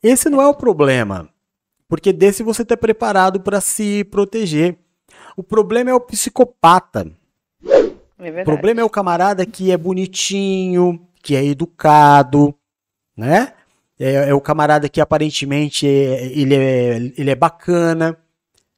Esse 0.03 0.31
não 0.31 0.41
é 0.41 0.47
o 0.47 0.55
problema. 0.55 1.29
Porque 1.89 2.13
desse 2.13 2.43
você 2.43 2.63
está 2.63 2.77
preparado 2.77 3.41
para 3.41 3.61
se 3.61 4.05
proteger. 4.05 4.77
O 5.37 5.43
problema 5.43 5.91
é 5.91 5.95
o 5.95 6.01
psicopata. 6.01 7.11
É 8.19 8.43
O 8.43 8.45
problema 8.45 8.81
é 8.81 8.85
o 8.85 8.91
camarada 8.91 9.47
que 9.47 9.71
é 9.71 9.77
bonitinho, 9.77 11.01
que 11.23 11.35
é 11.35 11.45
educado, 11.45 12.55
né? 13.17 13.55
É, 13.99 14.29
é 14.31 14.35
o 14.35 14.41
camarada 14.41 14.89
que 14.89 15.01
aparentemente 15.01 15.87
é- 15.87 16.27
ele, 16.27 16.55
é, 16.55 16.97
ele 17.17 17.31
é 17.31 17.35
bacana, 17.35 18.17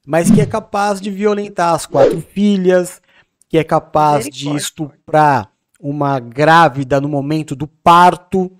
mas 0.07 0.31
que 0.31 0.41
é 0.41 0.47
capaz 0.47 1.01
de 1.01 1.11
violentar 1.11 1.75
as 1.75 1.85
quatro 1.87 2.21
filhas, 2.21 3.03
que 3.49 3.59
é 3.59 3.65
capaz 3.65 4.25
de 4.31 4.49
estuprar 4.57 5.51
uma 5.81 6.19
grávida 6.21 7.01
no 7.01 7.09
momento 7.09 7.55
do 7.57 7.67
parto, 7.67 8.51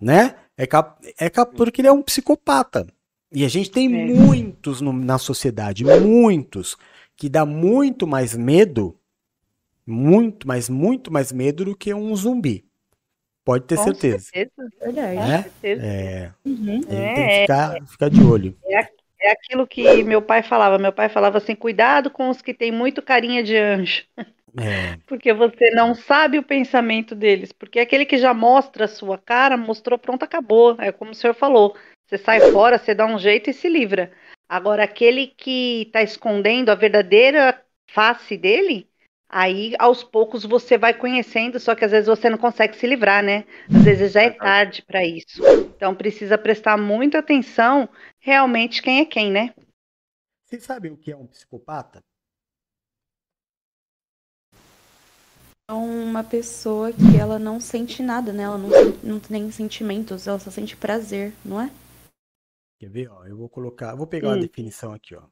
né? 0.00 0.34
É, 0.56 0.66
cap, 0.66 1.00
é 1.18 1.30
cap, 1.30 1.56
porque 1.56 1.80
ele 1.80 1.88
é 1.88 1.92
um 1.92 2.02
psicopata. 2.02 2.86
E 3.34 3.44
a 3.44 3.48
gente 3.48 3.70
tem 3.70 3.88
muitos 3.88 4.80
no- 4.80 4.92
na 4.92 5.18
sociedade, 5.18 5.84
muitos, 5.84 6.76
que 7.16 7.28
dá 7.28 7.46
muito 7.46 8.06
mais 8.06 8.36
medo 8.36 8.96
muito, 9.86 10.46
mas 10.46 10.68
muito 10.68 11.12
mais 11.12 11.32
medo 11.32 11.64
do 11.64 11.76
que 11.76 11.92
um 11.92 12.14
zumbi. 12.14 12.64
Pode 13.44 13.64
ter 13.64 13.76
Com 13.76 13.84
certeza. 13.84 14.18
certeza. 14.32 14.68
Verdade. 14.80 15.16
Né? 15.16 15.42
certeza. 15.42 15.82
É, 15.84 16.32
Uhum. 16.44 16.54
gente 16.74 16.86
tem 16.86 16.98
É, 16.98 17.14
que 17.34 17.40
ficar, 17.40 17.86
ficar 17.86 18.08
de 18.08 18.22
olho. 18.22 18.56
É, 18.64 18.88
é 19.20 19.32
aquilo 19.32 19.66
que 19.66 20.04
meu 20.04 20.22
pai 20.22 20.42
falava. 20.42 20.78
Meu 20.78 20.92
pai 20.92 21.08
falava 21.08 21.38
assim: 21.38 21.54
cuidado 21.56 22.10
com 22.10 22.28
os 22.28 22.40
que 22.40 22.54
têm 22.54 22.70
muito 22.70 23.02
carinha 23.02 23.42
de 23.42 23.56
anjo. 23.56 24.04
É, 24.16 24.22
Porque 25.08 25.32
você 25.32 25.70
não 25.70 25.94
sabe 25.94 26.38
o 26.38 26.42
pensamento 26.42 27.14
deles. 27.16 27.50
Porque 27.50 27.80
aquele 27.80 28.06
que 28.06 28.16
já 28.18 28.32
mostra 28.32 28.84
a 28.84 28.88
sua 28.88 29.18
cara, 29.18 29.56
mostrou, 29.56 29.98
pronto, 29.98 30.22
acabou. 30.22 30.76
É 30.78 30.92
como 30.92 31.10
o 31.10 31.14
senhor 31.14 31.34
falou. 31.34 31.74
Você 32.06 32.18
sai 32.18 32.52
fora, 32.52 32.78
você 32.78 32.94
dá 32.94 33.06
um 33.06 33.18
jeito 33.18 33.50
e 33.50 33.54
se 33.54 33.68
livra. 33.68 34.12
Agora, 34.48 34.84
aquele 34.84 35.28
que 35.28 35.84
está 35.86 36.02
escondendo 36.02 36.70
a 36.70 36.74
verdadeira 36.74 37.64
face 37.90 38.36
dele, 38.36 38.88
aí 39.28 39.74
aos 39.78 40.04
poucos 40.04 40.44
você 40.44 40.76
vai 40.76 40.92
conhecendo, 40.92 41.58
só 41.58 41.74
que 41.74 41.84
às 41.84 41.90
vezes 41.90 42.06
você 42.06 42.28
não 42.28 42.36
consegue 42.36 42.76
se 42.76 42.86
livrar, 42.86 43.22
né? 43.24 43.44
Às 43.74 43.84
vezes 43.84 44.12
já 44.12 44.22
é 44.22 44.30
tarde 44.30 44.82
para 44.82 45.04
isso. 45.04 45.42
Então 45.74 45.94
precisa 45.94 46.36
prestar 46.36 46.76
muita 46.76 47.18
atenção 47.18 47.88
realmente 48.20 48.82
quem 48.82 49.00
é 49.00 49.04
quem, 49.06 49.30
né? 49.30 49.54
Vocês 50.44 50.64
sabem 50.64 50.92
o 50.92 50.98
que 50.98 51.10
é 51.10 51.16
um 51.16 51.26
psicopata? 51.26 52.00
É 55.70 55.72
uma 55.72 56.22
pessoa 56.22 56.92
que 56.92 57.16
ela 57.18 57.38
não 57.38 57.58
sente 57.58 58.02
nada, 58.02 58.34
né? 58.34 58.42
Ela 58.42 58.58
não, 58.58 58.68
não 59.02 59.18
tem 59.18 59.50
sentimentos, 59.50 60.26
ela 60.26 60.38
só 60.38 60.50
sente 60.50 60.76
prazer, 60.76 61.32
não 61.42 61.58
é? 61.58 61.70
Quer 62.82 62.90
ver? 62.90 63.08
Ó, 63.12 63.24
eu 63.24 63.36
vou 63.36 63.48
colocar, 63.48 63.94
vou 63.94 64.08
pegar 64.08 64.30
uma 64.30 64.36
Hum. 64.36 64.40
definição 64.40 64.92
aqui, 64.92 65.14
ó. 65.14 65.22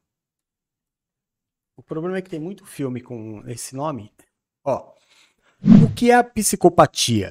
O 1.75 1.83
problema 1.83 2.15
é 2.17 2.21
que 2.21 2.29
tem 2.29 2.39
muito 2.39 2.65
filme 2.65 3.01
com 3.01 3.43
esse 3.45 3.75
nome. 3.75 4.09
Ó, 4.63 4.93
o 5.83 5.93
que 5.93 6.11
é 6.11 6.15
a 6.15 6.23
psicopatia? 6.23 7.29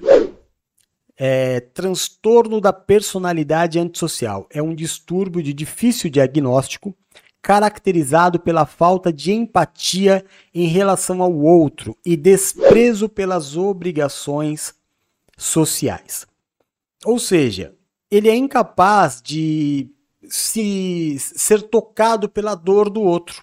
É 1.16 1.60
transtorno 1.60 2.60
da 2.60 2.70
personalidade 2.70 3.78
antissocial. 3.78 4.46
É 4.50 4.62
um 4.62 4.74
distúrbio 4.74 5.42
de 5.42 5.54
difícil 5.54 6.10
diagnóstico, 6.10 6.94
caracterizado 7.40 8.38
pela 8.38 8.66
falta 8.66 9.10
de 9.10 9.32
empatia 9.32 10.22
em 10.52 10.66
relação 10.66 11.22
ao 11.22 11.34
outro 11.34 11.96
e 12.04 12.14
desprezo 12.14 13.08
pelas 13.08 13.56
obrigações 13.56 14.74
sociais. 15.38 16.26
Ou 17.06 17.18
seja, 17.18 17.74
ele 18.10 18.28
é 18.28 18.36
incapaz 18.36 19.22
de 19.22 19.90
se 20.28 21.16
ser 21.18 21.62
tocado 21.62 22.28
pela 22.28 22.54
dor 22.54 22.90
do 22.90 23.00
outro. 23.00 23.42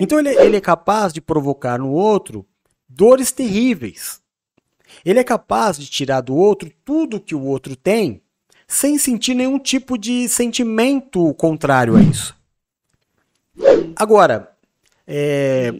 Então 0.00 0.18
ele, 0.18 0.30
ele 0.30 0.56
é 0.56 0.60
capaz 0.60 1.12
de 1.12 1.20
provocar 1.20 1.78
no 1.78 1.90
outro 1.90 2.46
dores 2.88 3.30
terríveis. 3.30 4.20
Ele 5.04 5.20
é 5.20 5.24
capaz 5.24 5.78
de 5.78 5.88
tirar 5.88 6.20
do 6.20 6.34
outro 6.34 6.70
tudo 6.84 7.20
que 7.20 7.34
o 7.34 7.42
outro 7.42 7.76
tem 7.76 8.22
sem 8.66 8.98
sentir 8.98 9.34
nenhum 9.34 9.58
tipo 9.58 9.96
de 9.96 10.28
sentimento 10.28 11.32
contrário 11.34 11.96
a 11.96 12.02
isso. 12.02 12.36
Agora, 13.96 14.52
é, 15.06 15.72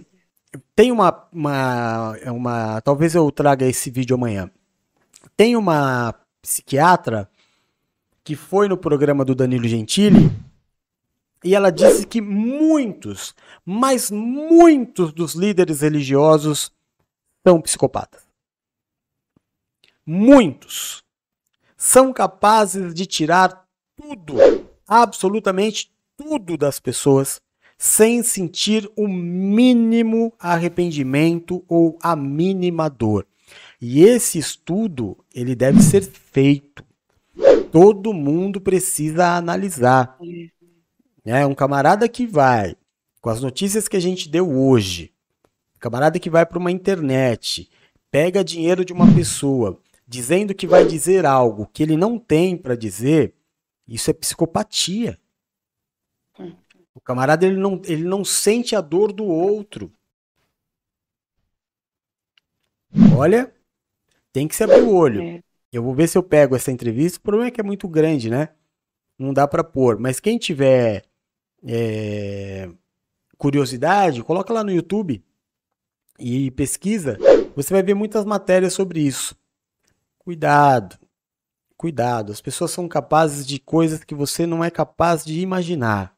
tem 0.74 0.90
uma, 0.90 1.28
uma, 1.32 2.16
uma. 2.32 2.80
Talvez 2.80 3.14
eu 3.14 3.30
traga 3.30 3.66
esse 3.66 3.90
vídeo 3.90 4.16
amanhã. 4.16 4.50
Tem 5.36 5.54
uma 5.54 6.14
psiquiatra 6.40 7.28
que 8.28 8.36
foi 8.36 8.68
no 8.68 8.76
programa 8.76 9.24
do 9.24 9.34
Danilo 9.34 9.66
Gentili 9.66 10.30
e 11.42 11.54
ela 11.54 11.72
disse 11.72 12.06
que 12.06 12.20
muitos, 12.20 13.34
mas 13.64 14.10
muitos 14.10 15.14
dos 15.14 15.32
líderes 15.32 15.80
religiosos 15.80 16.70
são 17.42 17.58
psicopatas. 17.58 18.20
Muitos 20.04 21.02
são 21.74 22.12
capazes 22.12 22.92
de 22.92 23.06
tirar 23.06 23.66
tudo, 23.96 24.34
absolutamente 24.86 25.90
tudo 26.14 26.58
das 26.58 26.78
pessoas 26.78 27.40
sem 27.78 28.22
sentir 28.22 28.90
o 28.94 29.08
mínimo 29.08 30.34
arrependimento 30.38 31.64
ou 31.66 31.98
a 32.02 32.14
mínima 32.14 32.90
dor. 32.90 33.26
E 33.80 34.02
esse 34.02 34.38
estudo, 34.38 35.16
ele 35.34 35.54
deve 35.54 35.80
ser 35.80 36.02
feito. 36.02 36.87
Todo 37.70 38.12
mundo 38.12 38.60
precisa 38.60 39.36
analisar. 39.36 40.18
É 41.24 41.44
um 41.46 41.54
camarada 41.54 42.08
que 42.08 42.26
vai 42.26 42.76
com 43.20 43.30
as 43.30 43.40
notícias 43.40 43.88
que 43.88 43.96
a 43.96 44.00
gente 44.00 44.28
deu 44.28 44.50
hoje, 44.50 45.12
camarada 45.78 46.18
que 46.18 46.30
vai 46.30 46.46
para 46.46 46.58
uma 46.58 46.70
internet, 46.70 47.70
pega 48.10 48.44
dinheiro 48.44 48.84
de 48.84 48.92
uma 48.92 49.12
pessoa, 49.14 49.80
dizendo 50.06 50.54
que 50.54 50.66
vai 50.66 50.86
dizer 50.86 51.26
algo 51.26 51.66
que 51.66 51.82
ele 51.82 51.96
não 51.96 52.18
tem 52.18 52.56
para 52.56 52.76
dizer, 52.76 53.34
isso 53.86 54.10
é 54.10 54.14
psicopatia. 54.14 55.18
O 56.94 57.00
camarada 57.00 57.46
ele 57.46 57.56
não, 57.56 57.80
ele 57.84 58.04
não 58.04 58.24
sente 58.24 58.74
a 58.74 58.80
dor 58.80 59.12
do 59.12 59.24
outro. 59.24 59.92
Olha, 63.16 63.54
tem 64.32 64.48
que 64.48 64.56
se 64.56 64.64
abrir 64.64 64.82
o 64.82 64.94
olho. 64.94 65.42
Eu 65.72 65.82
vou 65.82 65.94
ver 65.94 66.08
se 66.08 66.16
eu 66.16 66.22
pego 66.22 66.56
essa 66.56 66.72
entrevista. 66.72 67.18
O 67.18 67.22
problema 67.22 67.48
é 67.48 67.50
que 67.50 67.60
é 67.60 67.64
muito 67.64 67.88
grande, 67.88 68.30
né? 68.30 68.50
Não 69.18 69.32
dá 69.32 69.46
para 69.46 69.62
pôr. 69.62 69.98
Mas 69.98 70.20
quem 70.20 70.38
tiver 70.38 71.04
é, 71.66 72.68
curiosidade, 73.36 74.22
coloca 74.22 74.52
lá 74.52 74.64
no 74.64 74.70
YouTube 74.70 75.22
e 76.18 76.50
pesquisa. 76.52 77.18
Você 77.54 77.72
vai 77.72 77.82
ver 77.82 77.94
muitas 77.94 78.24
matérias 78.24 78.72
sobre 78.72 79.00
isso. 79.00 79.36
Cuidado, 80.18 80.98
cuidado. 81.76 82.32
As 82.32 82.40
pessoas 82.40 82.70
são 82.70 82.88
capazes 82.88 83.46
de 83.46 83.58
coisas 83.58 84.04
que 84.04 84.14
você 84.14 84.46
não 84.46 84.62
é 84.62 84.70
capaz 84.70 85.24
de 85.24 85.40
imaginar. 85.40 86.16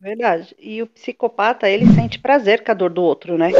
Verdade. 0.00 0.54
E 0.58 0.82
o 0.82 0.86
psicopata, 0.86 1.68
ele 1.68 1.86
sente 1.94 2.18
prazer 2.18 2.64
com 2.64 2.72
a 2.72 2.74
dor 2.74 2.90
do 2.90 3.02
outro, 3.02 3.38
né? 3.38 3.50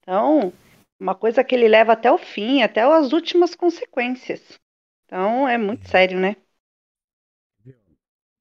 Então, 0.00 0.52
uma 0.98 1.14
coisa 1.14 1.42
que 1.42 1.54
ele 1.54 1.66
leva 1.66 1.92
até 1.92 2.12
o 2.12 2.18
fim, 2.18 2.62
até 2.62 2.82
as 2.82 3.12
últimas 3.12 3.54
consequências. 3.54 4.40
Então, 5.10 5.46
é 5.48 5.58
muito 5.58 5.88
sério, 5.88 6.18
né? 6.18 6.36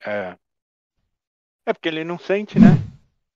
É. 0.05 0.37
É 1.65 1.71
porque 1.71 1.87
ele 1.87 2.03
não 2.03 2.19
sente, 2.19 2.59
né? 2.59 2.71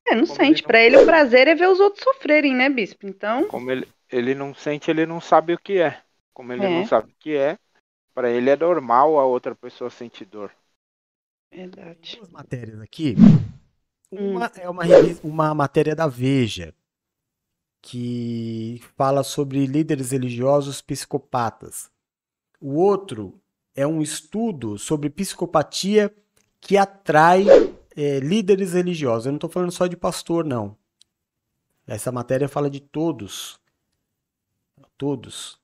É, 0.07 0.15
não 0.15 0.25
Como 0.25 0.39
sente. 0.39 0.61
ele 0.61 0.63
Pra 0.63 0.79
ele, 0.79 0.97
o 0.97 1.05
prazer 1.05 1.47
é 1.47 1.55
ver 1.55 1.67
os 1.67 1.79
outros 1.79 2.03
sofrerem, 2.03 2.53
né, 2.55 2.69
bispo? 2.69 3.05
Então, 3.07 3.49
Como 3.49 3.71
ele, 3.71 3.87
ele 4.11 4.35
não 4.35 4.53
sente, 4.53 4.89
ele 4.91 5.05
não 5.05 5.21
sabe 5.21 5.53
o 5.53 5.59
que 5.59 5.79
é. 5.79 6.01
Como 6.33 6.51
ele 6.51 6.65
É. 6.65 6.81
não 6.81 6.83
sabe 6.83 7.11
o 7.11 7.15
que 7.19 7.35
é, 7.37 7.57
para 8.13 8.31
ele 8.31 8.49
é 8.49 8.57
normal 8.57 9.19
a 9.19 9.25
outra 9.25 9.55
pessoa 9.55 9.89
sentir 9.89 10.25
dor. 10.25 10.51
verdade. 11.51 12.17
Duas 12.17 12.29
matérias 12.29 12.79
aqui. 12.81 13.15
Uma 14.11 14.51
é 14.55 14.69
uma, 14.69 14.83
uma 15.23 15.55
matéria 15.55 15.95
da 15.95 16.07
Veja 16.07 16.73
que 17.81 18.81
fala 18.95 19.23
sobre 19.23 19.65
líderes 19.67 20.11
religiosos 20.11 20.81
psicopatas. 20.81 21.91
O 22.65 22.75
outro 22.75 23.41
é 23.75 23.85
um 23.85 24.01
estudo 24.01 24.77
sobre 24.77 25.09
psicopatia 25.09 26.15
que 26.61 26.77
atrai 26.77 27.45
eh, 27.93 28.19
líderes 28.21 28.71
religiosos. 28.71 29.25
Eu 29.25 29.33
não 29.33 29.37
estou 29.37 29.49
falando 29.49 29.73
só 29.73 29.85
de 29.85 29.97
pastor, 29.97 30.45
não. 30.45 30.77
Essa 31.85 32.09
matéria 32.09 32.47
fala 32.47 32.69
de 32.69 32.79
todos. 32.79 33.59
Todos. 34.97 35.59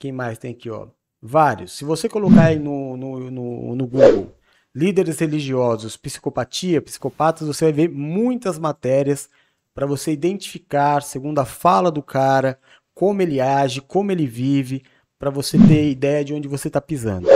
Quem 0.00 0.10
mais 0.10 0.36
tem 0.36 0.50
aqui, 0.50 0.68
ó? 0.68 0.88
Vários. 1.22 1.74
Se 1.74 1.84
você 1.84 2.08
colocar 2.08 2.46
aí 2.46 2.58
no, 2.58 2.96
no, 2.96 3.30
no, 3.30 3.76
no 3.76 3.86
Google 3.86 4.34
líderes 4.74 5.20
religiosos, 5.20 5.96
psicopatia, 5.96 6.82
psicopatas, 6.82 7.46
você 7.46 7.66
vai 7.66 7.72
ver 7.72 7.88
muitas 7.88 8.58
matérias 8.58 9.30
para 9.72 9.86
você 9.86 10.10
identificar, 10.10 11.04
segundo 11.04 11.38
a 11.38 11.44
fala 11.44 11.88
do 11.88 12.02
cara, 12.02 12.58
como 12.92 13.22
ele 13.22 13.40
age, 13.40 13.80
como 13.80 14.10
ele 14.10 14.26
vive, 14.26 14.82
para 15.20 15.28
você 15.28 15.58
ter 15.58 15.90
ideia 15.90 16.24
de 16.24 16.32
onde 16.32 16.48
você 16.48 16.68
está 16.68 16.80
pisando. 16.80 17.28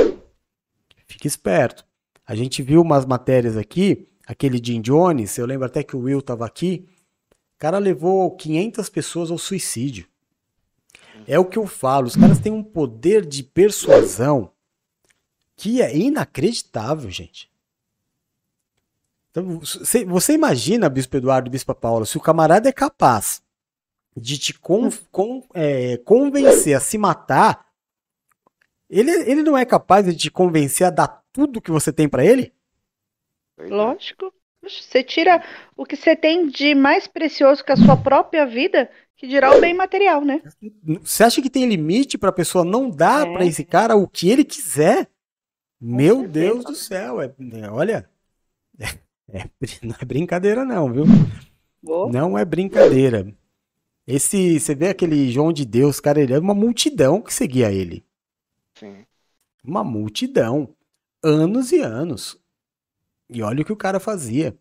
Fique 1.06 1.28
esperto. 1.28 1.84
A 2.26 2.34
gente 2.34 2.62
viu 2.62 2.80
umas 2.80 3.04
matérias 3.04 3.58
aqui, 3.58 4.08
aquele 4.26 4.58
Jim 4.64 4.80
Jones, 4.80 5.36
eu 5.36 5.44
lembro 5.44 5.66
até 5.66 5.82
que 5.82 5.94
o 5.94 6.00
Will 6.00 6.20
estava 6.20 6.46
aqui, 6.46 6.88
o 7.30 7.58
cara 7.58 7.76
levou 7.76 8.30
500 8.34 8.88
pessoas 8.88 9.30
ao 9.30 9.36
suicídio. 9.36 10.06
É 11.28 11.38
o 11.38 11.44
que 11.44 11.58
eu 11.58 11.66
falo, 11.66 12.06
os 12.06 12.16
caras 12.16 12.38
têm 12.38 12.50
um 12.50 12.62
poder 12.62 13.26
de 13.26 13.42
persuasão 13.42 14.50
que 15.54 15.82
é 15.82 15.94
inacreditável, 15.94 17.10
gente. 17.10 17.50
Então, 19.30 19.60
você, 19.60 20.32
imagina, 20.32 20.88
Bispo 20.88 21.18
Eduardo 21.18 21.48
e 21.48 21.50
Bispa 21.50 21.74
Paula, 21.74 22.06
se 22.06 22.16
o 22.16 22.20
camarada 22.20 22.66
é 22.66 22.72
capaz 22.72 23.42
de 24.16 24.38
te 24.38 24.54
con, 24.54 24.88
con- 25.12 25.42
é, 25.52 25.98
convencer 25.98 26.74
a 26.74 26.80
se 26.80 26.96
matar, 26.96 27.73
ele, 29.00 29.10
ele 29.30 29.42
não 29.42 29.56
é 29.56 29.64
capaz 29.64 30.06
de 30.06 30.16
te 30.16 30.30
convencer 30.30 30.86
a 30.86 30.90
dar 30.90 31.22
tudo 31.32 31.60
que 31.60 31.70
você 31.70 31.92
tem 31.92 32.08
pra 32.08 32.24
ele? 32.24 32.52
Lógico. 33.58 34.32
Oxe, 34.62 34.82
Você 34.82 35.02
tira 35.02 35.42
o 35.76 35.84
que 35.84 35.96
você 35.96 36.16
tem 36.16 36.48
de 36.48 36.74
mais 36.74 37.06
precioso 37.06 37.62
que 37.64 37.72
a 37.72 37.76
sua 37.76 37.96
própria 37.96 38.46
vida, 38.46 38.90
que 39.16 39.26
dirá 39.28 39.54
o 39.56 39.60
bem 39.60 39.74
material, 39.74 40.24
né? 40.24 40.40
Você 41.02 41.22
acha 41.22 41.42
que 41.42 41.50
tem 41.50 41.66
limite 41.68 42.16
pra 42.16 42.32
pessoa 42.32 42.64
não 42.64 42.88
dar 42.88 43.26
É. 43.28 43.32
pra 43.32 43.44
esse 43.44 43.64
cara 43.64 43.94
o 43.96 44.08
que 44.08 44.30
ele 44.30 44.44
quiser? 44.44 45.08
Meu 45.80 46.26
Deus 46.26 46.64
do 46.64 46.74
céu, 46.74 47.20
é, 47.20 47.26
é- 47.52 47.70
olha, 47.70 48.08
é- 48.78 49.38
é 49.40 49.44
não 49.82 49.94
é 50.00 50.04
brincadeira 50.04 50.64
não, 50.64 50.90
viu? 50.90 51.04
Não 52.10 52.38
é 52.38 52.44
brincadeira. 52.44 53.26
Esse, 54.06 54.58
você 54.58 54.74
vê 54.74 54.88
aquele 54.88 55.30
João 55.30 55.52
de 55.52 55.64
Deus, 55.66 56.00
cara, 56.00 56.20
ele 56.20 56.32
é 56.32 56.38
uma 56.38 56.54
multidão 56.54 57.20
que 57.20 57.32
seguia 57.32 57.70
ele. 57.70 58.02
Sim. 58.74 59.04
Uma 59.64 59.82
multidão. 59.84 60.68
Anos 61.22 61.72
e 61.72 61.80
anos. 61.80 62.38
E 63.30 63.42
olha 63.42 63.62
o 63.62 63.64
que 63.64 63.72
o 63.72 63.76
cara 63.76 63.98
fazia. 63.98 64.56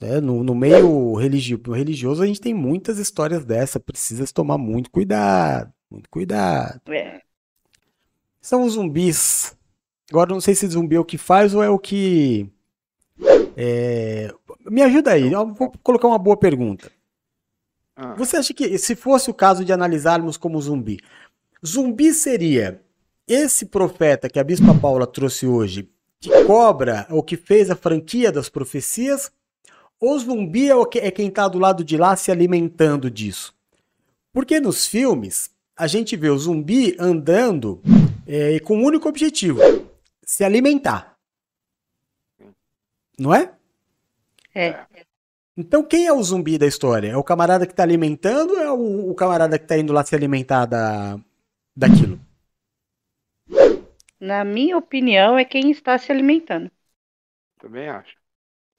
É, 0.00 0.18
no, 0.20 0.42
no 0.42 0.54
meio 0.54 1.14
religi- 1.14 1.60
religioso 1.66 2.22
a 2.22 2.26
gente 2.26 2.40
tem 2.40 2.54
muitas 2.54 2.98
histórias 2.98 3.44
dessa. 3.44 3.78
Precisa 3.78 4.24
se 4.24 4.32
tomar 4.32 4.56
muito 4.56 4.90
cuidado. 4.90 5.72
Muito 5.90 6.08
cuidado. 6.08 6.80
É. 6.90 7.20
São 8.40 8.62
os 8.64 8.72
zumbis. 8.74 9.54
Agora 10.10 10.30
não 10.32 10.40
sei 10.40 10.54
se 10.54 10.66
zumbi 10.68 10.96
é 10.96 11.00
o 11.00 11.04
que 11.04 11.18
faz 11.18 11.54
ou 11.54 11.62
é 11.62 11.68
o 11.68 11.78
que. 11.78 12.50
é, 13.56 14.32
Me 14.70 14.82
ajuda 14.82 15.12
aí. 15.12 15.30
Eu 15.30 15.52
vou 15.52 15.70
colocar 15.82 16.08
uma 16.08 16.18
boa 16.18 16.36
pergunta. 16.36 16.90
Você 18.16 18.38
acha 18.38 18.54
que 18.54 18.78
se 18.78 18.96
fosse 18.96 19.30
o 19.30 19.34
caso 19.34 19.62
de 19.62 19.74
analisarmos 19.74 20.38
como 20.38 20.58
zumbi, 20.62 20.98
zumbi 21.64 22.12
seria 22.12 22.82
esse 23.26 23.66
profeta 23.66 24.28
que 24.28 24.38
a 24.38 24.44
Bispa 24.44 24.74
Paula 24.74 25.06
trouxe 25.06 25.46
hoje, 25.46 25.88
que 26.18 26.44
cobra 26.44 27.06
ou 27.10 27.22
que 27.22 27.36
fez 27.36 27.70
a 27.70 27.76
franquia 27.76 28.32
das 28.32 28.48
profecias, 28.48 29.30
ou 30.00 30.18
zumbi 30.18 30.70
é, 30.70 30.74
é 30.96 31.10
quem 31.10 31.28
está 31.28 31.46
do 31.46 31.58
lado 31.58 31.84
de 31.84 31.96
lá 31.96 32.16
se 32.16 32.30
alimentando 32.30 33.10
disso? 33.10 33.54
Porque 34.32 34.58
nos 34.58 34.86
filmes 34.86 35.50
a 35.76 35.86
gente 35.86 36.16
vê 36.16 36.28
o 36.28 36.38
zumbi 36.38 36.96
andando 36.98 37.80
é, 38.26 38.58
com 38.60 38.78
um 38.78 38.84
único 38.84 39.08
objetivo: 39.08 39.60
se 40.24 40.42
alimentar. 40.44 41.16
Não 43.18 43.34
é? 43.34 43.52
É. 44.54 44.86
Então 45.56 45.82
quem 45.82 46.06
é 46.06 46.12
o 46.12 46.22
zumbi 46.22 46.56
da 46.56 46.66
história? 46.66 47.12
É 47.12 47.16
o 47.16 47.24
camarada 47.24 47.66
que 47.66 47.72
está 47.72 47.82
alimentando 47.82 48.54
ou 48.54 48.60
é 48.60 48.72
o, 48.72 49.10
o 49.10 49.14
camarada 49.14 49.58
que 49.58 49.64
está 49.64 49.76
indo 49.76 49.92
lá 49.92 50.04
se 50.04 50.14
alimentar 50.14 50.64
da, 50.64 51.20
daquilo? 51.76 52.20
Na 54.18 54.44
minha 54.44 54.76
opinião, 54.76 55.38
é 55.38 55.44
quem 55.44 55.70
está 55.70 55.96
se 55.96 56.12
alimentando. 56.12 56.70
Também 57.58 57.88
acho. 57.88 58.16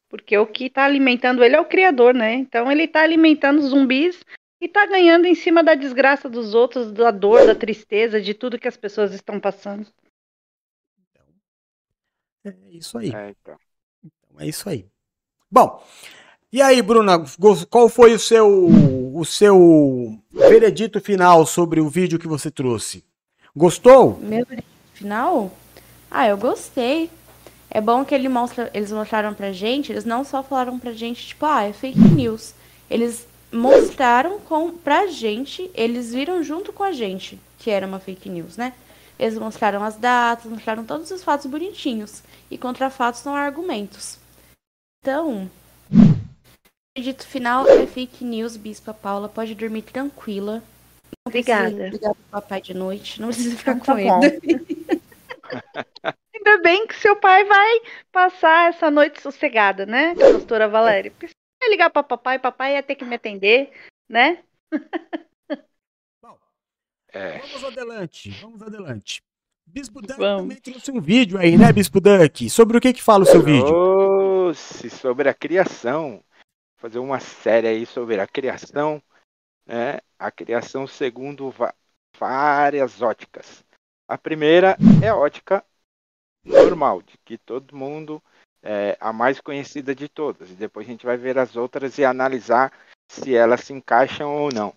Porque 0.07 0.37
o 0.37 0.45
que 0.45 0.65
está 0.65 0.85
alimentando 0.85 1.43
ele 1.43 1.55
é 1.55 1.61
o 1.61 1.67
criador, 1.67 2.13
né? 2.13 2.33
Então 2.33 2.71
ele 2.71 2.83
está 2.83 3.01
alimentando 3.01 3.59
os 3.59 3.69
zumbis 3.69 4.23
e 4.59 4.65
está 4.65 4.85
ganhando 4.85 5.25
em 5.25 5.33
cima 5.33 5.63
da 5.63 5.73
desgraça 5.73 6.29
dos 6.29 6.53
outros, 6.53 6.91
da 6.91 7.09
dor, 7.11 7.47
da 7.47 7.55
tristeza, 7.55 8.21
de 8.21 8.33
tudo 8.33 8.59
que 8.59 8.67
as 8.67 8.77
pessoas 8.77 9.13
estão 9.13 9.39
passando. 9.39 9.87
É 12.43 12.53
isso 12.71 12.97
aí. 12.97 13.13
É, 13.13 13.29
então. 13.29 13.57
É 14.39 14.47
isso 14.47 14.67
aí. 14.69 14.85
Bom, 15.49 15.83
e 16.51 16.61
aí, 16.61 16.81
Bruna, 16.81 17.23
qual 17.69 17.87
foi 17.87 18.13
o 18.13 18.19
seu 18.19 18.69
o 19.13 19.25
seu 19.25 20.17
veredito 20.31 20.99
final 20.99 21.45
sobre 21.45 21.79
o 21.79 21.89
vídeo 21.89 22.19
que 22.19 22.27
você 22.27 22.51
trouxe? 22.51 23.03
Gostou? 23.55 24.17
Meu 24.21 24.45
veredito 24.45 24.67
final? 24.93 25.51
Ah, 26.09 26.27
eu 26.27 26.37
gostei. 26.37 27.09
É 27.69 27.79
bom 27.79 28.03
que 28.03 28.13
ele 28.13 28.27
mostra, 28.27 28.69
eles 28.73 28.91
mostraram 28.91 29.33
pra 29.33 29.53
gente, 29.53 29.91
eles 29.91 30.03
não 30.03 30.23
só 30.23 30.43
falaram 30.43 30.77
pra 30.77 30.91
gente, 30.91 31.27
tipo, 31.27 31.45
ah, 31.45 31.63
é 31.63 31.71
fake 31.71 31.99
news. 31.99 32.53
Eles 32.89 33.25
mostraram 33.51 34.39
com, 34.39 34.71
pra 34.71 35.07
gente, 35.07 35.71
eles 35.73 36.13
viram 36.13 36.43
junto 36.43 36.73
com 36.73 36.83
a 36.83 36.91
gente 36.91 37.39
que 37.61 37.69
era 37.69 37.85
uma 37.85 37.99
fake 37.99 38.27
news, 38.27 38.57
né? 38.57 38.73
Eles 39.19 39.37
mostraram 39.37 39.83
as 39.83 39.95
datas, 39.95 40.51
mostraram 40.51 40.83
todos 40.83 41.11
os 41.11 41.23
fatos 41.23 41.45
bonitinhos. 41.45 42.23
E 42.49 42.57
contra 42.57 42.89
fatos 42.89 43.23
não 43.23 43.35
há 43.35 43.41
argumentos. 43.41 44.17
Então, 44.99 45.49
o 46.97 47.01
dito 47.01 47.25
final 47.25 47.67
é 47.67 47.87
fake 47.87 48.23
news, 48.23 48.57
Bispa 48.57 48.93
Paula. 48.93 49.29
Pode 49.29 49.55
dormir 49.55 49.83
tranquila. 49.83 50.61
Não 51.05 51.27
Obrigada. 51.27 51.69
precisa 51.69 51.89
ligar 51.89 52.13
pro 52.13 52.23
papai 52.31 52.61
de 52.61 52.73
noite. 52.73 53.21
Não 53.21 53.29
precisa 53.29 53.55
ficar 53.57 53.75
Então 53.75 53.95
com 53.95 54.03
tá 54.05 54.09
bom. 54.13 54.19
medo. 54.19 54.41
Ainda 56.33 56.61
bem 56.61 56.87
que 56.87 56.95
seu 56.95 57.15
pai 57.15 57.43
vai 57.45 57.81
passar 58.11 58.69
essa 58.69 58.89
noite 58.89 59.21
sossegada, 59.21 59.85
né, 59.85 60.15
pastora 60.15 60.67
Valéria? 60.67 61.11
Porque 61.11 61.27
se 61.27 61.69
ligar 61.69 61.89
para 61.89 62.01
papai, 62.03 62.39
papai 62.39 62.73
ia 62.75 62.83
ter 62.83 62.95
que 62.95 63.05
me 63.05 63.15
atender, 63.15 63.71
né? 64.09 64.39
É. 67.13 67.39
Vamos 67.39 67.65
adelante, 67.65 68.29
vamos 68.41 68.61
adelante. 68.61 69.21
Bispo 69.65 70.01
Duck 70.01 70.17
Vamos. 70.17 70.43
também 70.43 70.57
trouxe 70.61 70.91
um 70.91 71.01
vídeo 71.01 71.37
aí, 71.37 71.57
né, 71.57 71.71
Bispo 71.73 71.99
Duck? 71.99 72.49
Sobre 72.49 72.77
o 72.77 72.79
que 72.79 72.93
que 72.93 73.03
fala 73.03 73.23
o 73.23 73.25
seu 73.25 73.41
vídeo? 73.41 73.67
Trouxe 73.67 74.89
sobre 74.89 75.27
a 75.27 75.33
criação. 75.33 76.23
Fazer 76.81 76.97
uma 76.97 77.19
série 77.19 77.67
aí 77.67 77.85
sobre 77.85 78.19
a 78.19 78.25
criação, 78.25 79.01
né? 79.67 79.99
A 80.17 80.31
criação 80.31 80.87
segundo 80.87 81.53
várias 82.17 83.03
óticas. 83.03 83.63
A 84.07 84.17
primeira 84.17 84.75
é 85.01 85.09
a 85.09 85.15
ótica 85.15 85.63
normal, 86.43 87.03
de 87.03 87.19
que 87.19 87.37
todo 87.37 87.75
mundo 87.75 88.21
é 88.63 88.97
a 88.99 89.13
mais 89.13 89.39
conhecida 89.39 89.93
de 89.93 90.09
todas. 90.09 90.49
E 90.49 90.55
depois 90.55 90.87
a 90.87 90.91
gente 90.91 91.05
vai 91.05 91.17
ver 91.17 91.37
as 91.37 91.55
outras 91.55 91.99
e 91.99 92.03
analisar 92.03 92.73
se 93.07 93.35
elas 93.35 93.61
se 93.61 93.73
encaixam 93.73 94.35
ou 94.35 94.51
não. 94.51 94.73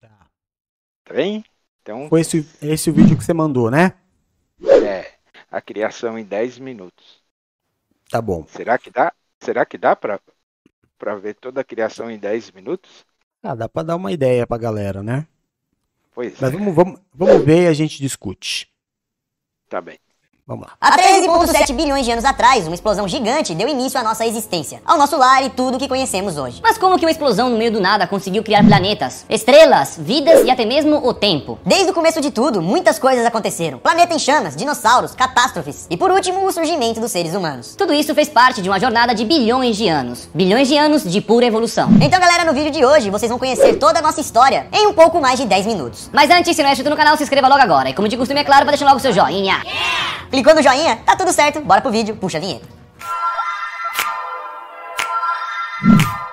Tá 0.00 1.14
bem? 1.14 1.44
Então, 1.80 2.08
Foi 2.08 2.20
esse, 2.20 2.38
esse 2.60 2.90
o 2.90 2.92
vídeo 2.92 3.16
que 3.16 3.24
você 3.24 3.32
mandou, 3.32 3.70
né? 3.70 3.96
é 4.84 5.16
a 5.50 5.60
criação 5.60 6.18
em 6.18 6.24
10 6.24 6.58
minutos. 6.58 7.22
Tá 8.10 8.20
bom. 8.20 8.44
Será 8.48 8.76
que 8.78 8.90
dá? 8.90 9.12
Será 9.40 9.64
que 9.64 9.78
dá 9.78 9.94
para 9.94 10.20
para 10.98 11.16
ver 11.16 11.34
toda 11.36 11.60
a 11.60 11.64
criação 11.64 12.10
em 12.10 12.18
10 12.18 12.50
minutos? 12.52 13.06
Ah, 13.42 13.54
dá 13.56 13.68
pra 13.68 13.82
dar 13.82 13.96
uma 13.96 14.12
ideia 14.12 14.46
pra 14.46 14.56
galera, 14.58 15.02
né? 15.02 15.26
Pois 16.14 16.36
Mas 16.40 16.52
é, 16.52 16.52
vamos, 16.52 16.74
vamos, 16.74 17.00
vamos 17.12 17.44
ver 17.44 17.62
e 17.64 17.66
a 17.68 17.72
gente 17.72 18.00
discute. 18.00 18.68
tá 19.68 19.80
bem. 19.80 19.98
Vamos 20.48 20.66
lá. 20.66 20.72
Há 20.80 20.96
13,7 20.96 21.74
bilhões 21.74 22.06
de 22.06 22.10
anos 22.10 22.24
atrás, 22.24 22.66
uma 22.66 22.74
explosão 22.74 23.06
gigante 23.06 23.54
deu 23.54 23.68
início 23.68 24.00
à 24.00 24.02
nossa 24.02 24.24
existência, 24.24 24.80
ao 24.82 24.96
nosso 24.96 25.14
lar 25.14 25.44
e 25.44 25.50
tudo 25.50 25.78
que 25.78 25.86
conhecemos 25.86 26.38
hoje. 26.38 26.60
Mas 26.62 26.78
como 26.78 26.98
que 26.98 27.04
uma 27.04 27.10
explosão 27.10 27.50
no 27.50 27.58
meio 27.58 27.70
do 27.70 27.82
nada 27.82 28.06
conseguiu 28.06 28.42
criar 28.42 28.64
planetas, 28.64 29.26
estrelas, 29.28 29.98
vidas 30.00 30.46
e 30.46 30.50
até 30.50 30.64
mesmo 30.64 31.06
o 31.06 31.12
tempo? 31.12 31.58
Desde 31.66 31.90
o 31.90 31.92
começo 31.92 32.18
de 32.18 32.30
tudo, 32.30 32.62
muitas 32.62 32.98
coisas 32.98 33.26
aconteceram. 33.26 33.78
Planeta 33.78 34.14
em 34.14 34.18
chamas, 34.18 34.56
dinossauros, 34.56 35.14
catástrofes 35.14 35.86
e 35.90 35.98
por 35.98 36.10
último, 36.10 36.46
o 36.46 36.50
surgimento 36.50 36.98
dos 36.98 37.12
seres 37.12 37.34
humanos. 37.34 37.74
Tudo 37.76 37.92
isso 37.92 38.14
fez 38.14 38.30
parte 38.30 38.62
de 38.62 38.70
uma 38.70 38.80
jornada 38.80 39.14
de 39.14 39.26
bilhões 39.26 39.76
de 39.76 39.86
anos. 39.86 40.30
Bilhões 40.32 40.66
de 40.66 40.78
anos 40.78 41.04
de 41.04 41.20
pura 41.20 41.44
evolução. 41.44 41.90
Então, 42.00 42.18
galera, 42.18 42.46
no 42.46 42.54
vídeo 42.54 42.70
de 42.70 42.82
hoje 42.82 43.10
vocês 43.10 43.28
vão 43.28 43.38
conhecer 43.38 43.74
toda 43.74 43.98
a 43.98 44.02
nossa 44.02 44.22
história 44.22 44.66
em 44.72 44.86
um 44.86 44.94
pouco 44.94 45.20
mais 45.20 45.38
de 45.38 45.44
10 45.44 45.66
minutos. 45.66 46.08
Mas 46.10 46.30
antes, 46.30 46.56
se 46.56 46.62
não 46.62 46.70
é 46.70 46.72
inscrito 46.72 46.88
no 46.88 46.96
canal, 46.96 47.18
se 47.18 47.22
inscreva 47.22 47.48
logo 47.48 47.60
agora. 47.60 47.90
E 47.90 47.92
como 47.92 48.08
de 48.08 48.16
costume, 48.16 48.40
é 48.40 48.44
claro, 48.44 48.64
vai 48.64 48.72
deixar 48.72 48.86
logo 48.86 48.96
o 48.96 49.00
seu 49.00 49.12
joinha. 49.12 49.62
Clicou 50.38 50.54
no 50.54 50.62
joinha? 50.62 51.00
Tá 51.04 51.16
tudo 51.16 51.32
certo, 51.32 51.60
bora 51.62 51.80
pro 51.80 51.90
vídeo, 51.90 52.14
puxa 52.14 52.38
a 52.38 52.40
vinheta. 52.40 52.64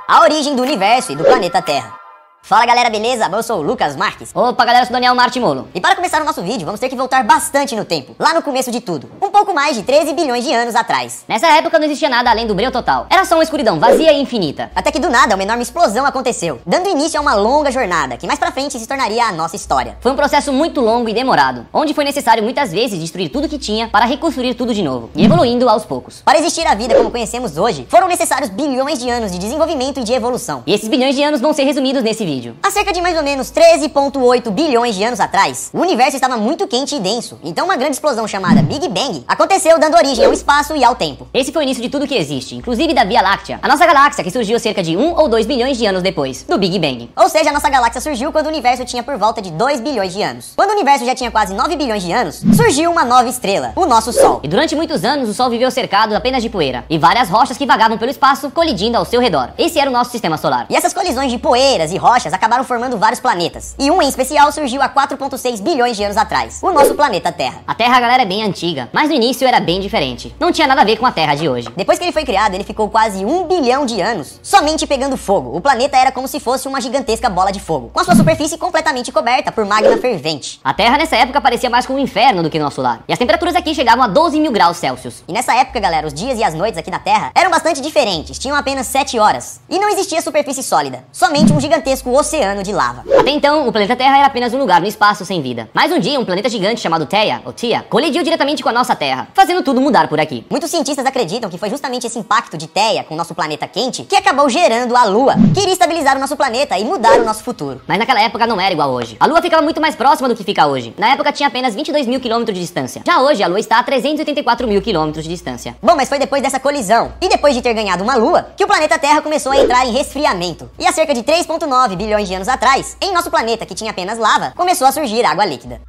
A 0.07 0.21
origem 0.21 0.55
do 0.55 0.61
universo 0.61 1.11
e 1.11 1.15
do 1.15 1.23
planeta 1.23 1.59
Terra. 1.59 2.04
Fala 2.47 2.63
galera, 2.63 2.91
beleza? 2.91 3.27
Eu 3.33 3.41
sou 3.41 3.57
o 3.57 3.61
Lucas 3.63 3.95
Marques. 3.95 4.29
Opa, 4.31 4.63
galera, 4.63 4.83
eu 4.83 4.85
sou 4.85 4.91
o 4.91 4.93
Daniel 4.93 5.15
Martimolo. 5.15 5.67
E 5.73 5.81
para 5.81 5.95
começar 5.95 6.21
o 6.21 6.25
nosso 6.25 6.43
vídeo, 6.43 6.63
vamos 6.63 6.79
ter 6.79 6.89
que 6.89 6.95
voltar 6.95 7.23
bastante 7.23 7.75
no 7.75 7.83
tempo, 7.83 8.15
lá 8.19 8.35
no 8.35 8.43
começo 8.43 8.69
de 8.69 8.81
tudo, 8.81 9.09
um 9.19 9.31
pouco 9.31 9.51
mais 9.51 9.75
de 9.75 9.81
13 9.81 10.13
bilhões 10.13 10.43
de 10.43 10.53
anos 10.53 10.75
atrás. 10.75 11.25
Nessa 11.27 11.47
época 11.47 11.79
não 11.79 11.87
existia 11.87 12.07
nada 12.07 12.29
além 12.29 12.45
do 12.45 12.53
breu 12.53 12.71
total. 12.71 13.07
Era 13.09 13.25
só 13.25 13.33
uma 13.33 13.43
escuridão 13.43 13.79
vazia 13.79 14.13
e 14.13 14.21
infinita. 14.21 14.69
Até 14.75 14.91
que 14.91 14.99
do 14.99 15.09
nada 15.09 15.33
uma 15.33 15.41
enorme 15.41 15.63
explosão 15.63 16.05
aconteceu, 16.05 16.61
dando 16.67 16.87
início 16.87 17.17
a 17.17 17.21
uma 17.23 17.33
longa 17.33 17.71
jornada 17.71 18.15
que 18.15 18.27
mais 18.27 18.37
pra 18.37 18.51
frente 18.51 18.77
se 18.77 18.87
tornaria 18.87 19.23
a 19.23 19.31
nossa 19.31 19.55
história. 19.55 19.97
Foi 19.99 20.11
um 20.11 20.15
processo 20.15 20.53
muito 20.53 20.81
longo 20.81 21.09
e 21.09 21.15
demorado, 21.15 21.65
onde 21.73 21.95
foi 21.95 22.03
necessário 22.03 22.43
muitas 22.43 22.71
vezes 22.71 22.99
destruir 22.99 23.29
tudo 23.29 23.49
que 23.49 23.57
tinha 23.57 23.87
para 23.87 24.05
reconstruir 24.05 24.53
tudo 24.53 24.71
de 24.71 24.83
novo, 24.83 25.09
e 25.15 25.25
evoluindo 25.25 25.67
aos 25.67 25.83
poucos. 25.83 26.21
Para 26.21 26.37
existir 26.37 26.67
a 26.67 26.75
vida 26.75 26.93
como 26.93 27.09
conhecemos 27.09 27.57
hoje, 27.57 27.87
foram 27.89 28.07
necessários 28.07 28.51
bilhões 28.51 28.99
de 28.99 29.09
anos 29.09 29.31
de 29.31 29.39
desenvolvimento 29.39 30.01
e 30.01 30.03
de 30.03 30.13
evolução. 30.13 30.61
E 30.67 30.75
esses 30.75 30.87
bilhões 30.87 31.15
de 31.15 31.23
anos 31.23 31.41
vão 31.41 31.51
ser 31.51 31.63
resumidos 31.63 32.03
nesse 32.03 32.23
vídeo. 32.23 32.34
Há 32.61 32.71
cerca 32.71 32.91
de 32.91 33.01
mais 33.01 33.15
ou 33.17 33.23
menos 33.23 33.51
13,8 33.51 34.49
bilhões 34.51 34.95
de 34.95 35.03
anos 35.03 35.19
atrás, 35.19 35.69
o 35.73 35.79
universo 35.79 36.15
estava 36.15 36.37
muito 36.37 36.67
quente 36.67 36.95
e 36.95 36.99
denso, 36.99 37.39
então 37.43 37.65
uma 37.65 37.77
grande 37.77 37.93
explosão 37.93 38.27
chamada 38.27 38.61
Big 38.61 38.87
Bang 38.89 39.23
aconteceu 39.27 39.79
dando 39.79 39.95
origem 39.95 40.25
ao 40.25 40.33
espaço 40.33 40.75
e 40.75 40.83
ao 40.83 40.95
tempo. 40.95 41.27
Esse 41.33 41.51
foi 41.51 41.61
o 41.61 41.63
início 41.63 41.81
de 41.81 41.89
tudo 41.89 42.07
que 42.07 42.15
existe, 42.15 42.55
inclusive 42.55 42.93
da 42.93 43.03
Via 43.03 43.21
Láctea, 43.21 43.59
a 43.61 43.67
nossa 43.67 43.85
galáxia 43.85 44.23
que 44.23 44.31
surgiu 44.31 44.59
cerca 44.59 44.83
de 44.83 44.97
1 44.97 45.15
ou 45.15 45.29
2 45.29 45.45
bilhões 45.45 45.77
de 45.77 45.85
anos 45.85 46.01
depois, 46.01 46.43
do 46.43 46.57
Big 46.57 46.77
Bang. 46.79 47.09
Ou 47.15 47.29
seja, 47.29 47.49
a 47.49 47.53
nossa 47.53 47.69
galáxia 47.69 48.01
surgiu 48.01 48.31
quando 48.31 48.47
o 48.47 48.49
universo 48.49 48.83
tinha 48.85 49.03
por 49.03 49.17
volta 49.17 49.41
de 49.41 49.51
2 49.51 49.79
bilhões 49.79 50.13
de 50.13 50.21
anos. 50.21 50.53
Quando 50.55 50.71
o 50.71 50.73
universo 50.73 51.05
já 51.05 51.15
tinha 51.15 51.31
quase 51.31 51.53
9 51.53 51.75
bilhões 51.75 52.03
de 52.03 52.11
anos, 52.11 52.43
surgiu 52.55 52.91
uma 52.91 53.05
nova 53.05 53.29
estrela, 53.29 53.73
o 53.75 53.85
nosso 53.85 54.11
Sol. 54.11 54.39
E 54.43 54.47
durante 54.47 54.75
muitos 54.75 55.03
anos 55.03 55.29
o 55.29 55.33
Sol 55.33 55.49
viveu 55.49 55.69
cercado 55.71 56.13
apenas 56.15 56.43
de 56.43 56.49
poeira, 56.49 56.85
e 56.89 56.97
várias 56.97 57.29
rochas 57.29 57.57
que 57.57 57.65
vagavam 57.65 57.97
pelo 57.97 58.11
espaço 58.11 58.49
colidindo 58.51 58.97
ao 58.97 59.05
seu 59.05 59.21
redor. 59.21 59.51
Esse 59.57 59.79
era 59.79 59.89
o 59.89 59.93
nosso 59.93 60.11
sistema 60.11 60.37
solar. 60.37 60.65
E 60.69 60.75
essas 60.75 60.93
colisões 60.93 61.31
de 61.31 61.37
poeiras 61.37 61.91
e 61.91 61.97
rochas 61.97 62.24
acabaram 62.33 62.63
formando 62.63 62.97
vários 62.97 63.19
planetas. 63.19 63.75
E 63.77 63.89
um 63.91 64.01
em 64.01 64.07
especial 64.07 64.51
surgiu 64.51 64.81
há 64.81 64.89
4,6 64.89 65.61
bilhões 65.61 65.97
de 65.97 66.03
anos 66.03 66.17
atrás, 66.17 66.59
o 66.61 66.71
nosso 66.71 66.95
planeta 66.95 67.31
Terra. 67.31 67.61
A 67.67 67.75
Terra, 67.75 67.99
galera, 67.99 68.23
é 68.23 68.25
bem 68.25 68.43
antiga, 68.43 68.89
mas 68.91 69.09
no 69.09 69.15
início 69.15 69.47
era 69.47 69.59
bem 69.59 69.79
diferente. 69.79 70.35
Não 70.39 70.51
tinha 70.51 70.67
nada 70.67 70.81
a 70.81 70.85
ver 70.85 70.97
com 70.97 71.05
a 71.05 71.11
Terra 71.11 71.35
de 71.35 71.49
hoje. 71.49 71.67
Depois 71.75 71.97
que 71.97 72.05
ele 72.05 72.11
foi 72.11 72.23
criado, 72.23 72.55
ele 72.55 72.63
ficou 72.63 72.89
quase 72.89 73.25
um 73.25 73.45
bilhão 73.45 73.85
de 73.85 73.99
anos 74.01 74.39
somente 74.41 74.85
pegando 74.87 75.17
fogo. 75.17 75.55
O 75.55 75.61
planeta 75.61 75.97
era 75.97 76.11
como 76.11 76.27
se 76.27 76.39
fosse 76.39 76.67
uma 76.67 76.81
gigantesca 76.81 77.29
bola 77.29 77.51
de 77.51 77.59
fogo, 77.59 77.89
com 77.93 77.99
a 77.99 78.03
sua 78.03 78.15
superfície 78.15 78.57
completamente 78.57 79.11
coberta 79.11 79.51
por 79.51 79.65
magma 79.65 79.97
fervente. 79.97 80.59
A 80.63 80.73
Terra 80.73 80.97
nessa 80.97 81.15
época 81.15 81.41
parecia 81.41 81.69
mais 81.69 81.85
como 81.85 81.99
um 81.99 82.01
inferno 82.01 82.43
do 82.43 82.49
que 82.49 82.59
nosso 82.59 82.81
lar. 82.81 83.03
E 83.07 83.13
as 83.13 83.19
temperaturas 83.19 83.55
aqui 83.55 83.73
chegavam 83.73 84.03
a 84.03 84.07
12 84.07 84.39
mil 84.39 84.51
graus 84.51 84.77
Celsius. 84.77 85.23
E 85.27 85.33
nessa 85.33 85.55
época, 85.55 85.79
galera, 85.79 86.07
os 86.07 86.13
dias 86.13 86.39
e 86.39 86.43
as 86.43 86.53
noites 86.53 86.77
aqui 86.77 86.91
na 86.91 86.99
Terra 86.99 87.31
eram 87.35 87.51
bastante 87.51 87.81
diferentes, 87.81 88.39
tinham 88.39 88.55
apenas 88.55 88.87
7 88.87 89.19
horas. 89.19 89.59
E 89.69 89.79
não 89.79 89.89
existia 89.89 90.21
superfície 90.21 90.63
sólida, 90.63 91.03
somente 91.11 91.53
um 91.53 91.59
gigantesco 91.59 92.09
oceano 92.15 92.63
de 92.63 92.71
lava. 92.71 93.03
Até 93.19 93.31
então, 93.31 93.67
o 93.67 93.71
planeta 93.71 93.95
Terra 93.95 94.17
era 94.17 94.27
apenas 94.27 94.53
um 94.53 94.57
lugar 94.57 94.81
no 94.81 94.87
espaço 94.87 95.25
sem 95.25 95.41
vida. 95.41 95.69
Mas 95.73 95.91
um 95.91 95.99
dia, 95.99 96.19
um 96.19 96.25
planeta 96.25 96.49
gigante 96.49 96.81
chamado 96.81 97.05
Theia, 97.05 97.41
ou 97.45 97.53
Tia, 97.53 97.85
colidiu 97.89 98.23
diretamente 98.23 98.63
com 98.63 98.69
a 98.69 98.73
nossa 98.73 98.95
Terra, 98.95 99.27
fazendo 99.33 99.63
tudo 99.63 99.81
mudar 99.81 100.07
por 100.07 100.19
aqui. 100.19 100.45
Muitos 100.49 100.69
cientistas 100.69 101.05
acreditam 101.05 101.49
que 101.49 101.57
foi 101.57 101.69
justamente 101.69 102.07
esse 102.07 102.19
impacto 102.19 102.57
de 102.57 102.67
Theia 102.67 103.03
com 103.03 103.13
o 103.13 103.17
nosso 103.17 103.33
planeta 103.33 103.67
quente 103.67 104.03
que 104.03 104.15
acabou 104.15 104.49
gerando 104.49 104.95
a 104.95 105.03
Lua, 105.05 105.35
que 105.53 105.61
iria 105.61 105.73
estabilizar 105.73 106.17
o 106.17 106.19
nosso 106.19 106.35
planeta 106.35 106.77
e 106.77 106.83
mudar 106.83 107.19
o 107.19 107.25
nosso 107.25 107.43
futuro. 107.43 107.81
Mas 107.87 107.97
naquela 107.97 108.21
época 108.21 108.47
não 108.47 108.59
era 108.59 108.73
igual 108.73 108.91
hoje. 108.91 109.17
A 109.19 109.25
Lua 109.25 109.41
ficava 109.41 109.61
muito 109.61 109.81
mais 109.81 109.95
próxima 109.95 110.27
do 110.27 110.35
que 110.35 110.43
fica 110.43 110.67
hoje. 110.67 110.93
Na 110.97 111.13
época 111.13 111.31
tinha 111.31 111.47
apenas 111.47 111.75
22 111.75 112.07
mil 112.07 112.19
quilômetros 112.19 112.55
de 112.55 112.61
distância. 112.61 113.01
Já 113.05 113.21
hoje, 113.21 113.43
a 113.43 113.47
Lua 113.47 113.59
está 113.59 113.79
a 113.79 113.83
384 113.83 114.67
mil 114.67 114.81
quilômetros 114.81 115.23
de 115.23 115.29
distância. 115.29 115.75
Bom, 115.81 115.95
mas 115.95 116.09
foi 116.09 116.19
depois 116.19 116.41
dessa 116.41 116.59
colisão 116.59 117.13
e 117.21 117.27
depois 117.27 117.53
de 117.53 117.61
ter 117.61 117.73
ganhado 117.73 118.03
uma 118.03 118.15
Lua 118.15 118.47
que 118.55 118.63
o 118.63 118.67
planeta 118.67 118.97
Terra 118.97 119.21
começou 119.21 119.51
a 119.51 119.57
entrar 119.57 119.85
em 119.85 119.91
resfriamento. 119.91 120.69
E 120.79 120.85
há 120.85 120.91
cerca 120.91 121.13
de 121.13 121.23
3,9 121.23 121.94
bilhões 121.95 122.27
de 122.27 122.35
anos 122.35 122.47
atrás, 122.47 122.97
em 123.01 123.13
nosso 123.13 123.29
planeta 123.29 123.65
que 123.65 123.75
tinha 123.75 123.91
apenas 123.91 124.17
lava, 124.17 124.53
começou 124.55 124.87
a 124.87 124.91
surgir 124.91 125.25
água 125.25 125.45
líquida. 125.45 125.81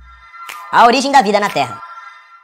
A 0.72 0.84
origem 0.86 1.12
da 1.12 1.22
vida 1.22 1.38
na 1.40 1.50
Terra. 1.50 1.80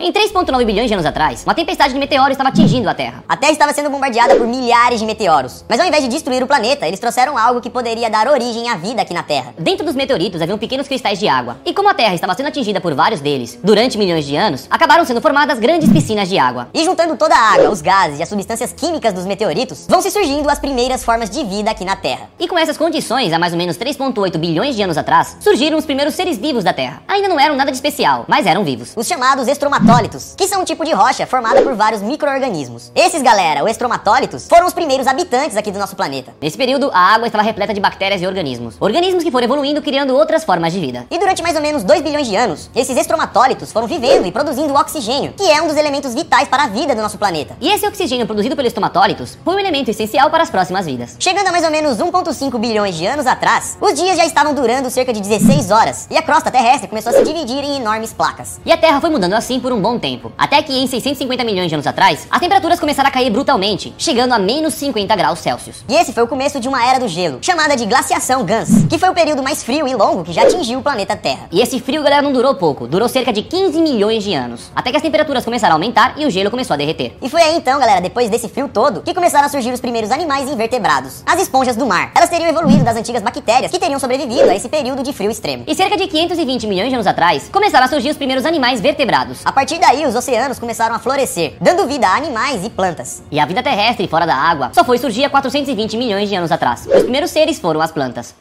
Em 0.03 0.11
3,9 0.11 0.65
bilhões 0.65 0.89
de 0.89 0.95
anos 0.95 1.07
atrás, 1.07 1.45
uma 1.45 1.55
tempestade 1.55 1.95
de 1.95 1.99
meteoros 2.01 2.33
estava 2.33 2.49
atingindo 2.49 2.91
a 2.91 2.95
Terra. 2.95 3.23
A 3.29 3.37
Terra 3.37 3.53
estava 3.53 3.73
sendo 3.73 3.89
bombardeada 3.89 4.35
por 4.35 4.49
milhares 4.49 4.99
de 4.99 5.07
meteoros. 5.07 5.65
Mas 5.69 5.79
ao 5.79 5.87
invés 5.87 6.03
de 6.03 6.09
destruir 6.09 6.43
o 6.43 6.47
planeta, 6.49 6.89
eles 6.89 6.99
trouxeram 6.99 7.39
algo 7.39 7.61
que 7.61 7.71
poderia 7.71 8.11
dar 8.11 8.27
origem 8.27 8.69
à 8.69 8.75
vida 8.75 9.03
aqui 9.03 9.15
na 9.15 9.23
Terra. 9.23 9.55
Dentro 9.57 9.87
dos 9.87 9.95
meteoritos 9.95 10.43
haviam 10.43 10.59
pequenos 10.59 10.89
cristais 10.89 11.21
de 11.21 11.29
água. 11.29 11.59
E 11.65 11.73
como 11.73 11.89
a 11.89 11.95
Terra 11.95 12.17
estava 12.17 12.35
sendo 12.35 12.49
atingida 12.49 12.81
por 12.81 12.93
vários 12.95 13.21
deles 13.21 13.61
durante 13.63 13.97
milhões 13.97 14.25
de 14.25 14.35
anos, 14.35 14.67
acabaram 14.69 15.05
sendo 15.05 15.21
formadas 15.21 15.61
grandes 15.61 15.89
piscinas 15.89 16.29
de 16.29 16.37
água. 16.37 16.69
E 16.75 16.85
juntando 16.85 17.17
toda 17.17 17.37
a 17.37 17.53
água, 17.55 17.71
os 17.71 17.81
gases 17.81 18.19
e 18.19 18.25
as 18.25 18.29
substâncias 18.29 18.73
químicas 18.73 19.15
dos 19.15 19.25
meteoritos, 19.25 19.87
vão 19.89 20.03
se 20.03 20.11
surgindo 20.11 20.51
as 20.51 20.59
primeiras 20.59 21.05
formas 21.05 21.31
de 21.31 21.45
vida 21.45 21.71
aqui 21.71 21.85
na 21.85 21.95
Terra. 21.95 22.29
E 22.41 22.49
com 22.49 22.59
essas 22.59 22.77
condições, 22.77 23.33
há 23.33 23.39
mais 23.39 23.53
ou 23.53 23.59
menos 23.59 23.79
3,8 23.79 24.37
bilhões 24.37 24.75
de 24.75 24.83
anos 24.83 24.99
atrás, 24.99 25.37
surgiram 25.39 25.79
os 25.79 25.85
primeiros 25.85 26.15
seres 26.17 26.39
vivos 26.39 26.65
da 26.65 26.73
Terra. 26.73 27.05
Ainda 27.07 27.29
não 27.29 27.39
eram 27.39 27.55
nada 27.55 27.71
de 27.71 27.77
especial, 27.77 28.25
mas 28.27 28.47
eram 28.47 28.65
vivos. 28.65 28.95
Os 28.97 29.07
chamados 29.07 29.47
estromatóides 29.47 29.92
estromatólitos, 29.93 30.35
que 30.37 30.49
são 30.49 30.63
um 30.63 30.65
tipo 30.65 30.85
de 30.85 30.93
rocha 30.93 31.27
formada 31.27 31.61
por 31.61 31.75
vários 31.75 32.01
micro-organismos. 32.01 32.91
Esses, 32.95 33.21
galera, 33.21 33.63
os 33.63 33.71
estromatólitos, 33.71 34.49
foram 34.49 34.67
os 34.67 34.73
primeiros 34.73 35.07
habitantes 35.07 35.55
aqui 35.55 35.71
do 35.71 35.79
nosso 35.79 35.95
planeta. 35.95 36.33
Nesse 36.41 36.57
período, 36.57 36.91
a 36.95 36.99
água 36.99 37.27
estava 37.27 37.45
repleta 37.45 37.75
de 37.75 37.81
bactérias 37.81 38.23
e 38.23 38.27
organismos. 38.27 38.77
Organismos 38.81 39.23
que 39.23 39.31
foram 39.31 39.45
evoluindo, 39.45 39.83
criando 39.83 40.15
outras 40.15 40.45
formas 40.45 40.73
de 40.73 40.81
vida. 40.81 41.07
E 41.11 41.19
durante 41.19 41.43
mais 41.43 41.57
ou 41.57 41.63
menos 41.63 41.85
2 41.85 42.01
bilhões 42.01 42.27
de 42.27 42.35
anos, 42.35 42.71
esses 42.75 42.97
estromatólitos 42.97 43.71
foram 43.71 43.87
vivendo 43.87 44.27
e 44.27 44.33
produzindo 44.33 44.75
oxigênio, 44.75 45.35
que 45.37 45.51
é 45.51 45.61
um 45.61 45.69
dos 45.69 45.77
elementos 45.77 46.15
vitais 46.15 46.49
para 46.49 46.65
a 46.65 46.69
vida 46.69 46.95
do 46.95 47.03
nosso 47.03 47.19
planeta. 47.19 47.55
E 47.61 47.69
esse 47.69 47.87
oxigênio 47.87 48.25
produzido 48.25 48.57
pelos 48.57 48.71
estomatólitos 48.71 49.37
foi 49.45 49.57
um 49.57 49.59
elemento 49.59 49.91
essencial 49.91 50.31
para 50.31 50.43
as 50.43 50.51
próximas 50.51 50.87
vidas. 50.87 51.17
Chegando 51.19 51.49
a 51.49 51.53
mais 51.53 51.65
ou 51.65 51.71
menos 51.71 51.99
1,5 51.99 52.59
bilhões 52.59 52.95
de 52.97 53.07
anos 53.07 53.27
atrás, 53.27 53.77
os 53.79 53.93
dias 53.93 54.17
já 54.17 54.25
estavam 54.25 54.55
durando 54.55 54.89
cerca 54.89 55.13
de 55.13 55.21
16 55.21 55.71
horas, 55.71 56.07
e 56.11 56.17
a 56.17 56.23
crosta 56.23 56.51
terrestre 56.51 56.89
começou 56.89 57.13
a 57.13 57.17
se 57.17 57.25
dividir 57.25 57.63
em 57.63 57.77
enormes 57.77 58.13
placas. 58.13 58.59
E 58.65 58.73
a 58.73 58.77
Terra 58.79 58.99
foi 58.99 59.11
mudando 59.11 59.35
assim 59.35 59.61
por 59.61 59.71
um 59.71 59.82
bom 59.83 59.99
tempo, 59.99 60.33
até 60.39 60.63
que 60.63 60.73
em 60.73 60.87
650 60.87 61.45
milhões 61.45 61.69
de 61.69 61.75
anos 61.75 61.87
atrás, 61.87 62.27
as 62.31 62.41
temperaturas 62.41 62.79
começaram 62.79 63.09
a 63.09 63.13
cair 63.13 63.31
brutalmente, 63.31 63.93
chegando 63.99 64.33
a 64.33 64.39
menos 64.39 64.75
50 64.75 65.15
graus 65.17 65.41
Celsius. 65.41 65.85
E 65.89 65.95
esse 65.95 66.13
foi 66.13 66.23
o 66.23 66.29
começo 66.29 66.61
de 66.61 66.69
uma 66.69 66.87
era 66.87 67.01
do 67.01 67.09
gelo, 67.09 67.39
chamada 67.43 67.77
de 67.77 67.85
glaciação 67.85 68.45
Gans, 68.45 68.87
que 68.89 68.97
foi 68.97 69.11
o 69.11 69.15
período 69.15 69.43
mais 69.43 69.63
frio 69.65 69.89
e 69.89 69.95
longo 69.95 70.23
que 70.23 70.33
já 70.33 70.43
atingiu 70.43 70.79
o 70.79 70.83
planeta 70.83 71.17
Terra. 71.17 71.49
E 71.51 71.61
esse 71.61 71.81
frio, 71.81 72.03
galera, 72.03 72.23
não 72.23 72.33
durou 72.33 72.55
pouco, 72.55 72.87
durou 72.87 73.09
cerca 73.09 73.33
de 73.33 73.43
15 73.43 73.81
milhões 73.81 74.23
de 74.23 74.33
anos, 74.33 74.71
até 74.75 74.91
que 74.91 74.97
as 74.97 75.03
temperaturas 75.03 75.45
começaram 75.45 75.73
a 75.73 75.77
aumentar 75.77 76.15
e 76.17 76.25
o 76.25 76.31
gelo 76.31 76.51
começou 76.51 76.75
a 76.75 76.77
derreter. 76.77 77.17
E 77.21 77.29
foi 77.29 77.43
aí 77.43 77.57
então, 77.57 77.81
galera, 77.81 78.01
depois 78.01 78.31
desse 78.31 78.49
frio 78.49 78.69
todo, 78.69 79.03
que 79.03 79.13
começaram 79.13 79.47
a 79.47 79.49
surgir 79.49 79.73
os 79.73 79.81
primeiros 79.81 80.13
animais 80.13 80.49
invertebrados, 80.49 81.23
as 81.27 81.41
esponjas 81.41 81.75
do 81.75 81.87
mar. 81.87 82.13
Elas 82.15 82.31
teriam 82.31 82.49
evoluído 82.49 82.85
das 82.85 82.97
antigas 82.97 83.23
bactérias 83.23 83.73
que 83.73 83.79
teriam 83.79 83.99
sobrevivido 83.99 84.49
a 84.49 84.55
esse 84.55 84.69
período 84.69 85.03
de 85.03 85.13
frio 85.13 85.31
extremo. 85.31 85.65
E 85.67 85.75
cerca 85.75 85.97
de 85.97 86.07
520 86.07 86.67
milhões 86.67 86.89
de 86.89 86.95
anos 86.95 87.07
atrás, 87.07 87.49
começaram 87.51 87.87
a 87.87 87.89
surgir 87.89 88.11
os 88.11 88.17
primeiros 88.17 88.47
animais 88.47 88.81
vertebrados. 88.81 89.41
A 89.45 89.53
partir 89.63 89.79
daí, 89.79 90.05
os 90.05 90.17
oceanos 90.17 90.59
começaram 90.59 90.93
a 90.93 90.99
florescer, 90.99 91.55
dando 91.61 91.87
vida 91.87 92.09
a 92.09 92.17
animais 92.17 92.65
e 92.65 92.71
plantas. 92.71 93.23
E 93.31 93.39
a 93.39 93.47
vida 93.47 93.63
terrestre 93.63 94.09
fora 94.09 94.27
da 94.27 94.35
água 94.35 94.73
só 94.75 94.83
foi 94.83 94.99
surgir 94.99 95.25
há 95.25 95.31
420 95.31 95.97
milhões 95.97 96.29
de 96.29 96.35
anos 96.35 96.51
atrás. 96.51 96.85
Os 96.85 97.03
primeiros 97.05 97.31
seres 97.31 97.61
foram 97.61 97.81
as 97.81 97.93
plantas. 97.93 98.35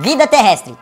Vida 0.00 0.26
terrestre. 0.26 0.76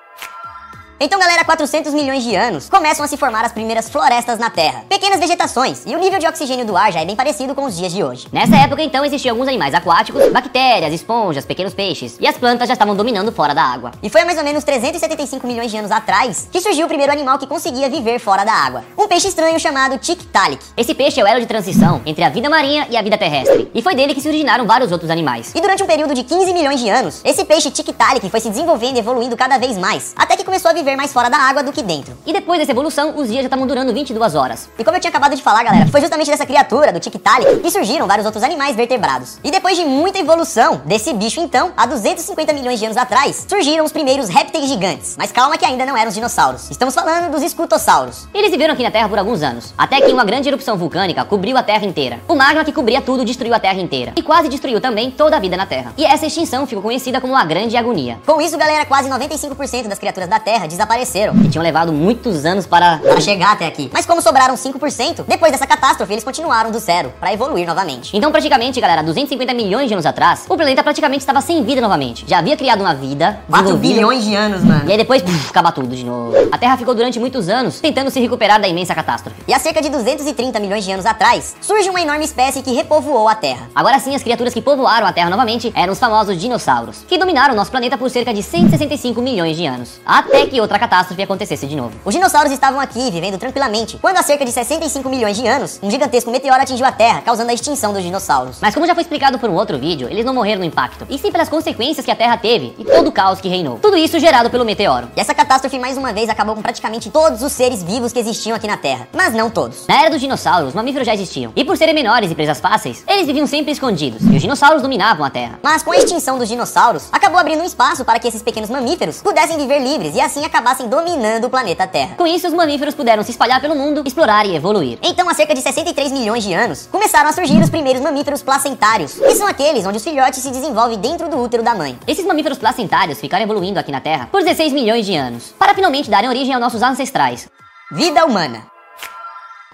Então, 1.00 1.18
galera, 1.18 1.44
400 1.44 1.92
milhões 1.92 2.22
de 2.22 2.36
anos 2.36 2.68
começam 2.68 3.04
a 3.04 3.08
se 3.08 3.16
formar 3.16 3.44
as 3.44 3.50
primeiras 3.50 3.88
florestas 3.88 4.38
na 4.38 4.48
Terra. 4.48 4.84
Pequenas 4.88 5.18
vegetações, 5.18 5.82
e 5.84 5.94
o 5.94 5.98
nível 5.98 6.20
de 6.20 6.26
oxigênio 6.26 6.64
do 6.64 6.76
ar 6.76 6.92
já 6.92 7.00
é 7.00 7.04
bem 7.04 7.16
parecido 7.16 7.52
com 7.52 7.64
os 7.64 7.76
dias 7.76 7.92
de 7.92 8.04
hoje. 8.04 8.28
Nessa 8.32 8.54
época, 8.56 8.80
então, 8.80 9.04
existiam 9.04 9.32
alguns 9.32 9.48
animais 9.48 9.74
aquáticos, 9.74 10.30
bactérias, 10.30 10.94
esponjas, 10.94 11.44
pequenos 11.44 11.74
peixes, 11.74 12.16
e 12.20 12.28
as 12.28 12.36
plantas 12.36 12.68
já 12.68 12.74
estavam 12.74 12.94
dominando 12.94 13.32
fora 13.32 13.52
da 13.52 13.64
água. 13.64 13.90
E 14.04 14.08
foi 14.08 14.20
há 14.20 14.24
mais 14.24 14.38
ou 14.38 14.44
menos 14.44 14.62
375 14.62 15.44
milhões 15.48 15.72
de 15.72 15.76
anos 15.76 15.90
atrás 15.90 16.48
que 16.50 16.60
surgiu 16.60 16.86
o 16.86 16.88
primeiro 16.88 17.10
animal 17.10 17.38
que 17.38 17.46
conseguia 17.46 17.90
viver 17.90 18.20
fora 18.20 18.44
da 18.44 18.52
água. 18.52 18.84
Um 18.96 19.08
peixe 19.08 19.26
estranho 19.26 19.58
chamado 19.58 19.98
Tiktaalik. 19.98 20.64
Esse 20.76 20.94
peixe 20.94 21.20
é 21.20 21.24
o 21.24 21.26
elo 21.26 21.40
de 21.40 21.46
transição 21.46 22.02
entre 22.06 22.22
a 22.22 22.28
vida 22.28 22.48
marinha 22.48 22.86
e 22.88 22.96
a 22.96 23.02
vida 23.02 23.18
terrestre, 23.18 23.68
e 23.74 23.82
foi 23.82 23.96
dele 23.96 24.14
que 24.14 24.20
se 24.20 24.28
originaram 24.28 24.64
vários 24.64 24.92
outros 24.92 25.10
animais. 25.10 25.52
E 25.56 25.60
durante 25.60 25.82
um 25.82 25.86
período 25.86 26.14
de 26.14 26.22
15 26.22 26.52
milhões 26.54 26.78
de 26.78 26.88
anos, 26.88 27.20
esse 27.24 27.44
peixe 27.44 27.68
Tiktaalik 27.68 28.30
foi 28.30 28.38
se 28.38 28.48
desenvolvendo 28.48 28.96
e 28.96 29.00
evoluindo 29.00 29.36
cada 29.36 29.58
vez 29.58 29.76
mais, 29.76 30.14
até 30.16 30.36
que 30.36 30.44
começou 30.44 30.70
a 30.70 30.74
viver 30.84 30.96
mais 30.96 31.12
fora 31.12 31.30
da 31.30 31.38
água 31.38 31.62
do 31.62 31.72
que 31.72 31.82
dentro. 31.82 32.16
E 32.26 32.32
depois 32.32 32.60
dessa 32.60 32.70
evolução, 32.70 33.16
os 33.16 33.28
dias 33.28 33.40
já 33.40 33.46
estavam 33.46 33.66
durando 33.66 33.92
22 33.92 34.34
horas. 34.34 34.68
E 34.78 34.84
como 34.84 34.96
eu 34.96 35.00
tinha 35.00 35.08
acabado 35.08 35.34
de 35.34 35.42
falar, 35.42 35.64
galera, 35.64 35.86
foi 35.86 36.00
justamente 36.00 36.30
dessa 36.30 36.44
criatura, 36.44 36.92
do 36.92 37.00
Tiktaalik, 37.00 37.60
que 37.60 37.70
surgiram 37.70 38.06
vários 38.06 38.26
outros 38.26 38.44
animais 38.44 38.76
vertebrados. 38.76 39.38
E 39.42 39.50
depois 39.50 39.76
de 39.76 39.84
muita 39.84 40.18
evolução 40.18 40.82
desse 40.84 41.12
bicho, 41.14 41.40
então, 41.40 41.72
há 41.76 41.86
250 41.86 42.52
milhões 42.52 42.78
de 42.78 42.84
anos 42.84 42.96
atrás, 42.96 43.46
surgiram 43.48 43.84
os 43.84 43.92
primeiros 43.92 44.28
répteis 44.28 44.68
gigantes. 44.68 45.16
Mas 45.18 45.32
calma 45.32 45.56
que 45.56 45.64
ainda 45.64 45.86
não 45.86 45.96
eram 45.96 46.08
os 46.08 46.14
dinossauros. 46.14 46.70
Estamos 46.70 46.94
falando 46.94 47.30
dos 47.32 47.42
escutossauros. 47.42 48.28
Eles 48.34 48.50
viveram 48.50 48.74
aqui 48.74 48.82
na 48.82 48.90
Terra 48.90 49.08
por 49.08 49.18
alguns 49.18 49.42
anos, 49.42 49.72
até 49.78 50.00
que 50.00 50.12
uma 50.12 50.24
grande 50.24 50.48
erupção 50.48 50.76
vulcânica 50.76 51.24
cobriu 51.24 51.56
a 51.56 51.62
Terra 51.62 51.86
inteira. 51.86 52.20
O 52.28 52.34
magma 52.34 52.64
que 52.64 52.72
cobria 52.72 53.00
tudo 53.00 53.24
destruiu 53.24 53.54
a 53.54 53.58
Terra 53.58 53.80
inteira. 53.80 54.12
E 54.16 54.22
quase 54.22 54.48
destruiu 54.48 54.80
também 54.80 55.10
toda 55.10 55.36
a 55.36 55.40
vida 55.40 55.56
na 55.56 55.66
Terra. 55.66 55.92
E 55.96 56.04
essa 56.04 56.26
extinção 56.26 56.66
ficou 56.66 56.82
conhecida 56.82 57.20
como 57.20 57.36
a 57.36 57.44
Grande 57.44 57.76
Agonia. 57.76 58.18
Com 58.26 58.40
isso, 58.40 58.58
galera, 58.58 58.84
quase 58.84 59.08
95% 59.08 59.88
das 59.88 59.98
criaturas 59.98 60.28
da 60.28 60.38
Terra 60.38 60.66
desapareceram. 60.74 61.34
E 61.36 61.48
tinham 61.48 61.62
levado 61.62 61.92
muitos 61.92 62.44
anos 62.44 62.66
para, 62.66 62.98
para 62.98 63.20
chegar 63.20 63.52
até 63.52 63.66
aqui. 63.66 63.90
Mas 63.92 64.06
como 64.06 64.20
sobraram 64.20 64.54
5%, 64.54 65.24
depois 65.26 65.52
dessa 65.52 65.66
catástrofe, 65.66 66.12
eles 66.12 66.24
continuaram 66.24 66.70
do 66.70 66.78
zero 66.78 67.12
para 67.18 67.32
evoluir 67.32 67.66
novamente. 67.66 68.16
Então, 68.16 68.30
praticamente, 68.30 68.80
galera, 68.80 69.02
250 69.02 69.54
milhões 69.54 69.88
de 69.88 69.94
anos 69.94 70.06
atrás, 70.06 70.44
o 70.48 70.56
planeta 70.56 70.82
praticamente 70.82 71.20
estava 71.20 71.40
sem 71.40 71.64
vida 71.64 71.80
novamente. 71.80 72.24
Já 72.26 72.38
havia 72.38 72.56
criado 72.56 72.80
uma 72.80 72.94
vida. 72.94 73.40
4 73.48 73.76
bilhões 73.76 74.24
de 74.24 74.34
anos, 74.34 74.62
mano. 74.62 74.82
E 74.86 74.92
aí 74.92 74.98
depois, 74.98 75.22
puf, 75.22 75.50
acaba 75.50 75.72
tudo 75.72 75.94
de 75.94 76.04
novo. 76.04 76.34
A 76.50 76.58
Terra 76.58 76.76
ficou 76.76 76.94
durante 76.94 77.18
muitos 77.18 77.48
anos 77.48 77.80
tentando 77.80 78.10
se 78.10 78.20
recuperar 78.20 78.60
da 78.60 78.68
imensa 78.68 78.94
catástrofe. 78.94 79.36
E 79.46 79.54
há 79.54 79.58
cerca 79.58 79.80
de 79.80 79.88
230 79.88 80.58
milhões 80.60 80.84
de 80.84 80.92
anos 80.92 81.06
atrás, 81.06 81.56
surge 81.60 81.88
uma 81.88 82.00
enorme 82.00 82.24
espécie 82.24 82.62
que 82.62 82.72
repovoou 82.72 83.28
a 83.28 83.34
Terra. 83.34 83.68
Agora 83.74 83.98
sim, 83.98 84.14
as 84.14 84.22
criaturas 84.22 84.52
que 84.52 84.62
povoaram 84.62 85.06
a 85.06 85.12
Terra 85.12 85.30
novamente 85.30 85.72
eram 85.74 85.92
os 85.92 85.98
famosos 85.98 86.40
dinossauros, 86.40 87.04
que 87.06 87.18
dominaram 87.18 87.54
nosso 87.54 87.70
planeta 87.70 87.96
por 87.96 88.10
cerca 88.10 88.32
de 88.32 88.42
165 88.42 89.20
milhões 89.20 89.56
de 89.56 89.66
anos, 89.66 90.00
até 90.04 90.46
que 90.46 90.60
outra 90.64 90.78
catástrofe 90.78 91.22
acontecesse 91.22 91.66
de 91.66 91.76
novo. 91.76 91.92
Os 92.04 92.14
dinossauros 92.14 92.52
estavam 92.52 92.80
aqui, 92.80 93.10
vivendo 93.10 93.38
tranquilamente, 93.38 93.98
quando 93.98 94.16
há 94.16 94.22
cerca 94.22 94.44
de 94.44 94.52
65 94.52 95.08
milhões 95.08 95.36
de 95.36 95.46
anos, 95.46 95.78
um 95.82 95.90
gigantesco 95.90 96.30
meteoro 96.30 96.60
atingiu 96.60 96.86
a 96.86 96.92
Terra, 96.92 97.22
causando 97.22 97.50
a 97.50 97.54
extinção 97.54 97.92
dos 97.92 98.02
dinossauros. 98.02 98.58
Mas 98.60 98.74
como 98.74 98.86
já 98.86 98.94
foi 98.94 99.02
explicado 99.02 99.38
por 99.38 99.48
um 99.48 99.54
outro 99.54 99.78
vídeo, 99.78 100.08
eles 100.08 100.24
não 100.24 100.34
morreram 100.34 100.60
no 100.60 100.64
impacto, 100.66 101.06
e 101.08 101.18
sim 101.18 101.30
pelas 101.30 101.48
consequências 101.48 102.04
que 102.04 102.10
a 102.10 102.16
Terra 102.16 102.36
teve 102.36 102.74
e 102.78 102.84
todo 102.84 103.08
o 103.08 103.12
caos 103.12 103.40
que 103.40 103.48
reinou. 103.48 103.78
Tudo 103.78 103.96
isso 103.96 104.18
gerado 104.18 104.50
pelo 104.50 104.64
meteoro. 104.64 105.08
E 105.16 105.20
essa 105.20 105.34
catástrofe 105.34 105.78
mais 105.78 105.96
uma 105.96 106.12
vez 106.12 106.28
acabou 106.28 106.54
com 106.54 106.62
praticamente 106.62 107.10
todos 107.10 107.42
os 107.42 107.52
seres 107.52 107.82
vivos 107.82 108.12
que 108.12 108.18
existiam 108.18 108.56
aqui 108.56 108.66
na 108.66 108.76
Terra, 108.76 109.08
mas 109.12 109.34
não 109.34 109.50
todos. 109.50 109.86
Na 109.86 110.00
era 110.00 110.10
dos 110.10 110.20
dinossauros, 110.20 110.68
os 110.68 110.74
mamíferos 110.74 111.06
já 111.06 111.14
existiam, 111.14 111.52
e 111.54 111.64
por 111.64 111.76
serem 111.76 111.94
menores 111.94 112.30
e 112.30 112.34
presas 112.34 112.60
fáceis, 112.60 113.04
eles 113.06 113.26
viviam 113.26 113.46
sempre 113.46 113.72
escondidos, 113.72 114.22
e 114.22 114.36
os 114.36 114.42
dinossauros 114.42 114.82
dominavam 114.82 115.24
a 115.24 115.30
Terra. 115.30 115.58
Mas 115.62 115.82
com 115.82 115.92
a 115.92 115.96
extinção 115.96 116.38
dos 116.38 116.48
dinossauros, 116.48 117.08
acabou 117.12 117.38
abrindo 117.38 117.62
um 117.62 117.66
espaço 117.66 118.04
para 118.04 118.18
que 118.18 118.28
esses 118.28 118.42
pequenos 118.42 118.70
mamíferos 118.70 119.20
pudessem 119.22 119.56
viver 119.56 119.80
livres 119.80 120.14
e 120.14 120.20
assim 120.20 120.44
acabassem 120.54 120.88
dominando 120.88 121.46
o 121.46 121.50
planeta 121.50 121.84
Terra. 121.84 122.14
Com 122.16 122.26
isso, 122.26 122.46
os 122.46 122.54
mamíferos 122.54 122.94
puderam 122.94 123.24
se 123.24 123.32
espalhar 123.32 123.60
pelo 123.60 123.74
mundo, 123.74 124.04
explorar 124.06 124.46
e 124.46 124.54
evoluir. 124.54 124.98
Então, 125.02 125.28
há 125.28 125.34
cerca 125.34 125.52
de 125.52 125.60
63 125.60 126.12
milhões 126.12 126.44
de 126.44 126.54
anos, 126.54 126.88
começaram 126.92 127.28
a 127.28 127.32
surgir 127.32 127.60
os 127.60 127.68
primeiros 127.68 128.00
mamíferos 128.00 128.40
placentários, 128.40 129.14
que 129.14 129.34
são 129.34 129.48
aqueles 129.48 129.84
onde 129.84 129.96
os 129.96 130.04
filhotes 130.04 130.40
se 130.40 130.50
desenvolvem 130.52 130.98
dentro 130.98 131.28
do 131.28 131.38
útero 131.38 131.64
da 131.64 131.74
mãe. 131.74 131.98
Esses 132.06 132.24
mamíferos 132.24 132.58
placentários 132.58 133.18
ficaram 133.18 133.42
evoluindo 133.42 133.80
aqui 133.80 133.90
na 133.90 134.00
Terra 134.00 134.28
por 134.30 134.42
16 134.42 134.72
milhões 134.72 135.04
de 135.04 135.16
anos, 135.16 135.52
para 135.58 135.74
finalmente 135.74 136.08
darem 136.08 136.28
origem 136.28 136.54
aos 136.54 136.62
nossos 136.62 136.82
ancestrais. 136.82 137.48
Vida 137.90 138.24
humana. 138.24 138.73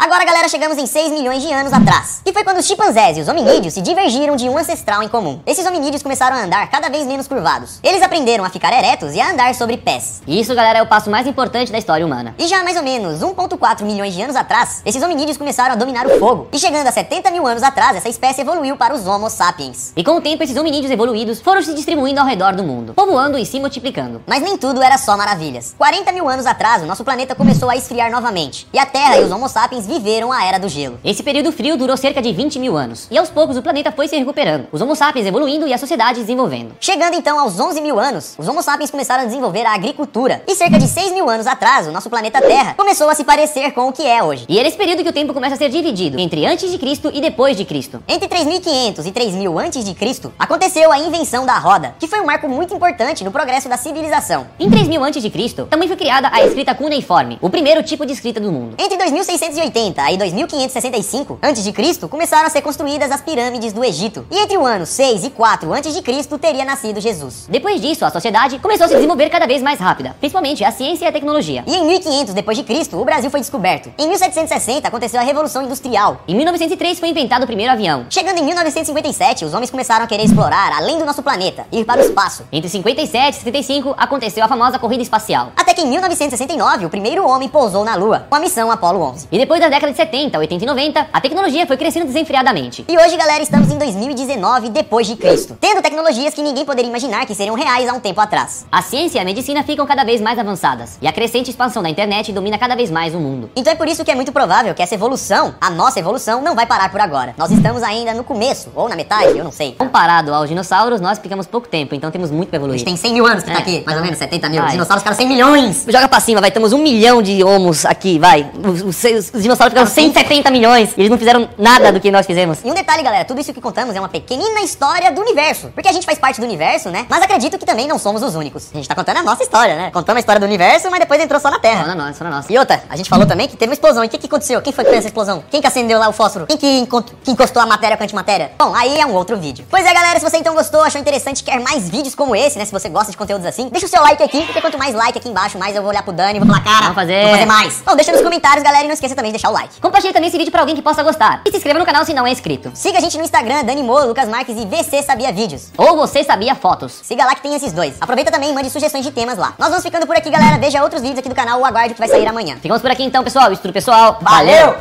Agora, 0.02 0.24
galera, 0.24 0.48
chegamos 0.48 0.78
em 0.78 0.86
6 0.86 1.12
milhões 1.12 1.42
de 1.42 1.52
anos 1.52 1.74
atrás. 1.74 2.22
Que 2.24 2.32
foi 2.32 2.42
quando 2.42 2.56
os 2.56 2.64
chimpanzés 2.64 3.18
e 3.18 3.20
os 3.20 3.28
hominídeos 3.28 3.74
se 3.74 3.82
divergiram 3.82 4.34
de 4.34 4.48
um 4.48 4.56
ancestral 4.56 5.02
em 5.02 5.08
comum. 5.08 5.40
Esses 5.44 5.66
hominídeos 5.66 6.02
começaram 6.02 6.38
a 6.38 6.42
andar 6.42 6.70
cada 6.70 6.88
vez 6.88 7.06
menos 7.06 7.28
curvados. 7.28 7.78
Eles 7.82 8.00
aprenderam 8.00 8.42
a 8.42 8.48
ficar 8.48 8.72
eretos 8.72 9.14
e 9.14 9.20
a 9.20 9.30
andar 9.30 9.54
sobre 9.54 9.76
pés. 9.76 10.22
E 10.26 10.40
isso, 10.40 10.54
galera, 10.54 10.78
é 10.78 10.82
o 10.82 10.86
passo 10.86 11.10
mais 11.10 11.26
importante 11.26 11.70
da 11.70 11.76
história 11.76 12.06
humana. 12.06 12.34
E 12.38 12.46
já 12.46 12.60
há 12.60 12.64
mais 12.64 12.78
ou 12.78 12.82
menos 12.82 13.20
1.4 13.20 13.82
milhões 13.82 14.14
de 14.14 14.22
anos 14.22 14.36
atrás, 14.36 14.80
esses 14.86 15.02
hominídeos 15.02 15.36
começaram 15.36 15.72
a 15.72 15.76
dominar 15.76 16.06
o 16.06 16.18
fogo. 16.18 16.48
E 16.50 16.58
chegando 16.58 16.86
a 16.86 16.92
70 16.92 17.30
mil 17.30 17.46
anos 17.46 17.62
atrás, 17.62 17.94
essa 17.94 18.08
espécie 18.08 18.40
evoluiu 18.40 18.78
para 18.78 18.94
os 18.94 19.06
Homo 19.06 19.28
sapiens. 19.28 19.92
E 19.94 20.02
com 20.02 20.12
o 20.12 20.22
tempo, 20.22 20.42
esses 20.42 20.56
hominídeos 20.56 20.90
evoluídos 20.90 21.42
foram 21.42 21.60
se 21.60 21.74
distribuindo 21.74 22.20
ao 22.20 22.26
redor 22.26 22.54
do 22.54 22.64
mundo, 22.64 22.94
povoando 22.94 23.36
e 23.36 23.44
se 23.44 23.60
multiplicando. 23.60 24.22
Mas 24.26 24.40
nem 24.40 24.56
tudo 24.56 24.82
era 24.82 24.96
só 24.96 25.14
maravilhas. 25.14 25.74
40 25.76 26.10
mil 26.12 26.26
anos 26.26 26.46
atrás, 26.46 26.82
o 26.82 26.86
nosso 26.86 27.04
planeta 27.04 27.34
começou 27.34 27.68
a 27.68 27.76
esfriar 27.76 28.10
novamente. 28.10 28.66
E 28.72 28.78
a 28.78 28.86
Terra 28.86 29.18
e 29.18 29.24
os 29.24 29.30
Homo 29.30 29.46
sapiens 29.46 29.89
viveram 29.90 30.30
a 30.30 30.44
era 30.44 30.56
do 30.56 30.68
gelo. 30.68 31.00
Esse 31.04 31.20
período 31.20 31.50
frio 31.50 31.76
durou 31.76 31.96
cerca 31.96 32.22
de 32.22 32.32
20 32.32 32.60
mil 32.60 32.76
anos, 32.76 33.08
e 33.10 33.18
aos 33.18 33.28
poucos 33.28 33.56
o 33.56 33.62
planeta 33.62 33.90
foi 33.90 34.06
se 34.06 34.16
recuperando, 34.16 34.68
os 34.70 34.80
Homo 34.80 34.94
sapiens 34.94 35.26
evoluindo 35.26 35.66
e 35.66 35.74
a 35.74 35.78
sociedade 35.78 36.20
desenvolvendo. 36.20 36.76
Chegando 36.78 37.16
então 37.16 37.40
aos 37.40 37.58
11 37.58 37.80
mil 37.80 37.98
anos, 37.98 38.36
os 38.38 38.46
Homo 38.46 38.62
sapiens 38.62 38.90
começaram 38.90 39.24
a 39.24 39.26
desenvolver 39.26 39.66
a 39.66 39.74
agricultura, 39.74 40.44
e 40.46 40.54
cerca 40.54 40.78
de 40.78 40.86
6 40.86 41.12
mil 41.12 41.28
anos 41.28 41.46
atrás, 41.46 41.88
o 41.88 41.90
nosso 41.92 42.08
planeta 42.08 42.40
Terra 42.40 42.74
começou 42.74 43.08
a 43.08 43.14
se 43.16 43.24
parecer 43.24 43.72
com 43.72 43.88
o 43.88 43.92
que 43.92 44.06
é 44.06 44.22
hoje. 44.22 44.46
E 44.48 44.60
é 44.60 44.62
nesse 44.62 44.76
período 44.76 45.02
que 45.02 45.08
o 45.08 45.12
tempo 45.12 45.34
começa 45.34 45.56
a 45.56 45.58
ser 45.58 45.70
dividido 45.70 46.20
entre 46.20 46.46
antes 46.46 46.70
de 46.70 46.78
Cristo 46.78 47.10
e 47.12 47.20
depois 47.20 47.56
de 47.56 47.64
Cristo. 47.64 48.00
Entre 48.06 48.28
3500 48.28 49.06
e 49.06 49.10
3000 49.10 49.58
antes 49.58 49.84
de 49.84 49.94
Cristo, 49.94 50.32
aconteceu 50.38 50.92
a 50.92 50.98
invenção 51.00 51.44
da 51.44 51.58
roda, 51.58 51.96
que 51.98 52.06
foi 52.06 52.20
um 52.20 52.26
marco 52.26 52.48
muito 52.48 52.72
importante 52.72 53.24
no 53.24 53.32
progresso 53.32 53.68
da 53.68 53.76
civilização. 53.76 54.46
Em 54.58 54.70
3000 54.70 55.02
antes 55.02 55.20
de 55.20 55.30
Cristo, 55.30 55.66
também 55.68 55.88
foi 55.88 55.96
criada 55.96 56.30
a 56.32 56.44
escrita 56.44 56.76
cuneiforme, 56.76 57.38
o 57.40 57.50
primeiro 57.50 57.82
tipo 57.82 58.06
de 58.06 58.12
escrita 58.12 58.38
do 58.38 58.52
mundo. 58.52 58.76
Entre 58.78 58.96
2680 58.96 59.79
e 59.88 60.16
2565 60.16 61.38
a.C., 61.40 62.08
começaram 62.08 62.46
a 62.46 62.50
ser 62.50 62.62
construídas 62.62 63.10
as 63.10 63.20
pirâmides 63.20 63.72
do 63.72 63.84
Egito. 63.84 64.26
E 64.30 64.38
entre 64.38 64.56
o 64.56 64.66
ano 64.66 64.84
6 64.84 65.24
e 65.24 65.30
4 65.30 65.72
a.C. 65.72 66.38
teria 66.38 66.64
nascido 66.64 67.00
Jesus. 67.00 67.46
Depois 67.48 67.80
disso, 67.80 68.04
a 68.04 68.10
sociedade 68.10 68.58
começou 68.58 68.86
a 68.86 68.88
se 68.88 68.94
desenvolver 68.94 69.30
cada 69.30 69.46
vez 69.46 69.62
mais 69.62 69.80
rápida, 69.80 70.14
principalmente 70.18 70.64
a 70.64 70.70
ciência 70.70 71.04
e 71.04 71.08
a 71.08 71.12
tecnologia. 71.12 71.64
E 71.66 71.76
em 71.76 71.86
1500 71.86 72.34
depois 72.34 72.58
de 72.58 72.64
Cristo, 72.64 73.00
o 73.00 73.04
Brasil 73.04 73.30
foi 73.30 73.40
descoberto. 73.40 73.90
Em 73.98 74.08
1760 74.08 74.86
aconteceu 74.86 75.20
a 75.20 75.22
Revolução 75.22 75.62
Industrial. 75.62 76.20
Em 76.28 76.34
1903 76.34 76.98
foi 76.98 77.08
inventado 77.08 77.44
o 77.44 77.46
primeiro 77.46 77.72
avião. 77.72 78.06
Chegando 78.10 78.38
em 78.38 78.44
1957, 78.44 79.44
os 79.44 79.54
homens 79.54 79.70
começaram 79.70 80.04
a 80.04 80.08
querer 80.08 80.24
explorar 80.24 80.72
além 80.72 80.98
do 80.98 81.04
nosso 81.04 81.22
planeta, 81.22 81.66
ir 81.72 81.84
para 81.84 82.00
o 82.00 82.04
espaço. 82.04 82.44
Entre 82.52 82.68
57 82.68 83.34
e 83.34 83.38
75 83.38 83.94
aconteceu 83.96 84.44
a 84.44 84.48
famosa 84.48 84.78
corrida 84.78 85.02
espacial. 85.02 85.52
Até 85.56 85.72
que 85.72 85.82
em 85.82 85.86
1969 85.86 86.86
o 86.86 86.90
primeiro 86.90 87.26
homem 87.26 87.48
pousou 87.48 87.84
na 87.84 87.94
Lua, 87.94 88.26
com 88.28 88.36
a 88.36 88.40
missão 88.40 88.70
Apollo 88.70 89.00
11. 89.02 89.28
E 89.30 89.38
depois 89.38 89.60
da 89.60 89.68
década 89.70 89.92
de 89.92 89.96
70, 89.96 90.38
80 90.38 90.64
e 90.64 90.66
90, 90.66 91.06
a 91.12 91.20
tecnologia 91.20 91.66
foi 91.66 91.76
crescendo 91.76 92.06
desenfreadamente. 92.06 92.84
E 92.88 92.96
hoje, 92.98 93.16
galera, 93.16 93.42
estamos 93.42 93.70
em 93.70 93.78
2019 93.78 94.68
depois 94.70 95.06
de 95.06 95.16
Cristo, 95.16 95.56
tendo 95.60 95.80
tecnologias 95.82 96.34
que 96.34 96.42
ninguém 96.42 96.64
poderia 96.64 96.88
imaginar 96.88 97.24
que 97.26 97.34
seriam 97.34 97.54
reais 97.54 97.88
há 97.88 97.92
um 97.92 98.00
tempo 98.00 98.20
atrás. 98.20 98.66
A 98.70 98.82
ciência 98.82 99.18
e 99.18 99.20
a 99.22 99.24
medicina 99.24 99.62
ficam 99.62 99.86
cada 99.86 100.04
vez 100.04 100.20
mais 100.20 100.38
avançadas, 100.38 100.98
e 101.00 101.06
a 101.06 101.12
crescente 101.12 101.50
expansão 101.50 101.82
da 101.82 101.88
internet 101.88 102.32
domina 102.32 102.58
cada 102.58 102.74
vez 102.76 102.90
mais 102.90 103.14
o 103.14 103.18
mundo. 103.18 103.50
Então 103.56 103.72
é 103.72 103.76
por 103.76 103.88
isso 103.88 104.04
que 104.04 104.10
é 104.10 104.14
muito 104.14 104.32
provável 104.32 104.74
que 104.74 104.82
essa 104.82 104.94
evolução, 104.94 105.54
a 105.60 105.70
nossa 105.70 105.98
evolução, 105.98 106.42
não 106.42 106.54
vai 106.54 106.66
parar 106.66 106.90
por 106.90 107.00
agora. 107.00 107.34
Nós 107.38 107.50
estamos 107.50 107.82
ainda 107.82 108.12
no 108.14 108.24
começo, 108.24 108.68
ou 108.74 108.88
na 108.88 108.96
metade, 108.96 109.36
eu 109.38 109.44
não 109.44 109.52
sei. 109.52 109.72
Comparado 109.78 110.32
aos 110.34 110.48
dinossauros, 110.48 111.00
nós 111.00 111.18
ficamos 111.18 111.46
pouco 111.46 111.68
tempo, 111.68 111.94
então 111.94 112.10
temos 112.10 112.30
muito 112.30 112.48
pra 112.48 112.58
A 112.58 112.60
evoluir. 112.60 112.78
gente 112.78 112.86
tem 112.88 112.96
100 112.96 113.12
mil 113.14 113.26
anos 113.26 113.44
que 113.44 113.50
tá 113.50 113.58
É. 113.58 113.62
aqui, 113.62 113.82
mais 113.86 113.96
ou 113.98 114.02
menos, 114.04 114.18
70 114.18 114.48
mil. 114.48 114.58
Vai. 114.60 114.66
Os 114.68 114.72
dinossauros 114.72 115.02
ficaram 115.02 115.16
100 115.16 115.28
milhões. 115.28 115.84
Joga 115.88 116.08
pra 116.08 116.20
cima, 116.20 116.40
vai. 116.40 116.50
Temos 116.50 116.72
um 116.72 116.78
milhão 116.78 117.22
de 117.22 117.42
homos 117.44 117.84
aqui, 117.86 118.18
vai. 118.18 118.50
Os, 118.64 118.82
os- 119.04 119.30
os 119.34 119.42
dinossauros 119.42 119.59
ficaram 119.68 119.86
170 119.86 120.50
milhões. 120.50 120.92
E 120.96 121.00
eles 121.00 121.10
não 121.10 121.18
fizeram 121.18 121.48
nada 121.58 121.92
do 121.92 122.00
que 122.00 122.10
nós 122.10 122.26
fizemos. 122.26 122.60
E 122.64 122.70
um 122.70 122.74
detalhe, 122.74 123.02
galera, 123.02 123.24
tudo 123.24 123.40
isso 123.40 123.52
que 123.52 123.60
contamos 123.60 123.94
é 123.94 124.00
uma 124.00 124.08
pequenina 124.08 124.60
história 124.60 125.10
do 125.12 125.20
universo. 125.20 125.68
Porque 125.74 125.88
a 125.88 125.92
gente 125.92 126.06
faz 126.06 126.18
parte 126.18 126.40
do 126.40 126.46
universo, 126.46 126.90
né? 126.90 127.06
Mas 127.08 127.22
acredito 127.22 127.58
que 127.58 127.66
também 127.66 127.86
não 127.86 127.98
somos 127.98 128.22
os 128.22 128.34
únicos. 128.34 128.68
A 128.72 128.76
gente 128.76 128.88
tá 128.88 128.94
contando 128.94 129.18
a 129.18 129.22
nossa 129.22 129.42
história, 129.42 129.76
né? 129.76 129.90
Contamos 129.90 130.18
a 130.18 130.20
história 130.20 130.40
do 130.40 130.46
universo, 130.46 130.90
mas 130.90 131.00
depois 131.00 131.20
entrou 131.20 131.40
só 131.40 131.50
na 131.50 131.58
Terra. 131.58 131.82
Só 131.82 131.88
na 131.88 131.94
nossa, 131.94 132.14
só 132.14 132.24
na 132.24 132.30
nossa. 132.30 132.52
E 132.52 132.58
outra, 132.58 132.82
a 132.88 132.96
gente 132.96 133.08
falou 133.08 133.26
também 133.26 133.48
que 133.48 133.56
teve 133.56 133.70
uma 133.70 133.74
explosão. 133.74 134.04
E 134.04 134.06
o 134.06 134.10
que, 134.10 134.18
que 134.18 134.26
aconteceu? 134.26 134.60
Quem 134.62 134.72
foi 134.72 134.84
que 134.84 134.90
fez 134.90 135.00
essa 135.00 135.08
explosão? 135.08 135.42
Quem 135.50 135.60
que 135.60 135.66
acendeu 135.66 135.98
lá 135.98 136.08
o 136.08 136.12
fósforo? 136.12 136.46
Quem 136.46 136.56
que, 136.56 136.86
que 137.24 137.30
encostou 137.30 137.62
a 137.62 137.66
matéria 137.66 137.96
com 137.96 138.02
a 138.02 138.04
antimatéria? 138.04 138.52
Bom, 138.58 138.74
aí 138.74 138.98
é 138.98 139.06
um 139.06 139.14
outro 139.14 139.36
vídeo. 139.36 139.64
Pois 139.68 139.84
é, 139.84 139.92
galera, 139.92 140.18
se 140.18 140.28
você 140.28 140.36
então 140.36 140.54
gostou, 140.54 140.82
achou 140.82 141.00
interessante, 141.00 141.42
quer 141.42 141.60
mais 141.60 141.88
vídeos 141.88 142.14
como 142.14 142.34
esse, 142.34 142.58
né? 142.58 142.64
Se 142.64 142.72
você 142.72 142.88
gosta 142.88 143.10
de 143.10 143.16
conteúdos 143.16 143.46
assim, 143.46 143.68
deixa 143.68 143.86
o 143.86 143.88
seu 143.88 144.00
like 144.02 144.22
aqui, 144.22 144.44
porque 144.44 144.60
quanto 144.60 144.78
mais 144.78 144.94
like 144.94 145.18
aqui 145.18 145.28
embaixo, 145.28 145.58
mais 145.58 145.74
eu 145.74 145.82
vou 145.82 145.90
olhar 145.90 146.02
pro 146.02 146.12
Dani 146.12 146.36
e 146.36 146.40
vou 146.40 146.48
falar, 146.48 146.64
cara, 146.64 146.80
Vamos 146.82 146.94
fazer. 146.94 147.22
vou 147.22 147.30
fazer 147.32 147.46
mais. 147.46 147.82
Bom, 147.84 147.96
deixa 147.96 148.12
nos 148.12 148.22
comentários, 148.22 148.62
galera, 148.62 148.84
e 148.84 148.86
não 148.86 148.94
esqueça 148.94 149.14
também 149.14 149.32
de 149.32 149.38
deixar 149.40 149.48
o 149.48 149.52
like. 149.52 149.80
Compartilhe 149.80 150.12
também 150.12 150.28
esse 150.28 150.36
vídeo 150.36 150.52
pra 150.52 150.60
alguém 150.60 150.76
que 150.76 150.82
possa 150.82 151.02
gostar. 151.02 151.42
E 151.46 151.50
se 151.50 151.56
inscreva 151.56 151.78
no 151.78 151.86
canal 151.86 152.04
se 152.04 152.12
não 152.12 152.26
é 152.26 152.30
inscrito. 152.30 152.70
Siga 152.74 152.98
a 152.98 153.00
gente 153.00 153.16
no 153.16 153.24
Instagram, 153.24 153.64
Dani 153.64 153.82
Mo, 153.82 153.98
Lucas 154.04 154.28
Marques 154.28 154.56
e 154.56 154.66
VC 154.66 155.02
Sabia 155.02 155.32
Vídeos. 155.32 155.72
Ou 155.76 155.96
você 155.96 156.22
sabia 156.22 156.54
fotos. 156.54 156.92
Siga 156.92 157.24
lá 157.24 157.34
que 157.34 157.42
tem 157.42 157.54
esses 157.54 157.72
dois. 157.72 157.96
Aproveita 158.00 158.30
também 158.30 158.50
e 158.50 158.52
mande 158.52 158.70
sugestões 158.70 159.04
de 159.04 159.10
temas 159.10 159.38
lá. 159.38 159.54
Nós 159.58 159.68
vamos 159.68 159.82
ficando 159.82 160.06
por 160.06 160.16
aqui, 160.16 160.30
galera. 160.30 160.58
Veja 160.58 160.82
outros 160.82 161.00
vídeos 161.00 161.20
aqui 161.20 161.28
do 161.28 161.34
canal 161.34 161.58
ou 161.58 161.64
aguarde 161.64 161.94
que 161.94 162.00
vai 162.00 162.08
sair 162.08 162.26
amanhã. 162.26 162.56
Ficamos 162.56 162.82
por 162.82 162.90
aqui 162.90 163.02
então, 163.02 163.24
pessoal. 163.24 163.50
Isso 163.52 163.62
tudo, 163.62 163.72
pessoal. 163.72 164.18
Valeu! 164.20 164.74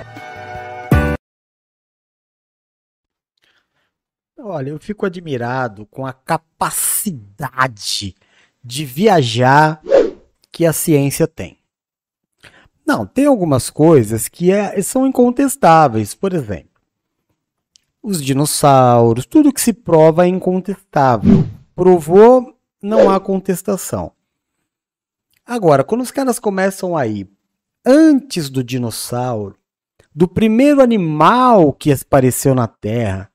Olha, 4.42 4.70
eu 4.70 4.80
fico 4.80 5.06
admirado 5.06 5.86
com 5.88 6.06
a 6.06 6.14
capacidade 6.14 8.16
de 8.64 8.86
viajar 8.86 9.82
que 10.52 10.66
a 10.66 10.72
ciência 10.72 11.28
tem. 11.28 11.59
Não, 12.90 13.06
tem 13.06 13.28
algumas 13.28 13.70
coisas 13.70 14.28
que 14.28 14.52
é- 14.52 14.82
são 14.82 15.06
incontestáveis. 15.06 16.16
Por 16.16 16.34
exemplo, 16.34 16.72
os 18.02 18.20
dinossauros, 18.20 19.28
tudo 19.28 19.54
que 19.54 19.62
se 19.62 19.74
prova 19.74 20.26
é 20.26 20.28
incontestável. 20.28 21.46
Provou, 21.76 22.58
não 22.82 23.08
há 23.08 23.20
contestação. 23.20 24.12
Agora, 25.46 25.84
quando 25.84 26.02
os 26.02 26.10
caras 26.10 26.40
começam 26.40 26.98
aí, 26.98 27.30
antes 27.86 28.50
do 28.50 28.64
dinossauro, 28.64 29.56
do 30.14 30.28
primeiro 30.28 30.82
animal 30.82 31.72
que 31.72 31.94
apareceu 31.94 32.56
na 32.56 32.68
Terra, 32.68 33.30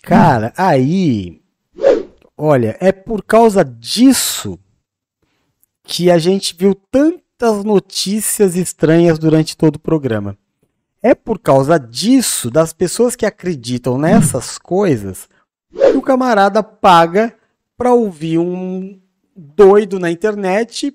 Cara, 0.00 0.54
aí, 0.56 1.42
olha, 2.34 2.78
é 2.80 2.92
por 2.92 3.22
causa 3.22 3.62
disso 3.62 4.58
que 5.82 6.10
a 6.10 6.16
gente 6.18 6.56
viu 6.56 6.74
tantas 7.38 7.62
notícias 7.62 8.56
estranhas 8.56 9.16
durante 9.16 9.56
todo 9.56 9.76
o 9.76 9.80
programa. 9.80 10.36
É 11.00 11.14
por 11.14 11.38
causa 11.38 11.78
disso, 11.78 12.50
das 12.50 12.72
pessoas 12.72 13.14
que 13.14 13.24
acreditam 13.24 13.96
nessas 13.96 14.58
coisas, 14.58 15.28
que 15.72 15.96
o 15.96 16.02
camarada 16.02 16.62
paga 16.62 17.32
para 17.76 17.94
ouvir 17.94 18.38
um 18.38 19.00
doido 19.36 20.00
na 20.00 20.10
internet 20.10 20.92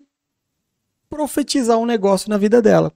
profetizar 1.09 1.77
um 1.77 1.85
negócio 1.85 2.29
na 2.29 2.37
vida 2.37 2.61
dela. 2.61 2.91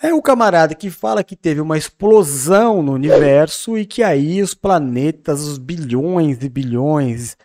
É 0.00 0.14
o 0.14 0.22
camarada 0.22 0.74
que 0.74 0.90
fala 0.90 1.24
que 1.24 1.34
teve 1.34 1.60
uma 1.60 1.78
explosão 1.78 2.82
no 2.82 2.92
universo 2.92 3.76
e 3.76 3.84
que 3.84 4.02
aí 4.02 4.42
os 4.42 4.54
planetas, 4.54 5.40
os 5.40 5.58
bilhões 5.58 6.38
e 6.42 6.48
bilhões 6.48 7.36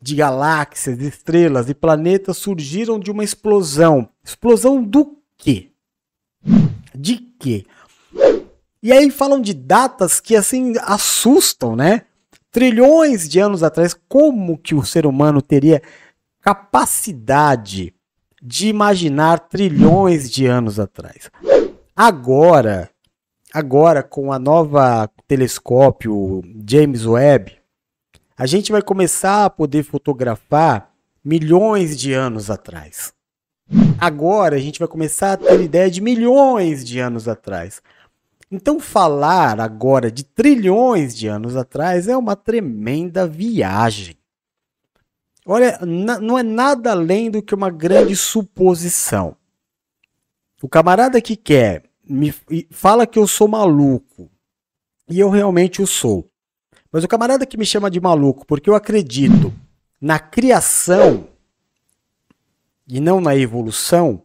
de 0.00 0.14
galáxias, 0.14 0.98
de 0.98 1.08
estrelas 1.08 1.68
e 1.68 1.74
planetas 1.74 2.36
surgiram 2.36 2.98
de 2.98 3.10
uma 3.10 3.24
explosão. 3.24 4.08
Explosão 4.24 4.82
do 4.82 5.18
quê? 5.36 5.70
De 6.94 7.16
quê? 7.16 7.64
E 8.82 8.92
aí 8.92 9.10
falam 9.10 9.40
de 9.40 9.54
datas 9.54 10.20
que 10.20 10.34
assim 10.34 10.74
assustam, 10.82 11.76
né? 11.76 12.02
Trilhões 12.50 13.28
de 13.28 13.38
anos 13.38 13.62
atrás, 13.62 13.94
como 14.08 14.58
que 14.58 14.74
o 14.74 14.84
ser 14.84 15.06
humano 15.06 15.40
teria 15.40 15.80
capacidade 16.40 17.94
de 18.42 18.68
imaginar 18.68 19.38
trilhões 19.38 20.30
de 20.30 20.46
anos 20.46 20.80
atrás? 20.80 21.30
Agora, 21.94 22.90
agora 23.54 24.02
com 24.02 24.32
a 24.32 24.38
nova 24.38 25.08
telescópio 25.28 26.42
James 26.68 27.06
Webb, 27.06 27.61
a 28.42 28.46
gente 28.46 28.72
vai 28.72 28.82
começar 28.82 29.44
a 29.44 29.50
poder 29.50 29.84
fotografar 29.84 30.92
milhões 31.24 31.96
de 31.96 32.12
anos 32.12 32.50
atrás. 32.50 33.12
Agora 34.00 34.56
a 34.56 34.58
gente 34.58 34.80
vai 34.80 34.88
começar 34.88 35.34
a 35.34 35.36
ter 35.36 35.60
ideia 35.60 35.88
de 35.88 36.00
milhões 36.00 36.84
de 36.84 36.98
anos 36.98 37.28
atrás. 37.28 37.80
Então 38.50 38.80
falar 38.80 39.60
agora 39.60 40.10
de 40.10 40.24
trilhões 40.24 41.14
de 41.14 41.28
anos 41.28 41.56
atrás 41.56 42.08
é 42.08 42.16
uma 42.16 42.34
tremenda 42.34 43.28
viagem. 43.28 44.16
Olha, 45.46 45.78
não 45.80 46.36
é 46.36 46.42
nada 46.42 46.90
além 46.90 47.30
do 47.30 47.44
que 47.44 47.54
uma 47.54 47.70
grande 47.70 48.16
suposição. 48.16 49.36
O 50.60 50.68
camarada 50.68 51.20
que 51.20 51.36
quer 51.36 51.84
me 52.04 52.34
fala 52.72 53.06
que 53.06 53.20
eu 53.20 53.28
sou 53.28 53.46
maluco. 53.46 54.28
E 55.08 55.20
eu 55.20 55.30
realmente 55.30 55.80
o 55.80 55.86
sou. 55.86 56.31
Mas 56.92 57.02
o 57.02 57.08
camarada 57.08 57.46
que 57.46 57.56
me 57.56 57.64
chama 57.64 57.90
de 57.90 57.98
maluco 57.98 58.46
porque 58.46 58.68
eu 58.68 58.74
acredito 58.74 59.52
na 59.98 60.18
criação 60.18 61.26
e 62.86 63.00
não 63.00 63.20
na 63.20 63.34
evolução, 63.34 64.22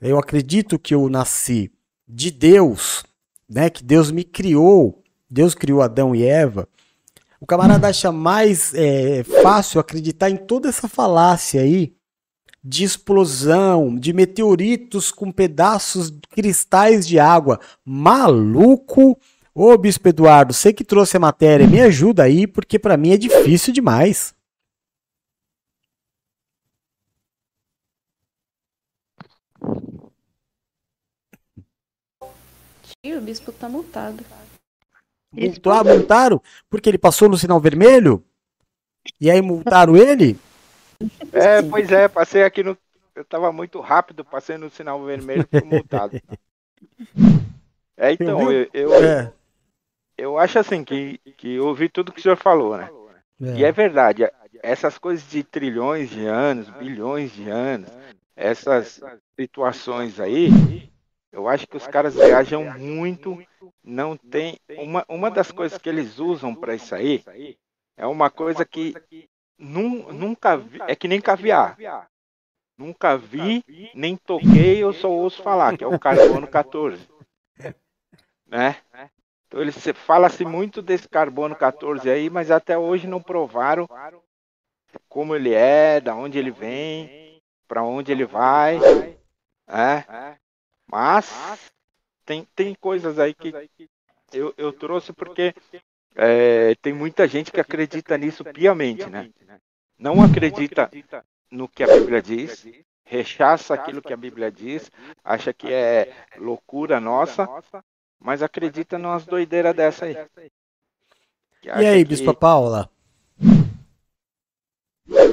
eu 0.00 0.18
acredito 0.18 0.78
que 0.78 0.94
eu 0.94 1.10
nasci 1.10 1.70
de 2.08 2.30
Deus, 2.30 3.04
né? 3.48 3.68
Que 3.68 3.84
Deus 3.84 4.10
me 4.10 4.24
criou, 4.24 5.02
Deus 5.28 5.54
criou 5.54 5.82
Adão 5.82 6.14
e 6.14 6.22
Eva. 6.22 6.66
O 7.38 7.46
camarada 7.46 7.88
acha 7.88 8.10
mais 8.10 8.72
é, 8.74 9.22
fácil 9.42 9.80
acreditar 9.80 10.30
em 10.30 10.36
toda 10.36 10.68
essa 10.68 10.88
falácia 10.88 11.60
aí 11.60 11.94
de 12.62 12.84
explosão, 12.84 13.96
de 13.96 14.12
meteoritos 14.12 15.10
com 15.10 15.32
pedaços 15.32 16.10
de 16.10 16.20
cristais 16.28 17.06
de 17.06 17.18
água. 17.18 17.58
Maluco! 17.84 19.18
Ô, 19.52 19.76
Bispo 19.76 20.08
Eduardo, 20.08 20.54
você 20.54 20.72
que 20.72 20.84
trouxe 20.84 21.16
a 21.16 21.20
matéria, 21.20 21.66
me 21.66 21.80
ajuda 21.80 22.22
aí, 22.22 22.46
porque 22.46 22.78
para 22.78 22.96
mim 22.96 23.12
é 23.12 23.16
difícil 23.16 23.72
demais. 23.72 24.32
Tio, 33.02 33.18
o 33.18 33.20
bispo 33.20 33.50
tá 33.50 33.68
multado. 33.68 34.24
Multou, 35.32 35.72
ah, 35.72 35.82
multaram? 35.82 36.40
Porque 36.68 36.88
ele 36.88 36.98
passou 36.98 37.28
no 37.28 37.36
sinal 37.36 37.60
vermelho? 37.60 38.22
E 39.20 39.30
aí 39.30 39.42
multaram 39.42 39.96
ele? 39.96 40.38
É, 41.32 41.62
pois 41.62 41.90
é, 41.90 42.08
passei 42.08 42.44
aqui 42.44 42.62
no. 42.62 42.76
Eu 43.14 43.24
tava 43.24 43.50
muito 43.52 43.80
rápido, 43.80 44.24
passei 44.24 44.56
no 44.56 44.70
sinal 44.70 45.02
vermelho 45.04 45.46
e 45.50 45.60
fui 45.60 45.68
multado. 45.68 46.20
É, 48.02 48.14
então, 48.14 48.50
eu, 48.50 48.64
viu? 48.64 48.70
eu, 48.72 48.94
É. 48.94 49.32
eu 50.20 50.38
acho 50.38 50.58
assim 50.58 50.84
que, 50.84 51.18
que 51.36 51.54
eu 51.54 51.66
ouvi 51.66 51.88
tudo 51.88 52.12
que 52.12 52.20
o 52.20 52.22
senhor 52.22 52.36
falou, 52.36 52.76
né? 52.76 52.88
É. 53.42 53.56
E 53.56 53.64
é 53.64 53.72
verdade, 53.72 54.30
essas 54.62 54.98
coisas 54.98 55.28
de 55.28 55.42
trilhões 55.42 56.10
de 56.10 56.26
anos, 56.26 56.68
bilhões 56.70 57.32
de 57.32 57.48
anos, 57.48 57.90
essas 58.36 59.00
situações 59.38 60.20
aí, 60.20 60.48
eu 61.32 61.48
acho 61.48 61.66
que 61.66 61.76
os 61.76 61.86
caras 61.86 62.14
viajam 62.14 62.64
muito, 62.78 63.42
não 63.82 64.16
tem. 64.16 64.58
Uma, 64.78 65.04
uma 65.08 65.30
das 65.30 65.50
coisas 65.50 65.78
que 65.78 65.88
eles 65.88 66.18
usam 66.18 66.54
para 66.54 66.74
isso 66.74 66.94
aí 66.94 67.24
é 67.96 68.06
uma 68.06 68.30
coisa 68.30 68.64
que 68.64 68.94
nun- 69.58 70.12
nunca 70.12 70.56
vi, 70.56 70.78
é 70.86 70.94
que 70.94 71.08
nem 71.08 71.20
caviar. 71.20 71.76
Nunca 72.76 73.16
vi, 73.16 73.64
nem 73.94 74.16
toquei, 74.16 74.78
eu 74.82 74.92
só 74.92 75.10
ouço 75.10 75.42
falar, 75.42 75.76
que 75.76 75.84
é 75.84 75.86
o 75.86 75.98
carbono 75.98 76.46
14. 76.48 77.08
Né? 78.46 78.76
Então 79.50 79.60
ele 79.60 79.72
se- 79.72 79.92
fala-se 79.92 80.44
muito 80.44 80.80
desse 80.80 81.08
carbono 81.08 81.56
14 81.56 82.08
aí, 82.08 82.30
mas 82.30 82.52
até 82.52 82.78
hoje 82.78 83.08
não 83.08 83.20
provaram 83.20 83.88
como 85.08 85.34
ele 85.34 85.52
é, 85.52 86.00
da 86.00 86.14
onde 86.14 86.38
ele 86.38 86.52
vem, 86.52 87.12
para 87.66 87.82
onde 87.82 88.12
ele 88.12 88.24
vai, 88.24 88.86
né? 89.66 90.06
Mas 90.86 91.50
tem, 92.24 92.46
tem 92.54 92.74
coisas 92.74 93.18
aí 93.18 93.34
que 93.34 93.56
eu, 94.32 94.54
eu 94.56 94.72
trouxe 94.72 95.12
porque 95.12 95.54
é, 96.16 96.74
tem 96.76 96.92
muita 96.92 97.26
gente 97.28 97.52
que 97.52 97.60
acredita 97.60 98.16
nisso 98.18 98.44
piamente, 98.44 99.10
né? 99.10 99.28
Não 99.98 100.22
acredita 100.22 100.92
no 101.50 101.68
que 101.68 101.82
a 101.82 101.88
Bíblia 101.88 102.22
diz, 102.22 102.68
rechaça 103.04 103.74
aquilo 103.74 104.02
que 104.02 104.12
a 104.12 104.16
Bíblia 104.16 104.50
diz, 104.52 104.90
acha 105.24 105.52
que 105.52 105.72
é 105.72 106.08
loucura 106.36 107.00
nossa, 107.00 107.50
mas 108.20 108.42
acredita 108.42 108.98
numas 108.98 109.24
doideiras 109.24 109.74
dessa 109.74 110.04
aí. 110.04 110.14
Que 111.62 111.68
E 111.68 111.70
aí, 111.70 112.04
que- 112.04 112.10
Bispa 112.10 112.34
Paula? 112.34 112.90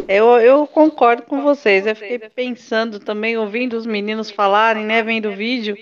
Eu, 0.07 0.39
eu 0.39 0.65
concordo 0.65 1.23
com 1.23 1.41
vocês. 1.41 1.85
Eu 1.85 1.95
fiquei 1.95 2.17
pensando 2.29 2.99
também, 2.99 3.37
ouvindo 3.37 3.75
os 3.75 3.85
meninos 3.85 4.31
falarem, 4.31 4.85
né, 4.85 5.03
vendo 5.03 5.29
o 5.29 5.35
vídeo. 5.35 5.75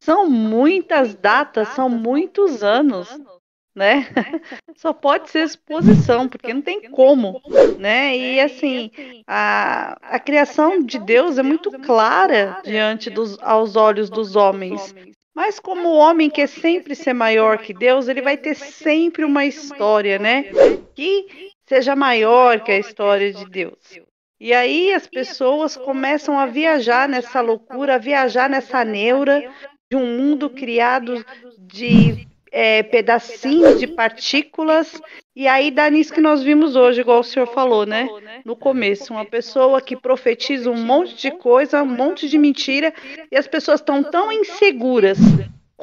São 0.00 0.28
muitas 0.28 1.14
datas, 1.14 1.68
são 1.70 1.88
muitos 1.88 2.62
anos, 2.62 3.08
né? 3.74 4.08
Só 4.76 4.92
pode 4.92 5.30
ser 5.30 5.44
exposição, 5.44 6.28
porque 6.28 6.52
não 6.54 6.62
tem 6.62 6.90
como, 6.90 7.40
né? 7.78 8.16
E 8.16 8.40
assim, 8.40 8.90
a, 9.26 9.98
a 10.02 10.18
criação 10.20 10.80
de 10.82 10.98
Deus 10.98 11.36
é 11.38 11.42
muito 11.42 11.70
clara 11.80 12.60
diante 12.64 13.10
dos 13.10 13.38
aos 13.42 13.76
olhos 13.76 14.08
dos 14.08 14.34
homens. 14.36 14.92
Mas 15.34 15.58
como 15.58 15.88
o 15.88 15.96
homem 15.96 16.28
quer 16.28 16.46
sempre 16.46 16.94
ser 16.94 17.14
maior 17.14 17.58
que 17.58 17.72
Deus, 17.72 18.08
ele 18.08 18.20
vai 18.20 18.36
ter 18.36 18.54
sempre 18.54 19.24
uma 19.24 19.46
história, 19.46 20.18
né? 20.18 20.44
Que 20.94 21.52
seja 21.66 21.96
maior 21.96 22.60
que 22.60 22.70
a 22.70 22.78
história 22.78 23.32
de 23.32 23.46
Deus. 23.46 23.98
E 24.38 24.52
aí 24.52 24.92
as 24.92 25.06
pessoas 25.06 25.76
começam 25.76 26.38
a 26.38 26.46
viajar 26.46 27.08
nessa 27.08 27.40
loucura, 27.40 27.94
a 27.94 27.98
viajar 27.98 28.50
nessa 28.50 28.84
neura 28.84 29.50
de 29.90 29.96
um 29.96 30.18
mundo 30.18 30.50
criado 30.50 31.24
de 31.58 32.26
é, 32.52 32.82
pedacinhos 32.82 33.80
de 33.80 33.86
partículas. 33.86 35.00
E 35.34 35.48
aí 35.48 35.70
dá 35.70 35.88
nisso 35.88 36.12
que 36.12 36.20
nós 36.20 36.42
vimos 36.42 36.76
hoje, 36.76 37.00
igual 37.00 37.20
o 37.20 37.24
senhor 37.24 37.46
falou, 37.46 37.86
né? 37.86 38.06
No 38.44 38.54
começo, 38.54 39.14
uma 39.14 39.24
pessoa 39.24 39.80
que 39.80 39.96
profetiza 39.96 40.70
um 40.70 40.76
monte 40.76 41.16
de 41.16 41.30
coisa, 41.30 41.82
um 41.82 41.86
monte 41.86 42.28
de 42.28 42.36
mentira, 42.36 42.92
e 43.30 43.36
as 43.36 43.46
pessoas 43.46 43.80
estão 43.80 44.04
tão 44.04 44.30
inseguras 44.30 45.18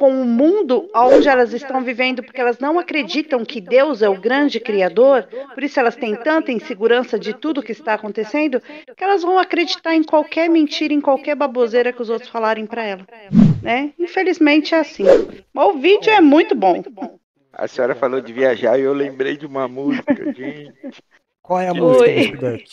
com 0.00 0.22
o 0.22 0.24
mundo 0.24 0.88
onde 0.96 1.28
elas 1.28 1.52
estão 1.52 1.84
vivendo, 1.84 2.22
porque 2.22 2.40
elas 2.40 2.58
não 2.58 2.78
acreditam 2.78 3.44
que 3.44 3.60
Deus 3.60 4.00
é 4.00 4.08
o 4.08 4.18
grande 4.18 4.58
criador, 4.58 5.28
por 5.52 5.62
isso 5.62 5.78
elas 5.78 5.94
têm 5.94 6.16
tanta 6.16 6.50
insegurança 6.50 7.18
de 7.18 7.34
tudo 7.34 7.62
que 7.62 7.72
está 7.72 7.92
acontecendo, 7.92 8.62
que 8.96 9.04
elas 9.04 9.20
vão 9.20 9.38
acreditar 9.38 9.94
em 9.94 10.02
qualquer 10.02 10.48
mentira, 10.48 10.94
em 10.94 11.02
qualquer 11.02 11.36
baboseira 11.36 11.92
que 11.92 12.00
os 12.00 12.08
outros 12.08 12.30
falarem 12.30 12.64
para 12.64 12.82
ela, 12.82 13.06
né? 13.62 13.92
Infelizmente 13.98 14.74
é 14.74 14.78
assim. 14.78 15.04
Mas 15.52 15.68
o 15.68 15.74
vídeo 15.74 16.10
é 16.10 16.20
muito 16.22 16.54
bom. 16.54 16.82
A 17.52 17.68
senhora 17.68 17.94
falou 17.94 18.22
de 18.22 18.32
viajar 18.32 18.78
e 18.78 18.82
eu 18.82 18.94
lembrei 18.94 19.36
de 19.36 19.44
uma 19.44 19.68
música, 19.68 20.32
gente. 20.32 20.72
Qual 21.42 21.60
é 21.60 21.68
a 21.68 21.72
Oi. 21.72 21.78
música, 21.78 22.52
Duck? 22.52 22.64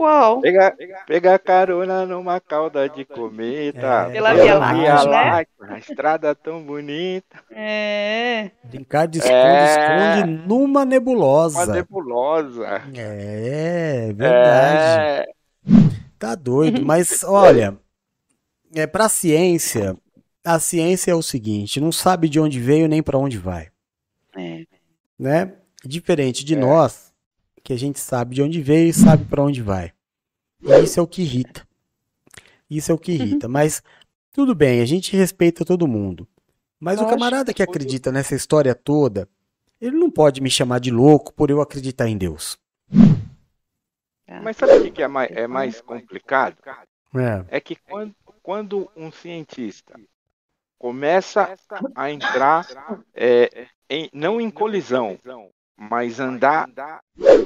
Qual? 0.00 0.40
Pegar, 0.40 0.74
pegar 1.06 1.38
carona 1.38 2.06
numa 2.06 2.40
cauda 2.40 2.88
de 2.88 3.04
cometa. 3.04 4.06
É, 4.08 4.12
Pela 4.12 4.32
Via 4.32 4.54
Láctea, 4.58 5.04
né? 5.04 5.46
A 5.74 5.78
estrada 5.78 6.34
tão 6.34 6.62
bonita. 6.62 7.38
É. 7.50 8.50
Brincar 8.64 9.06
de 9.06 9.18
esconde, 9.18 9.34
É. 9.36 10.16
esconde 10.20 10.48
numa 10.48 10.86
nebulosa. 10.86 11.64
Uma 11.64 11.74
nebulosa. 11.74 12.82
É, 12.96 14.10
verdade. 14.14 15.02
É. 15.02 15.26
Tá 16.18 16.34
doido, 16.34 16.82
mas 16.82 17.22
olha, 17.22 17.76
é 18.74 18.86
pra 18.86 19.06
ciência, 19.06 19.94
a 20.42 20.58
ciência 20.58 21.10
é 21.10 21.14
o 21.14 21.20
seguinte, 21.22 21.78
não 21.78 21.92
sabe 21.92 22.26
de 22.30 22.40
onde 22.40 22.58
veio 22.58 22.88
nem 22.88 23.02
pra 23.02 23.18
onde 23.18 23.36
vai, 23.36 23.68
É. 24.34 24.62
né? 25.18 25.52
Diferente 25.84 26.42
de 26.42 26.56
nós, 26.56 27.09
que 27.62 27.72
a 27.72 27.78
gente 27.78 27.98
sabe 28.00 28.34
de 28.34 28.42
onde 28.42 28.60
veio 28.62 28.88
e 28.88 28.92
sabe 28.92 29.24
pra 29.24 29.42
onde 29.42 29.62
vai. 29.62 29.92
E 30.62 30.78
isso 30.84 30.98
é 30.98 31.02
o 31.02 31.06
que 31.06 31.22
irrita. 31.22 31.66
Isso 32.68 32.90
é 32.92 32.94
o 32.94 32.98
que 32.98 33.12
irrita, 33.12 33.48
mas 33.48 33.82
tudo 34.32 34.54
bem, 34.54 34.80
a 34.80 34.84
gente 34.84 35.16
respeita 35.16 35.64
todo 35.64 35.88
mundo. 35.88 36.26
Mas 36.78 37.00
o 37.00 37.06
camarada 37.06 37.52
que 37.52 37.62
acredita 37.62 38.12
nessa 38.12 38.34
história 38.34 38.74
toda, 38.74 39.28
ele 39.80 39.96
não 39.96 40.10
pode 40.10 40.40
me 40.40 40.50
chamar 40.50 40.78
de 40.80 40.90
louco 40.90 41.32
por 41.32 41.50
eu 41.50 41.60
acreditar 41.60 42.08
em 42.08 42.16
Deus. 42.16 42.58
Mas 44.42 44.56
sabe 44.56 44.72
o 44.74 44.82
que 44.82 44.90
que 44.92 45.02
é 45.02 45.08
mais, 45.08 45.30
é 45.32 45.46
mais 45.46 45.80
complicado? 45.80 46.56
É. 47.14 47.56
É 47.56 47.60
que 47.60 47.74
quando, 47.74 48.14
quando 48.42 48.90
um 48.96 49.10
cientista 49.10 49.98
começa 50.78 51.54
a 51.94 52.10
entrar, 52.10 52.66
é, 53.12 53.66
em- 53.88 54.08
não 54.12 54.40
em 54.40 54.48
colisão, 54.50 55.18
mas 55.80 56.20
andar 56.20 56.68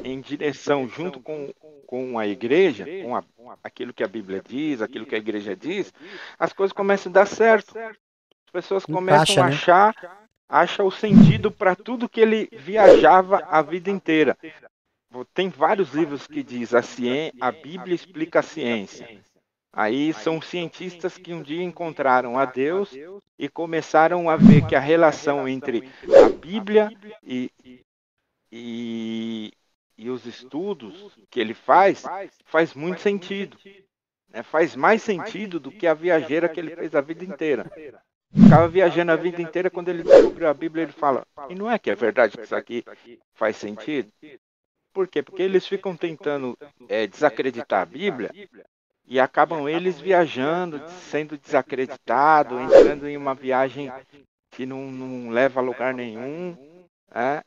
em 0.02 0.20
direção 0.20 0.89
junto 0.89 1.20
com, 1.20 1.52
com 1.86 2.19
a 2.19 2.27
igreja, 2.27 2.85
com 3.02 3.16
a- 3.16 3.24
aquilo 3.62 3.93
que 3.94 4.02
a 4.02 4.09
Bíblia 4.09 4.43
diz, 4.44 4.82
aquilo 4.82 5.06
que 5.06 5.15
a 5.15 5.19
igreja 5.19 5.55
diz, 5.55 5.93
as 6.36 6.52
coisas 6.52 6.73
começam 6.73 7.11
a 7.11 7.15
dar 7.15 7.27
certo. 7.27 7.78
As 7.78 8.51
pessoas 8.52 8.85
começam 8.85 9.43
a 9.43 9.47
né? 9.47 9.52
achar, 9.55 10.28
acham 10.48 10.86
o 10.86 10.90
sentido 10.90 11.51
para 11.51 11.77
tudo 11.77 12.09
que 12.09 12.20
ele 12.20 12.48
viajava 12.52 13.44
a 13.48 13.62
vida 13.62 13.89
inteira. 13.89 14.36
Tem 15.32 15.48
vários 15.48 15.94
livros 15.94 16.27
que 16.27 16.43
diz 16.43 16.74
a, 16.74 16.82
cien... 16.82 17.31
a 17.40 17.52
Bíblia 17.52 17.94
explica 17.94 18.40
a 18.40 18.43
ciência. 18.43 19.09
Aí 19.73 20.12
são 20.12 20.40
cientistas 20.40 21.16
que 21.16 21.32
um 21.32 21.43
dia 21.43 21.62
encontraram 21.62 22.36
a 22.36 22.44
Deus 22.44 22.90
e 23.39 23.48
começaram 23.48 24.28
a 24.28 24.36
ver 24.36 24.66
que 24.66 24.74
a 24.74 24.81
relação 24.81 25.48
entre 25.48 25.89
a 26.24 26.28
Bíblia 26.28 26.90
e, 27.23 27.51
e, 28.56 29.52
e 29.98 30.09
os 30.09 30.24
estudos 30.26 31.18
que 31.28 31.40
ele 31.40 31.55
faz 31.55 32.05
faz 32.44 32.72
muito 32.74 33.01
sentido. 33.01 33.59
né? 34.28 34.43
Faz 34.44 34.76
mais 34.76 35.02
sentido 35.02 35.59
do 35.59 35.72
que 35.72 35.86
a 35.89 35.94
viajeira 35.94 36.48
que 36.48 36.60
ele 36.60 36.74
fez 36.76 36.94
a 36.94 37.01
vida 37.01 37.24
inteira. 37.24 37.70
Ficava 38.32 38.68
viajando 38.68 39.10
a 39.12 39.16
vida 39.16 39.43
inteira, 39.43 39.70
quando 39.70 39.89
ele 39.89 40.02
descobriu 40.05 40.48
a 40.48 40.55
Bíblia, 40.55 40.82
ele 40.85 40.93
fala: 40.93 41.26
E 41.48 41.55
não 41.55 41.70
é 41.70 41.78
que 41.78 41.90
é 41.90 41.94
verdade 41.94 42.36
que 42.36 42.43
isso 42.44 42.55
aqui 42.55 42.85
faz 43.35 43.56
sentido? 43.56 44.12
Por 44.93 45.09
quê? 45.09 45.22
Porque 45.22 45.43
eles 45.43 45.66
ficam 45.66 45.97
tentando 45.97 46.56
é, 46.89 47.06
desacreditar 47.06 47.82
a 47.82 47.86
Bíblia 47.86 48.31
e 49.05 49.18
acabam 49.20 49.68
eles 49.68 50.01
viajando, 50.01 50.81
sendo 50.89 51.36
desacreditado, 51.36 52.59
entrando 52.60 53.09
em 53.09 53.16
uma 53.16 53.35
viagem 53.35 53.93
que 54.51 54.64
não, 54.64 54.90
não 54.90 55.31
leva 55.31 55.60
a 55.60 55.62
lugar 55.62 55.93
nenhum. 55.93 56.56
é. 57.12 57.43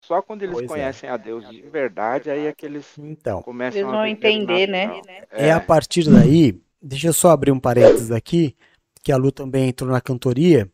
Só 0.00 0.22
quando 0.22 0.42
eles 0.42 0.54
Pois 0.54 0.64
é. 0.64 0.68
conhecem 0.68 1.10
a 1.10 1.16
Deus 1.16 1.48
de 1.48 1.60
verdade, 1.62 2.30
aí 2.30 2.46
é 2.46 2.52
que 2.52 2.64
eles 2.64 2.86
Então. 2.98 3.42
começam 3.42 3.80
Eles 3.80 3.88
a 3.88 3.92
vão 3.92 4.02
ver 4.04 4.10
entender, 4.10 4.66
né? 4.68 4.86
não. 4.86 5.02
É 5.32 5.52
a 5.52 5.60
partir 5.60 6.08
daí, 6.08 6.60
deixa 6.80 7.08
eu 7.08 7.12
só 7.12 7.30
abrir 7.30 7.50
um 7.50 7.60
parênteses 7.60 8.10
aqui, 8.10 8.56
que 9.02 9.12
a 9.12 9.16
Lu 9.16 9.30
também 9.32 9.68
entrou 9.68 9.90
na 9.90 10.00
cantoria 10.00 10.70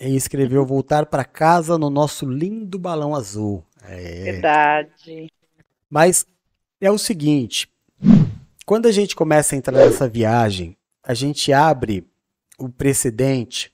e 0.00 0.14
escreveu 0.14 0.64
Voltar 0.66 1.06
para 1.06 1.24
casa 1.24 1.78
no 1.78 1.88
nosso 1.88 2.28
lindo 2.28 2.78
balão 2.78 3.14
azul. 3.14 3.64
É. 3.82 4.24
Verdade. 4.24 5.32
Mas 5.88 6.26
é 6.80 6.90
o 6.90 6.98
seguinte, 6.98 7.68
quando 8.66 8.86
a 8.86 8.92
gente 8.92 9.14
começa 9.14 9.54
a 9.54 9.58
entrar 9.58 9.76
nessa 9.78 10.08
viagem, 10.08 10.76
a 11.02 11.14
gente 11.14 11.52
abre 11.52 12.04
o 12.58 12.68
precedente 12.68 13.72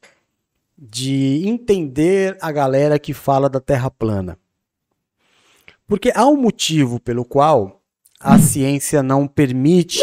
de 0.76 1.42
entender 1.46 2.36
a 2.40 2.52
galera 2.52 2.98
que 2.98 3.14
fala 3.14 3.48
da 3.48 3.60
Terra 3.60 3.90
plana. 3.90 4.38
Porque 5.92 6.10
há 6.14 6.26
um 6.26 6.38
motivo 6.38 6.98
pelo 6.98 7.22
qual 7.22 7.82
a 8.18 8.38
ciência 8.38 9.02
não 9.02 9.28
permite 9.28 10.00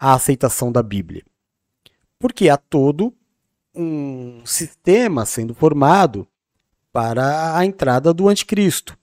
a 0.00 0.14
aceitação 0.14 0.72
da 0.72 0.82
Bíblia. 0.82 1.22
Porque 2.18 2.48
há 2.48 2.56
todo 2.56 3.14
um 3.72 4.42
sistema 4.44 5.24
sendo 5.24 5.54
formado 5.54 6.26
para 6.92 7.56
a 7.56 7.64
entrada 7.64 8.12
do 8.12 8.28
anticristo. 8.28 8.98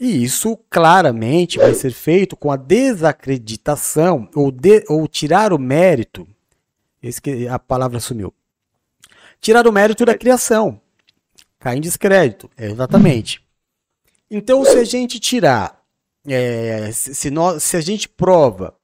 E 0.00 0.24
isso 0.24 0.56
claramente 0.70 1.58
vai 1.58 1.74
ser 1.74 1.90
feito 1.92 2.34
com 2.34 2.50
a 2.50 2.56
desacreditação 2.56 4.30
ou, 4.34 4.50
de- 4.50 4.86
ou 4.88 5.06
tirar 5.06 5.52
o 5.52 5.58
mérito. 5.58 6.26
Esque- 7.02 7.46
a 7.48 7.58
palavra 7.58 8.00
sumiu. 8.00 8.32
Tirar 9.42 9.66
o 9.68 9.72
mérito 9.72 10.06
da 10.06 10.16
criação. 10.16 10.80
Cai 11.60 11.76
em 11.76 11.82
descrédito. 11.82 12.48
É, 12.56 12.70
exatamente. 12.70 13.45
Então, 14.30 14.64
se 14.64 14.76
a 14.78 14.84
gente 14.84 15.20
tirar, 15.20 15.80
é, 16.26 16.90
se, 16.92 17.30
nós- 17.30 17.62
se 17.62 17.76
a 17.76 17.80
gente 17.80 18.08
prova 18.08 18.74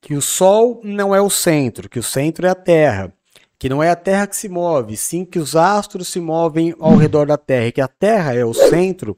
que 0.00 0.14
o 0.14 0.20
Sol 0.22 0.80
não 0.84 1.14
é 1.14 1.20
o 1.20 1.30
centro, 1.30 1.88
que 1.88 1.98
o 1.98 2.02
centro 2.02 2.46
é 2.46 2.50
a 2.50 2.54
Terra, 2.54 3.12
que 3.58 3.68
não 3.68 3.82
é 3.82 3.88
a 3.90 3.96
Terra 3.96 4.26
que 4.26 4.36
se 4.36 4.48
move, 4.48 4.96
sim 4.96 5.24
que 5.24 5.38
os 5.38 5.54
astros 5.56 6.08
se 6.08 6.20
movem 6.20 6.74
ao 6.80 6.96
redor 6.96 7.26
da 7.26 7.36
Terra, 7.38 7.66
e 7.68 7.72
que 7.72 7.80
a 7.80 7.88
Terra 7.88 8.34
é 8.34 8.44
o 8.44 8.52
centro, 8.52 9.16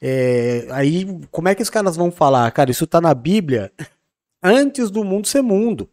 é, 0.00 0.66
aí 0.70 1.06
como 1.30 1.48
é 1.48 1.54
que 1.54 1.62
os 1.62 1.70
caras 1.70 1.96
vão 1.96 2.10
falar? 2.10 2.50
Cara, 2.52 2.70
isso 2.70 2.84
está 2.84 3.00
na 3.00 3.12
Bíblia 3.12 3.72
antes 4.42 4.90
do 4.90 5.02
mundo 5.04 5.26
ser 5.26 5.42
mundo. 5.42 5.88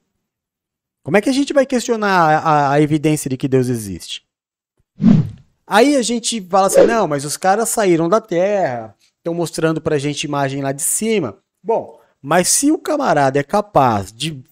Como 1.04 1.18
é 1.18 1.22
que 1.22 1.30
a 1.30 1.34
gente 1.34 1.52
vai 1.52 1.66
questionar 1.66 2.44
a- 2.46 2.72
a 2.74 2.82
evidência 2.82 3.28
de 3.30 3.36
que 3.36 3.48
Deus 3.48 3.68
existe? 3.68 4.24
Aí 5.66 5.96
a 5.96 6.02
gente 6.02 6.40
fala 6.42 6.68
assim, 6.68 6.86
não, 6.86 7.08
mas 7.08 7.26
os 7.26 7.38
caras 7.38 7.70
saíram 7.70 8.08
da 8.10 8.22
Terra, 8.22 8.94
estão 9.22 9.34
mostrando 9.34 9.80
pra 9.80 10.00
gente 10.00 10.24
imagem 10.24 10.62
lá 10.62 10.72
de 10.72 10.82
cima. 10.82 11.38
Bom, 11.64 12.00
mas 12.22 12.48
se 12.50 12.72
o 12.72 12.78
camarada 12.78 13.40
é 13.40 13.44
capaz 13.44 14.12
de, 14.12 14.44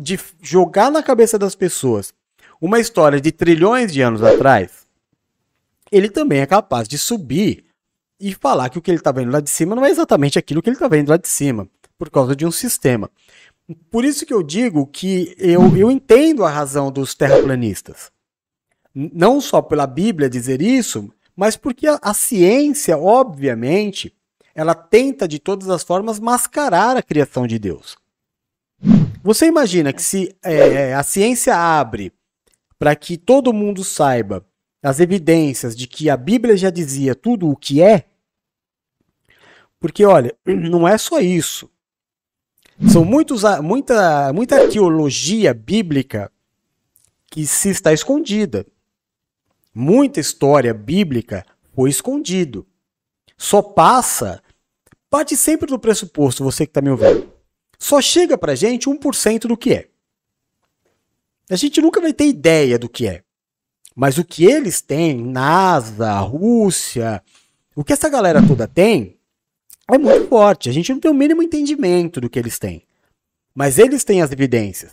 de 0.00 0.18
jogar 0.42 0.90
na 0.90 1.02
cabeça 1.02 1.38
das 1.38 1.54
pessoas 1.54 2.12
uma 2.60 2.78
história 2.78 3.20
de 3.20 3.32
trilhões 3.32 3.92
de 3.92 4.02
anos 4.02 4.22
atrás, 4.22 4.86
ele 5.90 6.10
também 6.10 6.40
é 6.40 6.46
capaz 6.46 6.86
de 6.86 6.98
subir 6.98 7.64
e 8.20 8.34
falar 8.34 8.68
que 8.68 8.78
o 8.78 8.82
que 8.82 8.90
ele 8.90 8.98
está 8.98 9.10
vendo 9.10 9.32
lá 9.32 9.40
de 9.40 9.48
cima 9.48 9.74
não 9.74 9.84
é 9.84 9.90
exatamente 9.90 10.38
aquilo 10.38 10.60
que 10.60 10.68
ele 10.68 10.76
está 10.76 10.88
vendo 10.88 11.08
lá 11.08 11.16
de 11.16 11.28
cima, 11.28 11.68
por 11.96 12.10
causa 12.10 12.36
de 12.36 12.44
um 12.44 12.50
sistema. 12.50 13.10
Por 13.90 14.04
isso 14.04 14.26
que 14.26 14.34
eu 14.34 14.42
digo 14.42 14.86
que 14.86 15.34
eu, 15.38 15.76
eu 15.76 15.90
entendo 15.90 16.44
a 16.44 16.50
razão 16.50 16.90
dos 16.90 17.14
terraplanistas. 17.14 18.10
Não 18.92 19.40
só 19.40 19.62
pela 19.62 19.86
Bíblia 19.86 20.28
dizer 20.28 20.60
isso, 20.60 21.10
mas 21.36 21.56
porque 21.56 21.86
a, 21.86 21.98
a 22.02 22.14
ciência, 22.14 22.98
obviamente, 22.98 24.14
ela 24.54 24.74
tenta 24.74 25.26
de 25.26 25.38
todas 25.38 25.70
as 25.70 25.82
formas 25.82 26.18
mascarar 26.18 26.96
a 26.96 27.02
criação 27.02 27.46
de 27.46 27.58
Deus. 27.58 27.96
Você 29.22 29.46
imagina 29.46 29.92
que 29.92 30.02
se 30.02 30.34
é, 30.42 30.94
a 30.94 31.02
ciência 31.02 31.54
abre 31.54 32.12
para 32.78 32.96
que 32.96 33.16
todo 33.16 33.52
mundo 33.52 33.84
saiba 33.84 34.46
as 34.82 35.00
evidências 35.00 35.76
de 35.76 35.86
que 35.86 36.08
a 36.08 36.16
Bíblia 36.16 36.56
já 36.56 36.70
dizia 36.70 37.14
tudo 37.14 37.48
o 37.48 37.56
que 37.56 37.82
é? 37.82 38.06
Porque, 39.78 40.04
olha, 40.04 40.34
não 40.44 40.88
é 40.88 40.96
só 40.96 41.20
isso. 41.20 41.70
São 42.90 43.04
muitos, 43.04 43.42
muita, 43.62 44.32
muita 44.32 44.62
arqueologia 44.62 45.52
bíblica 45.52 46.32
que 47.30 47.46
se 47.46 47.68
está 47.68 47.92
escondida. 47.92 48.66
Muita 49.74 50.20
história 50.20 50.74
bíblica 50.74 51.46
foi 51.74 51.90
escondido. 51.90 52.66
Só 53.36 53.62
passa, 53.62 54.42
parte 55.08 55.36
sempre 55.36 55.66
do 55.66 55.78
pressuposto, 55.78 56.44
você 56.44 56.66
que 56.66 56.70
está 56.70 56.80
me 56.80 56.90
ouvindo. 56.90 57.32
Só 57.78 58.00
chega 58.00 58.36
pra 58.36 58.54
gente 58.54 58.88
1% 58.88 59.46
do 59.46 59.56
que 59.56 59.72
é. 59.72 59.88
A 61.48 61.56
gente 61.56 61.80
nunca 61.80 62.00
vai 62.00 62.12
ter 62.12 62.26
ideia 62.26 62.78
do 62.78 62.88
que 62.88 63.08
é. 63.08 63.22
Mas 63.96 64.18
o 64.18 64.24
que 64.24 64.44
eles 64.44 64.80
têm, 64.80 65.16
NASA, 65.16 66.18
Rússia, 66.20 67.22
o 67.74 67.82
que 67.82 67.92
essa 67.92 68.08
galera 68.08 68.46
toda 68.46 68.68
tem, 68.68 69.18
é 69.90 69.98
muito 69.98 70.28
forte. 70.28 70.68
A 70.68 70.72
gente 70.72 70.92
não 70.92 71.00
tem 71.00 71.10
o 71.10 71.14
mínimo 71.14 71.42
entendimento 71.42 72.20
do 72.20 72.30
que 72.30 72.38
eles 72.38 72.58
têm. 72.58 72.86
Mas 73.54 73.78
eles 73.78 74.04
têm 74.04 74.22
as 74.22 74.30
evidências. 74.30 74.92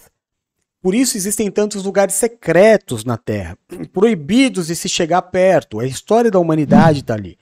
Por 0.82 0.94
isso 0.94 1.18
existem 1.18 1.50
tantos 1.50 1.84
lugares 1.84 2.16
secretos 2.16 3.04
na 3.04 3.18
Terra, 3.18 3.58
proibidos 3.92 4.68
de 4.68 4.76
se 4.76 4.88
chegar 4.88 5.22
perto. 5.24 5.80
A 5.80 5.86
história 5.86 6.30
da 6.30 6.40
humanidade 6.40 7.00
está 7.00 7.16
ali. 7.16 7.38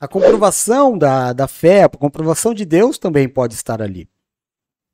A 0.00 0.08
comprovação 0.08 0.96
da, 0.96 1.32
da 1.32 1.46
fé, 1.46 1.84
a 1.84 1.88
comprovação 1.88 2.52
de 2.52 2.64
Deus 2.64 2.98
também 2.98 3.28
pode 3.28 3.54
estar 3.54 3.80
ali. 3.80 4.08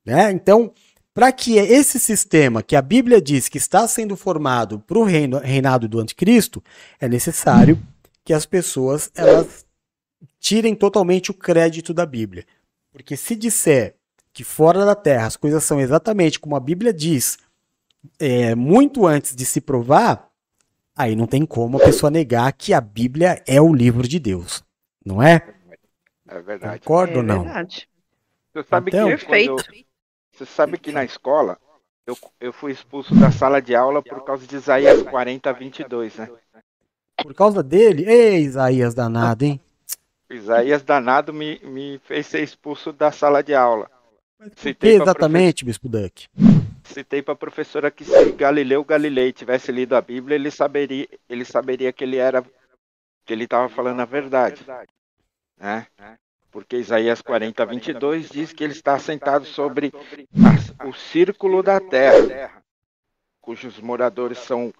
Né? 0.04 0.30
Então, 0.32 0.72
para 1.14 1.30
que 1.30 1.56
esse 1.56 2.00
sistema 2.00 2.62
que 2.62 2.74
a 2.74 2.82
Bíblia 2.82 3.20
diz 3.20 3.48
que 3.48 3.58
está 3.58 3.86
sendo 3.86 4.16
formado 4.16 4.80
para 4.80 4.98
o 4.98 5.04
reinado 5.04 5.86
do 5.86 6.00
anticristo, 6.00 6.62
é 7.00 7.08
necessário 7.08 7.80
que 8.24 8.32
as 8.32 8.46
pessoas 8.46 9.10
elas 9.14 9.66
tirem 10.40 10.74
totalmente 10.74 11.30
o 11.30 11.34
crédito 11.34 11.92
da 11.92 12.06
Bíblia. 12.06 12.46
Porque 12.90 13.16
se 13.16 13.36
disser 13.36 13.96
que 14.32 14.42
fora 14.44 14.84
da 14.84 14.94
Terra 14.94 15.26
as 15.26 15.36
coisas 15.36 15.62
são 15.64 15.80
exatamente 15.80 16.40
como 16.40 16.56
a 16.56 16.60
Bíblia 16.60 16.92
diz, 16.92 17.38
é, 18.18 18.54
muito 18.54 19.06
antes 19.06 19.34
de 19.34 19.44
se 19.44 19.60
provar, 19.60 20.28
aí 20.96 21.14
não 21.16 21.26
tem 21.26 21.44
como 21.46 21.76
a 21.76 21.80
pessoa 21.84 22.10
negar 22.10 22.52
que 22.52 22.72
a 22.74 22.80
Bíblia 22.80 23.42
é 23.46 23.60
o 23.60 23.72
livro 23.72 24.06
de 24.06 24.18
Deus. 24.18 24.62
Não 25.04 25.22
é? 25.22 25.40
É 26.28 26.40
verdade. 26.40 26.80
Concorda 26.80 27.18
ou 27.18 27.22
não? 27.22 27.42
verdade. 27.44 27.88
Você 28.52 28.62
sabe 28.68 28.90
Então- 28.90 29.16
que 29.16 29.24
quando- 29.24 29.56
você 30.32 30.46
sabe 30.46 30.78
que 30.78 30.92
na 30.92 31.04
escola 31.04 31.58
eu, 32.06 32.16
eu 32.40 32.52
fui 32.52 32.72
expulso 32.72 33.14
da 33.14 33.30
sala 33.30 33.60
de 33.60 33.74
aula 33.74 34.02
por 34.02 34.24
causa 34.24 34.46
de 34.46 34.56
Isaías 34.56 35.02
40, 35.02 35.52
22, 35.52 36.16
né? 36.16 36.28
Por 37.22 37.34
causa 37.34 37.62
dele? 37.62 38.04
Ei, 38.08 38.42
Isaías 38.42 38.94
danado, 38.94 39.44
hein? 39.44 39.60
Isaías 40.30 40.82
danado 40.82 41.32
me, 41.32 41.60
me 41.62 42.00
fez 42.04 42.26
ser 42.26 42.42
expulso 42.42 42.92
da 42.92 43.12
sala 43.12 43.42
de 43.42 43.54
aula. 43.54 43.90
Pra 44.78 44.88
exatamente, 44.88 45.64
Bispo 45.64 45.88
Duck? 45.88 46.28
Citei 46.84 47.22
para 47.22 47.34
a 47.34 47.36
professora 47.36 47.90
que 47.90 48.04
se 48.04 48.32
Galileu 48.32 48.84
Galilei 48.84 49.32
tivesse 49.32 49.72
lido 49.72 49.94
a 49.94 50.00
Bíblia, 50.00 50.34
ele 50.34 50.50
saberia, 50.50 51.08
ele 51.28 51.44
saberia 51.44 51.92
que 51.92 52.04
ele 52.04 52.16
era 52.16 52.42
que 53.24 53.32
ele 53.32 53.44
estava 53.44 53.68
falando 53.68 54.00
a 54.00 54.04
verdade, 54.04 54.66
né? 55.56 55.86
Porque 56.50 56.76
Isaías 56.76 57.22
40, 57.22 57.64
22 57.66 58.30
diz 58.30 58.52
que 58.52 58.64
ele 58.64 58.72
está 58.72 58.98
sentado 58.98 59.46
sobre 59.46 59.92
a- 60.42 60.88
o 60.88 60.92
círculo 60.92 61.62
da 61.62 61.80
terra, 61.80 62.34
cujos 63.40 63.78
moradores 63.80 64.38
são 64.38 64.72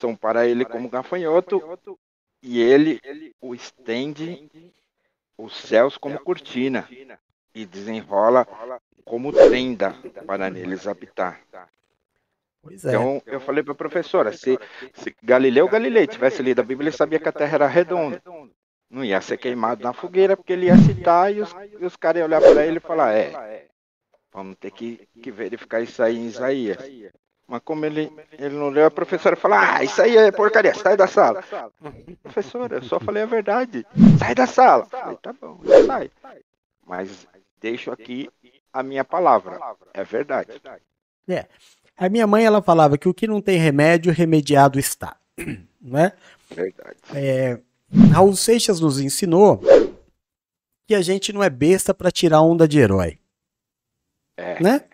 são 0.00 0.14
para 0.16 0.46
ele 0.46 0.64
como 0.64 0.88
gafanhoto, 0.90 1.62
e 2.42 2.60
ele 2.60 3.00
o 3.40 3.54
estende 3.54 4.42
os 5.38 5.54
céus 5.56 5.96
como 5.96 6.18
cortina 6.20 6.88
e 7.56 7.64
desenrola 7.64 8.46
como 9.02 9.32
tenda 9.32 9.96
para 10.26 10.50
neles 10.50 10.86
habitar. 10.86 11.40
Pois 12.60 12.84
é. 12.84 12.90
Então 12.90 13.22
eu 13.24 13.40
falei 13.40 13.62
para 13.62 13.72
a 13.72 13.76
professora, 13.76 14.30
se, 14.30 14.58
se 14.92 15.16
Galileu 15.22 15.66
Galilei 15.66 16.06
tivesse 16.06 16.42
lido 16.42 16.60
a 16.60 16.64
Bíblia, 16.64 16.90
ele 16.90 16.96
sabia 16.96 17.18
que 17.18 17.28
a 17.28 17.32
Terra 17.32 17.54
era 17.54 17.66
redonda. 17.66 18.22
Não 18.90 19.02
ia 19.02 19.20
ser 19.22 19.38
queimado 19.38 19.82
na 19.82 19.94
fogueira, 19.94 20.36
porque 20.36 20.52
ele 20.52 20.66
ia 20.66 20.76
citar 20.76 21.34
e 21.34 21.40
os, 21.40 21.50
e 21.80 21.84
os 21.84 21.96
caras 21.96 22.20
iam 22.20 22.26
olhar 22.26 22.42
para 22.42 22.66
ele 22.66 22.76
e 22.76 22.80
falar, 22.80 23.14
é, 23.14 23.66
vamos 24.30 24.56
ter 24.56 24.70
que, 24.70 25.08
que 25.22 25.30
verificar 25.30 25.80
isso 25.80 26.02
aí 26.02 26.16
em 26.16 26.26
Isaías. 26.26 26.78
Mas 27.48 27.62
como 27.64 27.86
ele, 27.86 28.12
ele 28.32 28.54
não 28.54 28.68
leu, 28.68 28.86
a 28.86 28.90
professora 28.90 29.34
falou, 29.34 29.58
ah, 29.58 29.82
isso 29.82 30.02
aí 30.02 30.16
é 30.16 30.30
porcaria, 30.30 30.74
sai 30.74 30.96
da 30.96 31.06
sala. 31.06 31.42
Professora, 32.22 32.76
eu 32.76 32.82
só 32.82 33.00
falei 33.00 33.22
a 33.22 33.26
verdade. 33.26 33.86
Sai 34.18 34.34
da 34.34 34.46
sala. 34.46 34.84
Falei, 34.86 35.16
tá 35.22 35.32
bom, 35.32 35.60
sai. 35.86 36.10
Mas 36.84 37.26
deixo 37.60 37.90
aqui 37.90 38.28
a 38.72 38.82
minha 38.82 39.04
palavra. 39.04 39.58
É 39.94 40.04
verdade. 40.04 40.50
É. 41.28 41.46
A 41.96 42.08
minha 42.08 42.26
mãe 42.26 42.44
ela 42.44 42.60
falava 42.60 42.98
que 42.98 43.08
o 43.08 43.14
que 43.14 43.26
não 43.26 43.40
tem 43.40 43.58
remédio, 43.58 44.12
remediado 44.12 44.78
está. 44.78 45.16
Não 45.80 45.98
é? 46.00 46.12
Verdade. 46.50 46.96
É, 47.14 47.60
Raul 48.12 48.34
Seixas 48.34 48.80
nos 48.80 48.98
ensinou 48.98 49.60
que 50.88 50.94
a 50.94 51.00
gente 51.00 51.32
não 51.32 51.42
é 51.42 51.50
besta 51.50 51.94
para 51.94 52.10
tirar 52.10 52.40
onda 52.42 52.66
de 52.66 52.78
herói. 52.78 53.18
É. 54.36 54.60
Né? 54.60 54.84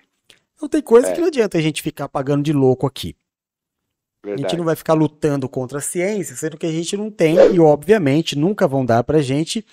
Não 0.60 0.68
tem 0.68 0.82
coisa 0.82 1.08
É. 1.08 1.12
que 1.14 1.20
não 1.20 1.28
adianta 1.28 1.56
a 1.56 1.60
gente 1.62 1.82
ficar 1.82 2.08
pagando 2.08 2.42
de 2.42 2.52
louco 2.52 2.86
aqui. 2.86 3.16
A 4.24 4.28
gente 4.28 4.36
Verdade. 4.36 4.56
não 4.58 4.64
vai 4.64 4.76
ficar 4.76 4.94
lutando 4.94 5.48
contra 5.48 5.78
a 5.78 5.80
ciência, 5.82 6.36
sendo 6.36 6.56
que 6.58 6.66
a 6.66 6.70
gente 6.70 6.96
não 6.96 7.10
tem, 7.10 7.36
e 7.54 7.58
obviamente 7.58 8.36
nunca 8.38 8.68
vão 8.68 8.84
dar 8.84 9.02
pra 9.02 9.20
gente 9.20 9.66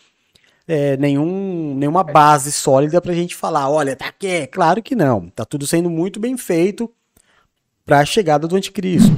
é, 0.70 0.96
nenhum, 0.98 1.74
nenhuma 1.76 2.04
base 2.04 2.52
sólida 2.52 3.02
pra 3.02 3.12
gente 3.14 3.36
falar, 3.36 3.70
olha, 3.70 3.96
tá 3.96 4.06
aqui. 4.08 4.46
Claro 4.48 4.84
que 4.84 4.96
não. 4.96 5.28
Tá 5.30 5.44
tudo 5.44 5.66
sendo 5.66 5.90
muito 5.90 6.20
bem 6.20 6.38
feito 6.38 6.94
pra 7.84 8.06
chegada 8.06 8.48
do 8.48 8.56
anticristo. 8.56 9.16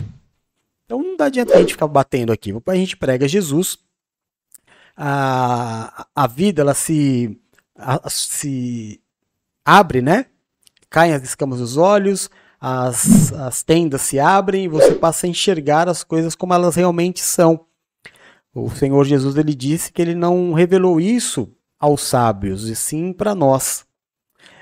Então 0.86 1.04
não 1.04 1.18
dá 1.18 1.26
adianta 1.26 1.54
a 1.54 1.60
gente 1.60 1.74
ficar 1.74 1.88
batendo 1.88 2.32
aqui. 2.32 2.54
A 2.66 2.76
gente 2.76 2.96
prega 2.96 3.28
Jesus. 3.28 3.78
A, 4.96 6.08
a 6.16 6.28
vida 6.28 6.62
ela 6.62 6.74
se, 6.74 7.38
a- 7.78 8.10
se 8.10 9.02
abre, 9.66 10.02
né? 10.02 10.28
Caem 10.90 11.14
as 11.14 11.24
escamas 11.24 11.60
dos 11.60 11.76
olhos, 11.78 12.30
as, 12.60 13.32
as 13.34 13.64
tendas 13.64 14.02
se 14.02 14.20
abrem 14.20 14.66
e 14.66 14.68
você 14.70 14.94
passa 14.94 15.26
a 15.26 15.30
enxergar 15.30 15.88
as 15.90 16.04
coisas 16.04 16.36
como 16.36 16.54
elas 16.54 16.76
realmente 16.76 17.20
são. 17.22 17.66
O 18.54 18.70
Senhor 18.70 19.06
Jesus 19.06 19.38
ele 19.38 19.56
disse 19.56 19.92
que 19.92 20.02
ele 20.02 20.14
não 20.14 20.52
revelou 20.54 21.00
isso 21.00 21.50
aos 21.80 22.02
sábios, 22.02 22.68
e 22.68 22.76
sim 22.76 23.14
para 23.14 23.34
nós. 23.34 23.86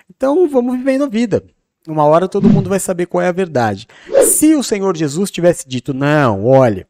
Então 0.10 0.48
vamos 0.48 0.78
vivendo 0.78 1.06
a 1.06 1.10
vida. 1.10 1.44
Uma 1.88 2.06
hora 2.06 2.28
todo 2.28 2.50
mundo 2.50 2.70
vai 2.70 2.80
saber 2.80 3.08
qual 3.08 3.24
é 3.24 3.28
a 3.28 3.34
verdade. 3.34 3.88
Se 4.28 4.54
o 4.54 4.64
Senhor 4.64 4.96
Jesus 4.96 5.32
tivesse 5.32 5.68
dito, 5.68 5.94
não, 5.94 6.46
olha, 6.46 6.88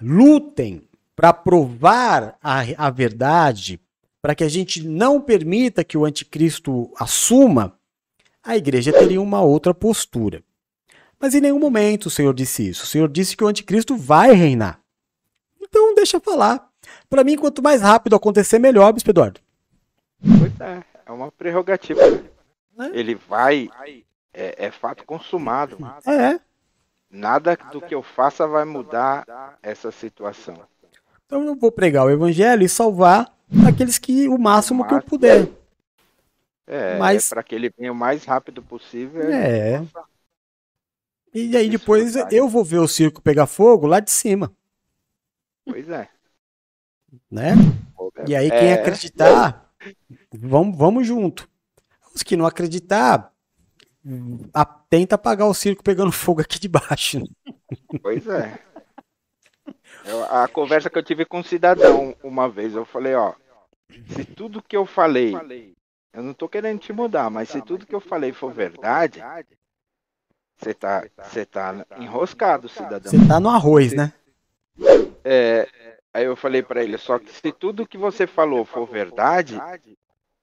lutem 0.00 0.88
para 1.14 1.32
provar 1.32 2.36
a, 2.42 2.60
a 2.76 2.90
verdade, 2.90 3.80
para 4.22 4.34
que 4.34 4.44
a 4.44 4.48
gente 4.48 4.86
não 4.86 5.20
permita 5.20 5.84
que 5.84 5.98
o 5.98 6.04
anticristo 6.04 6.90
assuma, 6.98 7.78
a 8.42 8.56
igreja 8.56 8.92
teria 8.92 9.20
uma 9.20 9.42
outra 9.42 9.74
postura. 9.74 10.42
Mas 11.18 11.34
em 11.34 11.40
nenhum 11.40 11.58
momento 11.58 12.06
o 12.06 12.10
Senhor 12.10 12.34
disse 12.34 12.68
isso. 12.68 12.84
O 12.84 12.86
Senhor 12.86 13.08
disse 13.08 13.36
que 13.36 13.44
o 13.44 13.48
anticristo 13.48 13.96
vai 13.96 14.32
reinar. 14.32 14.80
Então 15.68 15.94
deixa 15.94 16.20
falar. 16.20 16.68
Para 17.08 17.24
mim, 17.24 17.36
quanto 17.36 17.62
mais 17.62 17.82
rápido 17.82 18.16
acontecer, 18.16 18.58
melhor, 18.58 18.92
Bispo 18.92 19.10
Eduardo. 19.10 19.40
Pois 20.20 20.60
é, 20.60 20.82
é 21.06 21.12
uma 21.12 21.30
prerrogativa. 21.30 22.00
Né? 22.76 22.90
Ele 22.92 23.14
vai, 23.14 23.68
é, 24.32 24.66
é 24.66 24.70
fato 24.70 25.04
consumado. 25.04 25.78
É. 26.06 26.38
nada 27.10 27.56
do 27.72 27.80
que 27.80 27.94
eu 27.94 28.02
faça 28.02 28.46
vai 28.46 28.64
mudar 28.64 29.58
essa 29.62 29.90
situação. 29.90 30.56
Então 31.24 31.42
eu 31.44 31.56
vou 31.56 31.72
pregar 31.72 32.04
o 32.06 32.10
evangelho 32.10 32.62
e 32.62 32.68
salvar 32.68 33.34
aqueles 33.66 33.98
que 33.98 34.28
o 34.28 34.38
máximo 34.38 34.86
que 34.86 34.94
eu 34.94 35.02
puder. 35.02 35.48
É, 36.66 36.98
Mas- 36.98 37.30
é 37.30 37.34
para 37.34 37.42
que 37.42 37.54
ele 37.54 37.72
venha 37.76 37.92
o 37.92 37.96
mais 37.96 38.24
rápido 38.24 38.62
possível. 38.62 39.22
É. 39.30 39.84
E 41.32 41.56
aí 41.56 41.68
depois 41.68 42.14
eu 42.32 42.48
vou 42.48 42.64
ver 42.64 42.78
o 42.78 42.88
circo 42.88 43.20
pegar 43.22 43.46
fogo 43.46 43.86
lá 43.86 44.00
de 44.00 44.10
cima, 44.10 44.52
Pois 45.66 45.88
é. 45.88 46.08
né? 47.30 47.52
E 48.26 48.34
aí 48.34 48.50
quem 48.50 48.68
É. 48.70 48.74
acreditar, 48.74 49.70
vamos, 50.32 50.76
vamos 50.76 51.06
junto. 51.06 51.48
Os 52.14 52.22
que 52.22 52.36
não 52.36 52.46
acreditar, 52.46 53.32
a- 54.54 54.64
tenta 54.64 55.14
apagar 55.16 55.46
o 55.48 55.54
circo 55.54 55.82
pegando 55.82 56.10
fogo 56.12 56.40
aqui 56.40 56.58
de 56.58 56.68
baixo. 56.68 57.22
Pois 58.02 58.26
é. 58.26 58.58
Eu- 60.04 60.24
a 60.24 60.48
conversa 60.48 60.88
que 60.88 60.96
eu 60.98 61.02
tive 61.02 61.24
com 61.24 61.40
um 61.40 61.44
cidadão 61.44 62.16
uma 62.22 62.48
vez, 62.48 62.74
eu 62.74 62.84
falei, 62.84 63.14
ó, 63.14 63.34
se 64.14 64.24
tudo 64.24 64.62
que 64.62 64.76
eu 64.76 64.86
falei, 64.86 65.34
eu 66.12 66.22
não 66.22 66.32
tô 66.32 66.48
querendo 66.48 66.78
te 66.78 66.92
mudar, 66.92 67.28
mas 67.30 67.48
se 67.50 67.60
tudo 67.62 67.86
que 67.86 67.94
eu 67.94 68.00
falei 68.00 68.32
for 68.32 68.52
verdade, 68.52 69.22
você 70.56 70.72
tá, 70.72 71.06
você 71.22 71.44
tá 71.44 71.84
enroscado, 71.98 72.68
cidadão. 72.68 73.10
Você 73.10 73.26
tá 73.28 73.38
no 73.40 73.48
arroz, 73.50 73.92
né? 73.92 74.12
É, 75.28 75.66
aí 76.14 76.24
eu 76.24 76.36
falei 76.36 76.62
pra 76.62 76.84
ele, 76.84 76.96
só 76.96 77.18
que 77.18 77.32
se 77.32 77.50
tudo 77.52 77.86
que 77.86 77.98
você 77.98 78.28
falou 78.28 78.64
for 78.64 78.86
verdade, 78.86 79.60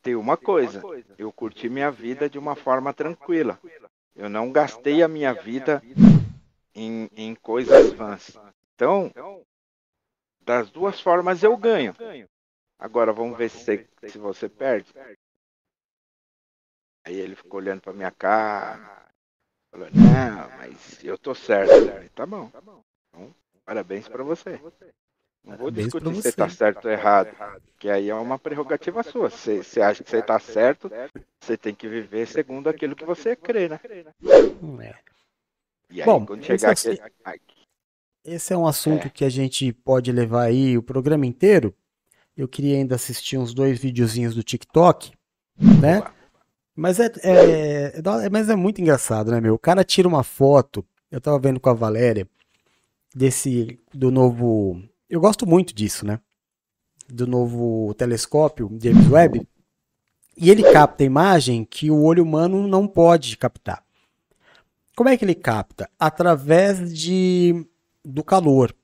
tem 0.02 0.14
uma 0.14 0.36
coisa, 0.36 0.84
eu 1.18 1.32
curti 1.32 1.70
minha 1.70 1.90
vida 1.90 2.30
de 2.30 2.38
uma 2.38 2.54
forma 2.54 2.94
tranquila. 2.94 3.58
Eu 4.14 4.30
não 4.30 4.52
gastei 4.52 5.02
a 5.02 5.08
minha 5.08 5.34
vida 5.34 5.82
em, 6.76 7.10
em 7.16 7.34
coisas 7.34 7.90
vãs. 7.92 8.38
Então, 8.76 9.10
das 10.42 10.70
duas 10.70 11.00
formas 11.00 11.44
eu 11.44 11.56
ganho. 11.56 11.96
Agora 12.78 13.14
vamos 13.14 13.38
ver 13.38 13.50
se 13.50 13.88
se 14.06 14.18
você 14.18 14.50
perde. 14.50 14.94
Aí 17.06 17.16
ele 17.20 17.36
ficou 17.36 17.60
olhando 17.60 17.82
pra 17.82 17.94
minha 17.94 18.12
cara, 18.12 19.08
falou, 19.72 19.90
não, 19.92 20.52
mas 20.58 21.04
eu 21.04 21.18
tô 21.18 21.34
certo. 21.34 21.74
Tá 22.16 22.26
bom. 22.26 22.52
Então, 23.10 23.36
parabéns 23.66 24.08
pra 24.08 24.24
você. 24.24 24.60
Não 25.44 25.58
vou 25.58 25.72
Parabéns 25.72 25.86
discutir 25.88 26.08
se 26.16 26.22
você 26.22 26.32
você. 26.32 26.38
tá 26.38 26.50
certo 26.50 26.86
ou 26.86 26.92
errado, 26.92 27.30
que 27.78 27.90
aí 27.90 28.10
é 28.10 28.16
uma 28.16 28.40
prerrogativa 28.40 29.04
sua. 29.04 29.30
Se 29.30 29.62
você 29.62 29.82
acha 29.82 30.04
que 30.04 30.10
você 30.10 30.22
tá 30.22 30.40
certo, 30.40 30.90
você 31.42 31.58
tem 31.58 31.76
que 31.76 31.88
viver 31.88 32.26
segundo 32.28 32.70
aquilo 32.70 32.96
que 32.96 33.04
você 33.06 33.36
crê, 33.36 33.68
né? 33.68 33.80
É. 34.82 34.96
E 35.90 36.02
aí, 36.02 36.06
Bom, 36.06 36.26
quando 36.26 36.40
esse 36.40 36.48
chegar 36.48 36.70
é- 36.70 36.72
aquele... 36.72 37.02
Ai, 37.26 37.40
Esse 38.24 38.54
é 38.54 38.58
um 38.58 38.66
assunto 38.66 39.10
que 39.10 39.26
a 39.26 39.30
gente 39.30 39.74
pode 39.74 40.12
levar 40.14 40.44
aí 40.44 40.78
o 40.78 40.84
programa 40.84 41.26
inteiro. 41.26 41.76
Eu 42.38 42.48
queria 42.48 42.78
ainda 42.78 42.96
assistir 42.96 43.38
uns 43.38 43.54
dois 43.54 43.78
videozinhos 43.78 44.34
do 44.34 44.42
TikTok, 44.44 45.12
né? 45.58 46.02
Mas 46.76 47.00
é, 47.02 47.12
é- 47.22 48.00
é 48.00 48.30
mas 48.32 48.50
é 48.50 48.56
muito 48.56 48.80
engraçado, 48.82 49.30
né, 49.30 49.42
meu? 49.42 49.56
O 49.56 49.60
cara 49.60 49.84
tira 49.84 50.08
uma 50.08 50.24
foto, 50.24 50.86
eu 51.12 51.20
tava 51.20 51.38
vendo 51.38 51.60
com 51.60 51.70
a 51.70 51.74
Valéria, 51.74 52.26
desse, 53.14 53.80
do 53.94 54.12
novo, 54.12 54.82
eu 55.10 55.20
gosto 55.20 55.46
muito 55.46 55.74
disso, 55.74 56.06
né? 56.06 56.20
Do 57.08 57.28
novo 57.28 57.94
telescópio 57.96 58.76
James 58.82 59.10
Webb, 59.10 59.48
e 60.36 60.50
ele 60.50 60.64
capta 60.72 61.04
imagem 61.04 61.64
que 61.64 61.92
o 61.92 62.02
olho 62.02 62.24
humano 62.24 62.68
não 62.68 62.88
pode 62.88 63.38
captar. 63.38 63.84
Como 64.96 65.10
é 65.10 65.18
que 65.18 65.26
ele 65.26 65.36
capta? 65.36 65.90
Através 66.00 66.94
de 66.94 67.66
do 68.04 68.24
calor, 68.24 68.76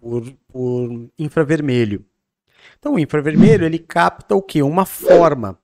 por, 0.00 0.32
por 0.48 1.10
infravermelho. 1.18 2.04
Então, 2.78 2.94
o 2.94 2.98
infravermelho 2.98 3.64
ele 3.64 3.78
capta 3.78 4.34
o 4.34 4.42
que? 4.42 4.62
Uma 4.62 4.86
forma. 4.86 5.58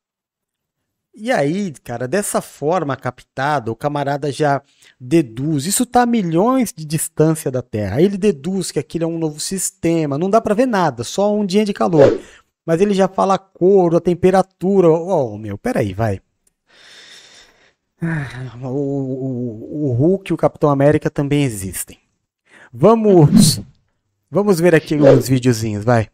E 1.19 1.33
aí, 1.33 1.73
cara, 1.83 2.07
dessa 2.07 2.43
forma 2.43 2.95
captada, 2.95 3.73
o 3.73 3.77
camarada 3.77 4.31
já 4.31 4.61
deduz. 5.01 5.65
Isso 5.65 5.85
está 5.85 6.03
a 6.03 6.07
milhões 6.07 6.75
de 6.77 6.85
distância 6.85 7.51
da 7.51 7.63
Terra. 7.63 8.03
Ele 8.03 8.19
deduz 8.19 8.71
que 8.71 8.79
aquilo 8.79 9.05
é 9.05 9.07
um 9.07 9.19
novo 9.19 9.41
sistema. 9.41 10.19
Não 10.19 10.29
dá 10.29 10.43
para 10.43 10.55
ver 10.55 10.67
nada, 10.67 11.03
só 11.05 11.35
um 11.35 11.47
dia 11.47 11.65
de 11.65 11.73
calor. 11.73 12.21
Mas 12.67 12.83
ele 12.83 12.93
já 12.93 13.09
fala 13.09 13.35
a 13.37 13.39
cor, 13.39 13.95
a 13.97 14.01
temperatura. 14.01 14.91
Oh, 14.91 15.39
meu, 15.39 15.57
peraí, 15.57 15.95
vai. 15.95 16.21
Ah, 18.03 18.59
O, 18.63 18.69
o, 18.69 19.87
o 19.89 19.93
Hulk 19.95 20.31
e 20.31 20.35
o 20.35 20.37
Capitão 20.37 20.69
América 20.69 21.09
também 21.09 21.45
existem. 21.45 21.99
Vamos. 22.71 23.63
Vamos 24.31 24.61
ver 24.61 24.75
aqui 24.75 24.97
os 24.97 25.29
videozinhos, 25.29 25.83
vai. 25.83 26.09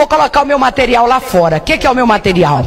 Vou 0.00 0.08
colocar 0.08 0.40
o 0.40 0.46
meu 0.46 0.58
material 0.58 1.04
lá 1.04 1.20
fora. 1.20 1.58
O 1.58 1.60
que, 1.60 1.76
que 1.76 1.86
é 1.86 1.90
o 1.90 1.94
meu 1.94 2.06
material? 2.06 2.64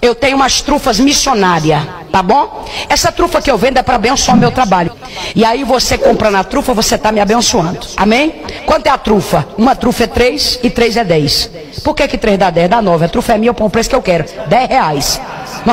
Eu 0.00 0.14
tenho 0.14 0.36
umas 0.36 0.60
trufas 0.60 1.00
missionárias, 1.00 1.82
tá 2.12 2.22
bom? 2.22 2.64
Essa 2.88 3.10
trufa 3.10 3.42
que 3.42 3.50
eu 3.50 3.58
vendo 3.58 3.76
é 3.76 3.82
para 3.82 3.96
abençoar 3.96 4.36
o 4.36 4.38
meu 4.38 4.52
trabalho. 4.52 4.92
E 5.34 5.44
aí 5.44 5.64
você 5.64 5.98
compra 5.98 6.30
na 6.30 6.44
trufa, 6.44 6.72
você 6.72 6.96
tá 6.96 7.10
me 7.10 7.18
abençoando. 7.18 7.80
Amém? 7.96 8.40
Quanto 8.64 8.86
é 8.86 8.90
a 8.90 8.96
trufa? 8.96 9.48
Uma 9.58 9.74
trufa 9.74 10.04
é 10.04 10.06
3 10.06 10.60
e 10.62 10.70
3 10.70 10.98
é 10.98 11.04
10. 11.04 11.50
Por 11.82 11.92
que 11.92 12.06
que 12.06 12.16
3 12.16 12.38
dá 12.38 12.50
10? 12.50 12.70
Dá 12.70 12.80
9. 12.80 13.04
A 13.04 13.08
trufa 13.08 13.34
é 13.34 13.38
minha, 13.38 13.50
eu 13.50 13.54
ponho 13.54 13.66
o 13.66 13.70
preço 13.70 13.90
que 13.90 13.96
eu 13.96 14.02
quero. 14.02 14.24
10 14.46 14.68
reais. 14.68 15.20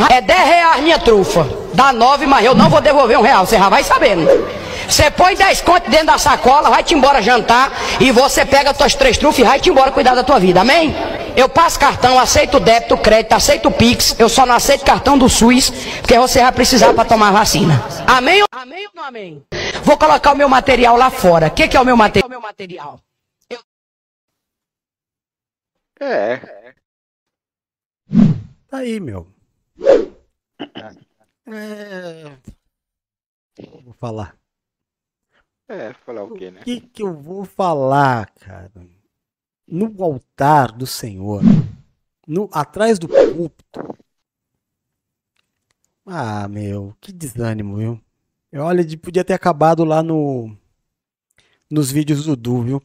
É 0.09 0.19
10 0.19 0.39
reais 0.39 0.81
minha 0.81 0.97
trufa. 0.97 1.47
Dá 1.73 1.91
9, 1.91 2.25
mas 2.27 2.45
eu 2.45 2.53
não 2.55 2.69
vou 2.69 2.79
devolver 2.81 3.17
um 3.17 3.21
real. 3.21 3.45
Você 3.45 3.57
já 3.57 3.69
vai 3.69 3.83
sabendo. 3.83 4.25
Você 4.87 5.09
põe 5.09 5.33
10 5.35 5.61
contos 5.61 5.89
dentro 5.89 6.07
da 6.07 6.17
sacola, 6.17 6.69
vai-te 6.69 6.93
embora 6.93 7.21
jantar 7.21 7.71
e 8.01 8.11
você 8.11 8.45
pega 8.45 8.71
as 8.71 8.77
tuas 8.77 8.93
três 8.93 9.17
trufas 9.17 9.39
e 9.39 9.43
vai-te 9.43 9.69
embora 9.69 9.91
cuidar 9.91 10.13
da 10.13 10.23
tua 10.23 10.39
vida, 10.39 10.59
amém? 10.61 10.93
Eu 11.37 11.47
passo 11.47 11.79
cartão, 11.79 12.19
aceito 12.19 12.59
débito, 12.59 12.97
crédito, 12.97 13.31
aceito 13.33 13.71
Pix, 13.71 14.15
eu 14.19 14.27
só 14.27 14.45
não 14.45 14.53
aceito 14.55 14.83
cartão 14.85 15.17
do 15.17 15.29
SUS, 15.29 15.69
porque 15.99 16.19
você 16.19 16.41
vai 16.41 16.51
precisar 16.51 16.93
para 16.93 17.05
tomar 17.05 17.31
vacina. 17.31 17.81
Amém? 18.05 18.41
ou- 18.41 18.47
Amém 18.51 18.85
ou 18.87 18.91
não 18.93 19.03
amém? 19.05 19.43
Vou 19.83 19.97
colocar 19.97 20.33
o 20.33 20.35
meu 20.35 20.49
material 20.49 20.97
lá 20.97 21.09
fora. 21.09 21.47
O 21.47 21.51
que, 21.51 21.67
que 21.67 21.77
é 21.77 21.79
o 21.81 21.85
meu 21.85 21.95
material? 21.97 22.27
O 22.27 22.29
meu 22.29 22.41
material. 22.41 22.99
É. 25.99 26.39
Tá 28.69 28.77
aí, 28.79 28.99
meu. 28.99 29.25
É... 31.47 32.37
Vou 33.83 33.93
falar. 33.93 34.37
É, 35.67 35.93
falar 35.93 36.23
o 36.23 36.33
quê, 36.33 36.51
né? 36.51 36.61
O 36.61 36.63
que, 36.63 36.81
que 36.81 37.03
eu 37.03 37.13
vou 37.13 37.45
falar, 37.45 38.29
cara? 38.35 38.71
No 39.67 40.03
altar 40.03 40.71
do 40.71 40.85
Senhor, 40.85 41.41
no, 42.27 42.49
atrás 42.51 42.99
do 42.99 43.07
púlpito. 43.07 43.79
Ah, 46.05 46.47
meu, 46.47 46.95
que 46.99 47.11
desânimo, 47.11 47.77
viu? 47.77 48.01
Eu, 48.51 48.63
Olha, 48.63 48.85
podia 48.97 49.23
ter 49.23 49.33
acabado 49.33 49.83
lá 49.83 50.03
no 50.03 50.55
nos 51.69 51.91
vídeos 51.91 52.25
do 52.25 52.35
Du, 52.35 52.61
viu? 52.61 52.83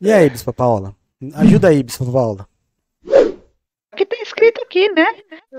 E 0.00 0.12
aí, 0.12 0.30
Bispa 0.30 0.52
Paula? 0.52 0.94
Ajuda 1.34 1.68
aí, 1.68 1.82
Bispa 1.82 2.04
Paula. 2.04 2.48
Escrito 4.34 4.62
aqui, 4.62 4.88
né? 4.90 5.06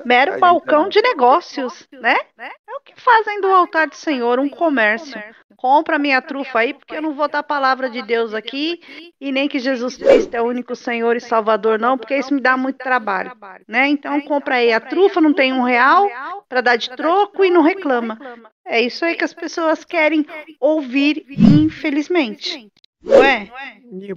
Mero 0.05 0.39
balcão 0.39 0.89
de 0.89 1.01
negócios, 1.01 1.87
né? 1.93 2.17
É 2.37 2.77
o 2.77 2.81
que 2.83 2.99
fazem 2.99 3.39
do 3.39 3.47
altar 3.47 3.87
do 3.87 3.95
Senhor 3.95 4.39
um 4.39 4.49
comércio. 4.49 5.21
Compra 5.55 5.97
minha 5.97 6.21
trufa 6.21 6.59
aí, 6.59 6.73
porque 6.73 6.95
eu 6.95 7.01
não 7.01 7.13
vou 7.15 7.27
dar 7.29 7.39
a 7.39 7.43
palavra 7.43 7.89
de 7.89 8.01
Deus 8.01 8.33
aqui 8.33 8.79
e 9.19 9.31
nem 9.31 9.47
que 9.47 9.57
Jesus 9.57 9.95
Cristo 9.95 10.35
é 10.35 10.41
o 10.41 10.45
único 10.45 10.75
Senhor 10.75 11.15
e 11.15 11.21
Salvador, 11.21 11.79
não, 11.79 11.97
porque 11.97 12.17
isso 12.17 12.33
me 12.33 12.41
dá 12.41 12.57
muito 12.57 12.77
trabalho, 12.77 13.31
né? 13.67 13.87
Então 13.87 14.19
compra 14.21 14.55
aí 14.55 14.73
a 14.73 14.79
trufa, 14.79 15.21
não 15.21 15.33
tem 15.33 15.53
um 15.53 15.63
real 15.63 16.07
para 16.49 16.61
dar 16.61 16.75
de 16.75 16.89
troco 16.89 17.43
e 17.43 17.49
não 17.49 17.61
reclama. 17.61 18.19
É 18.65 18.81
isso 18.81 19.05
aí 19.05 19.15
que 19.15 19.23
as 19.23 19.33
pessoas 19.33 19.85
querem 19.85 20.25
ouvir, 20.59 21.25
infelizmente. 21.29 22.69
Não 23.05 23.23
é? 23.23 23.49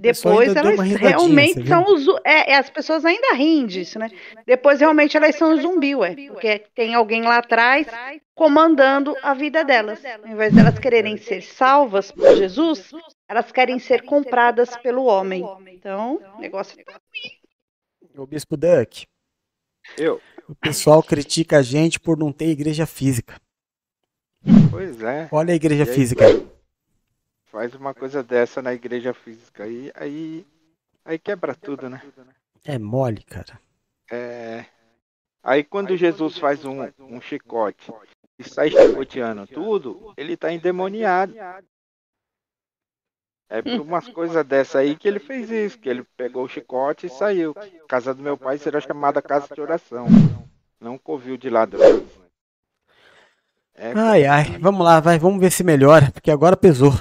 pessoal 0.01 0.39
Depois 0.39 0.55
elas 0.55 0.79
realmente 0.99 1.67
são 1.67 1.83
os. 1.85 2.07
É, 2.25 2.51
é, 2.51 2.55
as 2.57 2.69
pessoas 2.69 3.05
ainda 3.05 3.35
riem 3.35 3.67
disso, 3.67 3.99
né? 3.99 4.09
Depois 4.45 4.79
realmente 4.79 5.15
elas 5.15 5.35
são 5.35 5.55
zumbi, 5.57 5.95
ué. 5.95 6.15
Porque 6.27 6.65
tem 6.73 6.95
alguém 6.95 7.21
lá 7.21 7.37
atrás 7.37 7.87
comandando 8.33 9.15
a 9.21 9.33
vida 9.33 9.63
delas. 9.63 10.03
Ao 10.03 10.27
invés 10.27 10.53
delas 10.53 10.79
quererem 10.79 11.17
ser 11.17 11.43
salvas 11.43 12.11
por 12.11 12.35
Jesus, 12.35 12.91
elas 13.27 13.51
querem 13.51 13.77
ser 13.77 14.03
compradas 14.03 14.75
pelo 14.77 15.05
homem. 15.05 15.45
Então, 15.67 16.19
o 16.37 16.41
negócio 16.41 16.83
tá 16.83 16.99
O 18.17 18.25
Bispo 18.25 18.57
Duck. 18.57 19.05
Eu. 19.97 20.19
O 20.47 20.55
pessoal 20.55 21.03
critica 21.03 21.59
a 21.59 21.61
gente 21.61 21.99
por 21.99 22.17
não 22.17 22.31
ter 22.31 22.47
igreja 22.47 22.87
física. 22.87 23.39
Pois 24.71 25.01
é. 25.03 25.27
Olha 25.31 25.53
a 25.53 25.55
igreja 25.55 25.85
física 25.85 26.25
aí. 26.25 26.48
Faz 27.51 27.73
uma 27.73 27.93
coisa 27.95 28.21
dessa 28.21 28.61
na 28.61 28.73
igreja 28.73 29.13
física 29.13 29.63
aí, 29.63 29.91
aí, 29.95 30.45
aí 31.03 31.17
quebra 31.17 31.55
tudo, 31.55 31.89
né? 31.89 32.01
É 32.63 32.77
mole, 32.77 33.23
cara. 33.23 33.59
É. 34.11 34.65
Aí 35.41 35.63
quando 35.63 35.97
Jesus 35.97 36.37
faz 36.37 36.63
um, 36.63 36.77
um 36.99 37.19
chicote 37.19 37.91
e 38.37 38.43
sai 38.43 38.69
chicoteando 38.69 39.47
tudo, 39.47 40.13
ele 40.15 40.37
tá 40.37 40.51
endemoniado. 40.53 41.33
É 43.49 43.63
por 43.63 43.81
umas 43.81 44.07
coisas 44.13 44.45
dessa 44.45 44.79
aí 44.79 44.95
que 44.95 45.07
ele 45.07 45.19
fez 45.19 45.49
isso, 45.49 45.79
que 45.79 45.89
ele 45.89 46.03
pegou 46.15 46.43
o 46.43 46.49
chicote 46.49 47.07
e 47.07 47.09
saiu. 47.09 47.55
Casa 47.87 48.13
do 48.13 48.21
meu 48.21 48.37
pai 48.37 48.59
será 48.59 48.79
chamada 48.79 49.23
casa 49.23 49.47
de 49.53 49.59
oração, 49.59 50.05
não 50.79 50.99
covil 50.99 51.35
de 51.35 51.49
ladrões. 51.49 52.03
É, 53.73 53.93
Ai, 53.95 54.25
ai, 54.25 54.57
vamos 54.59 54.85
lá, 54.85 54.99
vai, 54.99 55.17
vamos 55.17 55.39
ver 55.39 55.51
se 55.51 55.63
melhora, 55.63 56.11
porque 56.11 56.29
agora 56.29 56.55
pesou. 56.55 56.91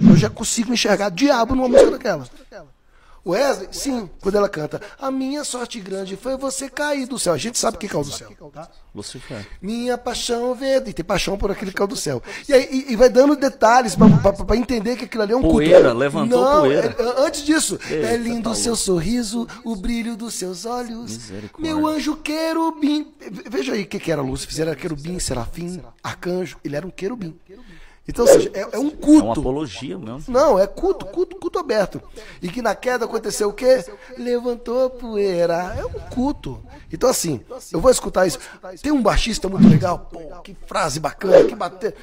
Eu 0.00 0.16
já 0.16 0.28
consigo 0.30 0.72
enxergar 0.72 1.10
diabo 1.10 1.54
numa 1.54 1.68
música 1.68 1.90
daquela. 1.92 2.28
Wesley, 3.26 3.68
sim, 3.72 4.10
quando 4.20 4.34
ela 4.36 4.50
canta, 4.50 4.82
a 5.00 5.10
minha 5.10 5.44
sorte 5.44 5.80
grande 5.80 6.14
foi 6.14 6.36
você 6.36 6.68
cair 6.68 7.06
do 7.06 7.18
céu. 7.18 7.32
A 7.32 7.38
gente 7.38 7.58
sabe 7.58 7.78
o 7.78 7.80
que 7.80 7.88
caiu 7.88 8.04
do 8.04 8.12
céu, 8.12 8.28
tá? 8.52 8.68
Lucifer. 8.94 9.46
Minha 9.62 9.96
paixão 9.96 10.54
verde, 10.54 10.92
tem 10.92 11.02
paixão 11.02 11.38
por 11.38 11.50
aquele 11.50 11.70
que 11.70 11.76
caiu 11.78 11.88
do 11.88 11.96
céu. 11.96 12.22
E, 12.46 12.52
aí, 12.52 12.68
e, 12.70 12.92
e 12.92 12.96
vai 12.96 13.08
dando 13.08 13.34
detalhes 13.34 13.96
pra 13.96 14.56
entender 14.58 14.96
que 14.96 15.06
aquilo 15.06 15.22
ali 15.22 15.32
é 15.32 15.36
um 15.36 15.40
Poeira, 15.40 15.84
culto. 15.84 15.96
levantou 15.96 16.44
Não, 16.44 16.60
poeira. 16.64 16.94
é- 16.98 17.26
antes 17.26 17.42
disso, 17.46 17.78
Eita, 17.88 18.08
é 18.08 18.16
lindo 18.18 18.42
tá 18.42 18.50
o 18.50 18.54
seu 18.54 18.72
louco. 18.72 18.84
sorriso, 18.84 19.48
o 19.64 19.74
brilho 19.74 20.18
dos 20.18 20.34
seus 20.34 20.66
olhos. 20.66 21.30
Meu 21.58 21.86
anjo 21.86 22.16
querubim. 22.18 23.10
Ve- 23.18 23.44
Veja 23.48 23.72
aí 23.72 23.84
o 23.84 23.86
que, 23.86 23.98
que 23.98 24.12
era 24.12 24.20
Lúcifer. 24.20 24.60
Era 24.66 24.76
querubim, 24.76 25.18
serafim, 25.18 25.80
arcanjo. 26.02 26.58
Ele 26.62 26.76
era 26.76 26.86
um 26.86 26.90
querubim. 26.90 27.34
Então, 28.06 28.26
ou 28.26 28.30
seja, 28.30 28.50
é, 28.52 28.60
é 28.60 28.78
um 28.78 28.88
É 28.88 28.90
culto. 28.90 29.24
uma 29.24 29.32
apologia 29.32 29.96
mesmo. 29.98 30.24
Não, 30.28 30.58
é 30.58 30.66
culto, 30.66 31.06
culto, 31.06 31.36
culto 31.36 31.58
aberto. 31.58 32.02
E 32.42 32.48
que 32.48 32.60
na 32.60 32.74
queda 32.74 33.06
aconteceu 33.06 33.48
o 33.48 33.52
quê? 33.52 33.82
Levantou 34.18 34.90
poeira. 34.90 35.74
É 35.78 35.84
um 35.86 35.90
culto. 36.10 36.62
Então, 36.92 37.08
assim, 37.08 37.40
eu 37.72 37.80
vou 37.80 37.90
escutar 37.90 38.26
isso. 38.26 38.38
Tem 38.82 38.92
um 38.92 39.02
baixista 39.02 39.48
muito 39.48 39.66
legal, 39.66 39.98
pô, 40.12 40.20
que 40.42 40.54
frase 40.66 41.00
bacana, 41.00 41.44
que 41.44 41.54
bater. 41.54 41.94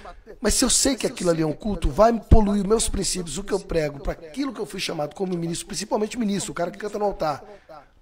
Mas 0.41 0.55
se 0.55 0.65
eu 0.65 0.69
sei 0.71 0.95
que 0.95 1.05
aquilo 1.05 1.29
ali 1.29 1.43
é 1.43 1.45
um 1.47 1.53
culto, 1.53 1.89
vai 1.89 2.11
poluir 2.19 2.67
meus 2.67 2.89
princípios, 2.89 3.37
o 3.37 3.43
que 3.43 3.53
eu 3.53 3.59
prego, 3.59 3.99
para 3.99 4.13
aquilo 4.13 4.51
que 4.51 4.59
eu 4.59 4.65
fui 4.65 4.79
chamado 4.79 5.13
como 5.15 5.37
ministro, 5.37 5.67
principalmente 5.67 6.17
ministro, 6.17 6.51
o 6.51 6.55
cara 6.55 6.71
que 6.71 6.79
canta 6.79 6.97
no 6.97 7.05
altar. 7.05 7.43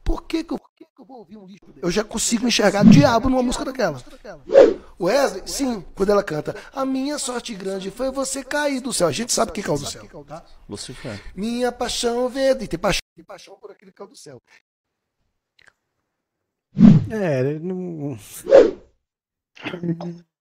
Por 0.04 0.24
que, 0.24 0.44
que 0.44 0.54
eu, 0.54 0.59
eu 1.00 1.06
vou 1.06 1.18
ouvir 1.20 1.38
um 1.38 1.46
lixo 1.46 1.66
desse? 1.68 1.84
Eu 1.84 1.92
já 1.92 2.04
consigo 2.04 2.48
enxergar 2.48 2.84
diabo 2.86 3.30
numa 3.30 3.44
música 3.44 3.66
daquela. 3.66 4.02
Wesley, 5.00 5.44
sim, 5.48 5.82
quando 5.96 6.10
ela 6.10 6.24
canta, 6.24 6.56
a 6.74 6.86
minha 6.86 7.18
sorte 7.18 7.56
grande 7.56 7.90
foi 7.90 8.12
você 8.12 8.44
cair 8.44 8.82
do 8.82 8.92
céu. 8.92 9.08
A 9.08 9.12
gente 9.12 9.32
sabe 9.32 9.52
o 9.52 9.54
que 9.54 9.64
caiu 9.64 9.78
do 9.78 9.86
céu, 9.86 10.26
tá? 10.26 10.44
Lucifer. 10.68 11.22
Minha 11.36 11.72
paixão 11.72 12.28
verde, 12.28 12.68
tem 12.68 12.78
paixão, 12.80 13.00
tem 13.16 13.24
paixão 13.24 13.56
por 13.58 13.72
aquele 13.72 13.92
que 13.92 13.98
caiu 13.98 14.10
do 14.10 14.18
céu. 14.18 14.42
É, 17.10 17.58
não. 17.60 18.18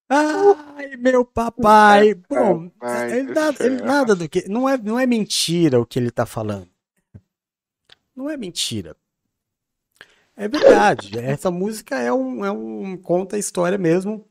Ai, 0.08 0.96
meu 0.96 1.24
papai. 1.24 2.14
Bom, 2.14 2.68
Papai 2.70 3.12
ele 3.18 3.28
do 3.28 3.34
nada, 3.34 3.64
ele 3.64 3.78
céu. 3.78 3.86
nada 3.86 4.16
do 4.16 4.28
que. 4.28 4.48
Não 4.48 4.68
é, 4.68 4.76
não 4.78 4.98
é 4.98 5.06
mentira 5.06 5.80
o 5.80 5.86
que 5.86 5.98
ele 5.98 6.10
tá 6.10 6.26
falando. 6.26 6.68
Não 8.14 8.28
é 8.28 8.36
mentira. 8.36 8.96
É 10.38 10.46
verdade. 10.46 11.18
Essa 11.18 11.50
música 11.50 11.98
é 11.98 12.12
um, 12.12 12.44
é 12.44 12.50
um 12.50 12.96
conta 12.96 13.34
a 13.36 13.38
história 13.38 13.76
mesmo 13.76 14.24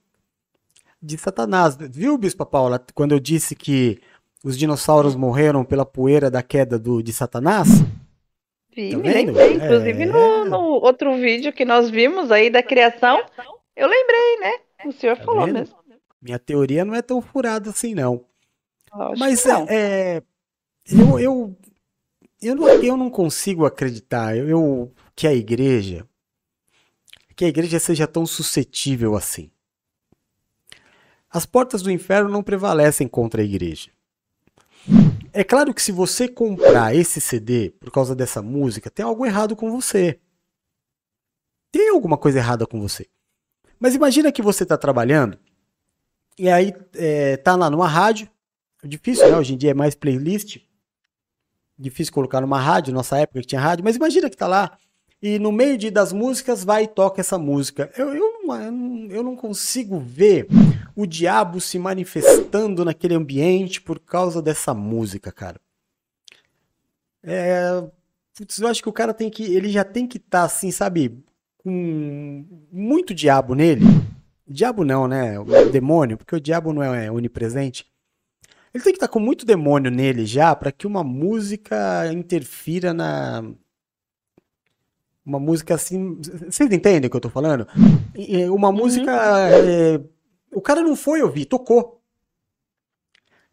de 1.01 1.17
Satanás. 1.17 1.75
Viu, 1.77 2.17
Bispa 2.17 2.45
Paula, 2.45 2.83
quando 2.93 3.11
eu 3.11 3.19
disse 3.19 3.55
que 3.55 3.99
os 4.43 4.57
dinossauros 4.57 5.15
morreram 5.15 5.65
pela 5.65 5.85
poeira 5.85 6.31
da 6.31 6.41
queda 6.41 6.79
do, 6.79 7.03
de 7.03 7.11
Satanás? 7.11 7.67
Vi, 8.73 8.91
Tá 8.91 8.97
me 8.97 9.03
vendo? 9.11 9.27
lembrei. 9.33 9.53
Inclusive 9.55 10.03
É. 10.03 10.05
no, 10.05 10.45
no 10.45 10.59
outro 10.81 11.15
vídeo 11.17 11.51
que 11.51 11.65
nós 11.65 11.89
vimos 11.89 12.31
aí 12.31 12.49
da 12.49 12.63
criação, 12.63 13.21
eu 13.75 13.87
lembrei, 13.87 14.37
né? 14.39 14.51
O 14.85 14.91
senhor 14.93 15.17
falou 15.17 15.41
Tá 15.41 15.45
vendo? 15.47 15.59
mesmo. 15.59 15.75
Minha 16.21 16.39
teoria 16.39 16.85
não 16.85 16.95
é 16.95 17.01
tão 17.01 17.21
furada 17.21 17.69
assim, 17.69 17.93
não. 17.93 18.23
Lógico 18.93 19.19
Mas 19.19 19.43
não. 19.45 19.65
é, 19.67 20.17
é, 20.17 20.23
eu, 20.89 21.19
eu, 21.19 21.57
eu, 22.41 22.55
não, 22.55 22.67
eu 22.69 22.97
não 22.97 23.09
consigo 23.09 23.65
acreditar 23.65 24.35
eu, 24.37 24.47
eu- 24.49 24.91
que 25.17 25.25
a 25.25 25.33
igreja 25.33 26.07
que 27.35 27.45
a 27.45 27.47
igreja 27.47 27.79
seja 27.79 28.07
tão 28.07 28.25
suscetível 28.25 29.15
assim. 29.15 29.51
As 31.29 31.45
portas 31.45 31.83
do 31.83 31.91
inferno 31.91 32.29
não 32.29 32.41
prevalecem 32.41 33.07
contra 33.07 33.41
a 33.41 33.45
igreja. 33.45 33.91
É 35.31 35.43
claro 35.43 35.71
que 35.71 35.81
se 35.81 35.91
você 35.91 36.27
comprar 36.27 36.95
esse 36.95 37.21
CD 37.21 37.69
por 37.79 37.91
causa 37.91 38.15
dessa 38.15 38.41
música, 38.41 38.89
tem 38.89 39.05
algo 39.05 39.23
errado 39.23 39.55
com 39.55 39.69
você. 39.69 40.19
Tem 41.71 41.89
alguma 41.89 42.17
coisa 42.17 42.39
errada 42.39 42.65
com 42.65 42.81
você. 42.81 43.07
Mas 43.79 43.93
imagina 43.93 44.31
que 44.31 44.41
você 44.41 44.63
está 44.63 44.77
trabalhando 44.77 45.37
e 46.39 46.49
aí 46.49 46.73
é, 46.95 47.37
tá 47.37 47.55
lá 47.55 47.69
numa 47.69 47.87
rádio. 47.87 48.27
É 48.83 48.87
difícil, 48.87 49.29
né? 49.29 49.37
Hoje 49.37 49.53
em 49.53 49.57
dia 49.57 49.71
é 49.71 49.75
mais 49.75 49.93
playlist. 49.93 50.57
Difícil 51.77 52.13
colocar 52.13 52.41
numa 52.41 52.59
rádio, 52.59 52.93
nossa 52.93 53.17
época 53.19 53.41
que 53.41 53.47
tinha 53.47 53.61
rádio. 53.61 53.83
Mas 53.83 53.95
imagina 53.95 54.27
que 54.27 54.37
tá 54.37 54.47
lá 54.47 54.75
e 55.21 55.39
no 55.39 55.51
meio 55.51 55.77
de, 55.77 55.89
das 55.89 56.13
músicas 56.13 56.63
vai 56.63 56.83
e 56.83 56.87
toca 56.87 57.21
essa 57.21 57.37
música. 57.37 57.91
Eu, 57.97 58.13
eu, 58.13 58.43
não- 58.43 59.07
eu 59.09 59.23
não- 59.23 59.35
consigo 59.35 59.99
ver 59.99 60.47
o 60.95 61.05
diabo 61.05 61.59
se 61.61 61.77
manifestando 61.79 62.83
naquele 62.85 63.13
ambiente 63.15 63.81
por 63.81 63.99
causa 63.99 64.41
dessa 64.41 64.73
música, 64.73 65.31
cara. 65.31 65.59
É, 67.23 67.83
putz, 68.37 68.59
eu 68.59 68.67
acho 68.67 68.81
que 68.81 68.89
o 68.89 68.93
cara 68.93 69.13
tem 69.13 69.29
que, 69.29 69.43
ele 69.43 69.69
já 69.69 69.83
tem 69.83 70.07
que 70.07 70.17
estar 70.17 70.43
assim, 70.43 70.71
sabe, 70.71 71.23
com 71.57 72.45
muito 72.71 73.13
diabo 73.13 73.53
nele. 73.55 73.85
Diabo 74.47 74.85
não, 74.85 75.07
né? 75.07 75.37
O 75.39 75.69
demônio, 75.69 76.17
porque 76.17 76.35
o 76.35 76.39
diabo 76.39 76.71
não 76.71 76.81
é 76.83 77.11
onipresente. 77.11 77.85
Ele 78.73 78.83
tem 78.83 78.93
que 78.93 78.97
estar 78.97 79.07
com 79.07 79.19
muito 79.19 79.45
demônio 79.45 79.91
nele 79.91 80.25
já 80.25 80.55
para 80.55 80.71
que 80.71 80.87
uma 80.87 81.03
música 81.03 82.11
interfira 82.13 82.93
na 82.93 83.43
uma 85.27 85.41
música 85.41 85.75
assim, 85.75 86.15
vocês 86.49 86.71
entendem 86.71 87.07
o 87.07 87.11
que 87.11 87.17
eu 87.17 87.21
tô 87.21 87.29
falando? 87.29 87.67
Uma 88.49 88.71
música 88.71 89.11
é, 89.49 89.99
o 90.53 90.61
cara 90.61 90.81
não 90.81 90.95
foi 90.95 91.21
ouvir, 91.21 91.43
tocou. 91.43 92.01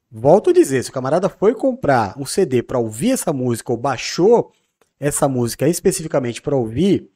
Volto 0.09 0.51
a 0.51 0.53
dizer, 0.53 0.85
se 0.85 0.91
o 0.91 0.93
camarada 0.93 1.29
foi 1.29 1.53
comprar 1.53 2.17
um 2.17 2.25
CD 2.25 2.63
para 2.63 2.79
ouvir 2.79 3.11
essa 3.11 3.33
música 3.33 3.73
ou 3.73 3.77
baixou 3.77 4.53
essa 5.01 5.27
música 5.27 5.69
especificamente 5.69 6.41
para 6.41 6.55
ouvir, 6.55 7.11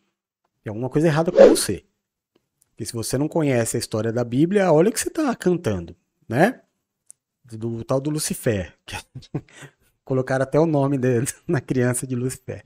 tem 0.64 0.70
alguma 0.70 0.90
coisa 0.90 1.06
errada 1.06 1.30
com 1.30 1.48
você. 1.48 1.84
Porque 2.70 2.84
se 2.84 2.92
você 2.92 3.16
não 3.16 3.28
conhece 3.28 3.76
a 3.76 3.80
história 3.80 4.12
da 4.12 4.24
Bíblia, 4.24 4.72
olha 4.72 4.88
o 4.88 4.92
que 4.92 4.98
você 4.98 5.08
está 5.08 5.32
cantando, 5.36 5.94
né? 6.28 6.62
Do, 7.44 7.84
tal 7.84 8.00
do 8.00 8.10
Lucifer. 8.10 8.74
Colocaram 10.04 10.42
até 10.42 10.58
o 10.58 10.66
nome 10.66 10.98
dele 10.98 11.28
na 11.46 11.60
criança 11.60 12.04
de 12.04 12.16
Lucifer. 12.16 12.64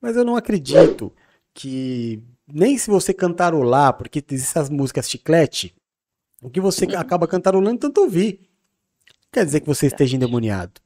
Mas 0.00 0.16
eu 0.16 0.24
não 0.24 0.36
acredito 0.36 1.12
que 1.52 2.22
nem 2.46 2.78
se 2.78 2.90
você 2.90 3.12
cantarolar, 3.12 3.94
porque 3.94 4.24
existem 4.30 4.62
as 4.62 4.70
músicas 4.70 5.08
chiclete, 5.08 5.74
o 6.42 6.48
que 6.48 6.60
você 6.60 6.84
acaba 6.96 7.28
cantarolando 7.28 7.80
tanto 7.80 8.00
ouvir. 8.00 8.48
Quer 9.32 9.44
dizer 9.44 9.60
que 9.60 9.66
você 9.66 9.86
esteja 9.86 10.16
endemoniado. 10.16 10.80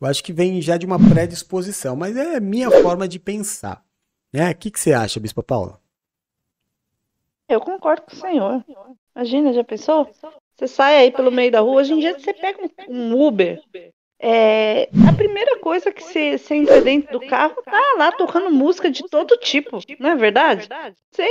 Eu 0.00 0.06
acho 0.06 0.22
que 0.22 0.32
vem 0.32 0.60
já 0.62 0.76
de 0.76 0.86
uma 0.86 0.98
predisposição, 0.98 1.96
mas 1.96 2.16
é 2.16 2.38
minha 2.38 2.70
forma 2.70 3.08
de 3.08 3.18
pensar. 3.18 3.84
Né? 4.32 4.50
O 4.50 4.54
que, 4.54 4.70
que 4.70 4.78
você 4.78 4.92
acha, 4.92 5.18
Bispa 5.18 5.42
Paula? 5.42 5.80
Eu 7.48 7.60
concordo 7.60 8.02
com 8.02 8.12
o 8.12 8.16
senhor. 8.16 8.64
Imagina, 9.16 9.52
já 9.52 9.64
pensou? 9.64 10.08
Você 10.54 10.68
sai 10.68 10.98
aí 10.98 11.10
pelo 11.10 11.32
meio 11.32 11.50
da 11.50 11.60
rua, 11.60 11.80
hoje 11.80 11.94
em 11.94 11.98
dia 11.98 12.18
você 12.18 12.32
pega 12.34 12.60
um, 12.88 12.94
um 12.94 13.26
Uber. 13.26 13.60
É, 14.20 14.88
a 15.08 15.12
primeira 15.12 15.58
coisa 15.60 15.92
que 15.92 16.02
você, 16.02 16.36
entra 16.50 16.80
dentro 16.80 17.18
do 17.18 17.26
carro, 17.26 17.54
tá 17.64 17.94
lá 17.96 18.10
tocando 18.10 18.50
música 18.50 18.90
de 18.90 19.04
todo 19.08 19.36
tipo, 19.36 19.78
não 20.00 20.10
é 20.10 20.16
verdade? 20.16 20.68
Você 21.10 21.26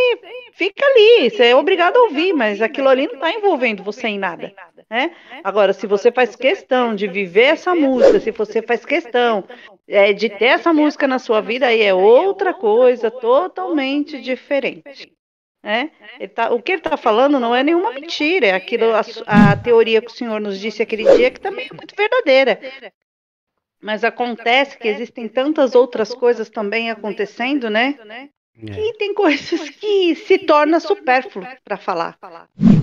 fica 0.53 0.85
ali, 0.85 1.30
você 1.30 1.47
é 1.47 1.55
obrigado 1.55 1.97
a 1.97 2.03
ouvir, 2.03 2.31
mas 2.34 2.61
aquilo 2.61 2.88
ali 2.88 3.07
não 3.07 3.15
está 3.15 3.31
envolvendo 3.31 3.84
você 3.84 4.07
em 4.07 4.18
nada. 4.18 4.53
Né? 4.89 5.11
Agora, 5.43 5.73
se 5.73 5.85
você 5.85 6.11
faz 6.11 6.35
questão 6.35 6.95
de 6.95 7.07
viver 7.07 7.47
essa 7.47 7.76
música, 7.76 8.19
se 8.22 8.31
você 8.31 8.61
faz 8.61 8.85
questão 8.85 9.43
é, 9.88 10.14
de 10.14 10.30
ter 10.30 10.45
essa 10.45 10.72
música 10.72 11.07
na 11.07 11.19
sua 11.19 11.41
vida, 11.41 11.68
aí 11.68 11.81
é 11.81 11.93
outra 11.93 12.53
coisa 12.53 13.11
totalmente 13.11 14.22
diferente. 14.22 15.16
Né? 15.68 15.91
Ele 16.19 16.30
tá- 16.30 16.52
o 16.53 16.61
que 16.61 16.72
ele 16.73 16.80
está 16.80 16.98
falando 16.98 17.39
não 17.39 17.53
é 17.56 17.64
nenhuma 17.64 17.91
mentira, 17.94 18.48
é 18.48 18.52
aquilo, 18.53 18.94
a, 18.95 19.02
a 19.52 19.56
teoria 19.57 20.02
que 20.02 20.10
o 20.10 20.14
senhor 20.15 20.39
nos 20.41 20.60
disse 20.60 20.81
aquele 20.81 21.06
dia, 21.06 21.30
que 21.31 21.41
também 21.41 21.68
é 21.72 21.76
muito 21.76 21.95
verdadeira. 21.95 22.60
Mas 23.81 24.03
acontece 24.03 24.77
que 24.77 24.88
existem 24.88 25.27
tantas 25.27 25.73
outras 25.76 26.14
coisas 26.14 26.49
também 26.49 26.91
acontecendo, 26.91 27.69
né? 27.72 27.99
E 28.61 28.93
tem 28.97 29.13
coisas 29.13 29.69
que 29.69 30.15
se 30.15 30.39
torna 30.39 30.79
supérfluo 30.79 31.45
para 31.63 31.77
falar. 31.77 32.17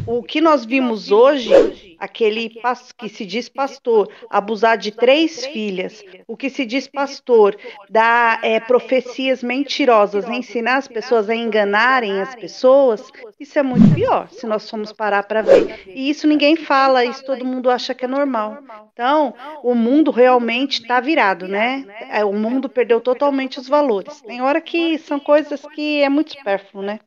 O 0.06 0.22
que 0.22 0.40
nós 0.40 0.64
vimos 0.64 1.10
hoje, 1.10 1.96
aquele 1.98 2.52
que 2.98 3.09
se 3.09 3.24
diz 3.24 3.48
pastor, 3.48 4.09
abusar 4.28 4.76
de 4.76 4.92
três 4.92 5.46
filhas, 5.46 6.05
o 6.28 6.36
que 6.36 6.51
se 6.51 6.64
diz 6.66 6.86
pastor, 6.86 7.56
dar 7.88 8.38
é, 8.44 8.60
profecias 8.60 9.42
mentirosas, 9.42 10.28
ensinar 10.28 10.76
as 10.76 10.86
pessoas 10.86 11.30
a 11.30 11.34
enganarem 11.34 12.20
as 12.20 12.34
pessoas, 12.34 13.02
isso 13.40 13.59
é 13.59 13.62
muito 13.62 13.94
pior, 13.94 14.28
se 14.30 14.46
nós 14.46 14.68
formos 14.68 14.92
parar 14.92 15.22
para 15.22 15.42
ver. 15.42 15.84
E 15.88 16.10
isso 16.10 16.26
ninguém 16.26 16.55
fala, 16.55 17.05
isso 17.05 17.24
todo 17.24 17.44
mundo 17.44 17.70
acha 17.70 17.94
que 17.94 18.05
é 18.05 18.09
normal. 18.09 18.59
Então, 18.92 19.34
o 19.62 19.74
mundo 19.74 20.10
realmente 20.10 20.82
está 20.82 21.01
virado, 21.01 21.48
né? 21.48 21.84
É, 22.10 22.24
O 22.24 22.32
mundo 22.32 22.68
perdeu 22.68 23.01
totalmente 23.01 23.59
os 23.59 23.68
valores. 23.68 24.20
Tem 24.20 24.40
hora 24.40 24.60
que 24.60 24.98
são 24.98 25.18
coisas 25.18 25.63
que 25.70 26.02
é 26.02 26.08
muito 26.08 26.32
supérfluo, 26.36 26.82
né? 26.82 27.00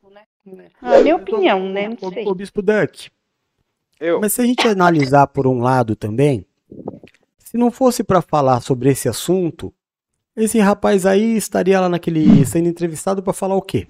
A 0.81 0.99
minha 1.01 1.15
opinião, 1.15 1.69
né? 1.69 1.89
Não 1.89 2.11
sei. 2.11 2.25
Ô, 2.25 2.33
Bispo 2.33 2.61
Duck. 2.61 3.09
Eu. 3.99 4.21
Mas 4.21 4.33
se 4.33 4.41
a 4.41 4.45
gente 4.45 4.67
analisar 4.67 5.27
por 5.27 5.45
um 5.47 5.59
lado 5.59 5.95
também, 5.95 6.45
se 7.39 7.57
não 7.57 7.69
fosse 7.71 8.03
para 8.03 8.21
falar 8.21 8.61
sobre 8.61 8.89
esse 8.89 9.09
assunto, 9.09 9.73
esse 10.35 10.59
rapaz 10.59 11.05
aí 11.05 11.35
estaria 11.35 11.79
lá 11.81 11.89
naquele 11.89 12.45
sendo 12.45 12.67
entrevistado 12.69 13.21
para 13.23 13.33
falar 13.33 13.55
o 13.55 13.61
quê? 13.61 13.87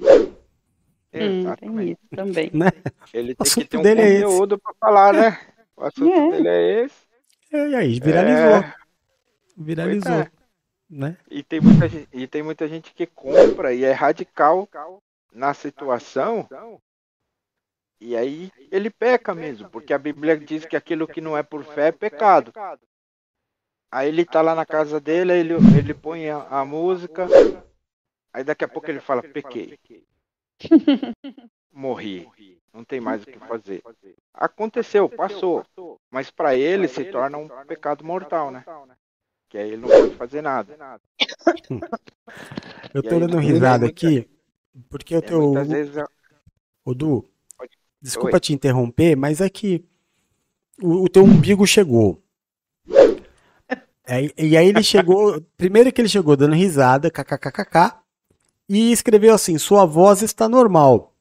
Hum, 1.14 1.53
tem 1.60 1.89
isso 1.91 2.02
também. 2.15 2.49
Né? 2.53 2.69
Ele 3.14 3.34
O 3.34 3.35
tem 3.35 3.35
que 3.35 3.44
assunto 3.44 3.68
ter 3.68 3.77
um 3.77 3.81
dele 3.81 4.02
é 4.02 4.10
esse. 4.14 4.23
conteúdo 4.23 4.57
pra 4.60 4.73
falar, 4.80 5.14
né? 5.14 5.39
O 5.76 5.84
assunto 5.84 6.11
É. 6.14 6.31
dele 6.31 6.48
é 6.48 6.84
esse. 6.85 6.95
E 7.52 7.76
aí, 7.76 7.99
viralizou. 7.99 8.56
É. 8.56 8.73
Viralizou. 9.57 10.11
É. 10.14 10.31
Né? 10.90 11.18
E 11.30 11.44
tem, 11.44 11.60
muita 11.60 11.88
gente, 11.90 12.10
e 12.14 12.28
tem 12.28 12.42
muita 12.42 12.68
gente 12.68 12.94
que 12.94 13.06
compra 13.06 13.74
e 13.74 13.84
é 13.84 13.92
radical 13.92 14.70
na 15.34 15.54
situação. 15.54 16.48
E 18.00 18.16
aí 18.16 18.52
ele 18.72 18.90
peca 18.90 19.34
mesmo, 19.34 19.70
porque 19.70 19.94
a 19.94 19.98
Bíblia 19.98 20.38
diz 20.38 20.66
que 20.66 20.76
aquilo 20.76 21.08
que 21.08 21.20
não 21.20 21.38
é 21.38 21.44
por 21.44 21.64
fé 21.64 21.88
é 21.88 21.92
pecado. 21.92 22.54
Aí 23.92 24.08
ele 24.10 24.26
tá 24.26 24.42
lá 24.42 24.54
na 24.54 24.66
casa 24.66 25.00
dele, 25.00 25.34
ele, 25.34 25.54
ele 25.78 25.94
põe 25.94 26.30
a, 26.30 26.44
a 26.44 26.66
música, 26.66 27.28
aí 28.34 28.44
daqui 28.44 28.64
a 28.64 28.68
pouco 28.68 28.90
ele 28.90 29.00
fala, 29.00 29.22
pequei. 29.24 29.78
Morri. 31.72 32.28
Não 32.74 32.84
tem 32.84 33.02
mais 33.02 33.24
o 33.24 33.26
que 33.26 33.40
fazer. 33.40 33.82
Aconteceu, 34.34 35.10
passou. 35.10 35.66
Mas 36.12 36.30
para 36.30 36.56
ele 36.56 36.88
se 36.88 37.06
torna 37.06 37.38
um 37.38 37.48
pecado 37.66 38.04
mortal, 38.06 38.52
né? 38.52 38.64
Que 39.49 39.57
aí 39.57 39.68
ele 39.72 39.78
não 39.78 39.88
pode 39.90 40.15
fazer 40.15 40.41
nada. 40.41 40.76
Eu 42.94 43.02
tô 43.03 43.15
aí, 43.15 43.19
dando 43.19 43.38
risada 43.38 43.86
muita- 43.86 44.07
aqui, 44.07 44.30
porque 44.90 45.15
o 45.15 45.19
É, 45.19 45.22
teu. 45.22 45.41
muitas 45.41 45.68
vezes 45.69 45.98
a- 45.98 46.07
Ô, 46.86 46.94
Du, 46.94 47.26
desculpa 48.02 48.38
Oi. 48.38 48.40
te 48.40 48.53
interromper, 48.53 49.15
mas 49.15 49.41
é 49.41 49.49
que 49.49 49.86
o, 50.82 51.03
o 51.03 51.10
teu 51.10 51.24
umbigo 51.24 51.65
chegou. 51.65 52.22
É, 54.06 54.32
e 54.38 54.56
aí 54.56 54.68
ele 54.68 54.84
chegou. 54.84 55.41
Primeiro 55.57 55.91
que 55.91 55.99
ele 56.02 56.07
chegou 56.10 56.36
dando 56.38 56.56
risada, 56.56 57.10
kkkk, 57.11 57.94
e 58.69 58.91
escreveu 58.91 59.34
assim: 59.34 59.57
sua 59.57 59.86
voz 59.86 60.22
está 60.22 60.48
normal. 60.48 61.14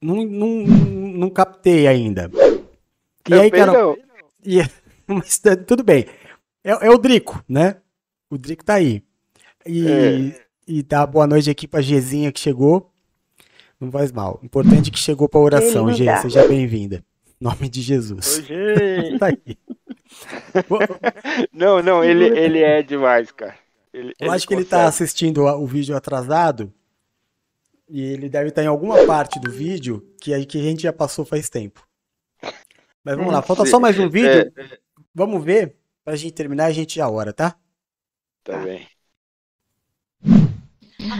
Não, 0.00 0.24
não, 0.24 0.48
não 0.66 1.30
captei 1.30 1.86
ainda. 1.86 2.30
E 3.28 3.34
aí, 3.34 3.50
Também 3.50 3.66
cara. 3.66 3.72
não. 3.72 3.96
E, 4.44 4.58
mas 5.06 5.38
tá- 5.38 5.56
tudo 5.56 5.82
bem. 5.82 6.06
É, 6.64 6.86
é 6.86 6.90
o 6.90 6.98
Drico, 6.98 7.44
né? 7.48 7.76
O 8.30 8.38
Drico 8.38 8.64
tá 8.64 8.74
aí. 8.74 9.02
E, 9.66 10.34
e 10.66 10.82
dá 10.82 11.06
boa 11.06 11.26
noite 11.26 11.50
aqui 11.50 11.66
pra 11.68 11.80
Gezinha 11.80 12.32
que 12.32 12.40
chegou. 12.40 12.90
Não 13.80 13.90
faz 13.90 14.12
mal. 14.12 14.38
Importante 14.42 14.90
que 14.90 14.98
chegou 14.98 15.28
pra 15.28 15.40
oração, 15.40 15.92
Gê. 15.92 16.16
Seja 16.18 16.46
bem-vinda. 16.46 17.04
Em 17.40 17.44
nome 17.44 17.68
de 17.68 17.82
Jesus. 17.82 18.42
Gê. 18.46 19.16
tá 19.18 19.26
aí. 19.26 19.58
Não, 21.52 21.82
não, 21.82 22.04
ele, 22.04 22.26
ele 22.38 22.60
é 22.60 22.82
demais, 22.82 23.32
cara. 23.32 23.56
Ele, 23.92 24.12
Eu 24.18 24.30
acho 24.30 24.46
que 24.46 24.54
ele 24.54 24.64
tá 24.64 24.86
assistindo 24.86 25.42
o 25.44 25.66
vídeo 25.66 25.96
atrasado. 25.96 26.72
E 27.88 28.02
ele 28.02 28.28
deve 28.28 28.48
estar 28.48 28.62
em 28.62 28.68
alguma 28.68 29.04
parte 29.04 29.38
do 29.38 29.50
vídeo 29.50 30.06
que 30.20 30.32
a, 30.32 30.44
que 30.46 30.58
a 30.58 30.62
gente 30.62 30.82
já 30.84 30.92
passou 30.92 31.24
faz 31.24 31.50
tempo. 31.50 31.86
Mas 33.04 33.16
vamos 33.16 33.32
lá, 33.32 33.42
falta 33.42 33.66
só 33.66 33.80
mais 33.80 33.98
um 33.98 34.08
vídeo. 34.08 34.52
É, 34.56 34.78
Vamos 35.14 35.44
ver 35.44 35.76
pra 36.04 36.16
gente 36.16 36.32
terminar 36.34 36.66
a 36.66 36.72
gente 36.72 36.96
já 36.96 37.08
hora, 37.08 37.32
tá? 37.32 37.58
tá 38.44 38.58
bem. 38.58 38.88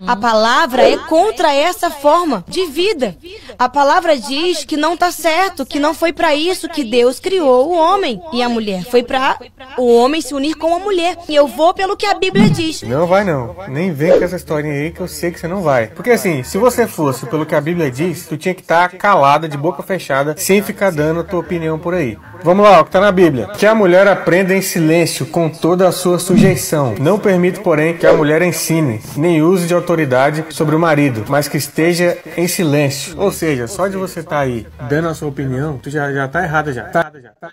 A 0.06 0.16
palavra 0.16 0.88
é 0.88 0.96
contra 0.96 1.52
essa 1.52 1.90
forma 1.90 2.44
de 2.48 2.66
vida. 2.66 3.16
A 3.58 3.68
palavra 3.68 4.16
diz 4.16 4.64
que 4.64 4.76
não 4.76 4.96
tá 4.96 5.10
certo, 5.10 5.66
que 5.66 5.78
não 5.78 5.94
foi 5.94 6.12
para 6.12 6.34
isso 6.34 6.68
que 6.68 6.84
Deus 6.84 7.20
criou 7.20 7.68
o 7.68 7.76
homem 7.76 8.20
e 8.32 8.42
a 8.42 8.48
mulher. 8.48 8.84
Foi 8.84 9.02
para 9.02 9.38
o 9.78 9.94
homem 9.94 10.20
se 10.20 10.34
unir 10.34 10.54
com 10.54 10.74
a 10.74 10.78
mulher. 10.78 11.16
E 11.28 11.34
eu 11.34 11.46
vou 11.46 11.74
pelo 11.74 11.96
que 11.96 12.06
a 12.06 12.14
Bíblia 12.14 12.48
diz. 12.50 12.82
Não 12.82 13.06
vai 13.06 13.24
não. 13.24 13.56
Nem 13.68 13.92
vem 13.92 14.18
com 14.18 14.24
essa 14.24 14.36
historinha 14.36 14.74
aí 14.74 14.90
que 14.90 15.00
eu 15.00 15.08
sei 15.08 15.30
que 15.30 15.40
você 15.40 15.48
não 15.48 15.62
vai. 15.62 15.88
Porque 15.88 16.10
assim, 16.10 16.42
se 16.42 16.58
você 16.58 16.86
fosse 16.86 17.26
pelo 17.26 17.46
que 17.46 17.54
a 17.54 17.60
Bíblia 17.60 17.90
diz, 17.90 18.26
tu 18.26 18.36
tinha 18.36 18.54
que 18.54 18.62
estar 18.62 18.90
calada, 18.90 19.48
de 19.48 19.56
boca 19.56 19.82
fechada, 19.82 20.34
sem 20.36 20.62
ficar 20.62 20.90
dando 20.90 21.20
a 21.20 21.24
tua 21.24 21.40
opinião 21.40 21.78
por 21.78 21.94
aí. 21.94 22.18
Vamos 22.42 22.64
lá, 22.64 22.80
o 22.80 22.84
que 22.84 22.90
tá 22.90 23.00
na 23.00 23.12
Bíblia. 23.12 23.48
Que 23.56 23.66
a 23.66 23.74
mulher 23.74 24.08
aprenda 24.08 24.54
em 24.54 24.62
silêncio, 24.62 25.26
com 25.26 25.48
toda 25.48 25.86
a 25.86 25.92
sua 25.92 26.18
sujeição. 26.18 26.94
Não 26.98 27.18
permito, 27.18 27.60
porém, 27.60 27.96
que 27.96 28.06
a 28.06 28.12
mulher 28.12 28.42
ensine, 28.42 29.00
nem 29.16 29.40
use 29.40 29.66
de 29.66 29.71
autoridade 29.74 30.54
sobre 30.54 30.74
o 30.74 30.78
marido, 30.78 31.24
mas 31.28 31.48
que 31.48 31.56
esteja 31.56 32.18
em 32.36 32.46
silêncio. 32.48 33.18
Ou 33.18 33.30
seja, 33.32 33.66
só 33.66 33.88
de 33.88 33.96
você 33.96 34.20
estar 34.20 34.40
aí 34.40 34.66
dando 34.88 35.08
a 35.08 35.14
sua 35.14 35.28
opinião, 35.28 35.78
tu 35.78 35.90
já, 35.90 36.12
já 36.12 36.28
tá 36.28 36.42
errada 36.42 36.72
já. 36.72 36.84
Tá, 36.88 37.12
já 37.20 37.30
tá. 37.32 37.52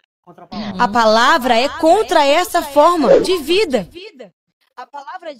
A 0.78 0.88
palavra 0.88 1.58
é 1.58 1.68
contra 1.68 2.24
essa 2.24 2.62
forma 2.62 3.20
de 3.22 3.38
vida. 3.38 3.88
A 4.76 4.86
palavra 4.86 5.34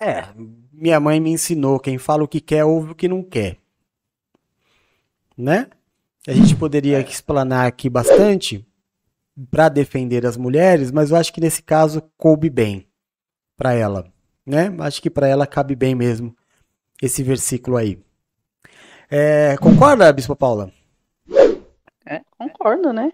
É, 0.00 0.24
minha 0.72 0.98
mãe 0.98 1.20
me 1.20 1.30
ensinou, 1.30 1.78
quem 1.78 1.98
fala 1.98 2.24
o 2.24 2.28
que 2.28 2.40
quer, 2.40 2.64
ouve 2.64 2.92
o 2.92 2.94
que 2.94 3.08
não 3.08 3.22
quer. 3.22 3.58
Né? 5.36 5.68
A 6.26 6.32
gente 6.32 6.56
poderia 6.56 7.00
explanar 7.00 7.66
aqui 7.66 7.90
bastante 7.90 8.66
para 9.50 9.68
defender 9.68 10.24
as 10.24 10.36
mulheres, 10.36 10.90
mas 10.90 11.10
eu 11.10 11.16
acho 11.16 11.32
que 11.32 11.40
nesse 11.40 11.62
caso 11.62 12.02
coube 12.16 12.48
bem 12.48 12.88
para 13.56 13.74
ela, 13.74 14.12
né? 14.46 14.74
Acho 14.80 15.02
que 15.02 15.10
para 15.10 15.28
ela 15.28 15.46
cabe 15.46 15.74
bem 15.74 15.94
mesmo 15.94 16.34
esse 17.02 17.22
versículo 17.22 17.76
aí. 17.76 18.02
É, 19.10 19.56
concorda, 19.58 20.12
Bispo 20.12 20.36
Paula? 20.36 20.72
É, 22.06 22.20
concordo, 22.38 22.92
né? 22.92 23.10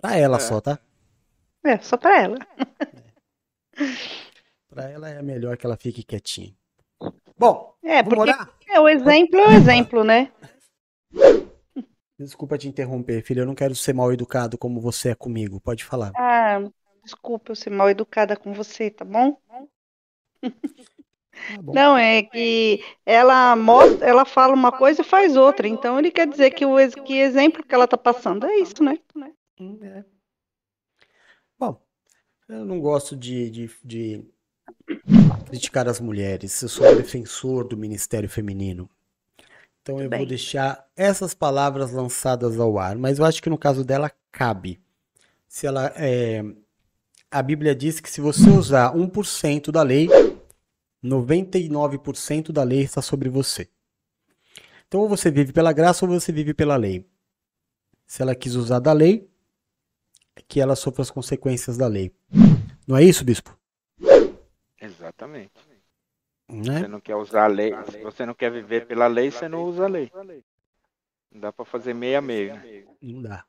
Para 0.00 0.16
ela 0.16 0.40
só, 0.40 0.60
tá? 0.60 0.78
É, 1.64 1.78
só 1.78 1.96
pra 1.96 2.22
ela. 2.22 2.38
Para 4.68 4.90
ela 4.90 5.08
é 5.08 5.22
melhor 5.22 5.56
que 5.56 5.66
ela 5.66 5.76
fique 5.76 6.02
quietinha. 6.02 6.54
Bom, 7.38 7.74
É, 7.82 8.02
porque 8.02 8.20
orar? 8.20 8.50
é, 8.68 8.80
o 8.80 8.88
exemplo 8.88 9.38
é 9.38 9.48
o 9.48 9.52
exemplo, 9.52 10.04
né? 10.04 10.30
Desculpa 12.18 12.56
te 12.56 12.68
interromper, 12.68 13.22
filha. 13.22 13.40
Eu 13.40 13.46
não 13.46 13.54
quero 13.54 13.74
ser 13.74 13.92
mal 13.92 14.12
educado 14.12 14.56
como 14.56 14.80
você 14.80 15.10
é 15.10 15.14
comigo. 15.14 15.60
Pode 15.60 15.84
falar. 15.84 16.12
Ah, 16.16 16.60
desculpa 17.02 17.52
eu 17.52 17.56
ser 17.56 17.70
mal 17.70 17.90
educada 17.90 18.36
com 18.36 18.52
você, 18.52 18.90
tá 18.90 19.04
bom? 19.04 19.36
Não, 21.62 21.96
é 21.96 22.22
que 22.22 22.84
ela 23.04 23.56
mostra, 23.56 24.06
ela 24.06 24.24
fala 24.24 24.54
uma 24.54 24.70
coisa 24.70 25.00
e 25.00 25.04
faz 25.04 25.36
outra. 25.36 25.66
Então 25.66 25.98
ele 25.98 26.10
quer 26.10 26.28
dizer 26.28 26.50
que 26.50 26.64
o 26.64 26.76
que 27.04 27.18
exemplo 27.18 27.64
que 27.64 27.74
ela 27.74 27.88
tá 27.88 27.96
passando 27.96 28.46
é 28.46 28.56
isso, 28.58 28.82
né? 28.82 28.98
Bom, 31.58 31.80
eu 32.48 32.64
não 32.64 32.80
gosto 32.80 33.16
de, 33.16 33.50
de, 33.50 33.70
de 33.84 34.24
criticar 35.48 35.88
as 35.88 36.00
mulheres. 36.00 36.60
Eu 36.62 36.68
sou 36.68 36.86
um 36.86 36.96
defensor 36.96 37.66
do 37.66 37.76
Ministério 37.76 38.28
Feminino. 38.28 38.88
Então 39.80 40.00
eu 40.00 40.08
vou 40.08 40.26
deixar 40.26 40.86
essas 40.96 41.34
palavras 41.34 41.92
lançadas 41.92 42.58
ao 42.60 42.78
ar. 42.78 42.96
Mas 42.96 43.18
eu 43.18 43.24
acho 43.24 43.42
que 43.42 43.50
no 43.50 43.58
caso 43.58 43.84
dela 43.84 44.10
cabe. 44.30 44.80
Se 45.48 45.66
ela 45.66 45.92
é, 45.96 46.42
a 47.32 47.42
Bíblia 47.42 47.74
diz 47.74 47.98
que 47.98 48.10
se 48.10 48.20
você 48.20 48.50
usar 48.50 48.94
1% 48.94 49.70
da 49.70 49.82
lei, 49.82 50.06
99% 51.02 52.52
da 52.52 52.62
lei 52.62 52.82
está 52.82 53.00
sobre 53.00 53.30
você. 53.30 53.70
Então 54.86 55.00
ou 55.00 55.08
você 55.08 55.30
vive 55.30 55.50
pela 55.50 55.72
graça 55.72 56.04
ou 56.04 56.12
você 56.12 56.30
vive 56.30 56.52
pela 56.52 56.76
lei. 56.76 57.06
Se 58.06 58.20
ela 58.20 58.34
quis 58.34 58.54
usar 58.54 58.80
da 58.80 58.92
lei, 58.92 59.26
que 60.46 60.60
ela 60.60 60.76
sofra 60.76 61.00
as 61.00 61.10
consequências 61.10 61.78
da 61.78 61.86
lei. 61.86 62.12
Não 62.86 62.98
é 62.98 63.02
isso, 63.02 63.24
bispo? 63.24 63.58
Exatamente. 64.78 65.52
Né? 66.46 66.80
Você 66.80 66.88
não 66.88 67.00
quer 67.00 67.16
usar 67.16 67.44
a 67.44 67.46
lei, 67.46 67.72
se 67.90 68.02
você 68.02 68.26
não 68.26 68.34
quer 68.34 68.50
viver 68.50 68.86
pela 68.86 69.06
lei, 69.06 69.30
você 69.30 69.48
não 69.48 69.64
usa 69.64 69.84
a 69.84 69.88
lei. 69.88 70.10
Não 71.32 71.40
dá 71.40 71.50
pra 71.50 71.64
fazer 71.64 71.94
meia 71.94 72.20
meia. 72.20 72.56
Né? 72.56 72.84
Não 73.00 73.22
dá. 73.22 73.46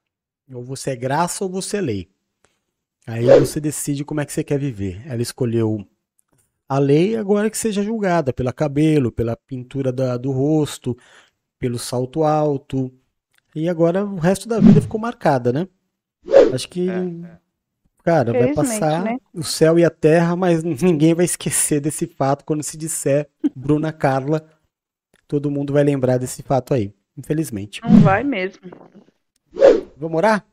Ou 0.53 0.63
você 0.63 0.91
é 0.91 0.95
graça 0.95 1.43
ou 1.43 1.49
você 1.49 1.77
é 1.77 1.81
lei. 1.81 2.12
Aí 3.05 3.25
você 3.39 3.59
decide 3.59 4.05
como 4.05 4.21
é 4.21 4.25
que 4.25 4.31
você 4.33 4.43
quer 4.43 4.59
viver. 4.59 5.01
Ela 5.05 5.21
escolheu 5.21 5.85
A 6.69 6.79
lei 6.79 7.15
agora 7.17 7.47
é 7.47 7.49
que 7.49 7.57
seja 7.57 7.83
julgada 7.83 8.33
pela 8.33 8.51
cabelo, 8.53 9.11
pela 9.11 9.35
pintura 9.35 9.91
da- 9.91 10.17
do 10.17 10.31
rosto, 10.31 10.97
pelo 11.59 11.77
salto 11.77 12.23
alto. 12.23 12.91
E 13.55 13.69
agora 13.69 14.03
o 14.03 14.17
resto 14.17 14.47
da 14.47 14.59
vida 14.59 14.81
ficou 14.81 14.99
marcada, 14.99 15.53
né? 15.53 15.67
Acho 16.53 16.67
que, 16.69 16.87
cara, 18.03 18.31
vai 18.33 18.53
passar 18.53 19.03
né? 19.03 19.17
o 19.33 19.43
céu 19.43 19.77
e 19.77 19.85
a 19.85 19.89
terra, 19.89 20.35
mas 20.35 20.63
ninguém 20.81 21.13
vai 21.13 21.25
esquecer 21.25 21.79
desse 21.79 22.07
fato 22.07 22.45
quando 22.45 22.63
se 22.63 22.77
disser 22.77 23.29
Bruna 23.55 23.91
Carla. 23.93 24.43
Todo 25.27 25.51
mundo 25.51 25.73
vai 25.73 25.83
lembrar 25.83 26.17
desse 26.17 26.41
fato 26.43 26.73
aí, 26.73 26.93
infelizmente. 27.17 27.81
Não 27.83 27.99
vai 28.01 28.23
mesmo. 28.23 28.61
Vamos 29.97 30.17
orar? 30.17 30.45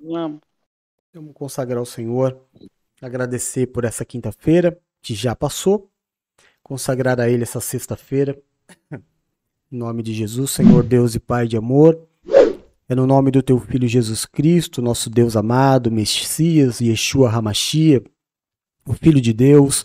Vamos. 0.00 0.47
Vamos 1.18 1.34
consagrar 1.34 1.80
ao 1.80 1.84
Senhor, 1.84 2.40
agradecer 3.02 3.66
por 3.66 3.84
essa 3.84 4.04
quinta-feira 4.04 4.78
que 5.02 5.16
já 5.16 5.34
passou, 5.34 5.90
consagrar 6.62 7.20
a 7.20 7.28
Ele 7.28 7.42
essa 7.42 7.60
sexta-feira. 7.60 8.40
Em 8.92 9.76
nome 9.76 10.00
de 10.00 10.14
Jesus, 10.14 10.52
Senhor 10.52 10.84
Deus 10.84 11.16
e 11.16 11.18
Pai 11.18 11.48
de 11.48 11.56
amor, 11.56 12.06
é 12.88 12.94
no 12.94 13.04
nome 13.04 13.32
do 13.32 13.42
Teu 13.42 13.58
Filho 13.58 13.88
Jesus 13.88 14.24
Cristo, 14.24 14.80
nosso 14.80 15.10
Deus 15.10 15.34
amado, 15.34 15.90
Messias, 15.90 16.80
Yeshua 16.80 17.32
Hamashia, 17.32 18.00
o 18.86 18.92
Filho 18.92 19.20
de 19.20 19.32
Deus, 19.32 19.84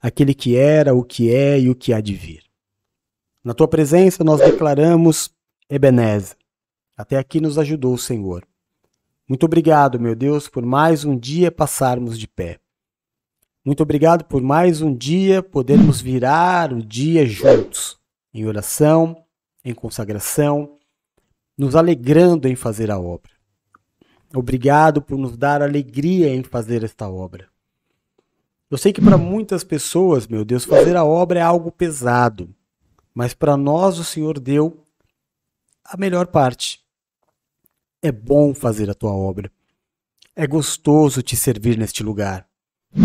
aquele 0.00 0.32
que 0.32 0.54
era, 0.54 0.94
o 0.94 1.02
que 1.02 1.34
é 1.34 1.58
e 1.58 1.68
o 1.68 1.74
que 1.74 1.92
há 1.92 2.00
de 2.00 2.14
vir. 2.14 2.44
Na 3.42 3.52
Tua 3.52 3.66
presença 3.66 4.22
nós 4.22 4.40
declaramos 4.40 5.28
Ebenezer. 5.68 6.36
Até 6.96 7.18
aqui 7.18 7.40
nos 7.40 7.58
ajudou 7.58 7.94
o 7.94 7.98
Senhor. 7.98 8.46
Muito 9.28 9.44
obrigado, 9.44 10.00
meu 10.00 10.14
Deus, 10.16 10.48
por 10.48 10.64
mais 10.64 11.04
um 11.04 11.14
dia 11.14 11.52
passarmos 11.52 12.18
de 12.18 12.26
pé. 12.26 12.58
Muito 13.62 13.82
obrigado 13.82 14.24
por 14.24 14.40
mais 14.40 14.80
um 14.80 14.96
dia 14.96 15.42
podermos 15.42 16.00
virar 16.00 16.72
o 16.72 16.82
dia 16.82 17.26
juntos, 17.26 17.98
em 18.32 18.46
oração, 18.46 19.22
em 19.62 19.74
consagração, 19.74 20.78
nos 21.58 21.76
alegrando 21.76 22.48
em 22.48 22.56
fazer 22.56 22.90
a 22.90 22.98
obra. 22.98 23.30
Obrigado 24.34 25.02
por 25.02 25.18
nos 25.18 25.36
dar 25.36 25.60
alegria 25.60 26.34
em 26.34 26.42
fazer 26.42 26.82
esta 26.82 27.06
obra. 27.06 27.48
Eu 28.70 28.78
sei 28.78 28.94
que 28.94 29.02
para 29.02 29.18
muitas 29.18 29.62
pessoas, 29.62 30.26
meu 30.26 30.42
Deus, 30.42 30.64
fazer 30.64 30.96
a 30.96 31.04
obra 31.04 31.40
é 31.40 31.42
algo 31.42 31.70
pesado, 31.70 32.48
mas 33.14 33.34
para 33.34 33.58
nós 33.58 33.98
o 33.98 34.04
Senhor 34.04 34.40
deu 34.40 34.82
a 35.84 35.98
melhor 35.98 36.28
parte. 36.28 36.87
É 38.00 38.12
bom 38.12 38.54
fazer 38.54 38.88
a 38.88 38.94
tua 38.94 39.12
obra. 39.12 39.50
É 40.36 40.46
gostoso 40.46 41.20
te 41.22 41.34
servir 41.34 41.76
neste 41.76 42.02
lugar. 42.02 42.48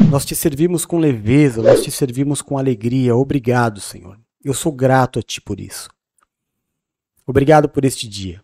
Nós 0.10 0.24
te 0.24 0.36
servimos 0.36 0.86
com 0.86 0.99
leveza, 0.99 1.61
nós 1.61 1.84
te 1.84 1.90
servimos 1.90 2.41
com 2.41 2.57
alegria. 2.57 3.15
Obrigado, 3.15 3.82
Senhor. 3.82 4.20
Eu 4.44 4.53
sou 4.53 4.72
grato 4.72 5.20
a 5.20 5.22
ti 5.24 5.41
por 5.41 5.60
isso. 5.60 5.90
Obrigado 7.26 7.68
por 7.68 7.84
este 7.84 8.07
dia. 8.07 8.44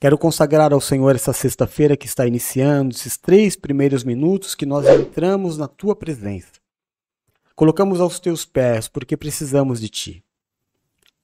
Quero 0.00 0.16
consagrar 0.16 0.72
ao 0.72 0.80
Senhor 0.80 1.16
essa 1.16 1.32
sexta-feira 1.32 1.96
que 1.96 2.06
está 2.06 2.24
iniciando, 2.24 2.94
esses 2.94 3.16
três 3.16 3.56
primeiros 3.56 4.04
minutos 4.04 4.54
que 4.54 4.64
nós 4.64 4.86
entramos 4.86 5.58
na 5.58 5.66
tua 5.66 5.96
presença. 5.96 6.52
Colocamos 7.56 8.00
aos 8.00 8.20
teus 8.20 8.44
pés 8.44 8.86
porque 8.86 9.16
precisamos 9.16 9.80
de 9.80 9.88
ti. 9.88 10.24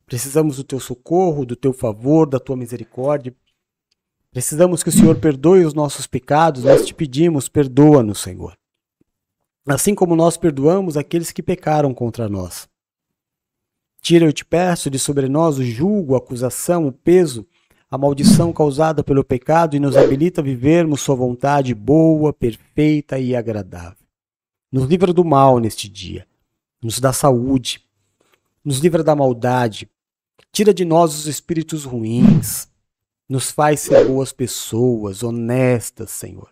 Precisamos 0.05 0.57
do 0.57 0.65
teu 0.65 0.81
socorro, 0.81 1.47
do 1.47 1.55
teu 1.55 1.73
favor, 1.73 2.29
da 2.29 2.41
tua 2.41 2.57
misericórdia. 2.57 3.33
Precisamos 4.35 4.83
que 4.83 4.89
o 4.89 4.93
Senhor 4.93 5.15
perdoe 5.15 5.65
os 5.65 5.75
nossos 5.75 6.09
pecados, 6.09 6.65
nós 6.65 6.85
te 6.85 6.93
pedimos, 6.93 7.49
perdoa-nos, 7.49 8.19
Senhor. 8.19 8.59
Assim 9.65 9.95
como 9.95 10.17
nós 10.17 10.37
perdoamos 10.37 10.97
aqueles 10.97 11.31
que 11.31 11.41
pecaram 11.41 11.95
contra 11.95 12.29
nós. 12.29 12.69
Tira, 14.03 14.27
eu 14.27 14.33
te 14.33 14.45
peço, 14.45 14.91
de 14.91 14.99
sobre 14.99 15.29
nós 15.29 15.57
o 15.57 15.65
julgo, 15.65 16.17
a 16.17 16.19
acusação, 16.19 16.89
o 16.89 16.93
peso, 16.93 17.47
a 17.89 17.97
maldição 17.97 18.53
causada 18.53 19.05
pelo 19.05 19.23
pecado 19.23 19.77
e 19.77 19.81
nos 19.81 19.97
habilita 19.97 20.41
a 20.41 20.45
vivermos 20.45 21.01
Sua 21.01 21.15
vontade 21.15 21.73
boa, 21.73 22.33
perfeita 22.33 23.21
e 23.21 23.37
agradável. 23.37 24.05
Nos 24.73 24.87
livra 24.87 25.13
do 25.13 25.25
mal 25.25 25.61
neste 25.61 25.89
dia, 25.89 26.27
nos 26.83 26.99
dá 26.99 27.13
saúde, 27.13 27.85
nos 28.65 28.81
livra 28.81 29.05
da 29.05 29.15
maldade, 29.15 29.89
tira 30.51 30.75
de 30.75 30.85
nós 30.85 31.15
os 31.15 31.29
espíritos 31.29 31.85
ruins, 31.85 32.67
nos 33.29 33.51
faz 33.51 33.81
ser 33.81 34.07
boas 34.07 34.33
pessoas, 34.33 35.23
honestas, 35.23 36.11
Senhor. 36.11 36.51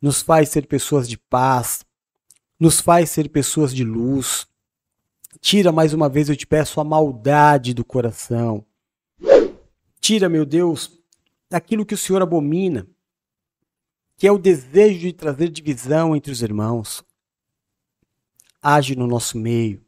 Nos 0.00 0.22
faz 0.22 0.48
ser 0.48 0.66
pessoas 0.66 1.08
de 1.08 1.16
paz, 1.16 1.84
nos 2.58 2.80
faz 2.80 3.10
ser 3.10 3.28
pessoas 3.28 3.74
de 3.74 3.84
luz. 3.84 4.46
Tira 5.40 5.72
mais 5.72 5.92
uma 5.92 6.08
vez, 6.08 6.28
eu 6.28 6.36
te 6.36 6.46
peço, 6.46 6.80
a 6.80 6.84
maldade 6.84 7.74
do 7.74 7.84
coração. 7.84 8.64
Tira, 10.00 10.28
meu 10.28 10.44
Deus, 10.44 10.98
aquilo 11.50 11.86
que 11.86 11.94
o 11.94 11.98
Senhor 11.98 12.22
abomina, 12.22 12.86
que 14.16 14.26
é 14.26 14.32
o 14.32 14.38
desejo 14.38 15.00
de 15.00 15.12
trazer 15.12 15.48
divisão 15.48 16.14
entre 16.14 16.32
os 16.32 16.42
irmãos. 16.42 17.04
Age 18.60 18.94
no 18.94 19.06
nosso 19.06 19.38
meio, 19.38 19.84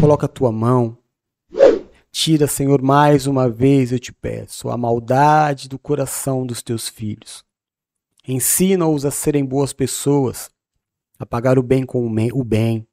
coloca 0.00 0.26
a 0.26 0.28
tua 0.28 0.52
mão. 0.52 0.98
Tira, 2.20 2.48
Senhor, 2.48 2.82
mais 2.82 3.28
uma 3.28 3.48
vez 3.48 3.92
eu 3.92 3.98
te 4.00 4.12
peço, 4.12 4.70
a 4.70 4.76
maldade 4.76 5.68
do 5.68 5.78
coração 5.78 6.44
dos 6.44 6.60
teus 6.60 6.88
filhos. 6.88 7.44
Ensina-os 8.26 9.06
a 9.06 9.10
serem 9.12 9.44
boas 9.44 9.72
pessoas, 9.72 10.50
a 11.16 11.24
pagar 11.24 11.60
o 11.60 11.62
bem 11.62 11.86
com 11.86 12.04
o 12.04 12.44
bem, 12.44 12.84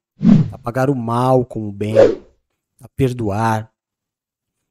a 0.52 0.56
pagar 0.56 0.88
o 0.88 0.94
mal 0.94 1.44
com 1.44 1.68
o 1.68 1.72
bem, 1.72 1.96
a 2.80 2.88
perdoar. 2.94 3.68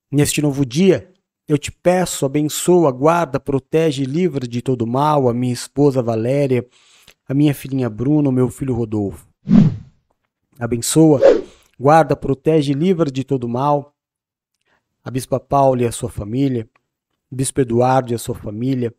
Neste 0.09 0.41
novo 0.41 0.65
dia, 0.65 1.13
eu 1.49 1.57
te 1.57 1.69
peço, 1.69 2.25
abençoa, 2.25 2.93
guarda, 2.93 3.41
protege 3.41 4.03
e 4.03 4.05
livra 4.05 4.47
de 4.47 4.61
todo 4.61 4.87
mal 4.87 5.27
a 5.27 5.33
minha 5.33 5.53
esposa 5.53 6.01
Valéria, 6.01 6.65
a 7.27 7.33
minha 7.33 7.53
filhinha 7.53 7.89
Bruna, 7.89 8.29
o 8.29 8.31
meu 8.31 8.49
filho 8.49 8.73
Rodolfo. 8.73 9.27
Abençoa, 10.57 11.19
guarda, 11.77 12.15
protege 12.15 12.71
e 12.71 12.73
livra 12.73 13.11
de 13.11 13.25
todo 13.25 13.49
mal 13.49 13.91
a 15.05 15.11
Bispa 15.11 15.39
Paula 15.39 15.83
e 15.83 15.85
a 15.85 15.91
sua 15.91 16.09
família, 16.09 16.67
o 17.31 17.35
Bispo 17.35 17.61
Eduardo 17.61 18.11
e 18.11 18.15
a 18.15 18.17
sua 18.17 18.33
família, 18.33 18.91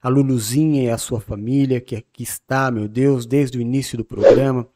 a 0.00 0.08
Luluzinha 0.08 0.84
e 0.84 0.88
a 0.88 0.96
sua 0.96 1.20
família, 1.20 1.80
que 1.80 1.96
aqui 1.96 2.22
está, 2.22 2.70
meu 2.70 2.86
Deus, 2.86 3.26
desde 3.26 3.58
o 3.58 3.60
início 3.60 3.98
do 3.98 4.04
programa, 4.04 4.68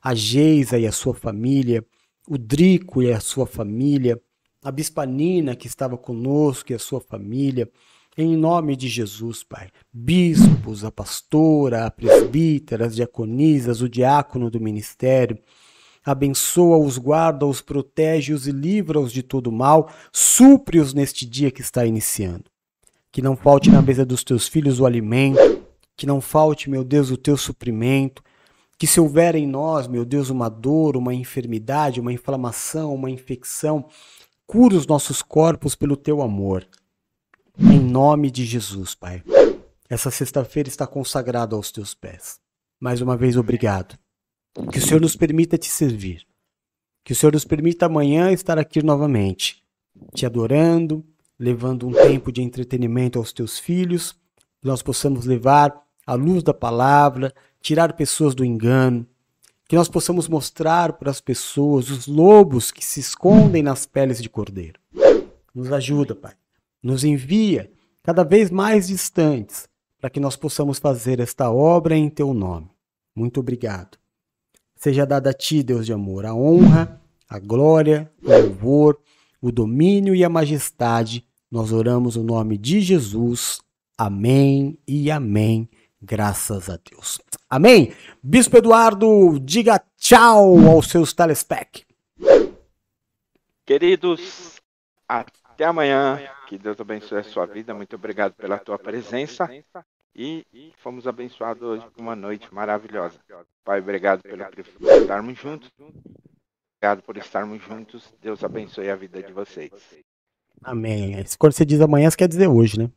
a 0.00 0.14
Geisa 0.14 0.78
e 0.78 0.86
a 0.86 0.92
sua 0.92 1.14
família, 1.14 1.84
o 2.28 2.38
Drico 2.38 3.02
e 3.02 3.12
a 3.12 3.18
sua 3.18 3.44
família, 3.44 4.20
a 4.62 4.70
Bispa 4.70 5.04
Nina 5.04 5.56
que 5.56 5.66
estava 5.66 5.98
conosco 5.98 6.70
e 6.70 6.76
a 6.76 6.78
sua 6.78 7.00
família, 7.00 7.68
em 8.16 8.36
nome 8.36 8.76
de 8.76 8.86
Jesus, 8.86 9.42
Pai. 9.42 9.68
Bispos, 9.92 10.84
a 10.84 10.92
pastora, 10.92 11.86
a 11.86 11.90
presbítera, 11.90 12.86
as 12.86 12.94
diaconisas, 12.94 13.80
o 13.80 13.88
diácono 13.88 14.48
do 14.48 14.60
ministério, 14.60 15.36
abençoa-os, 16.04 16.98
guarda-os, 16.98 17.60
protege-os 17.60 18.46
e 18.46 18.52
livra-os 18.52 19.12
de 19.12 19.22
todo 19.22 19.52
mal, 19.52 19.90
supre-os 20.12 20.94
neste 20.94 21.26
dia 21.26 21.50
que 21.50 21.60
está 21.60 21.84
iniciando. 21.84 22.44
Que 23.12 23.20
não 23.20 23.36
falte 23.36 23.70
na 23.70 23.82
mesa 23.82 24.04
dos 24.04 24.22
teus 24.24 24.48
filhos 24.48 24.80
o 24.80 24.86
alimento, 24.86 25.62
que 25.96 26.06
não 26.06 26.20
falte, 26.20 26.70
meu 26.70 26.82
Deus, 26.82 27.10
o 27.10 27.16
teu 27.16 27.36
suprimento, 27.36 28.22
que 28.78 28.86
se 28.86 28.98
houver 28.98 29.34
em 29.34 29.46
nós, 29.46 29.86
meu 29.86 30.04
Deus, 30.04 30.30
uma 30.30 30.48
dor, 30.48 30.96
uma 30.96 31.12
enfermidade, 31.12 32.00
uma 32.00 32.12
inflamação, 32.12 32.94
uma 32.94 33.10
infecção, 33.10 33.84
cura 34.46 34.74
os 34.74 34.86
nossos 34.86 35.20
corpos 35.20 35.74
pelo 35.74 35.96
teu 35.96 36.22
amor. 36.22 36.66
Em 37.58 37.78
nome 37.78 38.30
de 38.30 38.46
Jesus, 38.46 38.94
Pai. 38.94 39.22
Essa 39.88 40.10
sexta-feira 40.10 40.68
está 40.68 40.86
consagrada 40.86 41.54
aos 41.54 41.70
teus 41.70 41.94
pés. 41.94 42.40
Mais 42.80 43.02
uma 43.02 43.16
vez, 43.16 43.36
obrigado. 43.36 43.98
Que 44.70 44.78
o 44.78 44.82
Senhor 44.82 45.00
nos 45.00 45.16
permita 45.16 45.56
te 45.56 45.68
servir. 45.68 46.26
Que 47.04 47.12
o 47.12 47.16
Senhor 47.16 47.32
nos 47.32 47.44
permita 47.44 47.86
amanhã 47.86 48.30
estar 48.32 48.58
aqui 48.58 48.82
novamente, 48.82 49.62
te 50.14 50.26
adorando, 50.26 51.04
levando 51.38 51.86
um 51.86 51.92
tempo 51.92 52.30
de 52.30 52.42
entretenimento 52.42 53.18
aos 53.18 53.32
teus 53.32 53.58
filhos, 53.58 54.12
que 54.60 54.68
nós 54.68 54.82
possamos 54.82 55.24
levar 55.24 55.74
a 56.06 56.14
luz 56.14 56.42
da 56.42 56.52
palavra, 56.52 57.32
tirar 57.60 57.94
pessoas 57.94 58.34
do 58.34 58.44
engano, 58.44 59.06
que 59.68 59.76
nós 59.76 59.88
possamos 59.88 60.28
mostrar 60.28 60.94
para 60.94 61.10
as 61.10 61.20
pessoas 61.20 61.88
os 61.90 62.06
lobos 62.06 62.72
que 62.72 62.84
se 62.84 62.98
escondem 62.98 63.62
nas 63.62 63.86
peles 63.86 64.20
de 64.20 64.28
cordeiro. 64.28 64.80
Nos 65.54 65.72
ajuda, 65.72 66.14
Pai. 66.14 66.34
Nos 66.82 67.04
envia 67.04 67.70
cada 68.02 68.24
vez 68.24 68.50
mais 68.50 68.88
distantes 68.88 69.68
para 70.00 70.10
que 70.10 70.18
nós 70.18 70.34
possamos 70.34 70.78
fazer 70.78 71.20
esta 71.20 71.50
obra 71.50 71.96
em 71.96 72.10
teu 72.10 72.34
nome. 72.34 72.68
Muito 73.14 73.38
obrigado. 73.40 73.99
Seja 74.80 75.04
dada 75.04 75.28
a 75.28 75.34
ti, 75.34 75.62
Deus 75.62 75.84
de 75.84 75.92
amor, 75.92 76.24
a 76.24 76.34
honra, 76.34 76.98
a 77.28 77.38
glória, 77.38 78.10
o 78.24 78.30
louvor, 78.30 78.98
o 79.38 79.52
domínio 79.52 80.14
e 80.14 80.24
a 80.24 80.28
majestade. 80.30 81.22
Nós 81.50 81.70
oramos 81.70 82.16
o 82.16 82.22
nome 82.22 82.56
de 82.56 82.80
Jesus. 82.80 83.60
Amém 83.98 84.78
e 84.88 85.10
amém. 85.10 85.68
Graças 86.00 86.70
a 86.70 86.78
Deus. 86.90 87.20
Amém? 87.46 87.92
Bispo 88.22 88.56
Eduardo, 88.56 89.38
diga 89.38 89.82
tchau 89.98 90.56
aos 90.66 90.88
seus 90.88 91.12
telespec. 91.12 91.84
Queridos, 93.66 94.62
até 95.06 95.66
amanhã. 95.66 96.18
Que 96.48 96.56
Deus 96.56 96.80
abençoe 96.80 97.18
a 97.18 97.22
sua 97.22 97.44
vida. 97.44 97.74
Muito 97.74 97.96
obrigado 97.96 98.32
pela 98.32 98.58
tua 98.58 98.78
presença. 98.78 99.46
E 100.14 100.44
fomos 100.82 101.06
abençoados 101.06 101.62
hoje 101.62 101.86
por 101.90 102.00
uma 102.00 102.16
noite 102.16 102.52
maravilhosa. 102.52 103.18
Pai, 103.64 103.80
obrigado 103.80 104.22
pelo 104.22 104.44
privilégio 104.46 104.96
de 104.96 105.02
estarmos 105.02 105.38
juntos. 105.38 105.70
Obrigado 105.78 107.02
por 107.02 107.16
estarmos 107.16 107.62
juntos. 107.62 108.12
Deus 108.20 108.42
abençoe 108.42 108.90
a 108.90 108.96
vida 108.96 109.22
de 109.22 109.32
vocês. 109.32 109.70
Amém. 110.62 111.24
Quando 111.38 111.52
você 111.52 111.64
diz 111.64 111.80
amanhã, 111.80 112.10
você 112.10 112.16
quer 112.16 112.28
dizer 112.28 112.48
hoje, 112.48 112.78
né? 112.78 112.90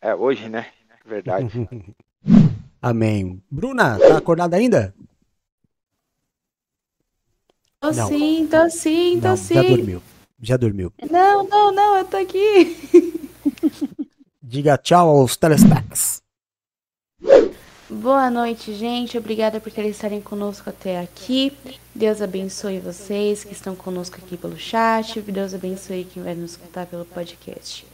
É 0.00 0.14
hoje, 0.14 0.48
né? 0.48 0.70
Verdade. 1.04 1.48
Amém. 2.82 3.42
Bruna, 3.50 3.98
tá 3.98 4.18
acordada 4.18 4.56
ainda? 4.56 4.94
Tô 7.80 7.90
Não. 7.92 8.08
sim, 8.08 8.46
tô 8.50 8.68
sim, 8.70 9.20
tô 9.20 9.28
Não, 9.28 9.36
sim. 9.36 9.54
já 9.54 9.62
dormiu. 9.62 10.02
Já 10.40 10.56
dormiu. 10.56 10.92
Não, 11.10 11.44
não, 11.44 11.72
não, 11.72 11.96
eu 11.98 12.04
tô 12.04 12.16
aqui. 12.16 12.76
Diga 14.50 14.78
tchau 14.78 15.10
aos 15.10 15.36
telespecs. 15.36 16.22
Boa 17.90 18.30
noite, 18.30 18.72
gente. 18.72 19.18
Obrigada 19.18 19.60
por 19.60 19.70
terem 19.70 19.90
estarem 19.90 20.22
conosco 20.22 20.70
até 20.70 21.00
aqui. 21.00 21.52
Deus 21.94 22.22
abençoe 22.22 22.80
vocês 22.80 23.44
que 23.44 23.52
estão 23.52 23.76
conosco 23.76 24.16
aqui 24.16 24.38
pelo 24.38 24.56
chat. 24.56 25.20
Deus 25.20 25.52
abençoe 25.52 26.06
quem 26.06 26.22
vai 26.22 26.34
nos 26.34 26.52
escutar 26.52 26.86
pelo 26.86 27.04
podcast. 27.04 27.86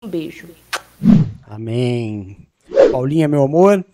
Um 0.00 0.08
beijo. 0.08 0.48
Amém. 1.42 2.46
Paulinha, 2.92 3.26
meu 3.26 3.42
amor. 3.42 3.84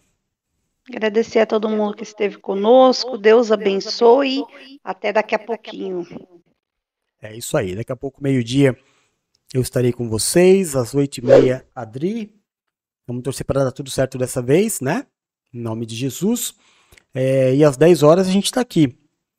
Agradecer 0.86 1.38
a 1.38 1.46
todo 1.46 1.70
mundo 1.70 1.96
que 1.96 2.02
esteve 2.02 2.36
conosco. 2.36 3.16
Deus 3.16 3.50
abençoe. 3.50 4.44
Até 4.84 5.10
daqui 5.10 5.34
a 5.34 5.38
pouquinho. 5.38 6.06
É 7.22 7.34
isso 7.34 7.56
aí. 7.56 7.74
Daqui 7.74 7.92
a 7.92 7.96
pouco, 7.96 8.22
meio-dia, 8.22 8.76
eu 9.54 9.62
estarei 9.62 9.92
com 9.92 10.08
vocês. 10.08 10.74
Às 10.74 10.94
oito 10.94 11.18
e 11.18 11.24
meia, 11.24 11.64
Adri. 11.72 12.34
Vamos 13.06 13.22
torcer 13.22 13.46
para 13.46 13.62
dar 13.62 13.72
tudo 13.72 13.88
certo 13.88 14.18
dessa 14.18 14.42
vez, 14.42 14.80
né? 14.80 15.06
Em 15.52 15.60
nome 15.60 15.86
de 15.86 15.94
Jesus. 15.94 16.54
É, 17.14 17.54
e 17.54 17.62
às 17.62 17.76
10 17.76 18.02
horas 18.02 18.26
a 18.26 18.30
gente 18.32 18.46
está 18.46 18.60
aqui. 18.60 18.98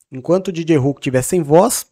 Enquanto 0.10 0.48
o 0.48 0.52
DJ 0.54 0.78
Hulk 0.78 1.02
estiver 1.02 1.22
sem 1.22 1.44
voz, 1.44 1.92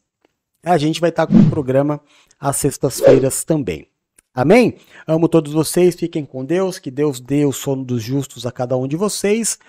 a 0.63 0.77
gente 0.77 1.01
vai 1.01 1.09
estar 1.09 1.27
com 1.27 1.37
o 1.37 1.49
programa 1.49 1.99
às 2.39 2.55
sextas-feiras 2.55 3.43
também. 3.43 3.89
Amém? 4.33 4.77
Amo 5.05 5.27
todos 5.27 5.51
vocês, 5.51 5.93
fiquem 5.93 6.25
com 6.25 6.45
Deus, 6.45 6.79
que 6.79 6.89
Deus 6.89 7.19
dê 7.19 7.45
o 7.45 7.51
sono 7.51 7.83
dos 7.83 8.01
justos 8.01 8.45
a 8.45 8.51
cada 8.51 8.77
um 8.77 8.87
de 8.87 8.95
vocês. 8.95 9.59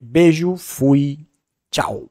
Beijo, 0.00 0.56
fui, 0.56 1.18
tchau. 1.70 2.08